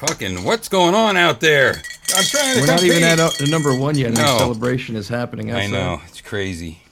fucking 0.00 0.44
what's 0.44 0.68
going 0.68 0.94
on 0.94 1.16
out 1.16 1.40
there. 1.40 1.74
I'm 2.16 2.24
trying 2.24 2.54
to 2.54 2.60
We're 2.60 2.66
not 2.66 2.82
even 2.82 3.02
at 3.02 3.20
uh, 3.20 3.30
number 3.48 3.74
one 3.76 3.96
yet. 3.96 4.08
and 4.08 4.16
No. 4.16 4.22
The 4.24 4.38
celebration 4.38 4.96
is 4.96 5.08
happening. 5.08 5.50
I 5.52 5.64
outside. 5.66 5.70
know 5.70 6.00
it's 6.08 6.20
crazy. 6.20 6.82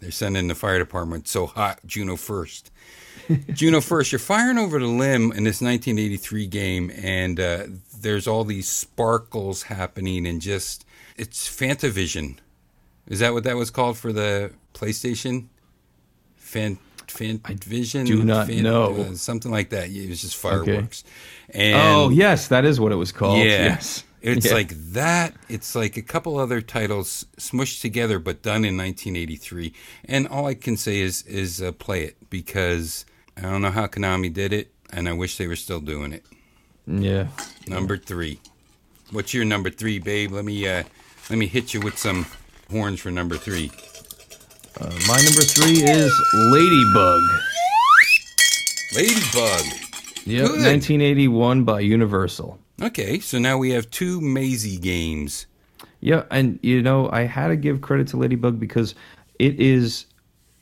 They're 0.00 0.10
sending 0.10 0.48
the 0.48 0.54
fire 0.54 0.78
department 0.78 1.28
so 1.28 1.46
hot. 1.46 1.80
Juno 1.86 2.16
first. 2.16 2.70
Juno 3.52 3.80
first. 3.80 4.12
You're 4.12 4.18
firing 4.18 4.58
over 4.58 4.78
the 4.78 4.86
limb 4.86 5.32
in 5.32 5.44
this 5.44 5.60
1983 5.60 6.46
game, 6.46 6.90
and 6.96 7.38
uh, 7.40 7.64
there's 8.00 8.26
all 8.26 8.44
these 8.44 8.68
sparkles 8.68 9.64
happening, 9.64 10.26
and 10.26 10.40
just 10.40 10.84
it's 11.16 11.48
Fantavision. 11.48 12.38
Is 13.06 13.20
that 13.20 13.32
what 13.32 13.44
that 13.44 13.56
was 13.56 13.70
called 13.70 13.96
for 13.96 14.12
the 14.12 14.52
PlayStation? 14.74 15.46
Fan 16.36 16.78
Fantavision. 17.08 18.06
do 18.06 18.22
not 18.24 18.48
know. 18.48 18.94
uh, 18.96 19.14
something 19.14 19.50
like 19.50 19.70
that. 19.70 19.90
It 19.90 20.08
was 20.08 20.20
just 20.22 20.36
fireworks. 20.36 21.04
And 21.50 21.76
Oh, 21.76 22.08
yes, 22.10 22.48
that 22.48 22.64
is 22.64 22.78
what 22.80 22.92
it 22.92 22.96
was 22.96 23.12
called. 23.12 23.38
yeah. 23.38 23.44
Yes. 23.44 24.04
It's 24.20 24.46
Yeah. 24.46 24.52
like 24.54 24.72
that. 24.92 25.34
It's 25.48 25.74
like 25.76 25.96
a 25.96 26.02
couple 26.02 26.38
other 26.38 26.60
titles 26.60 27.24
smushed 27.38 27.80
together, 27.80 28.18
but 28.18 28.42
done 28.42 28.64
in 28.64 28.76
1983. 28.76 29.72
And 30.04 30.26
all 30.26 30.46
I 30.46 30.54
can 30.54 30.76
say 30.76 30.98
is 31.00 31.22
is 31.22 31.62
uh, 31.62 31.70
play 31.72 32.02
it 32.04 32.16
because 32.28 33.04
I 33.36 33.42
don't 33.42 33.62
know 33.62 33.70
how 33.70 33.86
Konami 33.86 34.32
did 34.32 34.52
it, 34.52 34.72
and 34.92 35.08
I 35.08 35.12
wish 35.12 35.36
they 35.36 35.46
were 35.46 35.56
still 35.56 35.80
doing 35.80 36.12
it. 36.12 36.24
Yeah. 36.86 37.28
Number 37.68 37.96
three. 37.96 38.40
What's 39.12 39.32
your 39.32 39.44
number 39.44 39.70
three, 39.70 39.98
babe? 40.00 40.32
Let 40.32 40.44
me 40.44 40.66
uh, 40.66 40.82
let 41.30 41.38
me 41.38 41.46
hit 41.46 41.72
you 41.72 41.80
with 41.80 41.96
some 41.96 42.26
horns 42.70 42.98
for 43.00 43.10
number 43.12 43.36
three. 43.36 43.70
Uh, 44.80 44.84
my 45.08 45.16
number 45.16 45.42
three 45.42 45.82
is 45.82 46.12
Ladybug. 46.34 47.20
Ladybug. 48.94 49.64
Yep, 50.24 50.46
Good. 50.46 50.64
1981 50.64 51.64
by 51.64 51.80
Universal. 51.80 52.58
Okay, 52.80 53.18
so 53.18 53.38
now 53.40 53.58
we 53.58 53.70
have 53.72 53.90
two 53.90 54.20
Maisie 54.20 54.76
games. 54.76 55.46
Yeah, 56.00 56.24
and 56.30 56.60
you 56.62 56.80
know, 56.80 57.10
I 57.10 57.22
had 57.22 57.48
to 57.48 57.56
give 57.56 57.80
credit 57.80 58.06
to 58.08 58.18
Ladybug 58.18 58.60
because 58.60 58.94
it 59.40 59.58
is 59.58 60.06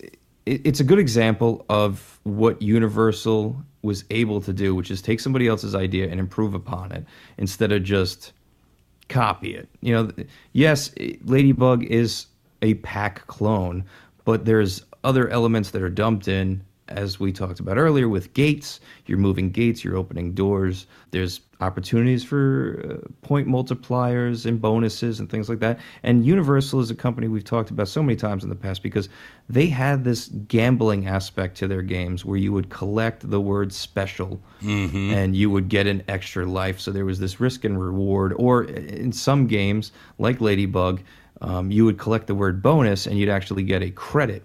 it, 0.01 0.17
it's 0.47 0.81
a 0.81 0.85
good 0.85 0.99
example 0.99 1.67
of 1.69 2.19
what 2.23 2.63
Universal 2.63 3.55
was 3.83 4.05
able 4.09 4.41
to 4.41 4.53
do, 4.55 4.75
which 4.75 4.91
is 4.91 5.03
take 5.03 5.21
somebody 5.21 5.47
else's 5.47 5.75
idea 5.75 6.09
and 6.09 6.19
improve 6.19 6.55
upon 6.55 6.91
it 6.93 7.05
instead 7.37 7.71
of 7.71 7.83
just 7.83 8.33
copy 9.11 9.55
it. 9.55 9.69
You 9.83 9.93
know, 9.95 10.11
yes, 10.53 10.91
Ladybug 11.25 11.85
is 11.85 12.29
a 12.63 12.75
Pac 12.75 13.27
clone, 13.27 13.85
but 14.27 14.45
there's 14.45 14.85
other 15.05 15.31
elements 15.31 15.71
that 15.71 15.81
are 15.81 15.89
dumped 15.89 16.29
in 16.29 16.63
as 16.89 17.19
we 17.19 17.33
talked 17.33 17.59
about 17.59 17.79
earlier 17.79 18.09
with 18.09 18.33
gates, 18.35 18.81
you're 19.07 19.19
moving 19.19 19.51
gates, 19.51 19.83
you're 19.83 19.97
opening 19.97 20.33
doors. 20.33 20.87
There's 21.11 21.41
opportunities 21.61 22.23
for 22.23 23.01
uh, 23.03 23.09
point 23.27 23.49
multipliers 23.49 24.47
and 24.47 24.61
bonuses 24.61 25.19
and 25.19 25.29
things 25.29 25.49
like 25.49 25.59
that. 25.61 25.81
And 26.03 26.25
Universal 26.25 26.81
is 26.81 26.91
a 26.91 26.95
company 26.95 27.29
we've 27.29 27.45
talked 27.45 27.71
about 27.71 27.89
so 27.89 28.03
many 28.03 28.15
times 28.15 28.45
in 28.45 28.51
the 28.51 28.57
past 28.57 28.83
because 28.83 29.09
they 29.49 29.67
had 29.67 30.05
this 30.05 30.29
gambling 30.49 31.09
aspect 31.09 31.57
to 31.59 31.67
their 31.67 31.83
games 31.83 32.25
where 32.25 32.39
you 32.39 32.53
would 32.53 32.69
collect 32.69 33.29
the 33.29 33.41
word 33.41 33.73
special 33.73 34.41
and 35.15 35.35
you 35.35 35.51
would 35.51 35.69
get 35.69 35.87
an 35.87 36.03
extra 36.09 36.47
life. 36.47 36.79
So 36.79 36.93
there 36.93 37.05
was 37.05 37.19
this 37.19 37.41
risk 37.41 37.65
and 37.65 37.81
reward. 37.81 38.33
Or 38.37 38.65
in 38.65 39.13
some 39.13 39.47
games, 39.47 39.93
like 40.19 40.41
Ladybug, 40.41 41.01
um, 41.41 41.71
you 41.71 41.85
would 41.85 41.99
collect 41.99 42.27
the 42.27 42.35
word 42.35 42.63
bonus 42.63 43.07
and 43.07 43.19
you'd 43.19 43.29
actually 43.29 43.63
get 43.63 43.83
a 43.83 43.91
credit 43.91 44.45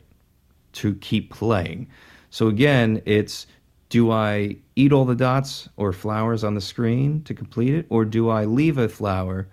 to 0.74 0.96
keep 0.96 1.32
playing. 1.32 1.88
So 2.30 2.48
again, 2.48 3.02
it's 3.06 3.48
do 3.90 4.12
I 4.12 4.56
eat 4.78 4.94
all 4.94 5.04
the 5.04 5.16
dots 5.16 5.68
or 5.76 5.92
flowers 5.92 6.44
on 6.44 6.56
the 6.56 6.62
screen 6.62 7.24
to 7.24 7.34
complete 7.34 7.74
it, 7.74 7.86
or 7.90 8.06
do 8.06 8.30
I 8.30 8.46
leave 8.46 8.78
a 8.78 8.88
flower, 8.88 9.48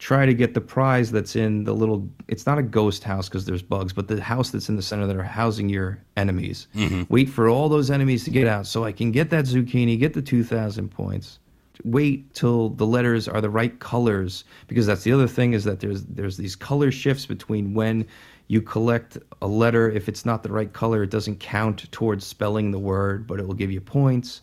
try 0.00 0.26
to 0.26 0.34
get 0.34 0.52
the 0.52 0.60
prize 0.60 1.12
that's 1.12 1.36
in 1.36 1.62
the 1.62 1.72
little? 1.72 2.08
It's 2.26 2.44
not 2.44 2.58
a 2.58 2.62
ghost 2.62 3.04
house 3.04 3.28
because 3.28 3.44
there's 3.44 3.62
bugs, 3.62 3.92
but 3.92 4.08
the 4.08 4.20
house 4.20 4.50
that's 4.50 4.68
in 4.68 4.74
the 4.74 4.82
center 4.82 5.06
that 5.06 5.14
are 5.14 5.22
housing 5.22 5.68
your 5.68 6.02
enemies. 6.16 6.66
Wait 7.08 7.28
for 7.28 7.48
all 7.48 7.68
those 7.68 7.88
enemies 7.88 8.24
to 8.24 8.30
get 8.30 8.48
out 8.48 8.66
so 8.66 8.82
I 8.82 8.90
can 8.90 9.12
get 9.12 9.30
that 9.30 9.44
zucchini, 9.44 9.96
get 9.96 10.12
the 10.12 10.22
two 10.22 10.42
thousand 10.42 10.90
points. 10.90 11.38
Wait 11.84 12.34
till 12.34 12.70
the 12.70 12.86
letters 12.86 13.28
are 13.28 13.40
the 13.40 13.50
right 13.50 13.78
colors 13.78 14.44
because 14.66 14.86
that's 14.86 15.04
the 15.04 15.12
other 15.12 15.28
thing 15.28 15.52
is 15.52 15.64
that 15.64 15.80
there's 15.80 16.04
there's 16.04 16.36
these 16.36 16.56
color 16.56 16.90
shifts 16.90 17.26
between 17.26 17.74
when 17.74 18.06
you 18.48 18.60
collect 18.60 19.18
a 19.42 19.46
letter. 19.46 19.90
If 19.90 20.08
it's 20.08 20.26
not 20.26 20.42
the 20.42 20.52
right 20.52 20.72
color 20.72 21.04
it 21.04 21.10
doesn't 21.10 21.38
count 21.40 21.90
towards 21.92 22.26
spelling 22.26 22.70
the 22.72 22.78
word 22.78 23.26
but 23.26 23.38
it 23.38 23.46
will 23.46 23.54
give 23.54 23.70
you 23.70 23.80
points. 23.80 24.40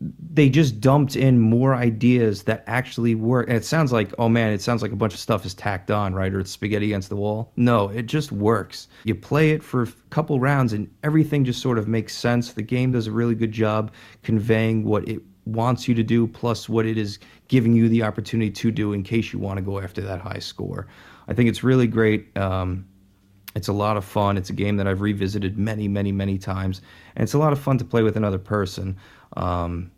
They 0.00 0.48
just 0.48 0.80
dumped 0.80 1.16
in 1.16 1.40
more 1.40 1.74
ideas 1.74 2.44
that 2.44 2.62
actually 2.68 3.16
work. 3.16 3.48
And 3.48 3.56
it 3.56 3.64
sounds 3.64 3.90
like 3.90 4.12
oh 4.18 4.28
man 4.28 4.52
it 4.52 4.60
sounds 4.60 4.82
like 4.82 4.92
a 4.92 4.96
bunch 4.96 5.14
of 5.14 5.20
stuff 5.20 5.46
is 5.46 5.54
tacked 5.54 5.90
on 5.90 6.14
right? 6.14 6.32
Or 6.34 6.40
it's 6.40 6.50
spaghetti 6.50 6.86
against 6.86 7.08
the 7.08 7.16
wall. 7.16 7.50
No 7.56 7.88
it 7.88 8.06
just 8.06 8.30
works. 8.30 8.88
You 9.04 9.14
play 9.14 9.52
it 9.52 9.62
for 9.62 9.84
a 9.84 9.88
couple 10.10 10.38
rounds 10.38 10.74
and 10.74 10.90
everything 11.02 11.44
just 11.44 11.62
sort 11.62 11.78
of 11.78 11.88
makes 11.88 12.14
sense. 12.14 12.52
The 12.52 12.62
game 12.62 12.92
does 12.92 13.06
a 13.06 13.12
really 13.12 13.34
good 13.34 13.52
job 13.52 13.90
conveying 14.22 14.84
what 14.84 15.08
it 15.08 15.22
wants 15.48 15.88
you 15.88 15.94
to 15.94 16.02
do 16.02 16.26
plus 16.26 16.68
what 16.68 16.86
it 16.86 16.98
is 16.98 17.18
giving 17.48 17.72
you 17.72 17.88
the 17.88 18.02
opportunity 18.02 18.50
to 18.50 18.70
do 18.70 18.92
in 18.92 19.02
case 19.02 19.32
you 19.32 19.38
want 19.38 19.56
to 19.56 19.62
go 19.62 19.80
after 19.80 20.00
that 20.00 20.20
high 20.20 20.38
score 20.38 20.86
i 21.28 21.34
think 21.34 21.48
it's 21.48 21.62
really 21.62 21.86
great 21.86 22.36
um, 22.36 22.84
it's 23.54 23.68
a 23.68 23.72
lot 23.72 23.96
of 23.96 24.04
fun. 24.04 24.36
It's 24.36 24.50
a 24.50 24.52
game 24.52 24.76
that 24.76 24.86
I've 24.86 25.00
revisited 25.00 25.58
many, 25.58 25.88
many, 25.88 26.12
many 26.12 26.38
times, 26.38 26.80
and 27.16 27.24
it's 27.24 27.34
a 27.34 27.38
lot 27.38 27.52
of 27.52 27.58
fun 27.58 27.76
to 27.78 27.84
play 27.84 28.02
with 28.02 28.16
another 28.16 28.38
person 28.38 28.96
um, 29.36 29.90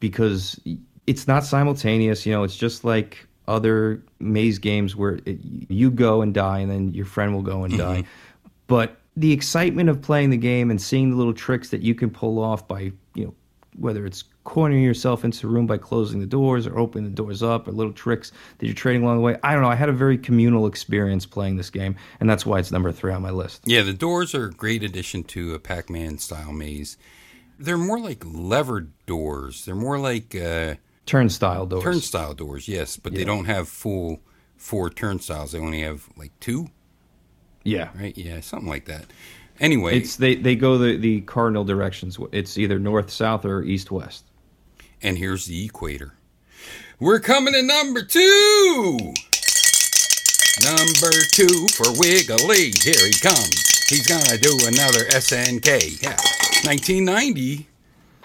because 0.00 0.60
it's 1.06 1.26
not 1.26 1.44
simultaneous. 1.44 2.26
You 2.26 2.32
know, 2.32 2.44
it's 2.44 2.56
just 2.56 2.84
like 2.84 3.26
other 3.48 4.02
maze 4.18 4.58
games 4.58 4.96
where 4.96 5.20
it, 5.24 5.38
you 5.42 5.90
go 5.90 6.20
and 6.20 6.34
die, 6.34 6.58
and 6.58 6.70
then 6.70 6.92
your 6.92 7.06
friend 7.06 7.32
will 7.32 7.42
go 7.42 7.64
and 7.64 7.78
die. 7.78 8.04
But 8.66 8.96
the 9.16 9.32
excitement 9.32 9.88
of 9.88 10.02
playing 10.02 10.30
the 10.30 10.36
game 10.36 10.70
and 10.70 10.82
seeing 10.82 11.10
the 11.10 11.16
little 11.16 11.32
tricks 11.32 11.70
that 11.70 11.80
you 11.80 11.94
can 11.94 12.10
pull 12.10 12.38
off 12.38 12.66
by, 12.68 12.92
whether 13.78 14.06
it's 14.06 14.24
cornering 14.44 14.82
yourself 14.82 15.24
into 15.24 15.46
a 15.46 15.50
room 15.50 15.66
by 15.66 15.76
closing 15.76 16.20
the 16.20 16.26
doors 16.26 16.66
or 16.66 16.78
opening 16.78 17.04
the 17.04 17.14
doors 17.14 17.42
up 17.42 17.68
or 17.68 17.72
little 17.72 17.92
tricks 17.92 18.32
that 18.58 18.66
you're 18.66 18.74
trading 18.74 19.02
along 19.02 19.16
the 19.16 19.22
way. 19.22 19.36
I 19.42 19.52
don't 19.52 19.62
know. 19.62 19.68
I 19.68 19.74
had 19.74 19.88
a 19.88 19.92
very 19.92 20.16
communal 20.16 20.66
experience 20.66 21.26
playing 21.26 21.56
this 21.56 21.70
game, 21.70 21.96
and 22.20 22.28
that's 22.30 22.46
why 22.46 22.58
it's 22.58 22.72
number 22.72 22.92
three 22.92 23.12
on 23.12 23.22
my 23.22 23.30
list. 23.30 23.62
Yeah, 23.64 23.82
the 23.82 23.92
doors 23.92 24.34
are 24.34 24.46
a 24.46 24.50
great 24.50 24.82
addition 24.82 25.24
to 25.24 25.54
a 25.54 25.58
Pac-Man 25.58 26.18
style 26.18 26.52
maze. 26.52 26.96
They're 27.58 27.78
more 27.78 27.98
like 27.98 28.22
levered 28.24 28.92
doors. 29.06 29.64
They're 29.64 29.74
more 29.74 29.98
like 29.98 30.34
uh, 30.34 30.74
Turnstile 31.06 31.66
doors. 31.66 31.84
turnstile 31.84 32.34
doors, 32.34 32.68
yes, 32.68 32.96
but 32.96 33.14
they 33.14 33.24
don't 33.24 33.44
have 33.44 33.68
full 33.68 34.20
four 34.56 34.90
turnstiles. 34.90 35.52
They 35.52 35.58
only 35.58 35.82
have 35.82 36.08
like 36.16 36.32
two, 36.40 36.68
yeah. 37.64 37.90
right? 37.94 38.16
Yeah, 38.16 38.40
something 38.40 38.68
like 38.68 38.86
that. 38.86 39.04
Anyway, 39.60 39.96
It's 39.98 40.16
they, 40.16 40.34
they 40.34 40.54
go 40.54 40.76
the, 40.78 40.96
the 40.96 41.20
cardinal 41.22 41.64
directions. 41.64 42.18
It's 42.32 42.58
either 42.58 42.78
north, 42.78 43.10
south, 43.10 43.44
or 43.44 43.62
east, 43.62 43.90
west. 43.90 44.24
and 45.02 45.16
here's 45.18 45.46
the 45.46 45.64
equator. 45.64 46.12
We're 47.00 47.20
coming 47.20 47.54
to 47.54 47.62
number 47.62 48.02
two. 48.02 48.98
Number 50.64 51.12
two 51.32 51.66
for 51.74 51.92
Wiggly. 51.98 52.72
Here 52.82 53.06
he 53.06 53.12
comes. 53.20 53.88
He's 53.88 54.06
gonna 54.06 54.38
do 54.38 54.56
another 54.66 55.04
SNK. 55.10 56.02
Yeah. 56.02 56.16
1990. 56.64 57.68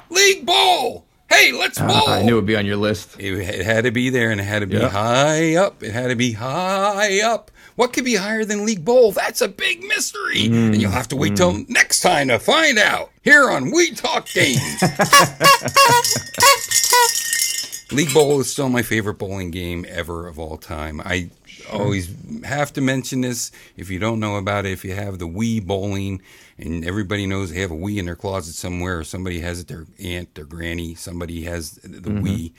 League 0.09 0.45
Bowl. 0.45 1.05
Hey, 1.29 1.51
let's 1.51 1.77
bowl. 1.79 1.89
Ah, 1.91 2.15
I 2.15 2.23
knew 2.23 2.33
it'd 2.37 2.45
be 2.45 2.55
on 2.55 2.65
your 2.65 2.77
list. 2.77 3.19
It, 3.19 3.33
it 3.37 3.65
had 3.65 3.83
to 3.83 3.91
be 3.91 4.09
there 4.09 4.31
and 4.31 4.39
it 4.41 4.45
had 4.45 4.59
to 4.59 4.67
be 4.67 4.77
Yeah. 4.77 4.89
high 4.89 5.55
up. 5.55 5.83
It 5.83 5.91
had 5.91 6.07
to 6.07 6.15
be 6.15 6.31
high 6.33 7.21
up. 7.21 7.51
What 7.81 7.93
could 7.93 8.05
be 8.05 8.13
higher 8.13 8.45
than 8.45 8.63
League 8.63 8.85
Bowl? 8.85 9.11
That's 9.11 9.41
a 9.41 9.47
big 9.47 9.83
mystery. 9.83 10.43
Mm, 10.43 10.73
and 10.73 10.79
you'll 10.79 10.91
have 10.91 11.07
to 11.07 11.15
wait 11.15 11.35
till 11.35 11.65
next 11.67 12.01
time 12.01 12.27
to 12.27 12.37
find 12.37 12.77
out 12.77 13.09
here 13.23 13.49
on 13.49 13.71
We 13.71 13.95
Talk 13.95 14.27
Games. 14.27 14.61
League 17.91 18.13
Bowl 18.13 18.39
is 18.39 18.51
still 18.51 18.69
my 18.69 18.83
favorite 18.83 19.15
bowling 19.15 19.49
game 19.49 19.83
ever 19.89 20.27
of 20.27 20.37
all 20.37 20.57
time. 20.57 21.01
I 21.03 21.31
always 21.73 22.13
have 22.43 22.71
to 22.73 22.81
mention 22.81 23.21
this. 23.21 23.51
If 23.75 23.89
you 23.89 23.97
don't 23.97 24.19
know 24.19 24.35
about 24.35 24.67
it, 24.67 24.73
if 24.73 24.85
you 24.85 24.93
have 24.93 25.17
the 25.17 25.27
Wii 25.27 25.65
bowling, 25.65 26.21
and 26.59 26.85
everybody 26.85 27.25
knows 27.25 27.51
they 27.51 27.61
have 27.61 27.71
a 27.71 27.75
Wii 27.75 27.97
in 27.97 28.05
their 28.05 28.15
closet 28.15 28.53
somewhere, 28.53 28.99
or 28.99 29.03
somebody 29.03 29.39
has 29.39 29.59
it, 29.59 29.69
their 29.69 29.87
aunt, 29.99 30.35
their 30.35 30.45
granny, 30.45 30.93
somebody 30.93 31.45
has 31.45 31.71
the 31.81 32.11
Wii. 32.11 32.53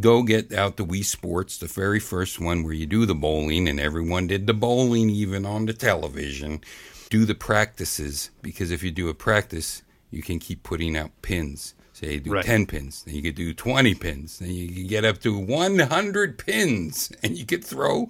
Go 0.00 0.22
get 0.22 0.52
out 0.52 0.76
the 0.76 0.84
Wii 0.84 1.04
Sports, 1.04 1.58
the 1.58 1.66
very 1.66 2.00
first 2.00 2.40
one 2.40 2.64
where 2.64 2.72
you 2.72 2.86
do 2.86 3.06
the 3.06 3.14
bowling, 3.14 3.68
and 3.68 3.78
everyone 3.78 4.26
did 4.26 4.46
the 4.46 4.54
bowling 4.54 5.10
even 5.10 5.46
on 5.46 5.66
the 5.66 5.72
television. 5.72 6.60
Do 7.08 7.24
the 7.24 7.36
practices 7.36 8.30
because 8.42 8.72
if 8.72 8.82
you 8.82 8.90
do 8.90 9.08
a 9.08 9.14
practice, 9.14 9.82
you 10.10 10.22
can 10.22 10.40
keep 10.40 10.64
putting 10.64 10.96
out 10.96 11.10
pins. 11.22 11.74
Say 11.92 12.14
you 12.14 12.20
do 12.20 12.32
Right. 12.32 12.44
10 12.44 12.66
pins, 12.66 13.04
then 13.04 13.14
you 13.14 13.22
could 13.22 13.36
do 13.36 13.54
20 13.54 13.94
pins, 13.94 14.38
then 14.38 14.50
you 14.50 14.68
could 14.68 14.88
get 14.88 15.04
up 15.06 15.18
to 15.20 15.38
100 15.38 16.36
pins, 16.36 17.10
and 17.22 17.38
you 17.38 17.46
could 17.46 17.64
throw 17.64 18.08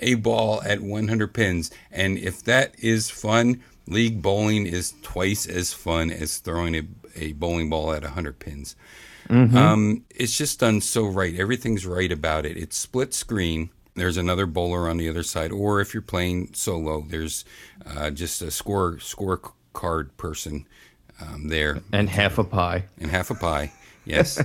a 0.00 0.14
ball 0.14 0.60
at 0.62 0.80
100 0.80 1.34
pins. 1.34 1.70
And 1.92 2.18
if 2.18 2.42
that 2.44 2.74
is 2.78 3.10
fun, 3.10 3.62
league 3.86 4.22
bowling 4.22 4.66
is 4.66 4.94
twice 5.02 5.46
as 5.46 5.72
fun 5.72 6.10
as 6.10 6.38
throwing 6.38 6.74
a, 6.74 6.82
a 7.14 7.32
bowling 7.34 7.70
ball 7.70 7.92
at 7.92 8.02
100 8.02 8.38
pins. 8.40 8.74
Um, 9.30 10.04
it's 10.10 10.36
just 10.38 10.60
done 10.60 10.80
so 10.80 11.06
right. 11.06 11.38
Everything's 11.38 11.86
right 11.86 12.10
about 12.10 12.46
it. 12.46 12.56
It's 12.56 12.76
split 12.76 13.12
screen. 13.14 13.70
There's 13.94 14.16
another 14.16 14.46
bowler 14.46 14.88
on 14.88 14.96
the 14.96 15.08
other 15.08 15.22
side, 15.22 15.50
or 15.52 15.80
if 15.80 15.92
you're 15.92 16.02
playing 16.02 16.54
solo, 16.54 17.04
there's 17.08 17.44
uh, 17.84 18.10
just 18.10 18.40
a 18.42 18.50
score 18.50 18.98
score 19.00 19.40
card 19.72 20.16
person 20.16 20.66
um, 21.20 21.48
there 21.48 21.80
And 21.92 22.08
half 22.08 22.38
a 22.38 22.44
pie. 22.44 22.84
and 22.98 23.10
half 23.10 23.30
a 23.30 23.34
pie. 23.34 23.72
Yes. 24.04 24.40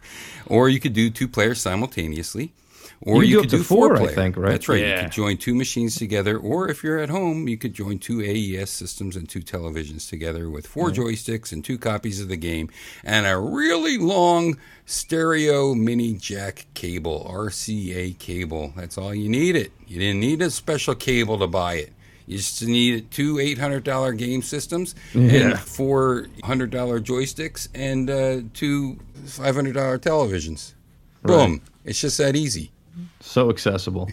or 0.46 0.68
you 0.68 0.78
could 0.78 0.92
do 0.92 1.10
two 1.10 1.26
players 1.28 1.60
simultaneously. 1.60 2.52
Or 3.00 3.22
You 3.22 3.28
you, 3.30 3.36
can 3.36 3.42
could 3.42 3.50
do 3.50 3.56
up 3.56 3.58
do 3.60 3.62
to 3.62 3.68
four, 3.68 3.96
I 3.96 4.06
think, 4.08 4.36
right? 4.36 4.50
That's 4.50 4.68
right. 4.68 4.84
You 4.84 5.02
could 5.02 5.12
join 5.12 5.36
two 5.36 5.54
machines 5.54 5.94
together, 5.94 6.36
or 6.36 6.68
if 6.68 6.82
you're 6.82 6.98
at 6.98 7.08
home, 7.10 7.46
you 7.46 7.56
could 7.56 7.72
join 7.72 8.00
two 8.00 8.20
AES 8.20 8.70
systems 8.70 9.14
and 9.14 9.28
two 9.28 9.38
televisions 9.40 10.08
together 10.08 10.50
with 10.50 10.66
four 10.66 10.90
joysticks 10.90 11.52
and 11.52 11.64
two 11.64 11.78
copies 11.78 12.20
of 12.20 12.28
the 12.28 12.36
game 12.36 12.68
and 13.04 13.24
a 13.24 13.38
really 13.38 13.98
long 13.98 14.58
stereo 14.84 15.74
mini 15.74 16.14
jack 16.14 16.66
cable, 16.74 17.24
RCA 17.30 18.18
cable. 18.18 18.72
That's 18.76 18.98
all 18.98 19.14
you 19.14 19.28
needed. 19.28 19.70
You 19.86 20.00
didn't 20.00 20.20
need 20.20 20.42
a 20.42 20.50
special 20.50 20.94
cable 20.96 21.38
to 21.38 21.46
buy 21.46 21.74
it. 21.74 21.92
You 22.26 22.36
just 22.38 22.62
needed 22.66 23.10
two 23.12 23.38
eight 23.38 23.58
hundred 23.58 23.84
dollar 23.84 24.12
game 24.12 24.42
systems 24.42 24.94
Yeah. 25.14 25.30
and 25.50 25.58
four 25.60 26.26
hundred 26.44 26.70
dollar 26.70 27.00
joysticks 27.00 27.68
and 27.74 28.10
uh, 28.10 28.40
two 28.54 28.98
five 29.24 29.54
hundred 29.54 29.74
dollar 29.74 29.98
televisions. 29.98 30.74
Boom! 31.22 31.62
It's 31.84 32.00
just 32.00 32.18
that 32.18 32.36
easy, 32.36 32.70
So 33.20 33.50
accessible. 33.50 34.10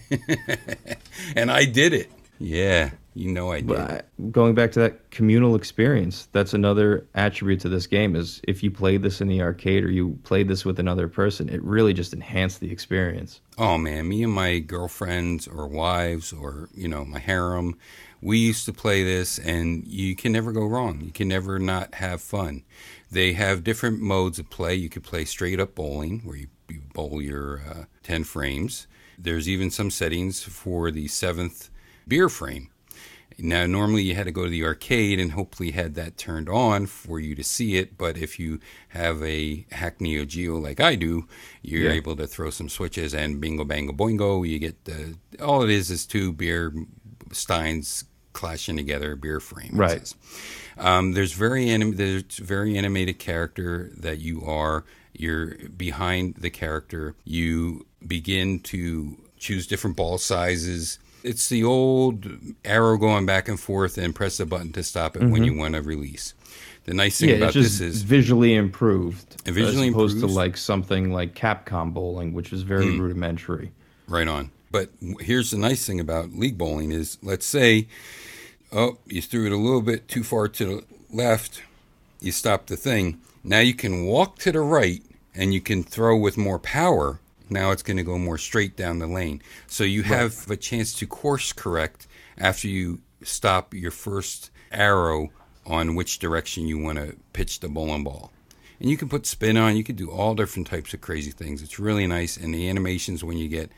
and 1.35 1.51
I 1.51 1.65
did 1.65 1.93
it. 1.93 2.11
Yeah, 2.39 2.91
you 3.13 3.31
know 3.31 3.51
I 3.51 3.61
did. 3.61 3.67
But 3.67 4.07
going 4.31 4.55
back 4.55 4.73
to 4.73 4.79
that 4.79 5.09
communal 5.09 5.55
experience, 5.55 6.27
that's 6.33 6.53
another 6.53 7.07
attribute 7.15 7.61
to 7.61 7.69
this 7.69 7.87
game 7.87 8.15
is 8.15 8.41
if 8.43 8.61
you 8.61 8.71
played 8.71 9.03
this 9.03 9.21
in 9.21 9.27
the 9.27 9.41
arcade 9.41 9.83
or 9.85 9.91
you 9.91 10.19
played 10.23 10.49
this 10.49 10.65
with 10.65 10.79
another 10.79 11.07
person, 11.07 11.47
it 11.47 11.63
really 11.63 11.93
just 11.93 12.13
enhanced 12.13 12.59
the 12.59 12.71
experience. 12.71 13.39
Oh 13.57 13.77
man, 13.77 14.09
me 14.09 14.23
and 14.23 14.33
my 14.33 14.59
girlfriends 14.59 15.47
or 15.47 15.67
wives 15.67 16.33
or 16.33 16.69
you 16.73 16.89
know 16.89 17.05
my 17.05 17.19
harem, 17.19 17.77
we 18.21 18.39
used 18.39 18.65
to 18.65 18.73
play 18.73 19.03
this, 19.03 19.39
and 19.39 19.85
you 19.87 20.15
can 20.15 20.31
never 20.31 20.51
go 20.51 20.65
wrong. 20.65 21.01
You 21.01 21.11
can 21.11 21.27
never 21.27 21.59
not 21.59 21.95
have 21.95 22.21
fun. 22.21 22.63
They 23.11 23.33
have 23.33 23.63
different 23.63 24.01
modes 24.01 24.39
of 24.39 24.49
play. 24.49 24.75
You 24.75 24.89
could 24.89 25.03
play 25.03 25.25
straight 25.25 25.59
up 25.59 25.75
bowling, 25.75 26.21
where 26.25 26.35
you, 26.35 26.47
you 26.67 26.81
bowl 26.93 27.21
your 27.21 27.61
uh, 27.61 27.83
ten 28.03 28.23
frames. 28.23 28.87
There's 29.17 29.47
even 29.49 29.69
some 29.71 29.91
settings 29.91 30.41
for 30.43 30.91
the 30.91 31.07
seventh 31.07 31.69
beer 32.07 32.29
frame. 32.29 32.69
Now, 33.37 33.65
normally 33.65 34.03
you 34.03 34.15
had 34.15 34.27
to 34.27 34.31
go 34.31 34.45
to 34.45 34.49
the 34.49 34.63
arcade 34.63 35.19
and 35.19 35.33
hopefully 35.33 35.71
had 35.71 35.95
that 35.95 36.17
turned 36.17 36.47
on 36.47 36.85
for 36.85 37.19
you 37.19 37.35
to 37.35 37.43
see 37.43 37.75
it. 37.75 37.97
But 37.97 38.17
if 38.17 38.39
you 38.39 38.61
have 38.89 39.21
a 39.23 39.65
Hack 39.73 39.99
Neo 39.99 40.23
Geo 40.23 40.55
like 40.57 40.79
I 40.79 40.95
do, 40.95 41.27
you're 41.61 41.89
Yeah. 41.89 41.97
able 41.97 42.15
to 42.15 42.27
throw 42.27 42.49
some 42.49 42.69
switches 42.69 43.13
and 43.13 43.41
bingo, 43.41 43.65
bango, 43.65 43.91
boingo. 43.91 44.47
You 44.47 44.57
get 44.57 44.85
the 44.85 45.17
all 45.41 45.63
it 45.63 45.69
is 45.69 45.91
is 45.91 46.05
two 46.05 46.31
beer 46.31 46.73
steins 47.33 48.05
clashing 48.31 48.77
together, 48.77 49.15
beer 49.17 49.39
frame. 49.41 49.71
Right. 49.73 50.13
Um, 50.77 51.11
there's 51.13 51.33
very 51.33 51.69
anim- 51.69 51.95
there's 51.95 52.37
very 52.37 52.77
animated 52.77 53.19
character 53.19 53.91
that 53.97 54.19
you 54.19 54.43
are. 54.45 54.85
You're 55.13 55.55
behind 55.69 56.35
the 56.35 56.49
character. 56.49 57.15
You 57.23 57.85
begin 58.07 58.59
to 58.59 59.17
choose 59.37 59.67
different 59.67 59.95
ball 59.95 60.17
sizes. 60.17 60.99
It's 61.23 61.49
the 61.49 61.63
old 61.63 62.27
arrow 62.63 62.97
going 62.97 63.25
back 63.25 63.47
and 63.47 63.59
forth 63.59 63.97
and 63.97 64.13
press 64.13 64.37
the 64.37 64.45
button 64.45 64.71
to 64.73 64.83
stop 64.83 65.15
it 65.15 65.23
when 65.23 65.43
you 65.43 65.55
want 65.55 65.73
to 65.75 65.81
release. 65.81 66.33
The 66.85 66.93
nice 66.93 67.19
thing 67.19 67.29
Mm-hmm. 67.29 67.39
yeah, 67.39 67.45
about 67.45 67.53
this 67.55 67.81
is 67.81 68.03
visually 68.03 68.53
improved. 68.53 69.41
Visually 69.43 69.87
as 69.87 69.93
opposed 69.93 70.15
improved. 70.17 70.33
to 70.33 70.39
like 70.39 70.55
something 70.55 71.11
like 71.11 71.33
Capcom 71.33 71.93
bowling, 71.93 72.33
which 72.33 72.53
is 72.53 72.61
very 72.61 72.99
rudimentary. 72.99 73.71
Right 74.07 74.27
on. 74.27 74.51
But 74.71 74.89
here's 75.19 75.49
the 75.51 75.57
nice 75.57 75.85
thing 75.87 75.99
about 75.99 76.33
league 76.33 76.57
bowling 76.59 76.91
is 76.91 77.17
let's 77.23 77.45
say 77.45 77.87
oh, 78.71 78.97
you 79.07 79.21
threw 79.21 79.45
it 79.45 79.51
a 79.51 79.57
little 79.57 79.81
bit 79.81 80.07
too 80.07 80.23
far 80.23 80.47
to 80.49 80.65
the 80.65 80.83
left, 81.09 81.61
you 82.19 82.31
stopped 82.31 82.67
the 82.67 82.75
thing. 82.75 83.19
Now 83.43 83.59
you 83.59 83.73
can 83.73 84.05
walk 84.05 84.37
to 84.39 84.51
the 84.51 84.59
right 84.61 85.01
and 85.33 85.53
you 85.53 85.61
can 85.61 85.83
throw 85.83 86.15
with 86.17 86.37
more 86.37 86.59
power. 86.59 87.19
Now 87.49 87.71
it's 87.71 87.83
going 87.83 87.97
to 87.97 88.03
go 88.03 88.17
more 88.17 88.37
straight 88.37 88.75
down 88.75 88.99
the 88.99 89.07
lane. 89.07 89.41
So 89.67 89.83
you 89.83 90.03
have 90.03 90.49
a 90.49 90.57
chance 90.57 90.93
to 90.95 91.07
course 91.07 91.53
correct 91.53 92.07
after 92.37 92.67
you 92.67 93.01
stop 93.23 93.73
your 93.73 93.91
first 93.91 94.51
arrow 94.71 95.29
on 95.65 95.95
which 95.95 96.19
direction 96.19 96.67
you 96.67 96.77
want 96.77 96.97
to 96.97 97.15
pitch 97.33 97.59
the 97.59 97.69
bowling 97.69 98.03
ball. 98.03 98.31
And 98.79 98.89
you 98.89 98.97
can 98.97 99.09
put 99.09 99.25
spin 99.25 99.57
on, 99.57 99.77
you 99.77 99.83
can 99.83 99.95
do 99.95 100.11
all 100.11 100.35
different 100.35 100.67
types 100.67 100.93
of 100.93 101.01
crazy 101.01 101.31
things. 101.31 101.61
It's 101.61 101.79
really 101.79 102.07
nice. 102.07 102.37
And 102.37 102.53
the 102.53 102.69
animations 102.69 103.23
when 103.23 103.37
you 103.37 103.47
get 103.47 103.71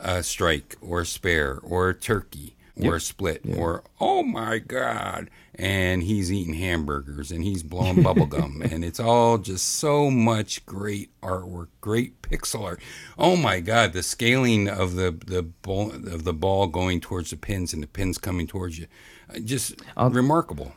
a 0.00 0.22
strike 0.22 0.76
or 0.80 1.00
a 1.00 1.06
spare 1.06 1.58
or 1.62 1.90
a 1.90 1.94
turkey 1.94 2.56
or 2.80 2.96
a 2.96 3.00
split 3.00 3.42
or, 3.56 3.82
oh 4.00 4.22
my 4.22 4.58
God. 4.58 5.30
And 5.60 6.04
he's 6.04 6.32
eating 6.32 6.54
hamburgers 6.54 7.32
and 7.32 7.42
he's 7.42 7.64
blowing 7.64 8.00
bubble 8.02 8.26
gum. 8.36 8.62
And 8.62 8.84
it's 8.84 9.00
all 9.00 9.38
just 9.38 9.66
so 9.66 10.08
much 10.08 10.64
great 10.66 11.10
artwork, 11.20 11.66
great 11.80 12.22
pixel 12.22 12.62
art. 12.62 12.80
Oh 13.18 13.36
my 13.36 13.58
God. 13.58 13.92
The 13.92 14.04
scaling 14.04 14.68
of 14.68 14.94
the, 14.94 15.10
the 15.26 15.42
ball, 15.42 15.90
of 15.90 16.22
the 16.22 16.32
ball 16.32 16.68
going 16.68 17.00
towards 17.00 17.30
the 17.30 17.36
pins 17.36 17.72
and 17.74 17.82
the 17.82 17.88
pins 17.88 18.18
coming 18.18 18.46
towards 18.46 18.78
you. 18.78 18.86
Uh, 19.34 19.40
Just 19.40 19.82
remarkable. 19.98 20.74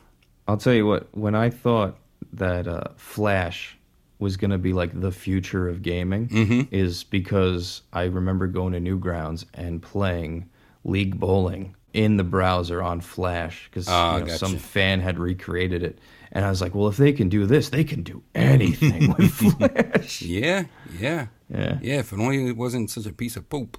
I'll 0.48 0.56
tell 0.56 0.74
you 0.74 0.86
what, 0.86 1.06
when 1.16 1.36
I 1.36 1.50
thought 1.50 1.96
that 2.32 2.66
uh, 2.66 2.88
Flash 2.96 3.78
was 4.18 4.36
going 4.36 4.50
to 4.50 4.58
be 4.58 4.72
like 4.72 5.00
the 5.00 5.12
future 5.12 5.68
of 5.68 5.82
gaming, 5.82 6.28
Mm-hmm. 6.28 6.74
is 6.74 7.04
because 7.04 7.82
I 7.92 8.04
remember 8.04 8.48
going 8.48 8.72
to 8.72 8.80
Newgrounds 8.80 9.44
and 9.54 9.80
playing 9.80 10.48
League 10.84 11.20
Bowling 11.20 11.76
in 11.94 12.16
the 12.16 12.24
browser 12.24 12.82
on 12.82 13.00
Flash 13.00 13.68
because 13.70 13.86
Ah, 13.88 14.18
you 14.18 14.24
know, 14.24 14.32
some 14.36 14.56
fan 14.58 15.00
had 15.00 15.18
recreated 15.18 15.82
it. 15.82 15.98
And 16.34 16.44
I 16.46 16.48
was 16.50 16.62
like, 16.62 16.74
well, 16.74 16.88
if 16.88 16.96
they 16.96 17.12
can 17.12 17.28
do 17.28 17.44
this, 17.44 17.68
they 17.68 17.84
can 17.84 18.02
do 18.02 18.22
anything 18.34 19.14
with 19.18 19.30
Flash. 19.58 20.22
Yeah, 20.22 20.64
yeah, 20.98 21.26
Yeah. 21.50 21.78
yeah. 21.82 21.98
If 21.98 22.12
it 22.12 22.18
only 22.18 22.52
wasn't 22.52 22.90
such 22.90 23.04
a 23.04 23.12
piece 23.12 23.36
of 23.36 23.50
poop 23.50 23.76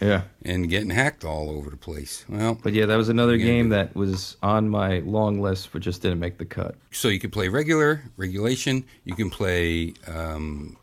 Yeah. 0.00 0.22
and 0.44 0.68
getting 0.68 0.90
hacked 0.90 1.24
all 1.24 1.48
over 1.48 1.70
the 1.70 1.78
place. 1.78 2.26
Well, 2.28 2.58
But 2.62 2.74
yeah, 2.74 2.84
that 2.84 2.96
was 2.96 3.08
another 3.08 3.38
game 3.38 3.70
that 3.70 3.94
was 3.96 4.36
on 4.42 4.68
my 4.68 4.98
long 4.98 5.40
list, 5.40 5.70
but 5.72 5.80
just 5.80 6.02
didn't 6.02 6.20
make 6.20 6.36
the 6.36 6.44
cut. 6.44 6.74
so 6.92 7.08
you 7.08 7.18
can 7.18 7.30
play 7.30 7.48
regular, 7.48 8.02
regulation. 8.18 8.84
You 9.04 9.14
can 9.14 9.30
play. 9.30 9.94
Um, 10.06 10.76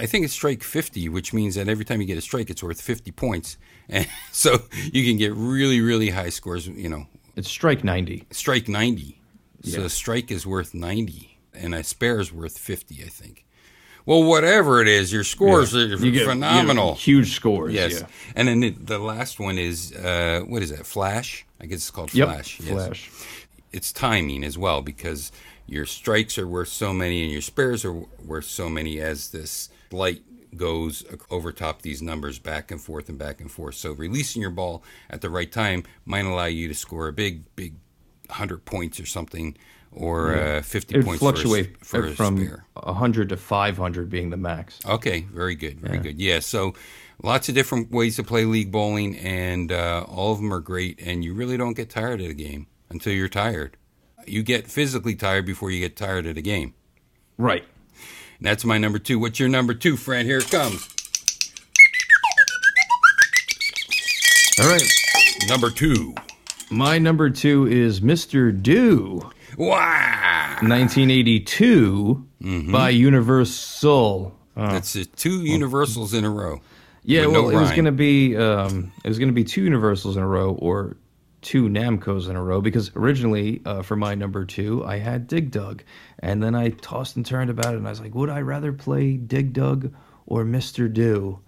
I 0.00 0.06
think 0.06 0.24
it's 0.24 0.34
strike 0.34 0.62
fifty, 0.62 1.08
which 1.08 1.32
means 1.32 1.54
that 1.54 1.68
every 1.68 1.84
time 1.84 2.00
you 2.00 2.06
get 2.06 2.18
a 2.18 2.22
strike, 2.22 2.50
it's 2.50 2.62
worth 2.62 2.80
fifty 2.80 3.10
points, 3.10 3.56
and 3.88 4.06
so 4.32 4.62
you 4.92 5.04
can 5.04 5.16
get 5.16 5.32
really, 5.34 5.80
really 5.80 6.10
high 6.10 6.30
scores. 6.30 6.66
You 6.66 6.88
know, 6.88 7.06
It's 7.36 7.48
Strike 7.48 7.84
90. 7.84 8.26
strike 8.30 8.68
ninety. 8.68 9.20
So 9.62 9.80
Yeah. 9.80 9.86
a 9.86 9.88
strike 9.88 10.30
is 10.30 10.46
worth 10.46 10.74
ninety, 10.74 11.38
and 11.54 11.74
a 11.74 11.82
spare 11.82 12.20
is 12.20 12.32
worth 12.32 12.58
fifty. 12.58 13.02
I 13.04 13.08
think. 13.08 13.44
Well, 14.06 14.24
whatever 14.24 14.80
it 14.80 14.88
is, 14.88 15.12
your 15.12 15.24
scores 15.24 15.76
are 15.76 15.84
You 15.86 16.10
get 16.10 16.24
phenomenal. 16.26 16.94
huge 16.94 17.34
scores. 17.34 17.74
yes. 17.74 18.00
Yeah. 18.00 18.06
And 18.34 18.48
then 18.48 18.60
the, 18.60 18.70
the 18.70 18.98
last 18.98 19.38
one 19.38 19.58
is 19.58 19.92
uh, 19.94 20.40
what 20.46 20.62
is 20.62 20.70
that? 20.70 20.86
Flash. 20.86 21.44
I 21.60 21.66
guess 21.66 21.78
it's 21.78 21.90
called 21.90 22.14
Yep. 22.14 22.28
Flash. 22.28 22.60
Yes. 22.60 22.70
Flash. 22.70 23.10
It's 23.70 23.92
timing 23.92 24.44
as 24.44 24.56
well 24.56 24.80
because 24.80 25.30
your 25.66 25.84
strikes 25.84 26.38
are 26.38 26.46
worth 26.48 26.68
so 26.68 26.94
many 26.94 27.22
and 27.22 27.30
your 27.30 27.42
spares 27.42 27.84
are 27.84 27.92
worth 28.24 28.46
so 28.46 28.70
many 28.70 28.98
as 28.98 29.28
this 29.28 29.68
light 29.92 30.22
goes 30.56 31.04
over 31.30 31.52
top 31.52 31.82
these 31.82 32.00
numbers 32.02 32.38
back 32.38 32.70
and 32.70 32.80
forth 32.80 33.08
and 33.08 33.18
back 33.18 33.40
and 33.40 33.50
forth. 33.50 33.74
So 33.74 33.92
releasing 33.92 34.42
your 34.42 34.50
ball 34.50 34.82
at 35.10 35.20
the 35.20 35.30
right 35.30 35.50
time 35.50 35.84
might 36.04 36.24
allow 36.24 36.46
you 36.46 36.68
to 36.68 36.74
score 36.74 37.08
a 37.08 37.12
big, 37.12 37.44
big 37.56 37.74
hundred 38.30 38.64
points 38.64 39.00
or 39.00 39.06
something, 39.06 39.56
or 39.92 40.34
uh, 40.34 40.62
fifty 40.62 40.94
It 40.94 40.98
would 40.98 41.06
points 41.06 41.20
fluctuate 41.20 41.84
for 41.84 42.00
a, 42.00 42.02
for 42.02 42.08
a 42.08 42.14
from 42.14 42.36
spare. 42.38 42.66
100 42.74 43.30
to 43.30 43.36
500 43.36 44.10
being 44.10 44.30
the 44.30 44.36
max. 44.36 44.78
Okay, 44.86 45.26
very 45.32 45.54
good, 45.54 45.80
very 45.80 45.98
good. 45.98 46.18
Yeah, 46.18 46.40
so 46.40 46.74
lots 47.22 47.48
of 47.48 47.54
different 47.54 47.90
ways 47.90 48.16
to 48.16 48.22
play 48.22 48.44
league 48.44 48.70
bowling, 48.70 49.16
and 49.16 49.72
uh, 49.72 50.04
all 50.08 50.32
of 50.32 50.38
them 50.38 50.52
are 50.52 50.60
great. 50.60 51.00
And 51.02 51.24
you 51.24 51.34
really 51.34 51.56
don't 51.56 51.74
get 51.74 51.90
tired 51.90 52.20
of 52.20 52.28
the 52.28 52.34
game 52.34 52.66
until 52.90 53.12
you're 53.12 53.28
tired. 53.28 53.76
You 54.26 54.42
get 54.42 54.66
physically 54.66 55.14
tired 55.14 55.46
before 55.46 55.70
you 55.70 55.80
get 55.80 55.96
tired 55.96 56.26
of 56.26 56.34
the 56.34 56.42
game. 56.42 56.74
Right. 57.38 57.64
And 58.38 58.46
that's 58.46 58.64
my 58.64 58.78
number 58.78 58.98
two. 58.98 59.18
What's 59.18 59.40
your 59.40 59.48
number 59.48 59.74
two, 59.74 59.96
friend? 59.96 60.26
Here 60.28 60.38
it 60.38 60.50
comes. 60.50 60.88
All 64.60 64.68
right. 64.68 64.82
Number 65.48 65.70
two. 65.70 66.14
My 66.70 66.98
number 66.98 67.30
two 67.30 67.66
is 67.66 68.00
Mr. 68.00 68.52
Do, 68.62 69.30
Wow, 69.56 70.56
1982 70.60 72.24
Mm-hmm. 72.40 72.70
by 72.70 72.90
Universal. 72.90 74.32
that's 74.54 74.94
uh, 74.94 75.02
two 75.16 75.42
universals 75.44 76.14
in 76.14 76.24
a 76.24 76.30
row. 76.30 76.60
Yeah, 77.02 77.22
well, 77.26 77.42
no 77.44 77.50
it 77.50 77.54
was 77.56 77.70
going 77.72 77.86
to 77.86 77.90
be 77.92 78.36
um, 78.36 78.92
it 79.04 79.08
was 79.08 79.18
going 79.18 79.28
to 79.28 79.34
be 79.34 79.42
two 79.42 79.62
Universals 79.64 80.16
in 80.16 80.22
a 80.22 80.26
row 80.26 80.52
or 80.52 80.96
two 81.42 81.68
Namcos 81.68 82.28
in 82.28 82.36
a 82.36 82.42
row 82.42 82.60
because 82.60 82.90
originally 82.96 83.60
uh, 83.64 83.82
for 83.82 83.96
my 83.96 84.14
number 84.14 84.44
two 84.44 84.84
I 84.84 84.98
had 84.98 85.26
Dig 85.26 85.50
Dug, 85.50 85.82
and 86.18 86.42
then 86.42 86.54
I 86.54 86.70
tossed 86.70 87.16
and 87.16 87.24
turned 87.24 87.50
about 87.50 87.74
it, 87.74 87.78
and 87.78 87.86
I 87.86 87.90
was 87.90 88.00
like, 88.00 88.14
would 88.14 88.30
I 88.30 88.40
rather 88.40 88.72
play 88.72 89.16
Dig 89.16 89.52
Dug 89.52 89.92
or 90.26 90.44
Mr. 90.44 90.92
Do? 90.92 91.40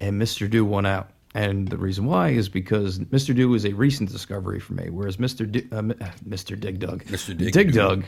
And 0.00 0.20
Mr. 0.20 0.50
Do 0.50 0.64
won 0.64 0.84
out. 0.86 1.10
And 1.34 1.68
the 1.68 1.78
reason 1.78 2.04
why 2.04 2.30
is 2.30 2.48
because 2.48 2.98
Mr. 2.98 3.34
Do 3.34 3.54
is 3.54 3.64
a 3.64 3.72
recent 3.72 4.10
discovery 4.10 4.60
for 4.60 4.74
me, 4.74 4.90
whereas 4.90 5.16
Mr. 5.16 5.50
D- 5.50 5.66
uh, 5.72 5.78
uh, 5.78 6.10
Mr. 6.28 6.58
Dig 6.58 6.78
Dug, 6.78 7.04
Mr. 7.04 7.36
Dig 7.36 7.52
Dig 7.52 7.72
Dug. 7.72 8.04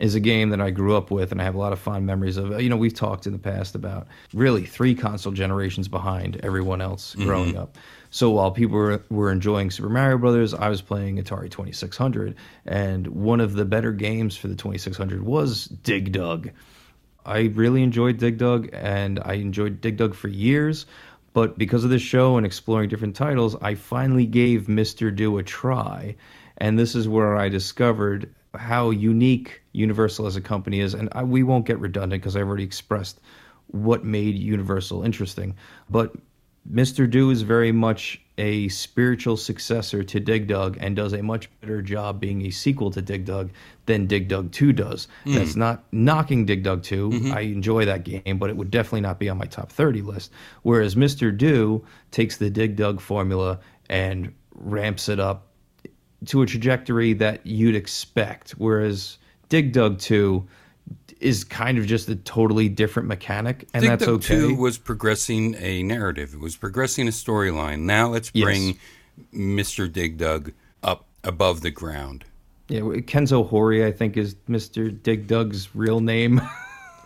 Is 0.00 0.16
a 0.16 0.20
game 0.20 0.50
that 0.50 0.60
I 0.60 0.70
grew 0.70 0.96
up 0.96 1.12
with 1.12 1.30
and 1.30 1.40
I 1.40 1.44
have 1.44 1.54
a 1.54 1.58
lot 1.58 1.72
of 1.72 1.78
fond 1.78 2.04
memories 2.04 2.36
of. 2.36 2.60
You 2.60 2.68
know, 2.68 2.76
we've 2.76 2.94
talked 2.94 3.26
in 3.26 3.32
the 3.32 3.38
past 3.38 3.76
about 3.76 4.08
really 4.32 4.66
three 4.66 4.94
console 4.94 5.32
generations 5.32 5.86
behind 5.86 6.40
everyone 6.42 6.80
else 6.80 7.14
mm-hmm. 7.14 7.24
growing 7.24 7.56
up. 7.56 7.78
So 8.10 8.30
while 8.30 8.50
people 8.52 8.76
were, 8.76 9.02
were 9.10 9.32
enjoying 9.32 9.70
Super 9.70 9.88
Mario 9.88 10.18
Brothers, 10.18 10.54
I 10.54 10.68
was 10.68 10.82
playing 10.82 11.18
Atari 11.18 11.50
2600. 11.50 12.36
And 12.64 13.06
one 13.08 13.40
of 13.40 13.54
the 13.54 13.64
better 13.64 13.92
games 13.92 14.36
for 14.36 14.48
the 14.48 14.54
2600 14.54 15.22
was 15.22 15.64
Dig 15.66 16.12
Dug. 16.12 16.50
I 17.26 17.40
really 17.54 17.82
enjoyed 17.82 18.18
Dig 18.18 18.38
Dug, 18.38 18.68
and 18.72 19.18
I 19.18 19.34
enjoyed 19.34 19.80
Dig 19.80 19.96
Dug 19.96 20.14
for 20.14 20.28
years. 20.28 20.86
But 21.32 21.58
because 21.58 21.82
of 21.82 21.90
this 21.90 22.02
show 22.02 22.36
and 22.36 22.46
exploring 22.46 22.88
different 22.88 23.16
titles, 23.16 23.56
I 23.60 23.74
finally 23.74 24.26
gave 24.26 24.66
Mr. 24.66 25.14
Do 25.14 25.38
a 25.38 25.42
try. 25.42 26.14
And 26.56 26.78
this 26.78 26.94
is 26.94 27.08
where 27.08 27.36
I 27.36 27.48
discovered 27.48 28.32
how 28.56 28.90
unique 28.90 29.62
Universal 29.72 30.26
as 30.26 30.36
a 30.36 30.40
company 30.40 30.80
is. 30.80 30.94
And 30.94 31.08
I, 31.12 31.22
we 31.22 31.42
won't 31.42 31.66
get 31.66 31.78
redundant 31.78 32.22
because 32.22 32.36
I've 32.36 32.46
already 32.46 32.64
expressed 32.64 33.20
what 33.68 34.04
made 34.04 34.36
Universal 34.36 35.02
interesting. 35.02 35.56
But 35.90 36.14
Mr. 36.70 37.10
Do 37.10 37.30
is 37.30 37.42
very 37.42 37.72
much 37.72 38.20
a 38.38 38.68
spiritual 38.68 39.36
successor 39.36 40.02
to 40.02 40.18
Dig 40.18 40.48
Dug 40.48 40.76
and 40.80 40.96
does 40.96 41.12
a 41.12 41.22
much 41.22 41.48
better 41.60 41.82
job 41.82 42.18
being 42.20 42.46
a 42.46 42.50
sequel 42.50 42.90
to 42.92 43.02
Dig 43.02 43.26
Dug 43.26 43.50
than 43.86 44.06
Dig 44.06 44.28
Dug 44.28 44.50
2 44.50 44.72
does. 44.72 45.08
Hmm. 45.24 45.34
That's 45.34 45.56
not 45.56 45.84
knocking 45.92 46.46
Dig 46.46 46.62
Dug 46.62 46.82
2. 46.82 47.10
Mm-hmm. 47.10 47.32
I 47.32 47.40
enjoy 47.40 47.84
that 47.84 48.04
game, 48.04 48.38
but 48.38 48.50
it 48.50 48.56
would 48.56 48.70
definitely 48.70 49.02
not 49.02 49.18
be 49.18 49.28
on 49.28 49.38
my 49.38 49.44
top 49.44 49.70
30 49.70 50.02
list. 50.02 50.32
Whereas 50.62 50.94
Mr. 50.94 51.36
Do 51.36 51.84
takes 52.10 52.38
the 52.38 52.50
Dig 52.50 52.76
Dug 52.76 53.00
formula 53.00 53.60
and 53.88 54.32
ramps 54.54 55.08
it 55.08 55.20
up 55.20 55.48
to 56.26 56.42
a 56.42 56.46
trajectory 56.46 57.12
that 57.14 57.46
you'd 57.46 57.74
expect. 57.74 58.52
Whereas 58.52 59.18
Dig 59.48 59.72
Dug 59.72 59.98
2 59.98 60.44
is 61.20 61.44
kind 61.44 61.78
of 61.78 61.86
just 61.86 62.08
a 62.08 62.16
totally 62.16 62.68
different 62.68 63.08
mechanic, 63.08 63.66
and 63.72 63.82
Dig 63.82 63.90
that's 63.90 64.04
Dug 64.04 64.14
okay. 64.16 64.36
2 64.36 64.54
was 64.56 64.78
progressing 64.78 65.54
a 65.58 65.82
narrative. 65.82 66.34
It 66.34 66.40
was 66.40 66.56
progressing 66.56 67.08
a 67.08 67.10
storyline. 67.12 67.80
Now 67.80 68.08
let's 68.08 68.30
Yes. 68.34 68.44
bring 68.44 68.78
Mr. 69.34 69.90
Dig 69.90 70.18
Dug 70.18 70.52
up 70.82 71.06
above 71.22 71.60
the 71.62 71.70
ground. 71.70 72.24
Yeah, 72.68 72.80
Kenzo 72.80 73.46
Hori, 73.46 73.84
I 73.84 73.92
think, 73.92 74.16
is 74.16 74.34
Mr. 74.48 74.90
Dig 75.02 75.26
Dug's 75.26 75.74
real 75.74 76.00
name. 76.00 76.40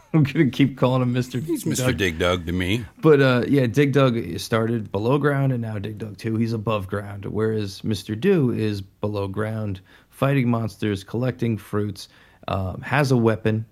I'm 0.15 0.23
gonna 0.23 0.51
keep 0.51 0.79
calling 0.79 1.03
him 1.03 1.13
Mr. 1.15 1.43
He's 1.43 1.65
Mr. 1.65 1.87
Dug. 1.89 1.97
Dig 1.99 2.19
Dug 2.19 2.47
to 2.47 2.53
me. 2.53 2.85
But 3.03 3.21
uh, 3.21 3.45
yeah, 3.47 3.67
Dig 3.67 3.93
Dug 3.93 4.39
started 4.39 4.91
below 4.91 5.19
ground, 5.19 5.53
and 5.53 5.61
now 5.63 5.79
Dig 5.79 5.99
Dug 5.99 6.17
Two, 6.17 6.37
he's 6.37 6.53
above 6.53 6.87
ground. 6.89 7.25
Whereas 7.27 7.83
Mr. 7.83 8.19
Do 8.19 8.51
is 8.51 8.81
below 8.81 9.29
ground, 9.29 9.81
fighting 10.09 10.49
monsters, 10.49 11.05
collecting 11.05 11.59
fruits, 11.59 12.09
um, 12.49 12.81
has 12.81 13.11
a 13.13 13.17
weapon. 13.17 13.67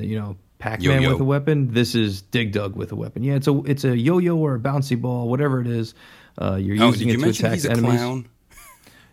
You 0.00 0.18
know, 0.18 0.36
Pac-Man 0.58 1.02
Yo-yo. 1.02 1.12
with 1.12 1.20
a 1.20 1.24
weapon. 1.24 1.72
This 1.74 1.94
is 1.94 2.22
Dig 2.22 2.52
Dug 2.52 2.74
with 2.76 2.90
a 2.92 2.96
weapon. 2.96 3.22
Yeah, 3.22 3.34
it's 3.34 3.46
a 3.48 3.58
it's 3.64 3.84
a 3.84 3.94
yo-yo 3.96 4.36
or 4.38 4.54
a 4.54 4.58
bouncy 4.58 4.98
ball, 4.98 5.28
whatever 5.28 5.60
it 5.60 5.66
is. 5.66 5.94
Uh, 6.40 6.54
you're 6.54 6.82
Oh, 6.82 6.88
using 6.88 7.08
did 7.08 7.20
you 7.20 7.26
it 7.28 7.32
to 7.34 7.38
attack 7.38 7.52
he's 7.52 7.66
a 7.66 7.72
enemies. 7.72 7.92
clown? 8.00 8.26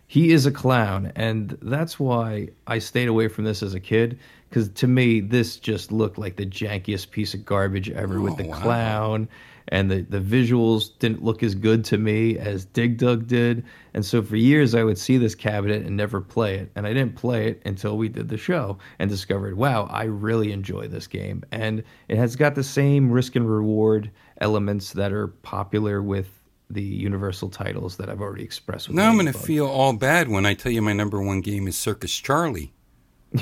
He 0.07 0.31
is 0.31 0.45
a 0.45 0.51
clown, 0.51 1.11
and 1.15 1.57
that's 1.61 1.99
why 1.99 2.49
I 2.67 2.77
stayed 2.79 3.07
away 3.07 3.27
from 3.29 3.45
this 3.45 3.63
as 3.63 3.73
a 3.73 3.79
kid. 3.79 4.19
Because 4.53 4.69
to 4.69 4.87
me, 4.87 5.19
this 5.19 5.57
just 5.57 5.91
looked 5.91 6.19
like 6.19 6.35
the 6.35 6.45
jankiest 6.45 7.09
piece 7.09 7.33
of 7.33 7.43
garbage 7.43 7.89
ever 7.89 8.21
with 8.21 8.33
Oh, 8.33 8.35
the 8.35 8.49
wow. 8.49 8.61
clown, 8.61 9.27
and 9.69 9.89
the 9.89 10.01
the 10.01 10.19
visuals 10.19 10.91
didn't 10.99 11.23
look 11.23 11.41
as 11.41 11.55
good 11.55 11.83
to 11.85 11.97
me 11.97 12.37
as 12.37 12.63
Dig 12.65 12.99
Dug 12.99 13.25
did. 13.25 13.63
And 13.95 14.05
so 14.05 14.21
for 14.21 14.35
years, 14.35 14.75
I 14.75 14.83
would 14.83 14.99
see 14.99 15.17
this 15.17 15.33
cabinet 15.33 15.83
and 15.87 15.97
never 15.97 16.21
play 16.21 16.59
it, 16.59 16.69
and 16.75 16.85
I 16.85 16.93
didn't 16.93 17.15
play 17.15 17.47
it 17.47 17.63
until 17.65 17.97
we 17.97 18.09
did 18.09 18.29
the 18.29 18.37
show 18.37 18.77
and 18.99 19.09
discovered, 19.09 19.57
wow, 19.57 19.87
I 19.89 20.03
really 20.03 20.51
enjoy 20.51 20.87
this 20.87 21.07
game, 21.07 21.43
and 21.51 21.83
it 22.07 22.17
has 22.17 22.35
got 22.35 22.53
the 22.53 22.63
same 22.63 23.09
risk 23.09 23.35
and 23.35 23.49
reward 23.49 24.11
elements 24.39 24.93
that 24.93 25.11
are 25.11 25.29
popular 25.29 26.03
with 26.03 26.29
the 26.69 26.83
Universal 26.83 27.49
titles 27.49 27.97
that 27.97 28.07
I've 28.07 28.21
already 28.21 28.43
expressed. 28.43 28.87
With 28.87 28.97
Now 28.97 29.09
I'm 29.09 29.15
going 29.15 29.25
to 29.25 29.33
feel 29.33 29.65
all 29.65 29.93
bad 29.93 30.27
when 30.27 30.45
I 30.45 30.53
tell 30.53 30.71
you 30.71 30.83
my 30.83 30.93
number 30.93 31.19
one 31.23 31.41
game 31.41 31.67
is 31.67 31.75
Circus 31.75 32.15
Charlie. 32.15 32.71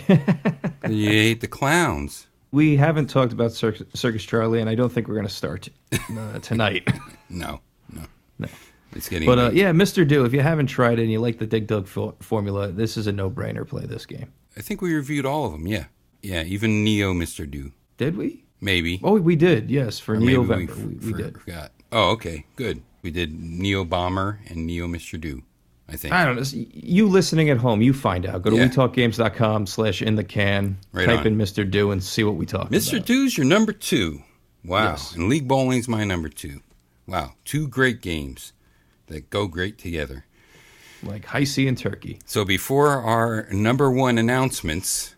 You 0.07 1.09
hate 1.09 1.41
the 1.41 1.47
clowns. 1.47 2.27
We 2.51 2.75
haven't 2.75 3.07
talked 3.09 3.31
about 3.33 3.53
Circus, 3.53 3.87
Circus 3.93 4.23
Charlie, 4.23 4.59
and 4.59 4.69
I 4.69 4.75
don't 4.75 4.91
think 4.91 5.07
we're 5.07 5.15
going 5.15 5.27
to 5.27 5.33
start 5.33 5.69
uh, 5.93 6.39
tonight. 6.39 6.87
No, 7.33 7.61
no, 7.93 8.01
no. 8.39 8.47
It's 8.93 9.07
getting. 9.07 9.25
but 9.25 9.39
uh, 9.39 9.51
yeah, 9.53 9.71
Mr. 9.71 10.05
Do, 10.05 10.25
if 10.25 10.33
you 10.33 10.41
haven't 10.41 10.67
tried 10.67 10.99
it 10.99 11.03
and 11.03 11.09
you 11.11 11.21
like 11.21 11.37
the 11.39 11.45
Dig 11.47 11.65
Dug 11.65 11.87
fo- 11.87 12.13
formula, 12.19 12.67
this 12.73 12.97
is 12.97 13.07
a 13.07 13.11
no-brainer. 13.13 13.65
Play 13.65 13.85
this 13.85 14.05
game. 14.05 14.33
I 14.57 14.61
think 14.61 14.81
we 14.81 14.93
reviewed 14.93 15.25
all 15.25 15.45
of 15.45 15.53
them. 15.53 15.65
Yeah, 15.65 15.85
yeah. 16.21 16.43
Even 16.43 16.83
Neo, 16.83 17.13
Mister 17.13 17.45
Do, 17.45 17.71
Did 17.95 18.17
we? 18.17 18.43
maybe. 18.59 18.99
Oh, 19.01 19.17
we 19.17 19.37
did. 19.37 19.71
Yes, 19.71 19.97
for 19.97 20.17
Neo 20.17 20.41
we 20.41 20.65
f- 20.65 20.75
we, 20.77 20.95
we 20.95 21.13
did. 21.13 21.37
Forgot. 21.39 21.71
Oh, 21.93 22.09
okay, 22.11 22.45
good. 22.57 22.81
We 23.01 23.11
did 23.11 23.33
Neo 23.33 23.85
Bomber 23.85 24.41
and 24.49 24.67
Neo 24.67 24.89
Mister 24.89 25.15
Do. 25.15 25.41
I 25.91 25.95
think. 25.97 26.13
I 26.13 26.25
don't 26.25 26.35
know. 26.37 26.43
You 26.73 27.07
listening 27.07 27.49
at 27.49 27.57
home, 27.57 27.81
you 27.81 27.93
find 27.93 28.25
out. 28.25 28.41
Go 28.41 28.49
to 28.51 28.55
Yeah. 28.55 28.67
wetalkgames.com 28.69 29.67
slash 29.67 30.01
in 30.01 30.15
the 30.15 30.23
can. 30.23 30.77
Right 30.93 31.05
type 31.05 31.19
on. 31.21 31.27
in 31.27 31.37
Mr. 31.37 31.69
Do 31.69 31.91
and 31.91 32.01
see 32.03 32.23
what 32.23 32.35
we 32.35 32.45
talk 32.45 32.69
Mr. 32.69 32.93
about. 32.97 33.05
Do's 33.07 33.37
your 33.37 33.45
number 33.45 33.73
two. 33.73 34.23
Wow. 34.63 34.91
Yes. 34.91 35.13
And 35.15 35.27
League 35.27 35.47
Bowling's 35.47 35.87
my 35.87 36.03
number 36.03 36.29
two. 36.29 36.61
Wow. 37.07 37.33
Two 37.45 37.67
great 37.67 38.01
games 38.01 38.53
that 39.07 39.29
go 39.29 39.47
great 39.47 39.77
together. 39.77 40.25
Like 41.03 41.25
Hi-C 41.25 41.67
and 41.67 41.77
Turkey. 41.77 42.19
So 42.25 42.45
before 42.45 42.89
our 43.01 43.47
number 43.51 43.89
one 43.91 44.17
announcements, 44.17 45.15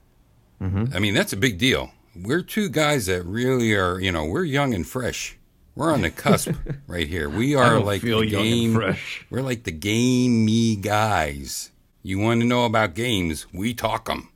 Mm-hmm. 0.61 0.95
I 0.95 0.99
mean, 0.99 1.13
that's 1.13 1.33
a 1.33 1.37
big 1.37 1.57
deal. 1.57 1.91
We're 2.15 2.41
two 2.41 2.69
guys 2.69 3.07
that 3.07 3.25
really 3.25 3.73
are, 3.73 3.99
you 3.99 4.13
know, 4.13 4.23
we're 4.23 4.45
young 4.45 4.73
and 4.73 4.87
fresh. 4.87 5.35
We're 5.75 5.91
on 5.91 6.01
the 6.01 6.11
cusp 6.11 6.51
right 6.87 7.07
here. 7.07 7.29
We 7.29 7.55
are 7.55 7.79
like 7.79 8.01
the 8.01 8.25
game. 8.25 8.75
fresh. 8.75 9.25
We're 9.29 9.41
like 9.41 9.63
the 9.63 9.71
gamey 9.71 10.75
guys. 10.75 11.71
You 12.03 12.19
want 12.19 12.41
to 12.41 12.47
know 12.47 12.65
about 12.65 12.93
games? 12.95 13.47
We 13.53 13.73
talk 13.73 14.05
them. 14.05 14.29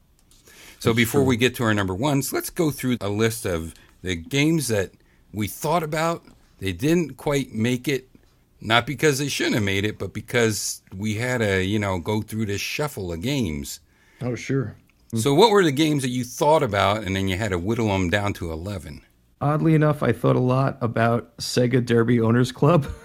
So 0.80 0.94
before 0.94 1.24
we 1.24 1.38
get 1.38 1.56
to 1.56 1.64
our 1.64 1.74
number 1.74 1.94
ones, 1.94 2.32
let's 2.32 2.50
go 2.50 2.72
through 2.72 2.98
a 3.02 3.10
list 3.10 3.46
of 3.46 3.74
the 4.02 4.16
games 4.16 4.68
that 4.70 4.92
we 5.34 5.48
thought 5.48 5.84
about. 5.84 6.24
They 6.60 6.72
didn't 6.72 7.18
quite 7.18 7.52
make 7.54 7.88
it, 7.88 8.10
not 8.62 8.88
because 8.88 9.20
they 9.20 9.28
shouldn't 9.28 9.56
have 9.56 9.64
made 9.64 9.86
it, 9.86 10.00
but 10.00 10.14
because 10.14 10.82
we 10.96 11.16
had 11.16 11.40
to, 11.40 11.64
you 11.64 11.78
know, 11.78 12.00
go 12.00 12.22
through 12.22 12.46
this 12.46 12.62
shuffle 12.62 13.12
of 13.12 13.22
games. 13.22 13.80
Oh, 14.22 14.36
sure. 14.36 14.78
So 15.16 15.34
what 15.34 15.52
were 15.52 15.64
the 15.64 15.72
games 15.72 16.04
that 16.04 16.10
you 16.10 16.24
thought 16.24 16.64
about 16.64 17.04
and 17.04 17.16
then 17.16 17.28
you 17.28 17.38
had 17.38 17.52
to 17.52 17.60
whittle 17.60 17.88
them 17.88 18.10
down 18.10 18.34
to 18.34 18.52
11? 18.52 19.02
Oddly 19.40 19.76
enough, 19.76 20.02
I 20.02 20.12
thought 20.14 20.36
a 20.36 20.40
lot 20.40 20.78
about 20.82 21.36
Sega 21.38 21.86
Derby 21.86 22.20
Owners 22.20 22.52
Club. 22.52 22.88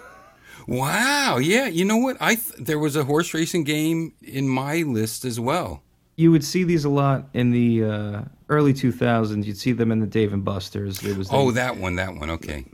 Wow. 0.68 1.38
Yeah. 1.38 1.66
You 1.66 1.84
know 1.84 1.96
what? 1.96 2.16
I 2.20 2.36
th- 2.36 2.54
there 2.56 2.78
was 2.78 2.94
a 2.94 3.02
horse 3.02 3.34
racing 3.34 3.64
game 3.64 4.12
in 4.22 4.48
my 4.48 4.82
list 4.82 5.24
as 5.24 5.40
well. 5.40 5.82
you 6.16 6.30
would 6.30 6.44
see 6.44 6.62
these 6.62 6.84
a 6.84 6.88
lot 6.88 7.24
in 7.34 7.50
the 7.50 7.82
uh, 7.84 8.22
early 8.48 8.72
2000s. 8.72 9.44
You'd 9.44 9.58
see 9.58 9.72
them 9.72 9.90
in 9.90 9.98
the 9.98 10.06
Dave 10.06 10.32
and 10.32 10.44
Buster's. 10.44 11.00
There 11.00 11.16
was 11.16 11.28
Oh, 11.32 11.50
that 11.50 11.78
one. 11.78 11.96
That 11.96 12.14
one. 12.14 12.30
Okay. 12.30 12.64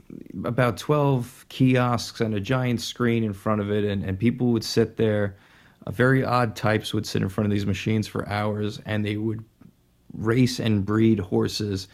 about 0.43 0.77
12 0.77 1.47
kiosks 1.49 2.21
and 2.21 2.35
a 2.35 2.39
giant 2.39 2.79
screen 2.81 3.23
in 3.23 3.33
front 3.33 3.59
of 3.59 3.71
it, 3.71 3.83
and, 3.83 4.03
and 4.03 4.19
people 4.19 4.51
would 4.51 4.63
sit 4.63 4.97
there. 4.97 5.35
Uh, 5.87 5.91
very 5.91 6.23
odd 6.23 6.55
types 6.55 6.93
would 6.93 7.07
sit 7.07 7.23
in 7.23 7.29
front 7.29 7.45
of 7.47 7.51
these 7.51 7.65
machines 7.65 8.07
for 8.07 8.29
hours, 8.29 8.79
and 8.85 9.03
they 9.03 9.17
would 9.17 9.43
race 10.13 10.59
and 10.59 10.85
breed 10.85 11.17
horses. 11.19 11.87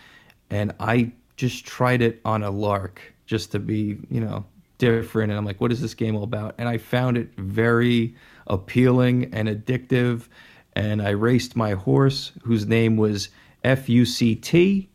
And 0.49 0.73
I 0.81 1.13
just 1.35 1.65
tried 1.65 2.01
it 2.01 2.21
on 2.25 2.43
a 2.43 2.51
lark 2.51 3.01
just 3.25 3.51
to 3.51 3.59
be, 3.59 3.97
you 4.09 4.21
know, 4.21 4.45
different. 4.77 5.31
And 5.31 5.37
I'm 5.37 5.45
like, 5.45 5.61
what 5.61 5.71
is 5.71 5.81
this 5.81 5.93
game 5.93 6.15
all 6.15 6.23
about? 6.23 6.55
And 6.57 6.67
I 6.69 6.77
found 6.77 7.17
it 7.17 7.29
very 7.37 8.15
appealing 8.47 9.33
and 9.33 9.47
addictive. 9.47 10.27
And 10.73 11.01
I 11.01 11.11
raced 11.11 11.55
my 11.55 11.71
horse, 11.71 12.31
whose 12.43 12.65
name 12.65 12.97
was 12.97 13.29
FUCT. 13.63 14.87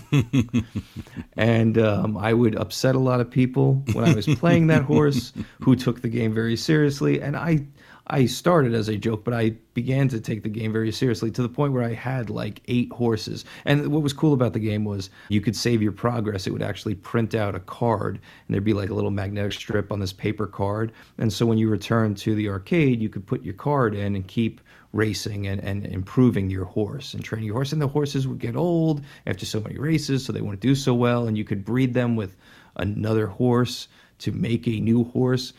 and 1.36 1.78
um, 1.78 2.16
I 2.16 2.32
would 2.32 2.56
upset 2.56 2.94
a 2.94 2.98
lot 2.98 3.20
of 3.20 3.30
people 3.30 3.82
when 3.92 4.04
I 4.04 4.14
was 4.14 4.26
playing 4.26 4.68
that 4.68 4.82
horse 4.82 5.32
who 5.60 5.76
took 5.76 6.00
the 6.00 6.08
game 6.08 6.32
very 6.32 6.56
seriously. 6.56 7.20
And 7.20 7.36
I, 7.36 7.66
I 8.12 8.26
started 8.26 8.74
as 8.74 8.90
a 8.90 8.96
joke, 8.98 9.24
but 9.24 9.32
I 9.32 9.54
began 9.72 10.06
to 10.08 10.20
take 10.20 10.42
the 10.42 10.50
game 10.50 10.70
very 10.70 10.92
seriously 10.92 11.30
to 11.30 11.40
the 11.40 11.48
point 11.48 11.72
where 11.72 11.82
I 11.82 11.94
had 11.94 12.28
like 12.28 12.60
eight 12.68 12.92
horses. 12.92 13.46
And 13.64 13.88
what 13.88 14.02
was 14.02 14.12
cool 14.12 14.34
about 14.34 14.52
the 14.52 14.58
game 14.58 14.84
was 14.84 15.08
you 15.30 15.40
could 15.40 15.56
save 15.56 15.80
your 15.80 15.92
progress. 15.92 16.46
It 16.46 16.50
would 16.50 16.62
actually 16.62 16.94
print 16.94 17.34
out 17.34 17.54
a 17.54 17.60
card, 17.60 18.16
and 18.16 18.54
there'd 18.54 18.64
be 18.64 18.74
like 18.74 18.90
a 18.90 18.94
little 18.94 19.10
magnetic 19.10 19.54
strip 19.54 19.90
on 19.90 19.98
this 19.98 20.12
paper 20.12 20.46
card. 20.46 20.92
And 21.16 21.32
so 21.32 21.46
when 21.46 21.56
you 21.56 21.70
return 21.70 22.14
to 22.16 22.34
the 22.34 22.50
arcade, 22.50 23.00
you 23.00 23.08
could 23.08 23.26
put 23.26 23.42
your 23.42 23.54
card 23.54 23.94
in 23.94 24.14
and 24.14 24.28
keep 24.28 24.60
racing 24.92 25.46
and, 25.46 25.64
and 25.64 25.86
improving 25.86 26.50
your 26.50 26.66
horse 26.66 27.14
and 27.14 27.24
training 27.24 27.46
your 27.46 27.54
horse. 27.54 27.72
And 27.72 27.80
the 27.80 27.88
horses 27.88 28.28
would 28.28 28.40
get 28.40 28.56
old 28.56 29.02
after 29.26 29.46
so 29.46 29.58
many 29.58 29.78
races, 29.78 30.22
so 30.22 30.34
they 30.34 30.42
wouldn't 30.42 30.60
do 30.60 30.74
so 30.74 30.92
well. 30.92 31.28
And 31.28 31.38
you 31.38 31.44
could 31.44 31.64
breed 31.64 31.94
them 31.94 32.14
with 32.16 32.36
another 32.76 33.26
horse 33.26 33.88
to 34.18 34.32
make 34.32 34.68
a 34.68 34.80
new 34.80 35.04
horse. 35.04 35.54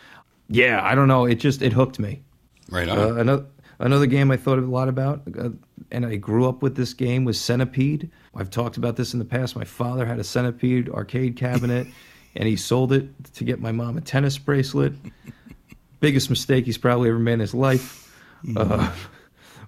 Yeah, 0.49 0.84
I 0.84 0.93
don't 0.93 1.07
know. 1.07 1.25
It 1.25 1.39
just 1.39 1.63
it 1.63 1.73
hooked 1.73 1.97
me. 1.97 2.21
Right 2.69 2.88
on. 2.88 2.98
Uh, 2.98 3.14
another 3.15 3.45
another 3.80 4.06
game 4.06 4.31
I 4.31 4.38
thought 4.38 4.57
a 4.57 4.61
lot 4.61 4.88
about, 4.88 5.22
uh, 5.38 5.49
and 5.91 6.06
I 6.06 6.15
grew 6.15 6.48
up 6.48 6.61
with 6.61 6.76
this 6.76 6.94
game 6.94 7.26
was 7.26 7.40
Centipede. 7.40 8.10
I've 8.35 8.49
talked 8.49 8.77
about 8.77 8.95
this 8.95 9.14
in 9.14 9.19
the 9.19 9.26
past. 9.26 9.56
My 9.56 9.65
father 9.65 10.06
had 10.06 10.19
a 10.19 10.23
Centipede 10.23 10.90
arcade 10.90 11.35
cabinet, 11.35 11.88
and 12.35 12.48
he 12.48 12.56
sold 12.56 12.94
it 12.94 13.10
to 13.34 13.44
get 13.44 13.60
my 13.60 13.72
mom 13.72 13.98
a 13.98 14.02
tennis 14.02 14.38
bracelet. 14.38 14.94
Biggest 15.99 16.30
mistake 16.30 16.65
he's 16.65 16.77
probably 16.77 17.10
ever 17.10 17.19
made 17.19 17.34
in 17.34 17.40
his 17.40 17.53
life. 17.53 17.99
Uh, 18.57 18.91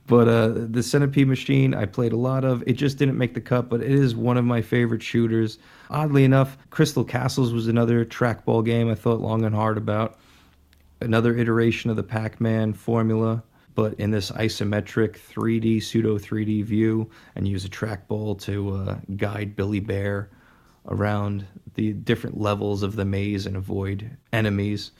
but 0.08 0.28
uh, 0.28 0.50
the 0.50 0.84
Centipede 0.84 1.28
machine 1.28 1.74
I 1.74 1.86
played 1.86 2.12
a 2.12 2.18
lot 2.18 2.44
of. 2.44 2.64
It 2.68 2.74
just 2.74 2.98
didn't 2.98 3.18
make 3.18 3.34
the 3.34 3.42
cut, 3.42 3.70
but 3.70 3.82
it 3.82 3.92
is 3.92 4.16
one 4.16 4.38
of 4.38 4.46
my 4.46 4.62
favorite 4.62 5.02
shooters. 5.02 5.58
Oddly 5.90 6.24
enough, 6.24 6.58
Crystal 6.70 7.04
Castles 7.04 7.54
was 7.54 7.68
another 7.68 8.04
trackball 8.06 8.64
game 8.66 8.90
I 8.90 8.96
thought 8.96 9.22
long 9.22 9.46
and 9.46 9.56
hard 9.56 9.78
about 9.78 10.20
another 11.02 11.38
iteration 11.38 11.90
of 11.90 11.96
the 11.96 12.04
Pac-Man 12.04 12.74
formula, 12.74 13.44
but 13.74 13.94
in 13.96 14.12
this 14.12 14.32
isometric 14.32 15.18
3D 15.18 15.84
pseudo 15.84 16.18
3D 16.18 16.64
view, 16.64 17.10
and 17.36 17.48
use 17.48 17.66
a 17.66 17.70
trackball 17.70 18.40
to 18.42 18.76
uh, 18.76 18.96
guide 19.18 19.56
Billy 19.56 19.80
Bear 19.80 20.30
around 20.88 21.46
the 21.74 21.94
different 21.94 22.40
levels 22.40 22.84
of 22.84 22.96
the 22.96 23.06
maze 23.06 23.46
and 23.46 23.58
avoid 23.58 24.18
enemies. 24.32 24.92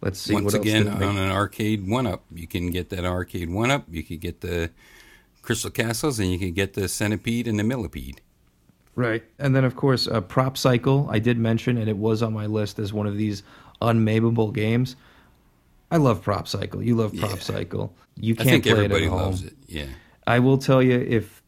Let's 0.00 0.18
see 0.18 0.34
Once 0.34 0.54
again, 0.54 0.84
make- 0.84 0.94
on 0.94 1.16
an 1.16 1.30
Arcade1Up, 1.30 2.20
you 2.32 2.46
can 2.46 2.70
get 2.70 2.90
that 2.90 3.00
Arcade1Up. 3.00 3.84
You 3.90 4.02
could 4.02 4.20
get 4.20 4.40
the 4.40 4.70
Crystal 5.42 5.70
Castles, 5.70 6.18
and 6.18 6.30
you 6.30 6.38
could 6.38 6.54
get 6.54 6.74
the 6.74 6.88
Centipede 6.88 7.48
and 7.48 7.58
the 7.58 7.64
Millipede. 7.64 8.20
Right. 8.94 9.24
And 9.38 9.56
then, 9.56 9.64
of 9.64 9.74
course, 9.74 10.06
uh, 10.06 10.20
Prop 10.20 10.58
Cycle, 10.58 11.08
I 11.10 11.18
did 11.18 11.38
mention, 11.38 11.78
and 11.78 11.88
it 11.88 11.96
was 11.96 12.22
on 12.22 12.32
my 12.32 12.46
list 12.46 12.78
as 12.78 12.92
one 12.92 13.06
of 13.06 13.16
these 13.16 13.42
unmameable 13.80 14.52
games. 14.52 14.96
I 15.92 15.98
love 15.98 16.22
Prop 16.22 16.48
Cycle. 16.48 16.82
You 16.82 16.96
love 16.96 17.14
Prop 17.16 17.32
Yeah. 17.32 17.38
Cycle. 17.38 17.94
You 18.16 18.34
can't 18.34 18.48
think 18.48 18.62
play 18.64 18.72
everybody 18.72 19.04
it 19.04 19.06
at 19.06 19.10
home. 19.10 19.20
loves 19.20 19.42
it. 19.44 19.54
Yeah. 19.68 19.86
I 20.26 20.38
will 20.38 20.58
tell 20.58 20.82
you 20.82 20.98
if 20.98 21.42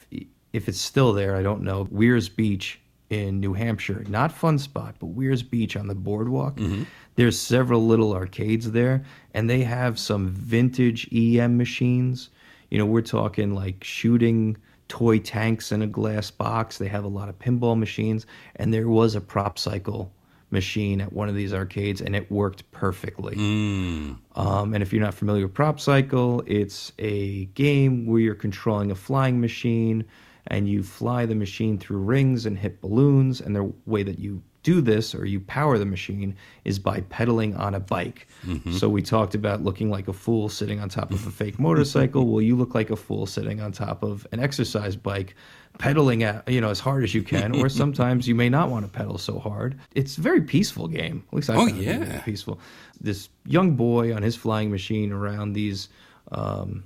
if 0.53 0.69
it's 0.69 0.81
still 0.81 1.13
there, 1.13 1.35
I 1.35 1.43
don't 1.43 1.63
know. 1.63 1.89
Weirs 1.91 2.29
Beach 2.29 2.81
in 3.11 3.41
New 3.41 3.55
Hampshire, 3.55 4.05
not 4.09 4.31
Fun 4.33 4.59
Spot, 4.59 4.95
but 5.01 5.07
Weirs 5.07 5.43
Beach 5.43 5.77
on 5.77 5.89
the 5.89 5.95
boardwalk. 5.95 6.57
Mm-hmm. 6.57 6.85
There's 7.17 7.39
several 7.39 7.87
little 7.87 8.13
arcades 8.13 8.71
there, 8.71 9.05
and 9.35 9.49
they 9.51 9.63
have 9.63 9.99
some 9.99 10.29
vintage 10.29 11.09
EM 11.13 11.57
machines. 11.57 12.31
You 12.71 12.79
know, 12.79 12.87
we're 12.87 13.03
talking 13.03 13.55
like 13.55 13.83
shooting 13.83 14.57
toy 14.89 15.19
tanks 15.19 15.73
in 15.73 15.83
a 15.83 15.87
glass 15.87 16.31
box. 16.31 16.79
They 16.79 16.89
have 16.89 17.05
a 17.05 17.09
lot 17.09 17.29
of 17.29 17.39
pinball 17.39 17.79
machines, 17.79 18.27
and 18.57 18.73
there 18.75 18.89
was 18.89 19.15
a 19.15 19.21
prop 19.21 19.59
cycle 19.59 20.13
machine 20.51 21.01
at 21.01 21.13
one 21.13 21.29
of 21.29 21.35
these 21.35 21.53
arcades, 21.53 22.01
and 22.01 22.15
it 22.15 22.31
worked 22.31 22.71
perfectly. 22.71 23.37
Mm. 23.37 24.19
Um, 24.37 24.75
and 24.75 24.83
if 24.83 24.93
you're 24.93 25.03
not 25.03 25.15
familiar 25.15 25.47
with 25.47 25.55
Prop 25.55 25.81
Cycle, 25.81 26.43
it's 26.47 26.93
a 26.99 27.47
game 27.47 28.07
where 28.07 28.21
you're 28.21 28.35
controlling 28.35 28.91
a 28.91 28.95
flying 28.95 29.41
machine 29.41 30.05
and 30.47 30.69
you 30.69 30.83
fly 30.83 31.27
the 31.27 31.35
machine 31.35 31.79
through 31.79 31.99
rings 31.99 32.47
and 32.47 32.59
hit 32.59 32.81
balloons. 32.81 33.41
And 33.41 33.57
the 33.57 33.73
way 33.87 34.03
that 34.03 34.19
you 34.19 34.43
do 34.63 34.81
this 34.81 35.15
or 35.15 35.25
you 35.25 35.41
power 35.41 35.79
the 35.79 35.85
machine 35.85 36.35
is 36.65 36.79
by 36.79 37.01
pedaling 37.03 37.55
on 37.57 37.75
a 37.75 37.81
bike. 37.81 38.27
Mm-hmm. 38.45 38.73
So 38.73 38.89
we 38.89 39.03
talked 39.03 39.35
about 39.35 39.63
looking 39.63 39.91
like 39.91 40.09
a 40.09 40.13
fool 40.13 40.49
sitting 40.49 40.81
on 40.81 40.89
top 40.89 41.13
of 41.13 41.27
a 41.27 41.31
fake 41.31 41.55
mm-hmm. 41.55 41.63
motorcycle. 41.63 42.27
Well, 42.27 42.43
you 42.43 42.57
look 42.57 42.75
like 42.75 42.91
a 42.91 42.97
fool 42.97 43.27
sitting 43.27 43.61
on 43.61 43.73
top 43.73 44.03
of 44.03 44.27
an 44.33 44.41
exercise 44.41 44.97
bike 44.97 45.37
pedaling 45.79 46.23
at 46.23 46.49
you 46.49 46.61
know 46.61 46.71
as 46.71 46.81
hard 46.81 47.03
as 47.05 47.15
you 47.15 47.23
can 47.35 47.55
or 47.61 47.69
sometimes 47.69 48.27
you 48.29 48.35
may 48.35 48.49
not 48.49 48.71
want 48.71 48.85
to 48.85 48.91
pedal 48.91 49.19
so 49.19 49.39
hard. 49.39 49.79
It's 49.95 50.17
a 50.19 50.21
very 50.21 50.41
peaceful 50.43 50.87
game. 50.89 51.25
At 51.29 51.35
least 51.35 51.51
i 51.51 51.55
Oh, 51.55 51.67
found 51.67 51.79
it 51.81 51.85
yeah. 51.85 52.21
peaceful. 52.21 52.61
This 53.01 53.29
young 53.45 53.75
boy 53.77 54.15
on 54.15 54.23
his 54.23 54.37
flying 54.37 54.71
machine 54.71 55.13
around 55.13 55.53
these 55.53 55.89
um, 56.33 56.85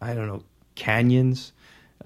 i 0.00 0.14
don't 0.14 0.26
know 0.26 0.42
canyons 0.74 1.52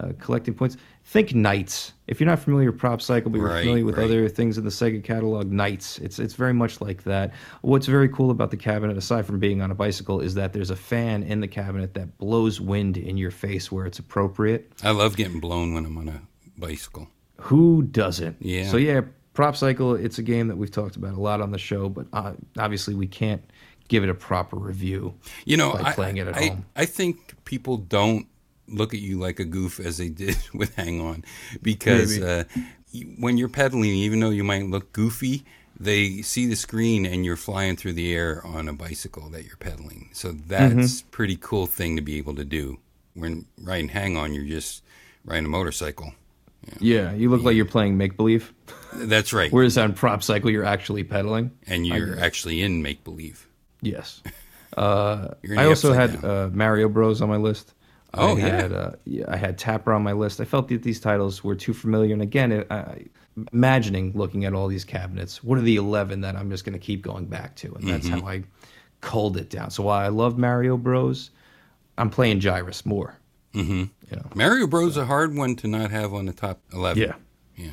uh, 0.00 0.12
collecting 0.18 0.54
points 0.54 0.76
think 1.06 1.30
NiGHTS 1.30 1.92
if 2.06 2.20
you're 2.20 2.28
not 2.28 2.38
familiar 2.38 2.70
with 2.70 2.80
prop 2.80 3.00
cycle 3.00 3.30
but 3.30 3.38
you're 3.38 3.46
Right, 3.48 3.60
familiar 3.60 3.84
with 3.84 3.96
right. 3.98 4.04
other 4.04 4.28
things 4.28 4.58
in 4.58 4.64
the 4.64 4.70
sega 4.70 5.02
catalog 5.04 5.50
NiGHTS 5.50 6.00
it's 6.00 6.18
it's 6.18 6.34
very 6.34 6.52
much 6.54 6.80
like 6.80 7.04
that 7.04 7.32
what's 7.62 7.86
very 7.86 8.08
cool 8.08 8.30
about 8.30 8.50
the 8.50 8.56
cabinet 8.56 8.96
aside 8.96 9.26
from 9.26 9.38
being 9.38 9.60
on 9.62 9.70
a 9.70 9.74
bicycle 9.74 10.20
is 10.20 10.34
that 10.34 10.52
there's 10.52 10.70
a 10.70 10.76
fan 10.76 11.22
in 11.22 11.40
the 11.40 11.48
cabinet 11.48 11.94
that 11.94 12.16
blows 12.18 12.60
wind 12.60 12.96
in 12.96 13.16
your 13.16 13.30
face 13.30 13.70
where 13.70 13.86
it's 13.86 13.98
appropriate 13.98 14.72
I 14.82 14.90
love 14.90 15.16
getting 15.16 15.40
blown 15.40 15.74
when 15.74 15.84
I'm 15.84 15.96
on 15.98 16.08
a 16.08 16.22
bicycle. 16.58 17.08
who 17.38 17.82
doesn't? 17.82 18.36
Yeah. 18.40 18.68
So 18.70 18.76
yeah, 18.78 19.02
Prop 19.34 19.56
Cycle. 19.56 19.94
It's 19.96 20.18
a 20.18 20.22
game 20.22 20.46
that 20.48 20.56
we've 20.56 20.70
talked 20.70 20.94
about 20.96 21.14
a 21.14 21.20
lot 21.20 21.40
on 21.40 21.50
the 21.50 21.58
show, 21.58 21.88
but 21.88 22.06
uh, 22.12 22.32
obviously 22.56 22.94
we 22.94 23.08
can't 23.08 23.42
give 23.88 24.04
it 24.04 24.08
a 24.08 24.14
proper 24.14 24.56
review. 24.56 25.12
You 25.44 25.56
know, 25.56 25.72
by 25.72 25.90
I, 25.90 25.92
playing 25.92 26.18
it 26.18 26.28
at 26.28 26.36
I, 26.36 26.46
home. 26.46 26.64
I 26.76 26.84
think 26.86 27.34
people 27.44 27.76
don't 27.76 28.26
look 28.68 28.94
at 28.94 29.00
you 29.00 29.18
like 29.18 29.38
a 29.40 29.44
goof 29.44 29.78
as 29.80 29.98
they 29.98 30.08
did 30.08 30.36
with 30.54 30.74
Hang 30.76 31.00
On, 31.00 31.24
because 31.62 32.18
uh, 32.20 32.44
when 33.18 33.36
you're 33.38 33.48
pedaling, 33.48 33.90
even 33.90 34.20
though 34.20 34.30
you 34.30 34.44
might 34.44 34.66
look 34.66 34.92
goofy, 34.92 35.44
they 35.78 36.22
see 36.22 36.46
the 36.46 36.54
screen 36.56 37.04
and 37.04 37.24
you're 37.24 37.36
flying 37.36 37.76
through 37.76 37.94
the 37.94 38.12
air 38.14 38.40
on 38.46 38.68
a 38.68 38.72
bicycle 38.72 39.28
that 39.30 39.44
you're 39.44 39.56
pedaling. 39.56 40.08
So 40.12 40.32
that's 40.32 40.74
Mm-hmm. 40.74 41.10
pretty 41.10 41.36
cool 41.36 41.66
thing 41.66 41.96
to 41.96 42.02
be 42.02 42.16
able 42.18 42.34
to 42.36 42.44
do. 42.44 42.78
When 43.14 43.46
riding 43.60 43.88
Hang 43.88 44.16
On, 44.16 44.32
you're 44.32 44.44
just 44.44 44.82
riding 45.24 45.46
a 45.46 45.48
motorcycle. 45.48 46.12
Yeah, 46.80 47.12
you 47.12 47.28
look 47.28 47.42
like 47.42 47.56
you're 47.56 47.66
playing 47.66 47.98
make 47.98 48.16
believe, 48.16 48.54
That's 48.94 49.32
right. 49.34 49.52
whereas 49.52 49.76
on 49.76 49.92
Prop 49.92 50.22
Cycle 50.22 50.48
you're 50.50 50.64
actually 50.64 51.04
pedaling. 51.04 51.50
and 51.66 51.86
you're 51.86 52.18
actually 52.18 52.62
in 52.62 52.82
make 52.82 53.04
believe. 53.04 53.46
Yes. 53.82 54.22
Uh, 54.76 55.28
I 55.56 55.66
also 55.66 55.92
had 55.92 56.24
uh, 56.24 56.50
Mario 56.52 56.88
Bros 56.88 57.22
on 57.22 57.28
my 57.28 57.36
list. 57.36 57.73
Oh, 58.18 58.36
I 58.36 58.38
yeah. 58.40 58.46
Had, 58.46 58.72
uh, 58.72 58.90
yeah. 59.04 59.24
I 59.28 59.36
had 59.36 59.58
Tapper 59.58 59.92
on 59.92 60.02
my 60.02 60.12
list. 60.12 60.40
I 60.40 60.44
felt 60.44 60.68
that 60.68 60.82
these 60.82 61.00
titles 61.00 61.42
were 61.44 61.54
too 61.54 61.74
familiar, 61.74 62.12
and 62.12 62.22
again, 62.22 62.52
it, 62.52 62.66
I, 62.70 63.04
imagining 63.52 64.12
looking 64.14 64.44
at 64.44 64.52
all 64.54 64.68
these 64.68 64.84
cabinets, 64.84 65.42
what 65.42 65.58
are 65.58 65.62
the 65.62 65.76
eleven 65.76 66.20
that 66.22 66.36
I'm 66.36 66.50
just 66.50 66.64
going 66.64 66.72
to 66.74 66.78
keep 66.78 67.02
going 67.02 67.26
back 67.26 67.56
to, 67.56 67.74
and 67.74 67.88
that's 67.88 68.06
Mm-hmm. 68.06 68.20
how 68.20 68.28
I 68.28 68.42
culled 69.00 69.36
it 69.36 69.50
down. 69.50 69.70
So 69.70 69.82
while 69.82 69.98
I 70.00 70.08
love 70.08 70.38
Mario 70.38 70.76
Bros, 70.76 71.30
I'm 71.98 72.10
playing 72.10 72.40
Gyrus 72.40 72.86
more. 72.86 73.18
Mm-hmm. 73.54 73.84
You 74.10 74.16
know. 74.16 74.26
Mario 74.34 74.66
Bros. 74.66 74.92
is 74.92 74.96
a 74.96 75.04
hard 75.04 75.34
one 75.36 75.56
to 75.56 75.68
not 75.68 75.90
have 75.90 76.12
on 76.14 76.26
the 76.26 76.32
top 76.32 76.60
11. 76.72 77.02
Yeah. 77.02 77.14
Yeah. 77.56 77.72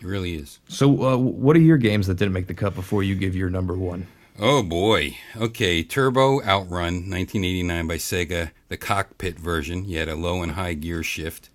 It 0.00 0.06
really 0.06 0.34
is. 0.34 0.58
So, 0.68 1.04
uh, 1.04 1.16
what 1.16 1.54
are 1.54 1.60
your 1.60 1.76
games 1.76 2.08
that 2.08 2.14
didn't 2.16 2.32
make 2.32 2.48
the 2.48 2.54
cut 2.54 2.74
before 2.74 3.02
you 3.04 3.14
give 3.14 3.36
your 3.36 3.48
number 3.50 3.76
one? 3.76 4.08
Oh 4.38 4.62
boy. 4.62 5.16
Okay, 5.36 5.82
Turbo 5.82 6.42
Outrun, 6.42 7.10
1989 7.10 7.86
by 7.86 7.96
Sega, 7.96 8.50
the 8.68 8.76
cockpit 8.76 9.38
version. 9.38 9.84
You 9.84 9.98
had 9.98 10.08
a 10.08 10.16
low 10.16 10.42
and 10.42 10.52
high 10.52 10.74
gear 10.74 11.02
shift. 11.02 11.50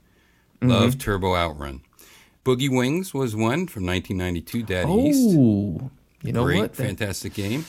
Mm-hmm. 0.61 0.69
Love 0.69 0.97
Turbo 0.97 1.35
Outrun. 1.35 1.81
Boogie 2.45 2.69
Wings 2.69 3.13
was 3.13 3.35
one 3.35 3.67
from 3.67 3.85
1992, 3.85 4.63
Data 4.63 4.89
East. 4.89 5.35
Oh, 5.37 5.91
you 6.23 6.31
know 6.31 6.43
Great, 6.43 6.59
what? 6.59 6.75
Fantastic 6.75 7.33
game. 7.33 7.65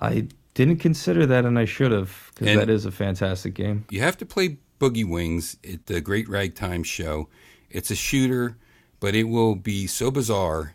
I 0.00 0.28
didn't 0.54 0.76
consider 0.76 1.24
that, 1.26 1.44
and 1.46 1.58
I 1.58 1.64
should 1.64 1.90
have, 1.90 2.30
because 2.34 2.56
that 2.56 2.68
is 2.68 2.84
a 2.84 2.90
fantastic 2.90 3.54
game. 3.54 3.86
You 3.88 4.00
have 4.00 4.18
to 4.18 4.26
play 4.26 4.58
Boogie 4.78 5.08
Wings 5.08 5.56
at 5.66 5.86
the 5.86 6.00
Great 6.00 6.28
Ragtime 6.28 6.82
Show. 6.82 7.28
It's 7.70 7.90
a 7.90 7.96
shooter, 7.96 8.58
but 8.98 9.14
it 9.14 9.24
will 9.24 9.54
be 9.54 9.86
so 9.86 10.10
bizarre 10.10 10.74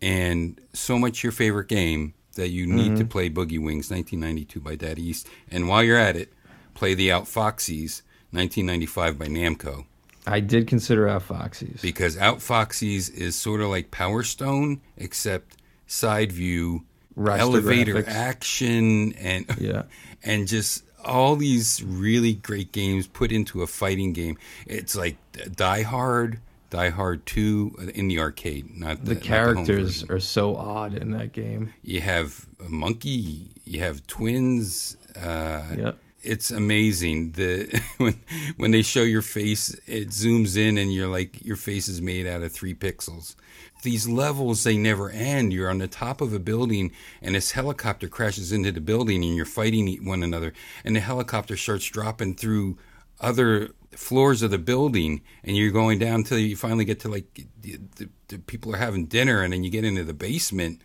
and 0.00 0.60
so 0.72 0.98
much 0.98 1.22
your 1.22 1.32
favorite 1.32 1.68
game 1.68 2.14
that 2.34 2.48
you 2.48 2.66
need 2.66 2.96
to 2.96 3.04
mm-hmm. 3.04 3.08
play 3.08 3.30
Boogie 3.30 3.62
Wings 3.62 3.90
1992 3.90 4.60
by 4.60 4.74
Data 4.74 5.00
East. 5.00 5.28
And 5.50 5.68
while 5.68 5.82
you're 5.82 5.98
at 5.98 6.16
it, 6.16 6.32
play 6.74 6.94
the 6.94 7.08
Outfoxies 7.08 8.02
1995 8.30 9.18
by 9.18 9.26
Namco. 9.26 9.84
I 10.26 10.40
did 10.40 10.66
consider 10.68 11.06
Outfoxies. 11.06 11.82
because 11.82 12.16
Outfoxies 12.16 13.12
is 13.12 13.34
sort 13.36 13.60
of 13.60 13.68
like 13.68 13.90
Power 13.90 14.22
Stone, 14.22 14.80
except 14.96 15.56
side 15.86 16.32
view, 16.32 16.84
Raster 17.16 17.38
elevator 17.38 17.94
graphics. 17.94 18.08
action, 18.08 19.12
and 19.14 19.46
Yeah. 19.60 19.82
and 20.22 20.46
just 20.46 20.84
all 21.04 21.36
these 21.36 21.82
really 21.82 22.34
great 22.34 22.72
games 22.72 23.06
put 23.08 23.32
into 23.32 23.62
a 23.62 23.66
fighting 23.66 24.12
game. 24.12 24.38
It's 24.66 24.96
like 24.96 25.16
Die 25.54 25.82
Hard, 25.82 26.38
Die 26.72 26.88
Hard 26.88 27.26
Two 27.26 27.76
in 27.94 28.08
the 28.08 28.18
arcade, 28.18 28.74
not 28.74 29.00
the, 29.00 29.04
the 29.10 29.14
not 29.14 29.22
the 29.22 29.28
characters 29.28 30.04
are 30.08 30.18
so 30.20 30.56
odd 30.56 30.94
in 30.94 31.10
that 31.10 31.32
game. 31.32 31.74
You 31.82 32.00
have 32.00 32.46
a 32.64 32.68
monkey, 32.70 33.50
you 33.64 33.80
have 33.80 34.06
twins. 34.06 34.96
Uh, 35.14 35.62
Yep. 35.76 35.98
it's 36.22 36.50
amazing 36.50 37.32
the 37.32 37.82
when 37.98 38.18
when 38.56 38.70
they 38.70 38.80
show 38.80 39.02
your 39.02 39.20
face 39.20 39.78
it 39.86 40.08
zooms 40.08 40.56
in 40.56 40.78
and 40.78 40.94
you're 40.94 41.08
like 41.08 41.44
your 41.44 41.56
face 41.56 41.88
is 41.88 42.00
made 42.00 42.26
out 42.26 42.42
of 42.42 42.50
three 42.50 42.74
pixels 42.74 43.34
these 43.82 44.08
levels 44.08 44.64
they 44.64 44.76
never 44.78 45.10
end 45.10 45.52
you're 45.52 45.68
on 45.68 45.76
the 45.78 45.88
top 45.88 46.22
of 46.22 46.32
a 46.32 46.38
building 46.38 46.90
and 47.20 47.34
this 47.34 47.50
helicopter 47.50 48.08
crashes 48.08 48.52
into 48.52 48.72
the 48.72 48.80
building 48.80 49.22
and 49.22 49.36
you're 49.36 49.44
fighting 49.44 50.02
one 50.06 50.22
another 50.22 50.54
and 50.84 50.96
the 50.96 51.00
helicopter 51.00 51.56
starts 51.56 51.84
dropping 51.90 52.34
through 52.34 52.78
other 53.20 53.68
floors 53.92 54.42
of 54.42 54.50
the 54.50 54.58
building 54.58 55.20
and 55.44 55.56
you're 55.56 55.70
going 55.70 55.98
down 55.98 56.16
until 56.16 56.38
you 56.38 56.56
finally 56.56 56.84
get 56.84 57.00
to 57.00 57.08
like 57.08 57.46
the, 57.60 57.78
the, 57.96 58.08
the 58.28 58.38
people 58.38 58.74
are 58.74 58.78
having 58.78 59.06
dinner 59.06 59.42
and 59.42 59.52
then 59.52 59.62
you 59.64 59.70
get 59.70 59.84
into 59.84 60.04
the 60.04 60.14
basement 60.14 60.80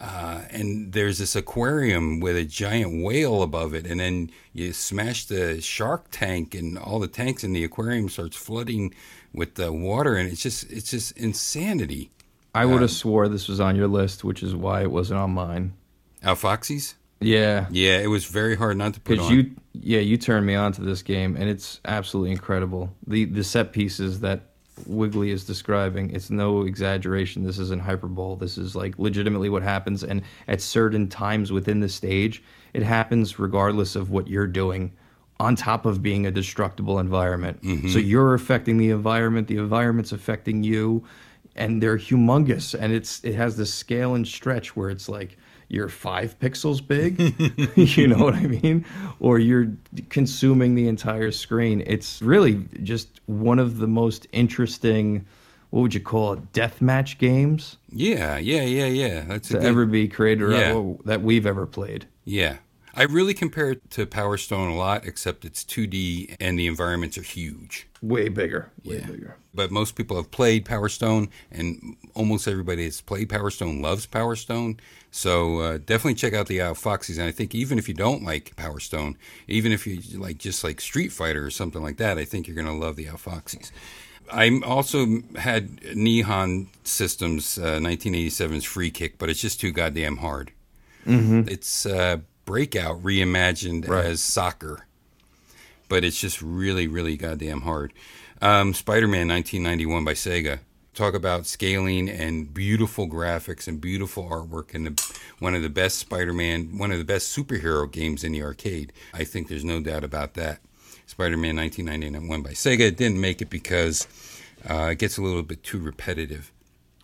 uh, 0.00 0.42
and 0.50 0.92
there's 0.92 1.18
this 1.18 1.34
aquarium 1.34 2.20
with 2.20 2.36
a 2.36 2.44
giant 2.44 3.02
whale 3.02 3.42
above 3.42 3.74
it, 3.74 3.84
and 3.84 3.98
then 3.98 4.30
you 4.52 4.72
smash 4.72 5.24
the 5.24 5.60
shark 5.60 6.06
tank, 6.12 6.54
and 6.54 6.78
all 6.78 7.00
the 7.00 7.08
tanks 7.08 7.42
in 7.42 7.52
the 7.52 7.64
aquarium 7.64 8.08
starts 8.08 8.36
flooding 8.36 8.94
with 9.32 9.56
the 9.56 9.72
water, 9.72 10.14
and 10.14 10.30
it's 10.30 10.42
just 10.42 10.70
it's 10.70 10.92
just 10.92 11.16
insanity. 11.16 12.10
I 12.54 12.64
would 12.64 12.80
have 12.80 12.90
swore 12.90 13.28
this 13.28 13.48
was 13.48 13.60
on 13.60 13.76
your 13.76 13.88
list, 13.88 14.24
which 14.24 14.42
is 14.42 14.54
why 14.54 14.82
it 14.82 14.90
wasn't 14.90 15.20
on 15.20 15.32
mine. 15.32 15.74
Outfoxies, 16.22 16.94
Yeah, 17.20 17.66
yeah, 17.70 17.98
it 17.98 18.06
was 18.06 18.26
very 18.26 18.56
hard 18.56 18.76
not 18.76 18.94
to 18.94 19.00
put 19.00 19.18
on. 19.18 19.32
you, 19.32 19.50
yeah, 19.72 20.00
you 20.00 20.16
turned 20.16 20.46
me 20.46 20.54
on 20.54 20.72
to 20.72 20.82
this 20.82 21.02
game, 21.02 21.36
and 21.36 21.48
it's 21.48 21.80
absolutely 21.84 22.30
incredible. 22.30 22.94
The 23.06 23.24
the 23.24 23.42
set 23.44 23.72
pieces 23.72 24.20
that 24.20 24.42
Wiggly 24.86 25.30
is 25.30 25.44
describing, 25.44 26.14
it's 26.14 26.30
no 26.30 26.62
exaggeration. 26.62 27.42
This 27.42 27.58
isn't 27.58 27.82
hyperbole. 27.82 28.38
This 28.38 28.56
is 28.56 28.76
like 28.76 28.98
legitimately 28.98 29.48
what 29.48 29.62
happens, 29.62 30.04
and 30.04 30.22
at 30.46 30.60
certain 30.60 31.08
times 31.08 31.50
within 31.50 31.80
the 31.80 31.88
stage, 31.88 32.42
it 32.72 32.82
happens 32.82 33.38
regardless 33.38 33.96
of 33.96 34.10
what 34.10 34.28
you're 34.28 34.46
doing. 34.46 34.92
On 35.40 35.54
top 35.54 35.86
of 35.86 36.02
being 36.02 36.26
a 36.26 36.32
destructible 36.32 36.98
environment, 36.98 37.62
mm-hmm. 37.62 37.88
so 37.88 38.00
you're 38.00 38.34
affecting 38.34 38.76
the 38.76 38.90
environment. 38.90 39.46
The 39.46 39.58
environment's 39.58 40.10
affecting 40.10 40.64
you, 40.64 41.04
and 41.54 41.80
they're 41.80 41.96
humongous. 41.96 42.74
And 42.78 42.92
it's 42.92 43.22
it 43.22 43.36
has 43.36 43.56
this 43.56 43.72
scale 43.72 44.16
and 44.16 44.26
stretch 44.26 44.74
where 44.74 44.90
it's 44.90 45.08
like 45.08 45.36
you're 45.68 45.88
five 45.88 46.38
pixels 46.40 46.86
big. 46.86 47.18
you 47.76 48.08
know 48.08 48.18
what 48.24 48.34
I 48.34 48.46
mean? 48.46 48.84
Or 49.20 49.38
you're 49.38 49.72
consuming 50.08 50.74
the 50.74 50.88
entire 50.88 51.30
screen. 51.30 51.82
It's 51.86 52.22
really 52.22 52.64
just 52.82 53.20
one 53.26 53.58
of 53.58 53.78
the 53.78 53.86
most 53.86 54.26
interesting, 54.32 55.26
what 55.70 55.82
would 55.82 55.94
you 55.94 56.00
call 56.00 56.32
it, 56.34 56.52
deathmatch 56.52 57.18
games 57.18 57.76
yeah, 57.90 58.36
yeah, 58.38 58.62
yeah, 58.62 58.86
yeah. 58.86 59.24
That's 59.26 59.48
to 59.48 59.54
good, 59.54 59.64
ever 59.64 59.86
be 59.86 60.08
created 60.08 60.42
or 60.42 60.50
Yeah. 60.52 60.92
that 61.06 61.22
we've 61.22 61.46
ever 61.46 61.66
played. 61.66 62.06
yeah. 62.24 62.56
I 62.94 63.04
really 63.04 63.32
compare 63.34 63.70
it 63.70 63.90
to 63.92 64.06
Power 64.06 64.36
Stone 64.36 64.70
a 64.70 64.74
lot, 64.74 65.06
except 65.06 65.44
it's 65.44 65.62
2D 65.62 66.34
and 66.40 66.58
the 66.58 66.66
environments 66.66 67.16
are 67.16 67.22
huge. 67.22 67.86
Way 68.02 68.28
bigger. 68.28 68.70
Way 68.84 68.96
Yeah. 68.98 69.06
bigger. 69.06 69.36
but 69.54 69.70
most 69.70 69.94
people 69.94 70.16
have 70.16 70.30
played 70.32 70.64
Power 70.64 70.88
Stone, 70.88 71.28
and 71.50 71.96
almost 72.14 72.46
everybody 72.48 72.84
that's 72.84 73.00
played 73.00 73.28
Power 73.28 73.50
Stone 73.50 73.80
loves 73.82 74.06
Power 74.06 74.34
Stone. 74.36 74.78
So 75.10 75.58
uh, 75.60 75.78
definitely 75.78 76.14
check 76.14 76.34
out 76.34 76.46
the 76.46 76.58
Outfoxies. 76.58 77.16
And 77.18 77.26
I 77.26 77.30
think 77.30 77.54
even 77.54 77.78
if 77.78 77.88
you 77.88 77.94
don't 77.94 78.22
like 78.22 78.54
Power 78.56 78.78
Stone, 78.78 79.16
even 79.46 79.72
if 79.72 79.86
you 79.86 80.00
like 80.18 80.38
just 80.38 80.62
like 80.62 80.80
Street 80.80 81.10
Fighter 81.12 81.44
or 81.44 81.50
something 81.50 81.82
like 81.82 81.96
that, 81.96 82.18
I 82.18 82.24
think 82.24 82.46
you're 82.46 82.54
going 82.54 82.66
to 82.66 82.72
love 82.72 82.96
the 82.96 83.06
Outfoxies. 83.06 83.70
I 84.30 84.60
also 84.64 85.22
had 85.36 85.80
Nihon 85.80 86.66
Systems 86.84 87.56
uh, 87.58 87.78
1987's 87.78 88.64
Free 88.64 88.90
Kick, 88.90 89.16
but 89.16 89.30
it's 89.30 89.40
just 89.40 89.60
too 89.60 89.72
goddamn 89.72 90.18
hard. 90.18 90.52
It's 91.06 91.86
uh, 91.86 92.18
Breakout 92.44 93.02
reimagined 93.02 93.88
Right. 93.88 94.04
as 94.04 94.20
soccer 94.22 94.84
but 95.88 96.04
it's 96.04 96.20
just 96.20 96.42
really, 96.42 96.86
really 96.86 97.16
goddamn 97.16 97.62
hard. 97.62 97.94
Um, 98.42 98.74
Spider 98.74 99.08
Man 99.08 99.26
1991 99.28 100.04
by 100.04 100.12
Sega. 100.12 100.58
Talk 100.98 101.14
about 101.14 101.46
scaling 101.46 102.08
and 102.08 102.52
beautiful 102.52 103.06
graphics 103.06 103.68
and 103.68 103.80
beautiful 103.80 104.28
artwork 104.28 104.74
and 104.74 104.84
the, 104.84 105.14
one 105.38 105.54
of 105.54 105.62
the 105.62 105.68
best 105.68 105.96
Spider 105.96 106.32
Man, 106.32 106.76
one 106.76 106.90
of 106.90 106.98
the 106.98 107.04
best 107.04 107.36
superhero 107.36 107.88
games 107.88 108.24
in 108.24 108.32
the 108.32 108.42
arcade. 108.42 108.92
I 109.14 109.22
think 109.22 109.46
there's 109.46 109.64
no 109.64 109.80
doubt 109.80 110.02
about 110.02 110.34
that. 110.34 110.58
Spider 111.06 111.36
Man 111.36 111.54
1991 111.54 112.42
by 112.42 112.50
Sega. 112.50 112.80
It 112.80 112.96
didn't 112.96 113.20
make 113.20 113.40
it 113.40 113.48
because 113.48 114.08
uh, 114.68 114.88
it 114.90 114.98
gets 114.98 115.18
a 115.18 115.22
little 115.22 115.44
bit 115.44 115.62
too 115.62 115.78
repetitive. 115.78 116.50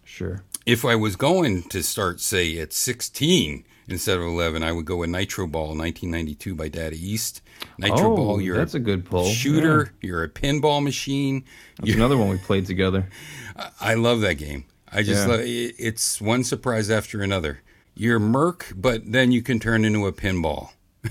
Sure. 0.03 0.43
If 0.67 0.85
I 0.85 0.97
was 0.97 1.15
going 1.15 1.63
to 1.69 1.81
start, 1.81 2.21
say, 2.21 2.59
at 2.59 2.73
16 2.73 3.65
instead 3.87 4.17
of 4.17 4.25
11, 4.25 4.65
I 4.65 4.73
would 4.73 4.87
go 4.87 4.97
with 4.97 5.11
Nitro 5.11 5.47
Ball 5.47 5.69
1992 5.69 6.57
by 6.57 6.67
Data 6.67 6.97
East. 6.99 7.43
Nitro 7.79 8.13
Oh, 8.13 8.17
Ball, 8.17 8.41
you're 8.41 8.57
that's 8.57 8.75
a 8.75 8.79
good 8.81 9.05
pull. 9.05 9.25
shooter, 9.29 9.93
you're 10.01 10.23
a 10.23 10.29
pinball 10.29 10.83
machine. 10.83 11.45
That's 11.81 11.95
another 11.95 12.17
one 12.17 12.29
we 12.29 12.39
played 12.39 12.67
together. 12.67 13.09
I 13.81 13.95
love 13.95 14.21
that 14.23 14.35
game. 14.35 14.65
I 14.93 15.03
just 15.03 15.23
Yeah. 15.27 15.33
love 15.33 15.41
it, 15.41 15.75
it's 15.79 16.21
one 16.21 16.45
surprise 16.45 16.91
after 16.91 17.21
another. 17.23 17.61
You're 17.97 18.19
Merc, 18.21 18.73
but 18.77 19.11
then 19.13 19.33
you 19.33 19.43
can 19.43 19.59
turn 19.61 19.85
into 19.85 20.07
a 20.07 20.13
pinball. 20.13 20.71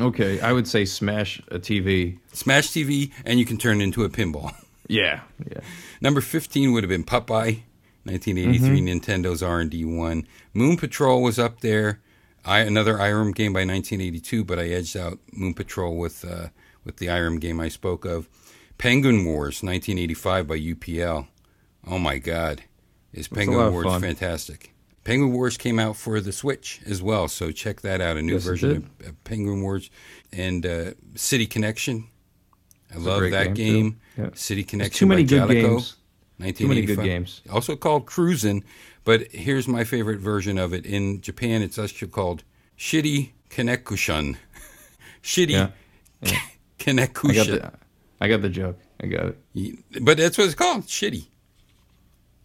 Okay, 0.00 0.40
I 0.40 0.52
would 0.52 0.66
say 0.66 0.84
smash 0.84 1.40
a 1.48 1.58
TV. 1.58 2.18
Smash 2.32 2.68
TV, 2.70 3.12
and 3.26 3.38
you 3.38 3.44
can 3.44 3.56
turn 3.58 3.80
into 3.80 4.04
a 4.04 4.08
pinball. 4.08 4.54
Yeah, 4.88 5.20
yeah. 5.50 5.60
Number 6.02 6.20
15 6.20 6.72
would 6.72 6.82
have 6.82 6.88
been 6.90 7.04
Popeye, 7.04 7.62
1983 8.04 8.58
Mm-hmm. 8.80 8.86
Nintendo's 8.88 9.42
R&D 9.42 9.84
one. 9.86 10.26
Moon 10.52 10.76
Patrol 10.76 11.22
was 11.22 11.38
up 11.38 11.60
there. 11.60 12.00
I, 12.44 12.60
another 12.60 12.94
Irem 12.94 13.34
game 13.34 13.52
by 13.52 13.60
1982, 13.60 14.44
but 14.44 14.58
I 14.58 14.68
edged 14.68 14.96
out 14.96 15.18
Moon 15.32 15.54
Patrol 15.54 15.96
with 15.96 16.24
uh, 16.24 16.48
with 16.84 16.96
the 16.96 17.06
Irem 17.06 17.40
game 17.40 17.60
I 17.60 17.68
spoke 17.68 18.04
of. 18.04 18.28
Penguin 18.78 19.24
Wars, 19.24 19.62
1985 19.62 20.48
by 20.48 20.58
UPL. 20.58 21.28
Oh 21.86 21.98
my 21.98 22.18
God, 22.18 22.62
is 23.12 23.28
Penguin 23.28 23.72
Wars 23.72 24.00
fantastic? 24.00 24.72
Penguin 25.04 25.32
Wars 25.32 25.56
came 25.56 25.78
out 25.78 25.96
for 25.96 26.20
the 26.20 26.32
Switch 26.32 26.80
as 26.86 27.02
well, 27.02 27.26
so 27.28 27.50
check 27.50 27.80
that 27.80 28.00
out. 28.00 28.16
A 28.16 28.22
new 28.22 28.34
Yes, 28.34 28.44
version 28.44 28.90
of, 29.00 29.06
of 29.08 29.24
Penguin 29.24 29.62
Wars 29.62 29.90
and 30.32 30.64
uh, 30.64 30.92
City 31.16 31.46
Connection. 31.46 32.08
I 32.94 32.98
love 32.98 33.22
that 33.30 33.54
game, 33.54 33.54
game. 33.54 34.00
Yeah. 34.16 34.30
City 34.34 34.62
There's 34.62 34.70
Connection. 34.70 34.98
too 34.98 35.06
many 35.06 35.24
by 35.24 35.28
good 35.28 35.48
games. 35.48 35.96
Too 36.56 36.68
many 36.68 36.82
good 36.82 37.02
games. 37.02 37.40
Also 37.50 37.76
called 37.76 38.06
Cruisin', 38.06 38.64
but 39.04 39.28
here's 39.32 39.66
my 39.68 39.84
favorite 39.84 40.20
version 40.20 40.58
of 40.58 40.72
it. 40.72 40.86
In 40.86 41.20
Japan, 41.20 41.62
it's 41.62 41.78
actually 41.78 42.08
called 42.08 42.44
Shitty 42.78 43.30
Kanekushan. 43.50 44.36
Shitty 45.22 45.50
Yeah. 45.50 45.68
I 46.22 46.28
got 46.30 46.40
Kanekushan. 46.78 47.46
the, 47.46 47.72
I 48.20 48.28
got 48.28 48.42
the 48.42 48.48
joke. 48.48 48.78
I 49.02 49.06
got 49.06 49.34
it. 49.54 50.04
But 50.04 50.16
that's 50.18 50.38
what 50.38 50.44
it's 50.46 50.54
called. 50.54 50.84
Shitty. 50.86 51.26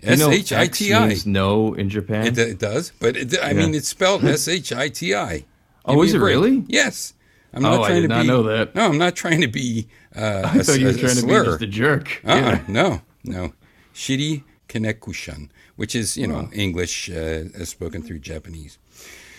S 0.03 0.21
H 0.21 0.53
I 0.53 0.67
T 0.67 0.93
I. 0.93 1.15
no 1.25 1.73
in 1.73 1.89
Japan. 1.89 2.27
It, 2.27 2.37
it 2.37 2.59
does, 2.59 2.91
but 2.99 3.17
it, 3.17 3.33
I 3.41 3.47
Yeah. 3.51 3.53
mean, 3.65 3.73
it's 3.75 3.87
spelled 3.87 4.23
S 4.25 4.47
H 4.47 4.71
I 4.73 4.89
T 4.89 5.15
I. 5.15 5.45
Oh, 5.85 6.01
is 6.03 6.13
it 6.13 6.19
break. 6.19 6.35
really? 6.35 6.65
Yes. 6.67 7.13
I'm 7.53 7.65
Oh, 7.65 7.69
not 7.77 7.83
I 7.85 7.87
trying 7.87 8.01
did 8.01 8.07
to 8.09 8.13
not 8.13 8.21
be, 8.23 8.27
know 8.27 8.43
that. 8.43 8.75
No, 8.75 8.85
I'm 8.87 8.97
not 8.97 9.15
trying 9.15 9.41
to 9.41 9.47
be. 9.47 9.87
Uh, 10.15 10.41
I 10.45 10.59
thought 10.59 10.79
you 10.79 10.85
were 10.85 10.91
a, 10.91 10.97
trying 10.97 11.15
to 11.15 11.25
be 11.25 11.31
just 11.33 11.61
a 11.61 11.67
jerk. 11.67 12.21
Uh-uh, 12.25 12.35
Yeah. 12.35 12.63
no, 12.67 13.01
no. 13.23 13.53
Shitty 13.95 14.43
Kanekushan, 14.69 15.49
which 15.77 15.95
is, 15.95 16.17
you 16.17 16.27
know, 16.27 16.49
English 16.53 17.09
uh, 17.09 17.45
as 17.55 17.69
spoken 17.69 18.01
through 18.03 18.19
Japanese. 18.19 18.77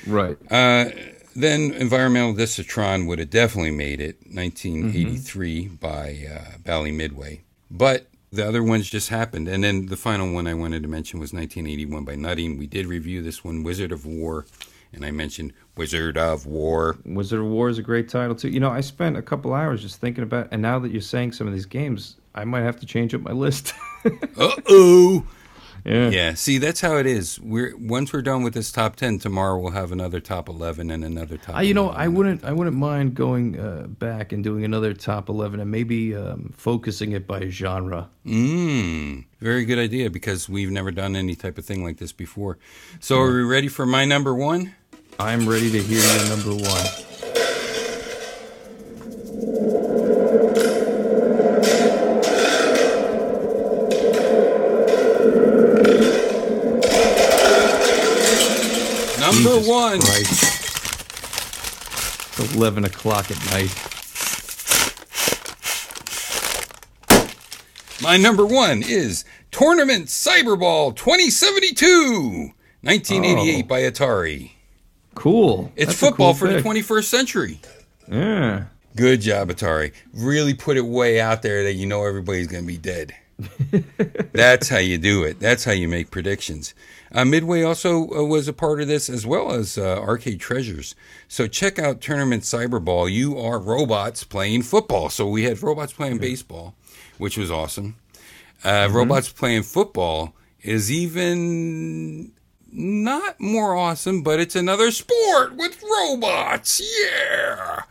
Right. 0.06 0.36
Uh, 0.50 0.86
then 1.36 1.72
Environmental 1.72 2.32
Discs 2.32 2.58
of 2.58 2.66
Tron 2.66 3.06
would 3.06 3.18
have 3.18 3.30
definitely 3.30 3.70
made 3.72 4.00
it, 4.00 4.16
1983 4.32 5.64
Mm-hmm. 5.64 5.74
by 5.76 6.26
uh, 6.32 6.58
Bally 6.64 6.90
Midway. 6.92 7.42
But 7.70 8.06
The 8.32 8.46
other 8.46 8.62
ones 8.62 8.88
just 8.90 9.08
happened. 9.10 9.48
And 9.48 9.62
then 9.64 9.86
the 9.86 9.96
final 9.96 10.32
one 10.32 10.46
I 10.46 10.54
wanted 10.54 10.82
to 10.82 10.88
mention 10.88 11.18
was 11.20 11.32
1981 11.32 12.04
by 12.04 12.14
Nutting. 12.14 12.58
We 12.58 12.66
did 12.66 12.86
review 12.86 13.22
this 13.22 13.42
one, 13.44 13.62
Wizard 13.62 13.90
of 13.92 14.04
Wor. 14.04 14.44
And 14.92 15.04
I 15.04 15.10
mentioned 15.10 15.52
Wizard 15.76 16.16
of 16.18 16.46
Wor. 16.46 16.96
Wizard 17.04 17.40
of 17.40 17.46
Wor 17.46 17.68
is 17.68 17.78
a 17.78 17.82
great 17.82 18.08
title 18.08 18.34
too. 18.34 18.48
You 18.48 18.60
know, 18.60 18.70
I 18.70 18.80
spent 18.80 19.16
a 19.16 19.22
couple 19.22 19.52
hours 19.54 19.82
just 19.82 20.00
thinking 20.00 20.24
about, 20.24 20.48
and 20.50 20.60
now 20.62 20.78
that 20.78 20.90
you're 20.92 21.00
saying 21.02 21.32
some 21.32 21.46
of 21.46 21.52
these 21.52 21.66
games, 21.66 22.16
I 22.34 22.44
might 22.44 22.62
have 22.62 22.78
to 22.80 22.86
change 22.86 23.14
up 23.14 23.20
my 23.22 23.32
list. 23.32 23.72
Uh 24.04 24.52
oh. 24.68 25.26
Yeah. 25.88 26.10
Yeah, 26.10 26.34
see, 26.34 26.58
that's 26.58 26.80
how 26.80 26.96
it 26.96 27.06
is. 27.06 27.40
We're 27.40 27.76
once 27.76 28.12
we're 28.12 28.22
done 28.22 28.42
with 28.42 28.54
this 28.54 28.70
top 28.70 28.96
ten, 28.96 29.18
tomorrow 29.18 29.58
we'll 29.58 29.72
have 29.72 29.90
another 29.90 30.20
top 30.20 30.48
eleven 30.48 30.90
and 30.90 31.04
another 31.04 31.36
top. 31.38 31.56
Uh, 31.56 31.60
you 31.60 31.74
know, 31.74 31.88
I 31.88 32.08
wouldn't, 32.08 32.44
I 32.44 32.52
wouldn't 32.52 32.76
mind 32.76 33.14
going 33.14 33.58
uh, 33.58 33.86
back 33.88 34.32
and 34.32 34.44
doing 34.44 34.64
another 34.64 34.92
top 34.92 35.28
eleven 35.28 35.60
and 35.60 35.70
maybe 35.70 36.14
um, 36.14 36.52
focusing 36.56 37.12
it 37.12 37.26
by 37.26 37.48
genre. 37.48 38.10
Mmm, 38.26 39.24
very 39.40 39.64
good 39.64 39.78
idea 39.78 40.10
because 40.10 40.48
we've 40.48 40.70
never 40.70 40.90
done 40.90 41.16
any 41.16 41.34
type 41.34 41.56
of 41.58 41.64
thing 41.64 41.82
like 41.82 41.96
this 41.96 42.12
before. 42.12 42.58
So, 43.00 43.20
are 43.20 43.34
we 43.34 43.42
ready 43.42 43.68
for 43.68 43.86
my 43.86 44.04
number 44.04 44.34
one? 44.34 44.74
I'm 45.18 45.48
ready 45.48 45.70
to 45.70 45.82
hear 45.82 46.00
your 46.00 46.28
number 46.28 46.54
one. 46.54 46.86
Number 59.38 59.58
Jesus 59.58 59.68
one. 59.68 60.00
Christ. 60.00 60.64
Eleven 62.54 62.84
o'clock 62.84 63.30
at 63.30 63.36
night. 63.50 63.74
My 68.00 68.16
number 68.16 68.46
one 68.46 68.82
is 68.82 69.24
Tournament 69.50 70.06
Cyberball 70.06 70.94
2072, 70.94 72.52
1988 72.82 73.64
Oh. 73.64 73.66
by 73.66 73.80
Atari. 73.82 74.52
Cool. 75.14 75.72
It's 75.74 75.86
That's 75.88 75.98
football 76.00 76.32
cool 76.32 76.46
for 76.46 76.52
the 76.52 76.62
21st 76.62 77.04
century. 77.10 77.60
Yeah. 78.10 78.64
Good 78.94 79.20
job, 79.20 79.50
Atari. 79.50 79.92
Really 80.14 80.54
put 80.54 80.76
it 80.76 80.84
way 80.86 81.20
out 81.20 81.42
there 81.42 81.64
that 81.64 81.72
you 81.74 81.86
know 81.86 82.04
everybody's 82.06 82.46
going 82.46 82.62
to 82.62 82.66
be 82.68 82.78
dead. 82.78 83.14
That's 84.32 84.68
how 84.68 84.78
you 84.78 84.98
do 84.98 85.22
it. 85.22 85.38
That's 85.38 85.64
how 85.64 85.72
you 85.72 85.88
make 85.88 86.10
predictions. 86.10 86.74
Uh, 87.12 87.24
Midway 87.24 87.62
also 87.62 88.08
uh, 88.10 88.24
was 88.24 88.48
a 88.48 88.52
part 88.52 88.80
of 88.80 88.88
this, 88.88 89.08
as 89.08 89.24
well 89.26 89.52
as 89.52 89.78
uh, 89.78 89.98
Arcade 90.00 90.40
Treasures. 90.40 90.94
So 91.28 91.46
check 91.46 91.78
out 91.78 92.00
Tournament 92.00 92.42
Cyberball. 92.42 93.10
You 93.10 93.38
are 93.38 93.58
robots 93.58 94.24
playing 94.24 94.62
football. 94.62 95.08
So 95.08 95.28
we 95.28 95.44
had 95.44 95.62
robots 95.62 95.92
playing 95.92 96.18
baseball, 96.18 96.74
which 97.16 97.38
was 97.38 97.50
awesome. 97.50 97.96
Uh, 98.64 98.88
Robots 98.90 99.28
playing 99.28 99.62
football 99.62 100.34
is 100.62 100.90
even 100.90 102.32
not 102.72 103.38
more 103.40 103.76
awesome, 103.76 104.22
but 104.22 104.40
it's 104.40 104.56
another 104.56 104.90
sport 104.90 105.54
with 105.54 105.80
robots. 105.82 106.80
Yeah. 106.80 107.82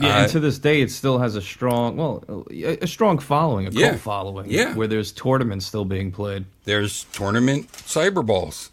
Yeah, 0.00 0.22
and 0.22 0.32
to 0.32 0.40
this 0.40 0.58
day, 0.58 0.80
it 0.80 0.90
still 0.90 1.18
has 1.18 1.36
a 1.36 1.42
strong, 1.42 1.96
well, 1.96 2.46
a, 2.50 2.78
a 2.82 2.86
strong 2.86 3.18
following, 3.18 3.66
a 3.66 3.70
Yeah. 3.70 3.90
cult 3.90 4.00
following. 4.00 4.50
Yeah. 4.50 4.74
Where 4.74 4.86
there's 4.86 5.12
tournaments 5.12 5.66
still 5.66 5.84
being 5.84 6.10
played. 6.12 6.44
there's 6.64 7.04
tournament 7.12 7.70
cyberballs. 7.72 8.70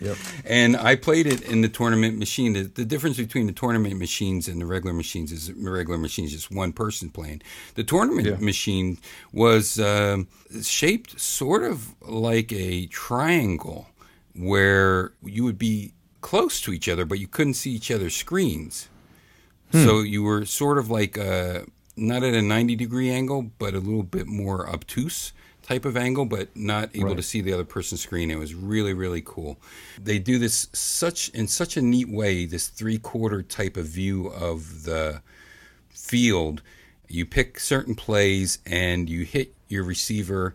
Yep. 0.00 0.16
And 0.44 0.76
I 0.76 0.96
played 0.96 1.26
it 1.28 1.42
in 1.42 1.60
the 1.60 1.68
tournament 1.68 2.18
machine. 2.18 2.54
The, 2.54 2.62
the 2.64 2.84
difference 2.84 3.16
between 3.16 3.46
the 3.46 3.52
tournament 3.52 3.96
machines 3.96 4.48
and 4.48 4.60
the 4.60 4.66
regular 4.66 4.92
machines 4.92 5.30
is 5.30 5.46
the 5.46 5.70
regular 5.70 5.98
machines 5.98 6.32
just 6.32 6.50
one 6.50 6.72
person 6.72 7.10
playing. 7.10 7.42
The 7.76 7.84
tournament 7.84 8.26
Yeah. 8.26 8.36
machine 8.40 8.98
was 9.32 9.78
um, 9.78 10.26
shaped 10.62 11.20
sort 11.20 11.62
of 11.62 11.94
like 12.02 12.52
a 12.52 12.86
triangle 12.86 13.86
where 14.34 15.12
you 15.24 15.44
would 15.44 15.58
be 15.58 15.92
close 16.22 16.60
to 16.62 16.72
each 16.72 16.88
other, 16.88 17.04
but 17.04 17.20
you 17.20 17.28
couldn't 17.28 17.54
see 17.54 17.70
each 17.70 17.90
other's 17.90 18.16
screens. 18.16 18.88
So 19.84 20.00
you 20.00 20.22
were 20.22 20.44
sort 20.44 20.78
of 20.78 20.88
like 20.90 21.18
uh, 21.18 21.62
not 21.96 22.22
at 22.22 22.34
a 22.34 22.42
90 22.42 22.76
degree 22.76 23.10
angle, 23.10 23.50
but 23.58 23.74
a 23.74 23.78
little 23.78 24.02
bit 24.04 24.26
more 24.26 24.68
obtuse 24.68 25.32
type 25.62 25.84
of 25.84 25.96
angle, 25.96 26.26
but 26.26 26.54
not 26.54 26.90
able 26.94 27.08
to 27.16 27.22
see 27.22 27.40
the 27.40 27.52
other 27.52 27.64
person's 27.64 28.02
screen. 28.02 28.30
It 28.30 28.38
was 28.38 28.54
really, 28.54 28.92
really 28.92 29.22
cool. 29.24 29.58
They 30.02 30.18
do 30.18 30.38
this 30.38 30.68
such 30.72 31.30
in 31.30 31.48
such 31.48 31.76
a 31.76 31.82
neat 31.82 32.08
way. 32.08 32.44
This 32.44 32.68
three 32.68 32.98
quarter 32.98 33.42
type 33.42 33.76
of 33.76 33.86
view 33.86 34.28
of 34.28 34.84
the 34.84 35.22
field. 35.88 36.62
You 37.08 37.24
pick 37.26 37.58
certain 37.58 37.94
plays 37.94 38.58
and 38.66 39.08
you 39.08 39.24
hit 39.24 39.54
your 39.68 39.84
receiver 39.84 40.54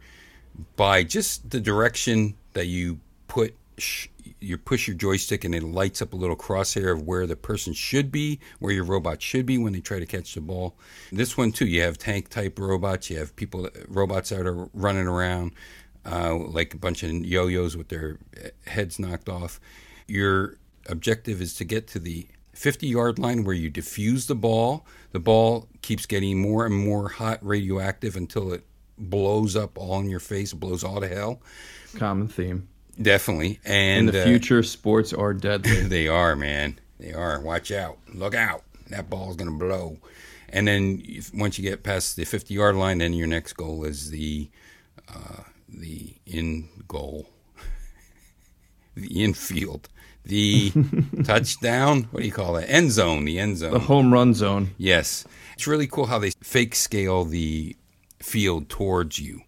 by 0.75 1.03
just 1.03 1.49
the 1.49 1.59
direction 1.59 2.35
that 2.53 2.65
you 2.67 2.99
put 3.27 3.55
sh- 3.77 4.07
you 4.41 4.57
push 4.57 4.87
your 4.87 4.95
joystick 4.95 5.43
and 5.43 5.53
it 5.53 5.63
lights 5.63 6.01
up 6.01 6.13
a 6.13 6.15
little 6.15 6.35
crosshair 6.35 6.91
of 6.91 7.03
where 7.03 7.27
the 7.27 7.35
person 7.35 7.73
should 7.73 8.11
be 8.11 8.39
where 8.59 8.73
your 8.73 8.83
robot 8.83 9.21
should 9.21 9.45
be 9.45 9.57
when 9.57 9.73
they 9.73 9.81
try 9.81 9.99
to 9.99 10.05
catch 10.05 10.33
the 10.33 10.41
ball. 10.41 10.75
This 11.11 11.37
one 11.37 11.51
too 11.51 11.65
you 11.65 11.81
have 11.81 11.97
tank 11.97 12.29
type 12.29 12.57
robots. 12.59 13.09
You 13.09 13.17
have 13.17 13.35
people 13.35 13.69
robots 13.87 14.29
that 14.29 14.45
are 14.45 14.69
running 14.73 15.07
around 15.07 15.53
uh, 16.05 16.35
like 16.35 16.73
a 16.73 16.77
bunch 16.77 17.03
of 17.03 17.11
yo-yos 17.11 17.75
with 17.75 17.89
their 17.89 18.19
heads 18.65 18.99
knocked 18.99 19.29
off. 19.29 19.59
Your 20.07 20.57
objective 20.87 21.41
is 21.41 21.53
to 21.55 21.65
get 21.65 21.87
to 21.87 21.99
the 21.99 22.27
50 22.53 22.87
yard 22.87 23.19
line 23.19 23.43
where 23.43 23.55
you 23.55 23.69
diffuse 23.69 24.27
the 24.27 24.35
ball. 24.35 24.85
The 25.11 25.19
ball 25.19 25.67
keeps 25.81 26.05
getting 26.05 26.41
more 26.41 26.65
and 26.65 26.75
more 26.75 27.09
hot 27.09 27.39
radioactive 27.41 28.15
until 28.15 28.51
it 28.53 28.65
blows 28.97 29.55
up 29.55 29.77
all 29.77 29.99
in 29.99 30.09
your 30.09 30.19
face 30.19 30.53
blows 30.53 30.83
all 30.83 30.99
to 30.99 31.07
hell. 31.07 31.41
Common 31.95 32.27
theme. 32.27 32.67
Definitely. 33.01 33.59
And 33.65 34.09
In 34.09 34.13
the 34.13 34.21
uh, 34.21 34.25
future, 34.25 34.63
sports 34.63 35.13
are 35.13 35.33
deadly. 35.33 35.81
they 35.83 36.07
are 36.07 36.35
man. 36.35 36.79
They 36.99 37.13
are. 37.13 37.39
Watch 37.41 37.71
out. 37.71 37.97
Look 38.13 38.35
out. 38.35 38.63
That 38.89 39.09
ball's 39.09 39.35
gonna 39.35 39.51
blow. 39.51 39.97
And 40.49 40.67
then 40.67 41.01
if, 41.05 41.33
once 41.33 41.57
you 41.59 41.69
get 41.69 41.83
past 41.83 42.15
the 42.15 42.25
50 42.25 42.53
yard 42.53 42.75
line 42.75 42.97
then 42.97 43.13
your 43.13 43.27
next 43.27 43.53
goal 43.53 43.83
is 43.83 44.09
the 44.09 44.49
uh, 45.07 45.43
the 45.67 46.15
in 46.25 46.69
goal. 46.87 47.29
The 48.95 49.23
infield 49.23 49.87
the 50.29 50.71
touchdown? 51.23 52.07
What 52.11 52.21
do 52.21 52.25
you 52.25 52.31
call 52.31 52.53
that? 52.53 52.69
End 52.69 52.91
zone. 52.91 53.25
The 53.25 53.39
end 53.39 53.57
zone. 53.57 53.73
the 53.73 53.79
home 53.79 54.13
run 54.13 54.33
zone. 54.33 54.71
Yes. 54.77 55.25
It's 55.53 55.67
really 55.67 55.87
cool 55.87 56.05
how 56.05 56.19
they 56.19 56.31
fake 56.41 56.75
scale 56.75 57.25
the 57.25 57.75
field 58.19 58.69
towards 58.69 59.19
you. 59.19 59.41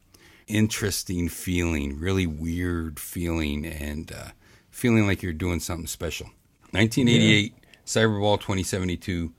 Interesting 0.51 1.29
feeling, 1.29 1.97
really 1.97 2.27
weird 2.27 2.99
feeling, 2.99 3.65
and 3.65 4.11
uh, 4.11 4.31
feeling 4.69 5.07
like 5.07 5.23
you're 5.23 5.31
doing 5.31 5.61
something 5.61 5.87
special. 5.87 6.27
1988, 6.71 7.55
Cyberball 7.85 8.37
2072. 8.37 9.31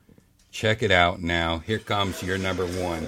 Check 0.51 0.83
it 0.83 0.91
out 0.91 1.21
now. 1.21 1.59
Here 1.59 1.79
comes 1.79 2.23
your 2.23 2.39
number 2.39 2.65
one. 2.65 3.07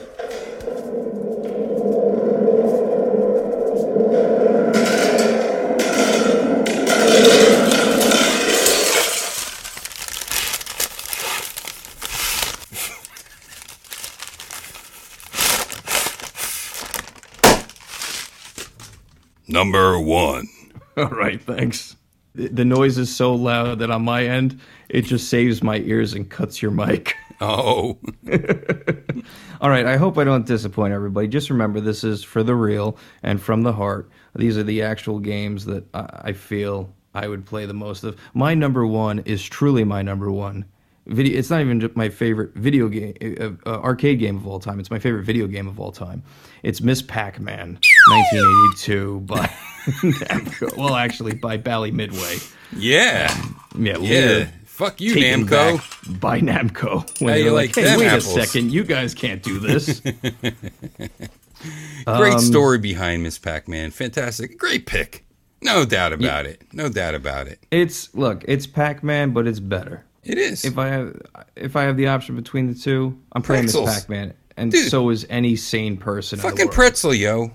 Number 19.55 20.01
one. 20.01 20.49
All 20.97 21.11
right, 21.11 21.41
thanks. 21.41 21.95
The 22.35 22.65
noise 22.65 22.99
is 22.99 23.15
so 23.15 23.33
loud 23.37 23.79
that 23.79 23.89
on 23.89 24.03
my 24.03 24.25
end, 24.27 24.59
it 24.89 25.03
just 25.03 25.29
saves 25.29 25.63
my 25.63 25.77
ears 25.77 26.13
and 26.13 26.29
cuts 26.29 26.61
your 26.61 26.73
mic. 26.73 27.15
Oh, 27.41 27.99
All 29.61 29.69
right, 29.69 29.87
I 29.87 29.97
hope 29.97 30.19
I 30.19 30.25
don't 30.25 30.47
disappoint 30.47 30.95
everybody. 30.95 31.27
Just 31.27 31.51
remember, 31.51 31.81
this 31.81 32.05
is 32.05 32.23
for 32.23 32.45
the 32.45 32.55
real 32.55 32.97
and 33.25 33.43
from 33.43 33.63
the 33.63 33.73
heart. 33.73 34.09
These 34.37 34.57
are 34.57 34.63
the 34.63 34.83
actual 34.83 35.19
games 35.19 35.65
that 35.65 35.85
I, 35.95 36.21
I 36.27 36.33
feel 36.33 36.95
I 37.13 37.27
would 37.27 37.45
play 37.45 37.67
the 37.67 37.75
most 37.75 38.05
of. 38.05 38.17
My 38.35 38.55
number 38.55 38.87
one 38.87 39.19
is 39.21 39.43
truly 39.43 39.83
my 39.83 40.01
number 40.01 40.31
one. 40.31 40.65
Video. 41.07 41.39
It's 41.39 41.51
not 41.51 41.61
even 41.61 41.91
my 41.95 42.09
favorite 42.09 42.55
video 42.55 42.89
game, 42.89 43.15
uh, 43.39 43.69
uh, 43.69 43.81
arcade 43.83 44.19
game 44.19 44.37
of 44.37 44.47
all 44.47 44.59
time. 44.59 44.81
It's 44.81 44.91
my 44.91 44.99
favorite 44.99 45.25
video 45.25 45.47
game 45.47 45.69
of 45.69 45.79
all 45.79 45.93
time. 45.93 46.23
It's 46.63 46.81
Miss 46.81 47.03
Pac-Man, 47.03 47.79
1982 48.09 49.21
by 49.21 49.47
Namco. 49.87 50.77
Well, 50.79 50.95
actually, 50.95 51.35
by 51.35 51.59
Bally 51.59 51.91
Midway. 51.91 52.39
yeah. 52.75 53.35
Yeah, 53.79 53.99
Yeah. 53.99 54.49
Fuck 54.65 55.01
you, 55.01 55.15
Namco. 55.15 56.21
by 56.21 56.41
Namco. 56.41 57.21
When 57.21 57.35
How 57.35 57.39
they're 57.39 57.53
like, 57.53 57.77
like 57.77 57.87
hey, 57.87 57.97
wait 57.97 58.07
apples?" 58.07 58.37
a 58.37 58.45
second, 58.47 58.73
you 58.73 58.83
guys 58.83 59.15
can't 59.15 59.43
do 59.43 59.59
this. 59.61 60.01
Great 62.07 62.41
story 62.41 62.79
behind 62.79 63.23
Miss 63.23 63.39
Pac 63.39 63.69
Man. 63.69 63.91
Fantastic. 63.91 64.59
Great 64.59 64.87
pick. 64.87 65.25
No 65.63 65.85
doubt 65.85 66.13
about 66.13 66.47
it. 66.47 66.63
No 66.73 66.89
doubt 66.89 67.15
about 67.15 67.47
it. 67.47 67.61
it's 67.71 68.15
look, 68.15 68.45
it's 68.49 68.67
Pac-Man, 68.67 69.31
but 69.33 69.47
it's 69.47 69.61
better. 69.61 70.05
It 70.25 70.39
is. 70.39 70.65
If 70.65 70.79
I 70.79 70.89
have 70.89 71.21
if 71.57 71.77
I 71.77 71.83
have 71.83 71.97
the 71.97 72.09
option 72.09 72.37
between 72.37 72.67
the 72.67 72.75
two, 72.75 73.19
I'm 73.33 73.43
playing 73.43 73.67
this. 73.67 73.77
Pac-Man, 73.77 74.35
and 74.57 74.73
Dude. 74.73 74.91
so 74.91 75.11
is 75.11 75.27
any 75.29 75.57
sane 75.57 75.97
person. 75.97 76.39
Fucking 76.39 76.69
pretzel, 76.69 77.15
yo. 77.15 77.51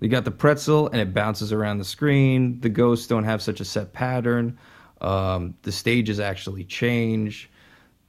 You 0.00 0.08
got 0.08 0.24
the 0.24 0.30
pretzel, 0.30 0.88
and 0.88 1.00
it 1.00 1.14
bounces 1.14 1.52
around 1.52 1.78
the 1.78 1.84
screen. 1.84 2.60
The 2.60 2.68
ghosts 2.68 3.06
don't 3.06 3.24
have 3.24 3.40
such 3.40 3.60
a 3.60 3.64
set 3.64 3.92
pattern. 3.92 4.58
Um, 5.00 5.54
the 5.62 5.72
stages 5.72 6.18
actually 6.18 6.64
change. 6.64 7.50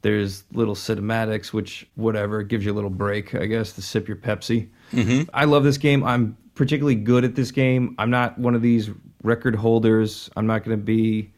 There's 0.02 0.44
little 0.52 0.76
cinematics, 0.76 1.54
which 1.54 1.88
whatever 1.96 2.44
gives 2.44 2.66
you 2.66 2.74
a 2.74 2.76
little 2.76 2.90
break, 2.90 3.36
I 3.36 3.46
guess, 3.46 3.72
to 3.74 3.82
sip 3.82 4.08
your 4.08 4.18
Pepsi. 4.18 4.70
Mm-hmm. 4.92 5.30
I 5.34 5.46
love 5.46 5.64
this 5.64 5.78
game. 5.78 6.04
I'm 6.04 6.36
particularly 6.56 6.96
good 6.96 7.24
at 7.24 7.36
this 7.36 7.52
game. 7.52 7.96
I'm 7.98 8.10
not 8.10 8.38
one 8.38 8.54
of 8.54 8.62
these 8.62 8.90
record 9.24 9.56
holders. 9.56 10.30
I'm 10.36 10.46
not 10.46 10.64
going 10.64 10.78
to 10.78 10.84
be 10.84 11.32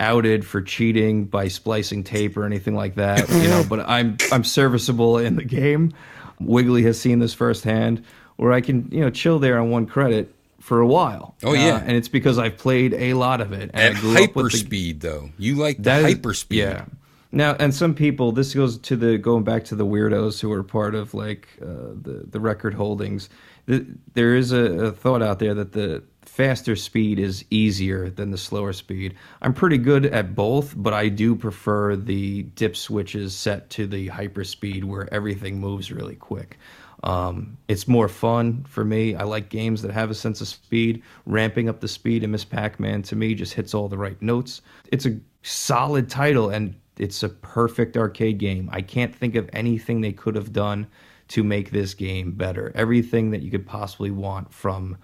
outed 0.00 0.46
for 0.46 0.62
cheating 0.62 1.24
by 1.24 1.48
splicing 1.48 2.04
tape 2.04 2.36
or 2.36 2.44
anything 2.44 2.74
like 2.74 2.94
that, 2.96 3.28
you 3.28 3.48
know. 3.48 3.64
but 3.68 3.80
I'm 3.88 4.16
I'm 4.32 4.44
serviceable 4.44 5.18
in 5.18 5.36
the 5.36 5.44
game. 5.44 5.92
Wiggly 6.40 6.82
has 6.84 7.00
seen 7.00 7.18
this 7.18 7.34
firsthand, 7.34 8.04
where 8.36 8.52
I 8.52 8.60
can 8.60 8.88
you 8.92 9.00
know 9.00 9.10
chill 9.10 9.38
there 9.38 9.58
on 9.58 9.70
one 9.70 9.86
credit 9.86 10.32
for 10.60 10.80
a 10.80 10.86
while. 10.86 11.34
Oh, 11.42 11.52
yeah. 11.54 11.76
Uh, 11.76 11.80
and 11.80 11.92
it's 11.96 12.08
because 12.08 12.38
I've 12.38 12.58
played 12.58 12.92
a 12.94 13.14
lot 13.14 13.40
of 13.40 13.52
it. 13.52 13.70
And 13.74 13.76
At 13.76 13.96
I 13.96 14.00
grew 14.00 14.24
up 14.24 14.34
with 14.36 14.52
the- 14.52 14.58
hyperspeed, 14.58 15.00
though. 15.00 15.30
You 15.38 15.54
like 15.54 15.76
the 15.78 15.82
that 15.84 16.04
is- 16.04 16.14
hyperspeed. 16.16 16.56
Yeah. 16.56 16.84
Now, 17.30 17.54
and 17.58 17.74
some 17.74 17.94
people, 17.94 18.32
this 18.32 18.54
goes 18.54 18.78
to 18.78 18.96
the 18.96 19.18
going 19.18 19.44
back 19.44 19.64
to 19.66 19.74
the 19.74 19.84
weirdos 19.86 20.40
who 20.40 20.50
are 20.52 20.62
part 20.62 20.94
of 20.94 21.12
like 21.14 21.46
uh, 21.60 21.66
the 22.00 22.24
the 22.30 22.40
record 22.40 22.74
holdings. 22.74 23.28
Th 23.66 23.82
there 24.14 24.34
is 24.34 24.50
a, 24.52 24.86
a 24.86 24.92
thought 24.92 25.22
out 25.22 25.38
there 25.38 25.54
that 25.54 25.72
the 25.72 26.02
faster 26.38 26.76
speed 26.76 27.18
is 27.18 27.44
easier 27.50 28.08
than 28.10 28.30
the 28.30 28.38
slower 28.38 28.72
speed. 28.72 29.16
I'm 29.42 29.52
pretty 29.52 29.76
good 29.76 30.06
at 30.06 30.36
both, 30.36 30.72
but 30.76 30.94
I 30.94 31.08
do 31.08 31.34
prefer 31.34 31.96
the 31.96 32.44
dip 32.54 32.76
switches 32.76 33.34
set 33.34 33.68
to 33.70 33.88
the 33.88 34.06
hyper 34.06 34.44
speed 34.44 34.84
where 34.84 35.12
everything 35.12 35.58
moves 35.58 35.90
really 35.90 36.14
quick. 36.14 36.56
Um, 37.02 37.58
it's 37.66 37.88
more 37.88 38.06
fun 38.06 38.64
for 38.68 38.84
me. 38.84 39.16
I 39.16 39.24
like 39.24 39.48
games 39.48 39.82
that 39.82 39.90
have 39.90 40.12
a 40.12 40.14
sense 40.14 40.40
of 40.40 40.46
speed. 40.46 41.02
Ramping 41.26 41.68
up 41.68 41.80
the 41.80 41.88
speed 41.88 42.22
in 42.22 42.30
Miss 42.30 42.44
Pac-Man 42.44 43.02
to 43.02 43.16
me 43.16 43.34
just 43.34 43.54
hits 43.54 43.74
all 43.74 43.88
the 43.88 43.98
right 43.98 44.22
notes. 44.22 44.62
It's 44.92 45.06
a 45.06 45.18
solid 45.42 46.08
title 46.08 46.50
and 46.50 46.72
it's 46.98 47.24
a 47.24 47.30
perfect 47.30 47.96
arcade 47.96 48.38
game. 48.38 48.70
I 48.72 48.82
can't 48.82 49.12
think 49.12 49.34
of 49.34 49.50
anything 49.52 50.02
they 50.02 50.12
could 50.12 50.36
have 50.36 50.52
done 50.52 50.86
to 51.28 51.42
make 51.42 51.72
this 51.72 51.94
game 51.94 52.30
better. 52.30 52.70
Everything 52.76 53.32
that 53.32 53.42
you 53.42 53.50
could 53.50 53.66
possibly 53.66 54.12
want 54.12 54.54
from 54.54 54.98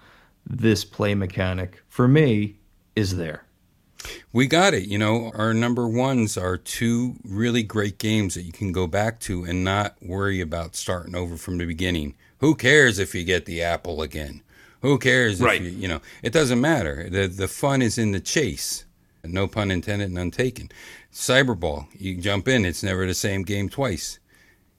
this 0.45 0.85
play 0.85 1.15
mechanic 1.15 1.81
for 1.87 2.07
me 2.07 2.55
is 2.95 3.17
there. 3.17 3.43
We 4.31 4.45
got 4.47 4.73
it. 4.75 4.83
You 4.87 4.97
know, 4.99 5.31
our 5.33 5.53
number 5.53 5.87
ones 5.87 6.37
are 6.37 6.57
two 6.57 7.15
really 7.23 7.63
great 7.63 7.97
games 7.97 8.35
that 8.35 8.43
you 8.43 8.51
can 8.51 8.71
go 8.71 8.85
back 8.85 9.19
to 9.21 9.43
and 9.43 9.63
not 9.63 9.95
worry 10.01 10.41
about 10.41 10.75
starting 10.75 11.15
over 11.15 11.37
from 11.37 11.57
the 11.57 11.65
beginning. 11.65 12.15
Who 12.39 12.53
cares 12.53 12.99
if 12.99 13.15
you 13.15 13.23
get 13.23 13.45
the 13.45 13.63
apple 13.63 14.01
again? 14.03 14.41
Who 14.81 14.99
cares 14.99 15.41
Right. 15.41 15.59
if 15.59 15.73
you, 15.73 15.79
you 15.79 15.87
know, 15.87 16.01
it 16.21 16.31
doesn't 16.33 16.61
matter. 16.61 17.09
The 17.09 17.25
the 17.27 17.47
fun 17.47 17.81
is 17.81 17.97
in 17.97 18.11
the 18.11 18.19
chase. 18.19 18.85
No 19.23 19.47
pun 19.47 19.71
intended, 19.71 20.11
none 20.11 20.29
taken. 20.29 20.69
Cyberball, 21.11 21.87
you 21.97 22.17
jump 22.17 22.47
in, 22.47 22.63
it's 22.65 22.83
never 22.83 23.07
the 23.07 23.15
same 23.15 23.41
game 23.41 23.69
twice. 23.69 24.19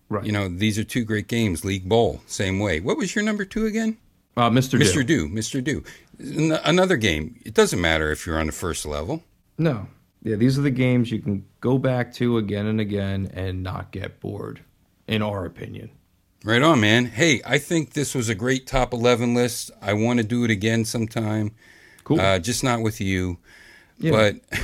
Right. 0.09 0.24
You 0.24 0.30
know, 0.30 0.48
these 0.48 0.78
are 0.78 0.84
two 0.84 1.02
great 1.05 1.26
games. 1.26 1.64
League 1.64 1.88
Bowl, 1.88 2.20
same 2.26 2.60
way. 2.60 2.78
What 2.78 2.97
was 2.97 3.16
your 3.16 3.24
number 3.24 3.44
two 3.44 3.66
again? 3.66 3.97
Uh, 4.36 4.50
Mr. 4.50 4.78
Mr. 4.78 5.04
Do. 5.04 5.28
Mr. 5.28 5.64
Do. 5.64 5.82
Another 6.64 6.96
game. 6.96 7.40
It 7.44 7.54
doesn't 7.54 7.80
matter 7.80 8.10
if 8.12 8.26
you're 8.26 8.38
on 8.38 8.46
the 8.46 8.52
first 8.52 8.84
level. 8.84 9.22
No. 9.56 9.88
Yeah, 10.22 10.36
these 10.36 10.58
are 10.58 10.62
the 10.62 10.70
games 10.70 11.10
you 11.10 11.20
can 11.20 11.46
go 11.60 11.78
back 11.78 12.12
to 12.14 12.36
again 12.36 12.66
and 12.66 12.80
again 12.80 13.30
and 13.32 13.62
not 13.62 13.92
get 13.92 14.20
bored, 14.20 14.60
in 15.06 15.22
our 15.22 15.44
opinion. 15.44 15.90
Right 16.44 16.62
on, 16.62 16.80
man. 16.80 17.06
Hey, 17.06 17.40
I 17.46 17.58
think 17.58 17.92
this 17.92 18.14
was 18.14 18.28
a 18.28 18.34
great 18.34 18.66
top 18.66 18.92
11 18.92 19.34
list. 19.34 19.70
I 19.80 19.94
want 19.94 20.18
to 20.18 20.24
do 20.24 20.44
it 20.44 20.50
again 20.50 20.84
sometime. 20.84 21.52
Cool. 22.04 22.20
Uh, 22.20 22.38
just 22.38 22.62
not 22.62 22.82
with 22.82 23.00
you. 23.00 23.38
Yeah. 23.98 24.12
But 24.12 24.60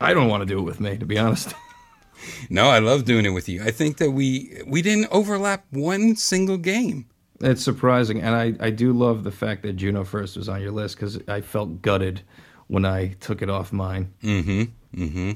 I 0.00 0.14
don't 0.14 0.28
want 0.28 0.42
to 0.42 0.46
do 0.46 0.58
it 0.58 0.62
with 0.62 0.80
me, 0.80 0.98
to 0.98 1.06
be 1.06 1.18
honest. 1.18 1.54
no, 2.50 2.68
I 2.68 2.78
love 2.78 3.04
doing 3.04 3.24
it 3.24 3.30
with 3.30 3.48
you. 3.48 3.62
I 3.62 3.70
think 3.70 3.96
that 3.98 4.10
we 4.10 4.62
we 4.66 4.82
didn't 4.82 5.08
overlap 5.10 5.64
one 5.70 6.16
single 6.16 6.58
game. 6.58 7.06
It's 7.44 7.62
surprising, 7.62 8.22
and 8.22 8.34
I, 8.34 8.54
I 8.66 8.70
do 8.70 8.92
love 8.92 9.22
the 9.24 9.30
fact 9.30 9.62
that 9.62 9.74
Juno 9.74 10.04
First 10.04 10.36
was 10.36 10.48
on 10.48 10.60
your 10.62 10.72
list 10.72 10.96
because 10.96 11.18
I 11.28 11.40
felt 11.40 11.82
gutted 11.82 12.22
when 12.68 12.84
I 12.84 13.08
took 13.20 13.42
it 13.42 13.50
off 13.50 13.72
mine. 13.72 14.12
Mm-hmm. 14.22 15.02
Mm-hmm. 15.02 15.32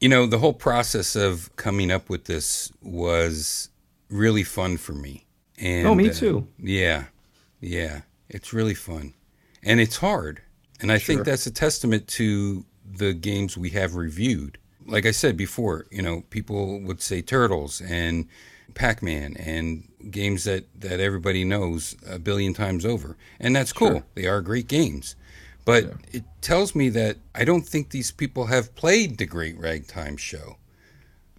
You 0.00 0.08
know, 0.08 0.26
the 0.26 0.38
whole 0.38 0.52
process 0.52 1.16
of 1.16 1.54
coming 1.56 1.90
up 1.90 2.08
with 2.08 2.24
this 2.24 2.72
was 2.82 3.70
really 4.08 4.42
fun 4.42 4.76
for 4.76 4.92
me. 4.92 5.26
And 5.58 5.86
Oh, 5.86 5.94
me 5.94 6.08
uh, 6.08 6.12
too. 6.12 6.46
yeah. 6.58 7.04
Yeah. 7.60 8.02
It's 8.28 8.52
really 8.52 8.74
fun. 8.74 9.14
And 9.62 9.78
it's 9.80 9.98
hard. 9.98 10.40
And 10.80 10.90
I 10.90 10.98
think 10.98 11.24
that's 11.24 11.46
a 11.46 11.50
testament 11.50 12.08
to 12.08 12.64
the 12.90 13.12
games 13.12 13.58
we 13.58 13.70
have 13.70 13.94
reviewed. 13.94 14.56
Like 14.86 15.04
I 15.04 15.10
said 15.10 15.36
before, 15.36 15.86
you 15.90 16.00
know, 16.00 16.22
people 16.30 16.80
would 16.80 17.02
say 17.02 17.20
Turtles 17.20 17.82
and 17.82 18.26
Pac-Man 18.74 19.36
and 19.36 19.86
games 20.10 20.44
that 20.44 20.66
that 20.80 21.00
everybody 21.00 21.44
knows 21.44 21.96
a 22.08 22.18
billion 22.18 22.54
times 22.54 22.84
over. 22.84 23.16
And 23.38 23.54
that's 23.54 23.72
cool. 23.72 24.02
They 24.14 24.26
are 24.26 24.40
great 24.40 24.68
games. 24.68 25.16
But 25.64 25.92
it 26.12 26.24
tells 26.40 26.74
me 26.74 26.88
that 26.90 27.18
I 27.34 27.44
don't 27.44 27.66
think 27.66 27.90
these 27.90 28.10
people 28.10 28.46
have 28.46 28.74
played 28.74 29.18
the 29.18 29.26
Great 29.26 29.58
Ragtime 29.58 30.16
Show. 30.16 30.56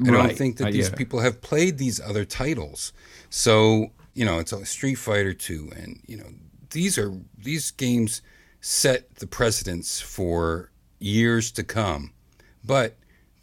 I 0.03 0.11
don't 0.11 0.38
think 0.38 0.57
that 0.57 0.67
Uh, 0.67 0.71
these 0.71 0.89
yeah. 0.89 0.95
people 0.95 1.19
have 1.19 1.41
played 1.41 1.77
these 1.77 1.99
other 1.99 2.25
titles. 2.25 2.91
So, 3.29 3.91
you 4.13 4.25
know, 4.25 4.39
it's 4.39 4.51
a 4.51 4.65
Street 4.65 4.95
Fighter 4.95 5.33
2 5.33 5.71
and, 5.75 6.01
you 6.07 6.17
know, 6.17 6.33
these 6.71 6.97
are 6.97 7.13
these 7.38 7.71
games 7.71 8.21
set 8.61 9.15
the 9.15 9.27
precedence 9.27 9.99
for 10.01 10.71
years 10.99 11.51
to 11.51 11.63
come. 11.63 12.13
But 12.63 12.95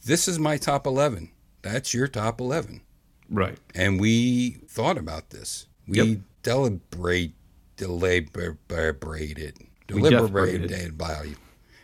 this 0.04 0.26
is 0.28 0.38
my 0.38 0.56
top 0.56 0.86
11. 0.86 1.30
That's 1.62 1.92
your 1.92 2.08
top 2.08 2.40
11. 2.40 2.80
Right. 3.30 3.59
And 3.74 4.00
we 4.00 4.52
thought 4.68 4.98
about 4.98 5.30
this. 5.30 5.66
We 5.86 5.98
Yep. 5.98 6.18
deliberate 6.42 7.32
deliberated 7.76 9.55
deliberated 9.86 10.70
you. 10.70 11.36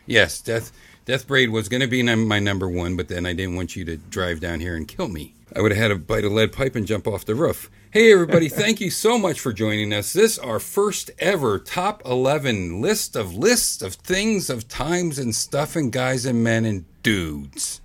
Yes, 0.05 0.41
death 0.41 0.71
Death 1.05 1.27
Brade 1.27 1.51
was 1.51 1.69
going 1.69 1.81
to 1.81 1.87
be 1.87 2.01
my 2.01 2.39
number 2.39 2.67
one, 2.67 2.95
but 2.95 3.09
then 3.09 3.27
I 3.27 3.33
didn't 3.33 3.55
want 3.55 3.75
you 3.75 3.85
to 3.85 3.95
drive 3.97 4.39
down 4.39 4.59
here 4.59 4.75
and 4.75 4.87
kill 4.87 5.07
me. 5.07 5.35
I 5.55 5.61
would 5.61 5.71
have 5.71 5.79
had 5.79 5.91
a 5.91 5.95
bite 5.95 6.25
of 6.25 6.31
lead 6.31 6.51
pipe 6.51 6.75
and 6.75 6.87
jump 6.87 7.07
off 7.07 7.25
the 7.25 7.35
roof. 7.35 7.69
Hey 7.91 8.11
everybody, 8.11 8.49
thank 8.61 8.81
you 8.81 8.89
so 8.89 9.17
much 9.19 9.39
for 9.39 9.53
joining 9.53 9.93
us. 9.93 10.13
This 10.13 10.39
our 10.39 10.59
first 10.59 11.11
ever 11.19 11.59
top 11.59 12.01
11 12.05 12.81
list 12.81 13.15
of 13.15 13.35
lists 13.35 13.83
of 13.83 13.93
things 13.93 14.49
of 14.49 14.67
times 14.67 15.19
and 15.19 15.35
stuff 15.35 15.75
and 15.75 15.91
guys 15.91 16.25
and 16.25 16.43
men 16.43 16.65
and 16.65 16.85
dudes. 17.03 17.81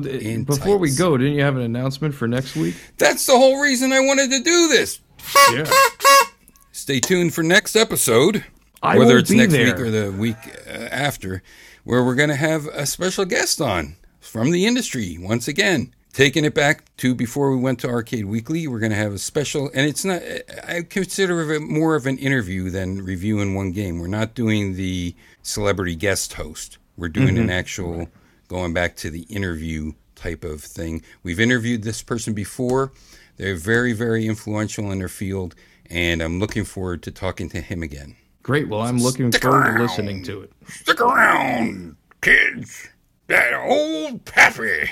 Well, 0.00 0.44
before 0.44 0.78
we 0.78 0.94
go, 0.94 1.16
didn't 1.16 1.34
you 1.34 1.42
have 1.42 1.56
an 1.56 1.62
announcement 1.62 2.14
for 2.14 2.26
next 2.28 2.56
week? 2.56 2.74
That's 2.98 3.26
the 3.26 3.32
whole 3.36 3.60
reason 3.60 3.92
I 3.92 4.00
wanted 4.00 4.30
to 4.30 4.42
do 4.42 4.68
this. 4.68 5.00
Yeah. 5.52 5.64
Stay 6.72 7.00
tuned 7.00 7.34
for 7.34 7.42
next 7.42 7.76
episode, 7.76 8.44
I 8.82 8.98
whether 8.98 9.18
it's 9.18 9.30
next 9.30 9.52
there. 9.52 9.66
week 9.66 9.78
or 9.80 9.90
the 9.90 10.10
week 10.12 10.36
uh, 10.66 10.70
after, 10.90 11.42
where 11.84 12.02
we're 12.04 12.14
going 12.14 12.30
to 12.30 12.36
have 12.36 12.66
a 12.66 12.86
special 12.86 13.24
guest 13.24 13.60
on 13.60 13.96
from 14.20 14.50
the 14.50 14.66
industry 14.66 15.16
once 15.20 15.46
again. 15.48 15.94
Taking 16.12 16.44
it 16.44 16.54
back 16.54 16.84
to 16.98 17.14
before 17.14 17.50
we 17.50 17.56
went 17.56 17.78
to 17.80 17.88
Arcade 17.88 18.26
Weekly, 18.26 18.66
we're 18.68 18.80
going 18.80 18.90
to 18.92 18.96
have 18.98 19.12
a 19.14 19.18
special, 19.18 19.70
and 19.74 19.88
it's 19.88 20.04
not. 20.04 20.20
I 20.68 20.82
consider 20.82 21.52
it 21.52 21.60
more 21.62 21.94
of 21.94 22.06
an 22.06 22.18
interview 22.18 22.68
than 22.68 23.02
reviewing 23.02 23.54
one 23.54 23.72
game. 23.72 23.98
We're 23.98 24.08
not 24.08 24.34
doing 24.34 24.74
the 24.74 25.14
celebrity 25.42 25.94
guest 25.96 26.34
host. 26.34 26.76
We're 26.98 27.08
doing 27.08 27.28
Mm-hmm. 27.36 27.44
an 27.44 27.50
actual 27.50 28.08
going 28.52 28.74
back 28.74 28.94
to 28.96 29.08
the 29.10 29.22
interview 29.22 29.92
type 30.14 30.44
of 30.44 30.60
thing. 30.60 31.02
We've 31.22 31.40
interviewed 31.40 31.82
this 31.82 32.02
person 32.02 32.34
before. 32.34 32.92
They're 33.38 33.56
very, 33.56 33.94
very 33.94 34.26
influential 34.26 34.92
in 34.92 34.98
their 34.98 35.08
field, 35.08 35.54
and 35.86 36.20
I'm 36.22 36.38
looking 36.38 36.64
forward 36.64 37.02
to 37.04 37.10
talking 37.10 37.48
to 37.48 37.62
him 37.62 37.82
again. 37.82 38.14
Great. 38.42 38.68
Well, 38.68 38.82
I'm 38.82 38.98
looking 38.98 39.32
Stick 39.32 39.42
forward 39.42 39.66
around. 39.66 39.76
to 39.76 39.82
listening 39.82 40.22
to 40.24 40.42
it. 40.42 40.52
Stick 40.68 41.00
around, 41.00 41.96
kids. 42.20 42.88
That 43.28 43.54
old 43.54 44.24
pappy. 44.26 44.90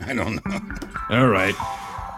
I 0.00 0.14
don't 0.14 0.36
know. 0.46 0.60
All 1.10 1.26
right. 1.26 1.54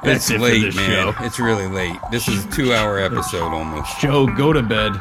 That's 0.03 0.29
it's 0.29 0.31
it 0.31 0.41
late, 0.41 0.75
man. 0.77 0.91
show. 0.91 1.15
It's 1.25 1.39
really 1.41 1.69
late. 1.69 1.97
This 2.11 2.29
is 2.29 2.45
a 2.45 2.51
two-hour 2.51 2.99
episode 2.99 3.49
almost. 3.53 3.99
Joe, 3.99 4.27
go 4.27 4.53
to 4.53 4.63
bed. 4.63 4.93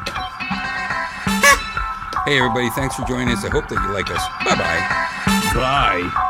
Hey, 2.27 2.39
everybody! 2.39 2.69
Thanks 2.71 2.93
for 2.93 3.05
joining 3.05 3.29
us. 3.29 3.45
I 3.45 3.49
hope 3.49 3.69
that 3.69 3.81
you 3.81 3.93
like 3.93 4.11
us. 4.11 4.21
Bye-bye. 4.43 5.53
Bye. 5.55 6.26